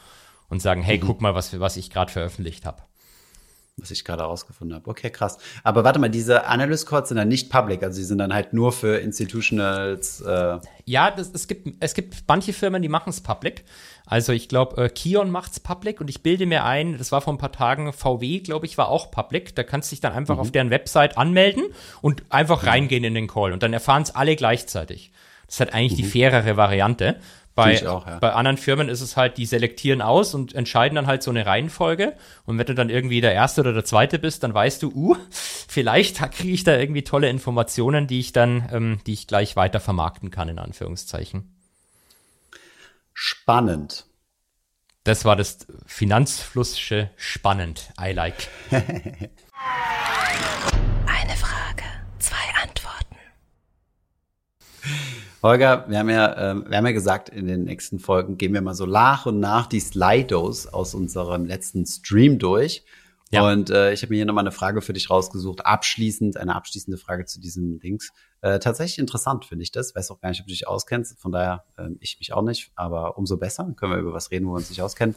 und 0.48 0.60
sagen, 0.60 0.80
Mhm. 0.82 0.84
hey, 0.84 0.98
guck 0.98 1.20
mal, 1.20 1.34
was, 1.34 1.58
was 1.58 1.76
ich 1.76 1.88
gerade 1.90 2.10
veröffentlicht 2.12 2.66
habe. 2.66 2.82
Was 3.76 3.90
ich 3.90 4.04
gerade 4.04 4.22
herausgefunden 4.24 4.74
habe. 4.76 4.90
Okay, 4.90 5.08
krass. 5.10 5.38
Aber 5.64 5.84
warte 5.84 5.98
mal, 5.98 6.10
diese 6.10 6.46
Analyst 6.46 6.86
Calls 6.86 7.08
sind 7.08 7.16
dann 7.16 7.28
nicht 7.28 7.50
public, 7.50 7.82
also 7.82 7.96
sie 7.96 8.04
sind 8.04 8.18
dann 8.18 8.34
halt 8.34 8.52
nur 8.52 8.72
für 8.72 8.98
Institutionals. 8.98 10.20
Äh, 10.20 10.58
Ja, 10.84 11.10
das, 11.10 11.30
es, 11.32 11.46
gibt, 11.48 11.76
es 11.80 11.94
gibt 11.94 12.16
manche 12.28 12.52
Firmen, 12.52 12.82
die 12.82 12.88
machen 12.88 13.10
es 13.10 13.20
public. 13.22 13.64
Also 14.06 14.32
ich 14.32 14.48
glaube, 14.48 14.84
äh, 14.84 14.88
Kion 14.88 15.30
macht's 15.30 15.60
public 15.60 16.00
und 16.00 16.10
ich 16.10 16.22
bilde 16.22 16.46
mir 16.46 16.64
ein, 16.64 16.98
das 16.98 17.12
war 17.12 17.20
vor 17.20 17.32
ein 17.32 17.38
paar 17.38 17.52
Tagen, 17.52 17.92
VW, 17.92 18.40
glaube 18.40 18.66
ich, 18.66 18.76
war 18.76 18.88
auch 18.88 19.10
public. 19.10 19.54
Da 19.54 19.62
kannst 19.62 19.90
du 19.90 19.94
dich 19.94 20.00
dann 20.00 20.12
einfach 20.12 20.34
Mhm. 20.34 20.40
auf 20.40 20.50
deren 20.50 20.70
Website 20.70 21.16
anmelden 21.16 21.64
und 22.02 22.22
einfach 22.30 22.66
reingehen 22.66 23.04
in 23.04 23.14
den 23.14 23.28
Call 23.28 23.52
und 23.52 23.62
dann 23.62 23.72
erfahren 23.72 24.02
es 24.02 24.14
alle 24.14 24.36
gleichzeitig. 24.36 25.12
Das 25.46 25.56
ist 25.56 25.60
halt 25.60 25.74
eigentlich 25.74 25.96
die 25.96 26.04
fairere 26.04 26.56
Variante. 26.56 27.18
Bei, 27.64 27.88
auch, 27.88 28.06
ja. 28.06 28.18
bei 28.18 28.32
anderen 28.32 28.56
Firmen 28.56 28.88
ist 28.88 29.00
es 29.00 29.16
halt, 29.16 29.38
die 29.38 29.46
selektieren 29.46 30.02
aus 30.02 30.34
und 30.34 30.54
entscheiden 30.54 30.96
dann 30.96 31.06
halt 31.06 31.22
so 31.22 31.30
eine 31.30 31.46
Reihenfolge. 31.46 32.14
Und 32.46 32.58
wenn 32.58 32.66
du 32.66 32.74
dann 32.74 32.90
irgendwie 32.90 33.20
der 33.20 33.32
Erste 33.32 33.60
oder 33.60 33.72
der 33.72 33.84
Zweite 33.84 34.18
bist, 34.18 34.42
dann 34.42 34.54
weißt 34.54 34.82
du, 34.82 34.92
uh, 34.94 35.16
vielleicht 35.30 36.18
kriege 36.32 36.52
ich 36.52 36.64
da 36.64 36.76
irgendwie 36.76 37.02
tolle 37.02 37.28
Informationen, 37.28 38.06
die 38.06 38.20
ich 38.20 38.32
dann, 38.32 38.68
ähm, 38.72 39.00
die 39.06 39.12
ich 39.12 39.26
gleich 39.26 39.56
weiter 39.56 39.80
vermarkten 39.80 40.30
kann, 40.30 40.48
in 40.48 40.58
Anführungszeichen. 40.58 41.54
Spannend. 43.12 44.06
Das 45.04 45.24
war 45.24 45.36
das 45.36 45.66
Finanzflussische 45.86 47.10
spannend. 47.16 47.92
I 48.00 48.12
like. 48.12 48.48
Eine 48.70 49.30
Frage, 51.36 51.84
zwei 52.18 52.36
Antworten. 52.62 53.16
Holger, 55.42 55.86
wir 55.88 55.98
haben 55.98 56.10
ja, 56.10 56.50
ähm, 56.50 56.64
wir 56.68 56.76
haben 56.76 56.86
ja 56.86 56.92
gesagt, 56.92 57.30
in 57.30 57.46
den 57.46 57.64
nächsten 57.64 57.98
Folgen 57.98 58.36
gehen 58.36 58.52
wir 58.52 58.60
mal 58.60 58.74
so 58.74 58.84
nach 58.84 59.24
und 59.24 59.40
nach 59.40 59.66
die 59.66 59.80
Slidos 59.80 60.66
aus 60.66 60.94
unserem 60.94 61.46
letzten 61.46 61.86
Stream 61.86 62.38
durch. 62.38 62.84
Ja. 63.32 63.48
Und 63.48 63.70
äh, 63.70 63.92
ich 63.92 64.02
habe 64.02 64.10
mir 64.10 64.16
hier 64.16 64.26
nochmal 64.26 64.42
eine 64.42 64.52
Frage 64.52 64.82
für 64.82 64.92
dich 64.92 65.08
rausgesucht. 65.08 65.64
Abschließend, 65.64 66.36
eine 66.36 66.54
abschließende 66.54 66.98
Frage 66.98 67.24
zu 67.24 67.40
diesem 67.40 67.78
Dings. 67.78 68.12
Äh, 68.42 68.58
tatsächlich 68.58 68.98
interessant 68.98 69.44
finde 69.44 69.62
ich 69.62 69.70
das. 69.70 69.94
Weiß 69.94 70.10
auch 70.10 70.20
gar 70.20 70.30
nicht, 70.30 70.40
ob 70.40 70.46
du 70.46 70.52
dich 70.52 70.66
auskennst. 70.66 71.18
Von 71.18 71.30
daher, 71.30 71.64
äh, 71.78 71.90
ich 72.00 72.18
mich 72.18 72.32
auch 72.32 72.42
nicht, 72.42 72.72
aber 72.74 73.16
umso 73.16 73.36
besser. 73.36 73.62
Dann 73.62 73.76
können 73.76 73.92
wir 73.92 73.98
über 74.00 74.12
was 74.12 74.32
reden, 74.32 74.46
wo 74.46 74.50
wir 74.50 74.56
uns 74.56 74.68
nicht 74.68 74.82
auskennen. 74.82 75.14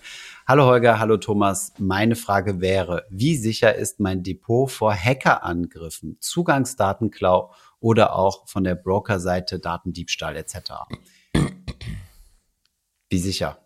Hallo 0.48 0.66
Holger, 0.66 1.00
hallo 1.00 1.18
Thomas. 1.18 1.74
Meine 1.80 2.16
Frage 2.16 2.62
wäre, 2.62 3.06
wie 3.10 3.36
sicher 3.36 3.76
ist 3.76 4.00
mein 4.00 4.22
Depot 4.22 4.72
vor 4.72 4.94
Hackerangriffen, 4.94 6.18
Zugangsdatenklau 6.20 7.52
oder 7.84 8.16
auch 8.16 8.48
von 8.48 8.64
der 8.64 8.76
Brokerseite 8.76 9.60
Datendiebstahl 9.60 10.38
etc.? 10.38 10.72
Wie 13.10 13.20
sicher? 13.20 13.60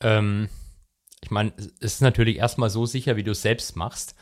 Ähm, 0.00 0.48
ich 1.22 1.32
meine, 1.32 1.52
es 1.58 1.94
ist 1.94 2.02
natürlich 2.02 2.36
erstmal 2.36 2.70
so 2.70 2.86
sicher, 2.86 3.16
wie 3.16 3.24
du 3.24 3.32
es 3.32 3.42
selbst 3.42 3.74
machst. 3.74 4.14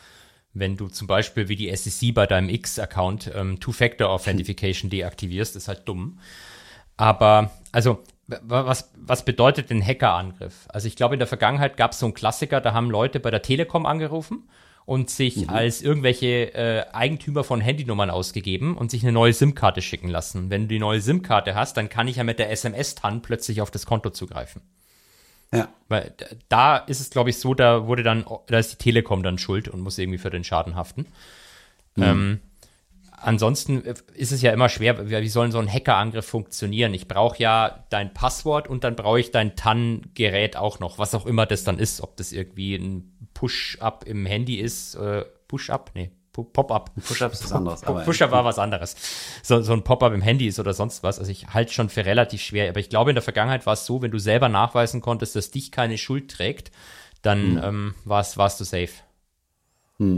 Wenn 0.55 0.79
du 0.79 0.89
zum 0.89 1.07
Beispiel 1.07 1.49
wie 1.49 1.57
die 1.57 1.75
SEC 1.77 2.15
bei 2.15 2.27
deinem 2.27 2.49
X-Account 2.49 3.31
ähm, 3.35 3.61
Two-Factor-Authentication 3.61 4.89
deaktivierst, 4.89 5.55
ist 5.55 5.69
halt 5.69 5.87
dumm. 5.87 6.19
Aber, 6.97 7.51
also, 7.73 8.05
was, 8.27 8.91
was 8.97 9.27
bedeutet 9.27 9.69
denn 9.69 9.85
Hackerangriff? 9.85 10.67
Also 10.69 10.89
ich 10.89 10.97
glaube, 10.97 11.15
in 11.15 11.19
der 11.19 11.29
Vergangenheit 11.29 11.77
gab 11.77 11.93
es 11.93 11.99
so 11.99 12.07
einen 12.07 12.15
Klassiker, 12.15 12.63
da 12.63 12.73
haben 12.73 12.91
Leute 12.91 13.21
bei 13.21 13.31
der 13.31 13.43
Telekom 13.43 13.85
angerufen 13.85 14.49
und 14.87 15.09
sich 15.11 15.37
Mhm. 15.37 15.51
als 15.51 15.83
irgendwelche 15.83 16.55
äh, 16.55 16.85
Eigentümer 16.93 17.45
von 17.45 17.61
Handynummern 17.61 18.11
ausgegeben 18.11 18.77
und 18.77 18.91
sich 18.91 19.03
eine 19.03 19.13
neue 19.13 19.33
SIM-Karte 19.33 19.81
schicken 19.83 20.09
lassen. 20.09 20.51
Wenn 20.51 20.63
du 20.63 20.69
die 20.69 20.79
neue 20.79 21.01
SIM-Karte 21.01 21.55
hast, 21.55 21.77
dann 21.77 21.89
kann 21.89 22.09
ich 22.09 22.17
ja 22.17 22.25
mit 22.25 22.39
der 22.39 22.51
SMS-TAN 22.51 23.23
plötzlich 23.23 23.61
auf 23.61 23.71
das 23.71 23.87
Konto 23.87 24.11
zugreifen. 24.11 24.63
Ja. 25.53 25.69
Weil 25.89 26.13
da 26.49 26.77
ist 26.77 27.01
es, 27.01 27.11
glaube 27.11 27.31
ich, 27.31 27.39
so, 27.39 27.55
da 27.55 27.87
wurde 27.87 28.03
dann, 28.03 28.25
da 28.49 28.59
ist 28.59 28.73
die 28.73 28.77
Telekom 28.77 29.23
dann 29.23 29.39
schuld 29.39 29.69
und 29.69 29.81
muss 29.81 29.99
irgendwie 29.99 30.19
für 30.19 30.31
den 30.31 30.45
Schaden 30.45 30.75
haften. 30.75 31.07
Ähm, 31.97 32.41
ansonsten 33.25 33.83
ist 34.15 34.33
es 34.33 34.43
ja 34.43 34.53
immer 34.53 34.69
schwer, 34.69 35.09
wie 35.11 35.29
soll 35.29 35.51
so 35.53 35.59
ein 35.59 35.73
Hackerangriff 35.73 36.27
funktionieren? 36.27 36.95
Ich 36.95 37.09
brauche 37.09 37.39
ja 37.43 37.85
dein 37.91 38.15
Passwort 38.15 38.69
und 38.69 38.85
dann 38.85 38.97
brauche 38.97 39.21
ich 39.21 39.31
dein 39.31 39.57
TAN-Gerät 39.57 40.57
auch 40.57 40.79
noch, 40.81 40.99
was 40.99 41.15
auch 41.15 41.27
immer 41.27 41.47
das 41.47 41.65
dann 41.65 41.79
ist, 41.79 42.01
ob 42.01 42.17
das 42.17 42.33
irgendwie 42.33 42.77
ein 42.77 43.29
Push-Up 43.35 44.05
im 44.07 44.27
Handy 44.27 44.57
ist, 44.57 44.95
äh, 44.95 45.25
Push-Up? 45.49 45.91
Nee, 45.95 46.11
Pu- 46.35 46.45
Pop-Up. 46.53 46.91
Push-Up 47.07 47.33
ist 47.33 47.45
was 47.45 47.53
anderes. 47.53 47.83
Push-Up 48.05 48.31
war 48.31 48.45
was 48.45 48.59
anderes. 48.59 48.97
So, 49.43 49.61
so 49.63 49.73
ein 49.73 49.83
Pop-Up 49.85 50.13
im 50.13 50.23
Handy 50.23 50.47
ist 50.47 50.59
oder 50.59 50.75
sonst 50.75 51.03
was. 51.03 51.19
Also 51.19 51.31
ich 51.31 51.49
halte 51.49 51.73
schon 51.73 51.89
für 51.89 52.05
relativ 52.05 52.41
schwer. 52.43 52.69
Aber 52.69 52.81
ich 52.81 52.89
glaube, 52.89 53.11
in 53.11 53.15
der 53.15 53.23
Vergangenheit 53.23 53.67
war 53.67 53.75
es 53.75 53.87
so, 53.87 54.03
wenn 54.03 54.11
du 54.11 54.19
selber 54.19 54.49
nachweisen 54.49 55.01
konntest, 55.01 55.37
dass 55.37 55.51
dich 55.51 55.71
keine 55.71 55.97
Schuld 55.99 56.31
trägt, 56.31 56.71
dann 57.23 57.61
ähm, 57.63 57.95
warst, 58.05 58.37
warst 58.37 58.61
du 58.61 58.65
safe. 58.65 58.91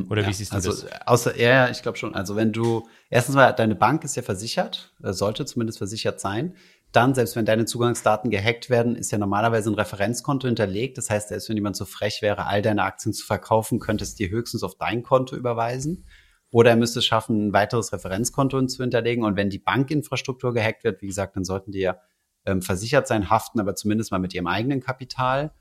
Oder 0.09 0.22
wie 0.22 0.29
Ja, 0.29 0.33
siehst 0.33 0.53
du 0.53 0.57
also, 0.57 0.70
das? 0.70 0.87
Außer, 1.07 1.39
ja, 1.39 1.49
ja, 1.49 1.70
ich 1.70 1.83
glaube 1.83 1.99
schon. 1.99 2.14
Also 2.14 2.35
wenn 2.35 2.53
du, 2.53 2.89
erstens 3.11 3.35
mal, 3.35 3.53
deine 3.53 3.74
Bank 3.74 4.05
ist 4.05 4.16
ja 4.16 4.22
versichert, 4.22 4.95
äh, 5.03 5.12
sollte 5.12 5.45
zumindest 5.45 5.79
versichert 5.79 6.18
sein. 6.18 6.57
Dann, 6.93 7.14
selbst 7.14 7.37
wenn 7.37 7.45
deine 7.45 7.66
Zugangsdaten 7.66 8.31
gehackt 8.31 8.70
werden, 8.70 8.97
ist 8.97 9.11
ja 9.11 9.18
normalerweise 9.18 9.70
ein 9.70 9.74
Referenzkonto 9.74 10.47
hinterlegt. 10.47 10.97
Das 10.97 11.11
heißt, 11.11 11.29
selbst 11.29 11.49
wenn 11.49 11.57
jemand 11.57 11.77
so 11.77 11.85
frech 11.85 12.22
wäre, 12.22 12.47
all 12.47 12.62
deine 12.62 12.85
Aktien 12.85 13.12
zu 13.12 13.27
verkaufen, 13.27 13.81
könnte 13.81 14.05
es 14.05 14.14
dir 14.14 14.31
höchstens 14.31 14.62
auf 14.62 14.77
dein 14.77 15.03
Konto 15.03 15.37
überweisen. 15.37 16.07
Oder 16.51 16.70
er 16.70 16.77
müsste 16.77 17.01
es 17.01 17.05
schaffen, 17.05 17.49
ein 17.49 17.53
weiteres 17.53 17.93
Referenzkonto 17.93 18.64
zu 18.66 18.83
hinterlegen. 18.83 19.24
Und 19.24 19.37
wenn 19.37 19.51
die 19.51 19.59
Bankinfrastruktur 19.59 20.55
gehackt 20.55 20.85
wird, 20.85 21.03
wie 21.03 21.07
gesagt, 21.07 21.37
dann 21.37 21.45
sollten 21.45 21.72
die 21.72 21.81
ja 21.81 21.99
ähm, 22.47 22.62
versichert 22.62 23.09
sein, 23.09 23.29
haften 23.29 23.61
aber 23.61 23.74
zumindest 23.74 24.11
mal 24.11 24.18
mit 24.18 24.33
ihrem 24.33 24.47
eigenen 24.47 24.81
Kapital. 24.81 25.53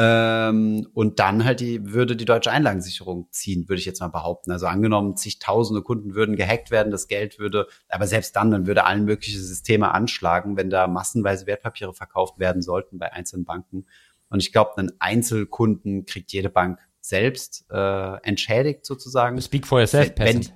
Ähm, 0.00 0.86
und 0.94 1.18
dann 1.18 1.44
halt 1.44 1.58
die, 1.58 1.92
würde 1.92 2.14
die 2.14 2.24
deutsche 2.24 2.52
Einlagensicherung 2.52 3.26
ziehen, 3.32 3.68
würde 3.68 3.80
ich 3.80 3.84
jetzt 3.84 4.00
mal 4.00 4.06
behaupten. 4.08 4.52
Also 4.52 4.66
angenommen, 4.66 5.16
zigtausende 5.16 5.82
Kunden 5.82 6.14
würden 6.14 6.36
gehackt 6.36 6.70
werden, 6.70 6.92
das 6.92 7.08
Geld 7.08 7.40
würde, 7.40 7.66
aber 7.88 8.06
selbst 8.06 8.36
dann, 8.36 8.52
dann 8.52 8.68
würde 8.68 8.84
allen 8.84 9.04
mögliche 9.04 9.40
Systeme 9.40 9.92
anschlagen, 9.92 10.56
wenn 10.56 10.70
da 10.70 10.86
massenweise 10.86 11.48
Wertpapiere 11.48 11.94
verkauft 11.94 12.38
werden 12.38 12.62
sollten 12.62 12.98
bei 12.98 13.12
einzelnen 13.12 13.44
Banken. 13.44 13.86
Und 14.30 14.40
ich 14.40 14.52
glaube, 14.52 14.76
einen 14.76 14.92
Einzelkunden 15.00 16.06
kriegt 16.06 16.32
jede 16.32 16.48
Bank 16.48 16.78
selbst 17.00 17.64
äh, 17.70 18.16
entschädigt 18.22 18.86
sozusagen. 18.86 19.40
Speak 19.40 19.66
for 19.66 19.80
yourself, 19.80 20.12
wenn-. 20.16 20.46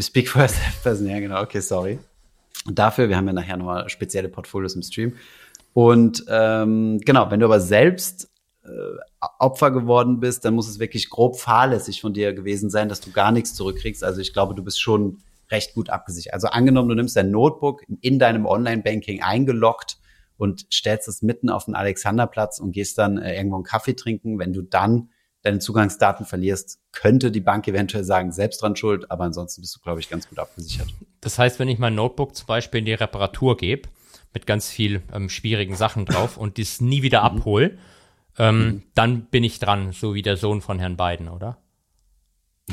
Speak 0.00 0.28
for 0.28 0.42
yourself 0.42 0.82
person, 0.82 1.06
ja 1.06 1.20
genau, 1.20 1.42
okay, 1.42 1.60
sorry. 1.60 2.00
Und 2.66 2.78
dafür, 2.78 3.08
wir 3.08 3.16
haben 3.16 3.26
ja 3.28 3.32
nachher 3.32 3.56
nochmal 3.56 3.88
spezielle 3.88 4.28
Portfolios 4.28 4.74
im 4.74 4.82
Stream. 4.82 5.16
Und 5.72 6.24
ähm, 6.28 6.98
genau, 7.04 7.30
wenn 7.30 7.40
du 7.40 7.46
aber 7.46 7.60
selbst 7.60 8.30
äh, 8.64 8.68
Opfer 9.38 9.70
geworden 9.70 10.20
bist, 10.20 10.44
dann 10.44 10.54
muss 10.54 10.68
es 10.68 10.78
wirklich 10.78 11.10
grob 11.10 11.38
fahrlässig 11.38 12.00
von 12.00 12.12
dir 12.12 12.32
gewesen 12.32 12.70
sein, 12.70 12.88
dass 12.88 13.00
du 13.00 13.12
gar 13.12 13.32
nichts 13.32 13.54
zurückkriegst. 13.54 14.02
Also 14.02 14.20
ich 14.20 14.32
glaube, 14.32 14.54
du 14.54 14.64
bist 14.64 14.80
schon 14.80 15.18
recht 15.50 15.74
gut 15.74 15.90
abgesichert. 15.90 16.34
Also 16.34 16.48
angenommen, 16.48 16.88
du 16.88 16.94
nimmst 16.94 17.16
dein 17.16 17.30
Notebook 17.30 17.84
in 18.00 18.18
deinem 18.18 18.46
Online-Banking 18.46 19.22
eingeloggt 19.22 19.98
und 20.36 20.66
stellst 20.72 21.08
es 21.08 21.22
mitten 21.22 21.50
auf 21.50 21.66
den 21.66 21.74
Alexanderplatz 21.74 22.60
und 22.60 22.72
gehst 22.72 22.98
dann 22.98 23.18
äh, 23.18 23.36
irgendwo 23.36 23.56
einen 23.56 23.64
Kaffee 23.64 23.94
trinken. 23.94 24.38
Wenn 24.38 24.52
du 24.52 24.62
dann 24.62 25.10
deine 25.42 25.58
Zugangsdaten 25.58 26.26
verlierst, 26.26 26.78
könnte 26.92 27.30
die 27.30 27.40
Bank 27.40 27.66
eventuell 27.66 28.04
sagen, 28.04 28.32
selbst 28.32 28.62
dran 28.62 28.76
schuld, 28.76 29.10
aber 29.10 29.24
ansonsten 29.24 29.62
bist 29.62 29.76
du, 29.76 29.80
glaube 29.80 30.00
ich, 30.00 30.08
ganz 30.08 30.28
gut 30.28 30.38
abgesichert. 30.38 30.88
Das 31.20 31.38
heißt, 31.38 31.58
wenn 31.58 31.68
ich 31.68 31.78
mein 31.78 31.94
Notebook 31.94 32.34
zum 32.34 32.46
Beispiel 32.46 32.80
in 32.80 32.84
die 32.86 32.94
Reparatur 32.94 33.56
gebe, 33.56 33.88
mit 34.32 34.46
ganz 34.46 34.70
viel 34.70 35.02
ähm, 35.12 35.28
schwierigen 35.28 35.74
Sachen 35.76 36.04
drauf 36.06 36.36
und 36.36 36.56
dies 36.56 36.80
nie 36.80 37.02
wieder 37.02 37.22
abhole, 37.22 37.78
ähm, 38.38 38.82
dann 38.94 39.22
bin 39.22 39.44
ich 39.44 39.58
dran, 39.58 39.92
so 39.92 40.14
wie 40.14 40.22
der 40.22 40.36
Sohn 40.36 40.60
von 40.60 40.78
Herrn 40.78 40.96
Biden, 40.96 41.28
oder? 41.28 41.58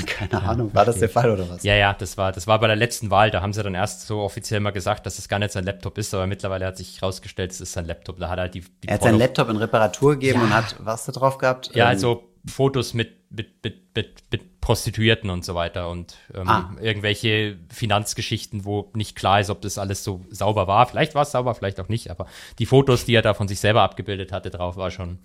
Keine 0.06 0.42
Ahnung, 0.44 0.72
war 0.74 0.84
das 0.84 0.98
der 1.00 1.08
Fall 1.08 1.28
oder 1.32 1.48
was? 1.48 1.64
Ja, 1.64 1.74
ja, 1.74 1.92
das 1.92 2.16
war, 2.16 2.30
das 2.30 2.46
war 2.46 2.60
bei 2.60 2.68
der 2.68 2.76
letzten 2.76 3.10
Wahl. 3.10 3.32
Da 3.32 3.42
haben 3.42 3.52
sie 3.52 3.64
dann 3.64 3.74
erst 3.74 4.06
so 4.06 4.20
offiziell 4.20 4.60
mal 4.60 4.70
gesagt, 4.70 5.06
dass 5.06 5.18
es 5.18 5.28
gar 5.28 5.40
nicht 5.40 5.50
sein 5.50 5.64
Laptop 5.64 5.98
ist, 5.98 6.14
aber 6.14 6.28
mittlerweile 6.28 6.66
hat 6.66 6.76
sich 6.76 7.00
herausgestellt, 7.00 7.50
es 7.50 7.60
ist 7.60 7.72
sein 7.72 7.84
Laptop. 7.84 8.18
Da 8.20 8.28
hat 8.28 8.38
er 8.38 8.48
die, 8.48 8.60
die 8.60 8.86
Er 8.86 8.94
hat 8.94 9.02
seinen 9.02 9.18
Laptop 9.18 9.48
in 9.48 9.56
Reparatur 9.56 10.14
gegeben 10.14 10.38
Ja. 10.38 10.44
und 10.44 10.54
hat 10.54 10.76
was 10.78 11.04
da 11.06 11.10
drauf 11.12 11.38
gehabt? 11.38 11.74
Ja, 11.74 11.86
Ähm, 11.86 11.90
also 11.90 12.28
Fotos 12.46 12.94
mit, 12.94 13.10
mit, 13.32 13.64
mit, 13.64 13.96
mit, 13.96 14.22
mit 14.30 14.57
Prostituierten 14.68 15.30
und 15.30 15.46
so 15.46 15.54
weiter 15.54 15.88
und 15.88 16.16
ähm, 16.34 16.46
Ah. 16.46 16.70
irgendwelche 16.82 17.56
Finanzgeschichten, 17.70 18.66
wo 18.66 18.90
nicht 18.94 19.16
klar 19.16 19.40
ist, 19.40 19.48
ob 19.48 19.62
das 19.62 19.78
alles 19.78 20.04
so 20.04 20.20
sauber 20.28 20.66
war. 20.66 20.84
Vielleicht 20.86 21.14
war 21.14 21.22
es 21.22 21.30
sauber, 21.30 21.54
vielleicht 21.54 21.80
auch 21.80 21.88
nicht, 21.88 22.10
aber 22.10 22.26
die 22.58 22.66
Fotos, 22.66 23.06
die 23.06 23.14
er 23.14 23.22
da 23.22 23.32
von 23.32 23.48
sich 23.48 23.60
selber 23.60 23.80
abgebildet 23.80 24.30
hatte, 24.30 24.50
drauf 24.50 24.76
war 24.76 24.90
schon, 24.90 25.20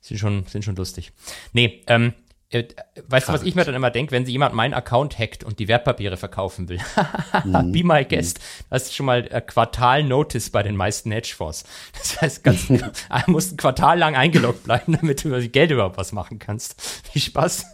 sind 0.00 0.18
schon, 0.18 0.44
sind 0.46 0.64
schon 0.64 0.74
lustig. 0.74 1.12
Nee, 1.52 1.84
ähm, 1.86 2.14
äh, 2.50 2.64
weißt 3.06 3.28
du, 3.28 3.32
was 3.32 3.44
ich 3.44 3.54
mir 3.54 3.64
dann 3.64 3.76
immer 3.76 3.92
denke, 3.92 4.10
wenn 4.10 4.26
sie 4.26 4.32
jemand 4.32 4.56
meinen 4.56 4.74
Account 4.74 5.16
hackt 5.20 5.44
und 5.44 5.60
die 5.60 5.68
Wertpapiere 5.68 6.16
verkaufen 6.16 6.68
will? 6.68 6.80
Mhm. 7.44 7.70
Be 7.70 7.84
my 7.84 8.04
guest. 8.04 8.40
Das 8.70 8.86
ist 8.86 8.96
schon 8.96 9.06
mal 9.06 9.24
äh, 9.30 9.40
Quartal-Notice 9.40 10.50
bei 10.50 10.64
den 10.64 10.74
meisten 10.74 11.12
Hedgefonds. 11.12 11.62
Das 11.96 12.20
heißt, 12.20 12.42
ganz, 12.42 12.66
du 12.66 12.80
musst 13.28 13.52
ein 13.52 13.56
Quartal 13.56 14.00
lang 14.00 14.16
eingeloggt 14.16 14.64
bleiben, 14.64 14.96
damit 15.00 15.22
du 15.22 15.28
über 15.28 15.40
Geld 15.42 15.70
überhaupt 15.70 15.96
was 15.96 16.10
machen 16.10 16.40
kannst. 16.40 16.82
Viel 17.12 17.22
Spaß. 17.22 17.64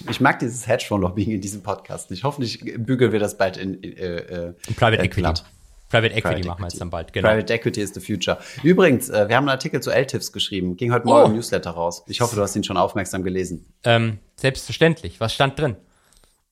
Ich, 0.00 0.08
ich 0.08 0.20
mag 0.20 0.38
dieses 0.38 0.66
Hedgefonds-Lobbying 0.66 1.30
in 1.32 1.40
diesem 1.40 1.62
Podcast 1.62 2.10
nicht. 2.10 2.24
Hoffentlich 2.24 2.60
bügeln 2.78 3.12
wir 3.12 3.20
das 3.20 3.36
bald 3.38 3.56
in, 3.56 3.82
äh, 3.82 3.88
äh, 3.88 4.52
Private 4.76 5.02
äh, 5.02 5.04
Equity. 5.06 5.20
glatt. 5.20 5.44
Private 5.90 6.14
Equity 6.14 6.22
Private 6.22 6.46
machen 6.48 6.62
wir 6.62 6.68
jetzt 6.68 6.80
dann 6.80 6.90
bald, 6.90 7.12
genau. 7.12 7.28
Private 7.28 7.52
Equity 7.52 7.80
is 7.80 7.94
the 7.94 8.00
future. 8.00 8.38
Übrigens, 8.62 9.08
äh, 9.10 9.28
wir 9.28 9.36
haben 9.36 9.44
einen 9.44 9.50
Artikel 9.50 9.80
zu 9.80 9.90
LTIFs 9.90 10.32
geschrieben. 10.32 10.76
Ging 10.76 10.92
heute 10.92 11.06
Morgen 11.06 11.22
Oh. 11.24 11.26
im 11.30 11.34
Newsletter 11.36 11.70
raus. 11.70 12.02
Ich 12.08 12.20
hoffe, 12.20 12.34
du 12.34 12.42
hast 12.42 12.56
ihn 12.56 12.64
schon 12.64 12.76
aufmerksam 12.76 13.22
gelesen. 13.22 13.64
Ähm, 13.84 14.18
selbstverständlich. 14.36 15.20
Was 15.20 15.34
stand 15.34 15.58
drin? 15.58 15.76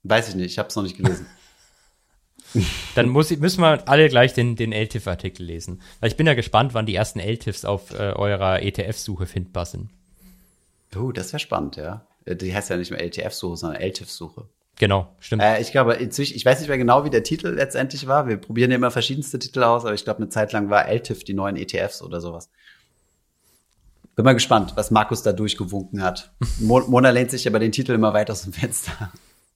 Weiß 0.05 0.29
ich 0.29 0.35
nicht, 0.37 0.47
ich 0.53 0.59
habe 0.59 0.69
es 0.69 0.77
noch 0.77 0.83
nicht 0.85 0.97
gelesen. 0.97 1.27
Dann 2.95 3.09
muss, 3.09 3.31
ich- 3.31 3.39
müssen 3.41 3.63
wir 3.63 3.89
alle 3.89 4.09
gleich 4.09 4.35
den, 4.35 4.57
den 4.57 4.73
LTIF-Artikel 4.73 5.43
lesen. 5.45 5.81
Weil 6.01 6.11
ich 6.11 6.17
bin 6.17 6.27
ja 6.27 6.35
gespannt, 6.35 6.75
wann 6.75 6.87
die 6.87 6.95
ersten 6.95 7.19
LTIFs 7.19 7.65
auf 7.65 7.93
äh, 7.93 8.13
eurer 8.13 8.63
ETF-Suche 8.63 9.27
findbar 9.27 9.65
sind. 9.67 9.89
Oh, 10.95 11.11
das 11.13 11.33
wäre 11.33 11.41
spannend, 11.41 11.77
ja. 11.77 12.07
Äh, 12.25 12.37
Die 12.37 12.55
heißt 12.55 12.71
ja 12.71 12.77
nicht 12.77 12.91
mehr 12.91 13.01
LTF-Suche, 13.01 13.57
sondern 13.57 13.81
LTIF-Suche. 13.81 14.49
Genau, 14.79 15.15
stimmt. 15.21 15.43
Äh, 15.43 15.61
ich 15.61 15.71
glaube, 15.71 15.95
inzwischen, 15.95 16.35
ich 16.35 16.45
weiß 16.45 16.61
nicht 16.61 16.69
mehr 16.69 16.79
genau, 16.79 17.05
wie 17.05 17.11
der 17.11 17.23
Titel 17.23 17.49
letztendlich 17.49 18.07
war. 18.07 18.27
Wir 18.27 18.37
probieren 18.37 18.71
ja 18.71 18.77
immer 18.77 18.91
verschiedenste 18.91 19.39
Titel 19.39 19.63
aus, 19.63 19.85
aber 19.85 19.95
ich 19.95 20.05
glaube, 20.05 20.19
eine 20.19 20.29
Zeit 20.29 20.53
lang 20.53 20.71
war 20.71 20.89
LTIF 20.89 21.25
die 21.25 21.35
neuen 21.35 21.57
ETFs 21.57 22.03
oder 22.03 22.21
sowas. 22.21 22.51
Bin 24.15 24.25
mal 24.25 24.33
gespannt, 24.35 24.73
was 24.75 24.91
Markus 24.91 25.23
da 25.23 25.33
durchgewunken 25.33 26.03
hat. 26.03 26.33
Mo 26.59 26.81
Mona 26.81 27.11
lehnt 27.11 27.31
sich 27.31 27.47
aber 27.47 27.59
den 27.59 27.73
Titel 27.73 27.93
immer 27.93 28.13
weit 28.13 28.31
aus 28.31 28.43
dem 28.43 28.53
Fenster. 28.53 29.13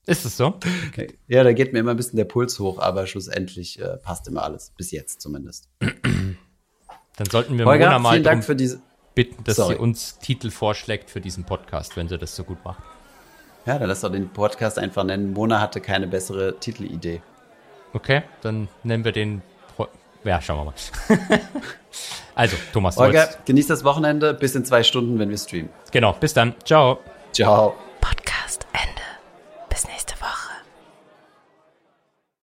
Ist 0.06 0.24
es 0.24 0.36
so? 0.36 0.58
Okay. 0.88 1.08
Ja, 1.26 1.42
da 1.42 1.52
geht 1.52 1.72
mir 1.72 1.80
immer 1.80 1.90
ein 1.90 1.96
bisschen 1.96 2.16
der 2.16 2.24
Puls 2.24 2.58
hoch, 2.60 2.78
aber 2.78 3.06
schlussendlich 3.06 3.80
äh, 3.80 3.96
passt 3.96 4.28
immer 4.28 4.44
alles. 4.44 4.72
Bis 4.76 4.92
jetzt 4.92 5.20
zumindest. 5.20 5.68
Dann 5.80 7.26
sollten 7.30 7.58
wir 7.58 7.66
Holger, 7.66 7.86
Mona 7.86 7.98
mal 7.98 8.10
vielen 8.12 8.22
Dank 8.22 8.44
für 8.44 8.54
diese. 8.54 8.80
Bitten, 9.16 9.42
dass 9.42 9.56
Sorry. 9.56 9.74
sie 9.74 9.80
uns 9.80 10.18
Titel 10.20 10.52
vorschlägt 10.52 11.10
für 11.10 11.20
diesen 11.20 11.42
Podcast, 11.42 11.96
wenn 11.96 12.06
sie 12.08 12.16
das 12.18 12.36
so 12.36 12.44
gut 12.44 12.64
macht. 12.64 12.78
Ja, 13.64 13.80
dann 13.80 13.88
lass 13.88 14.02
doch 14.02 14.12
den 14.12 14.28
Podcast 14.28 14.78
einfach 14.78 15.02
nennen. 15.02 15.32
Mona 15.32 15.60
hatte 15.60 15.80
keine 15.80 16.06
bessere 16.06 16.56
Titelidee. 16.60 17.20
Okay, 17.92 18.22
dann 18.42 18.68
nennen 18.84 19.04
wir 19.04 19.10
den. 19.10 19.42
Pro 19.74 19.88
ja, 20.22 20.40
schauen 20.40 20.58
wir 20.58 20.64
mal. 20.66 21.40
also, 22.36 22.56
Thomas, 22.72 22.96
wolltest- 22.96 23.44
genießt 23.46 23.70
das 23.70 23.82
Wochenende. 23.82 24.34
Bis 24.34 24.54
in 24.54 24.64
zwei 24.64 24.84
Stunden, 24.84 25.18
wenn 25.18 25.30
wir 25.30 25.38
streamen. 25.38 25.70
genau, 25.90 26.12
bis 26.12 26.32
dann. 26.32 26.54
Ciao. 26.64 27.00
Ciao. 27.32 27.74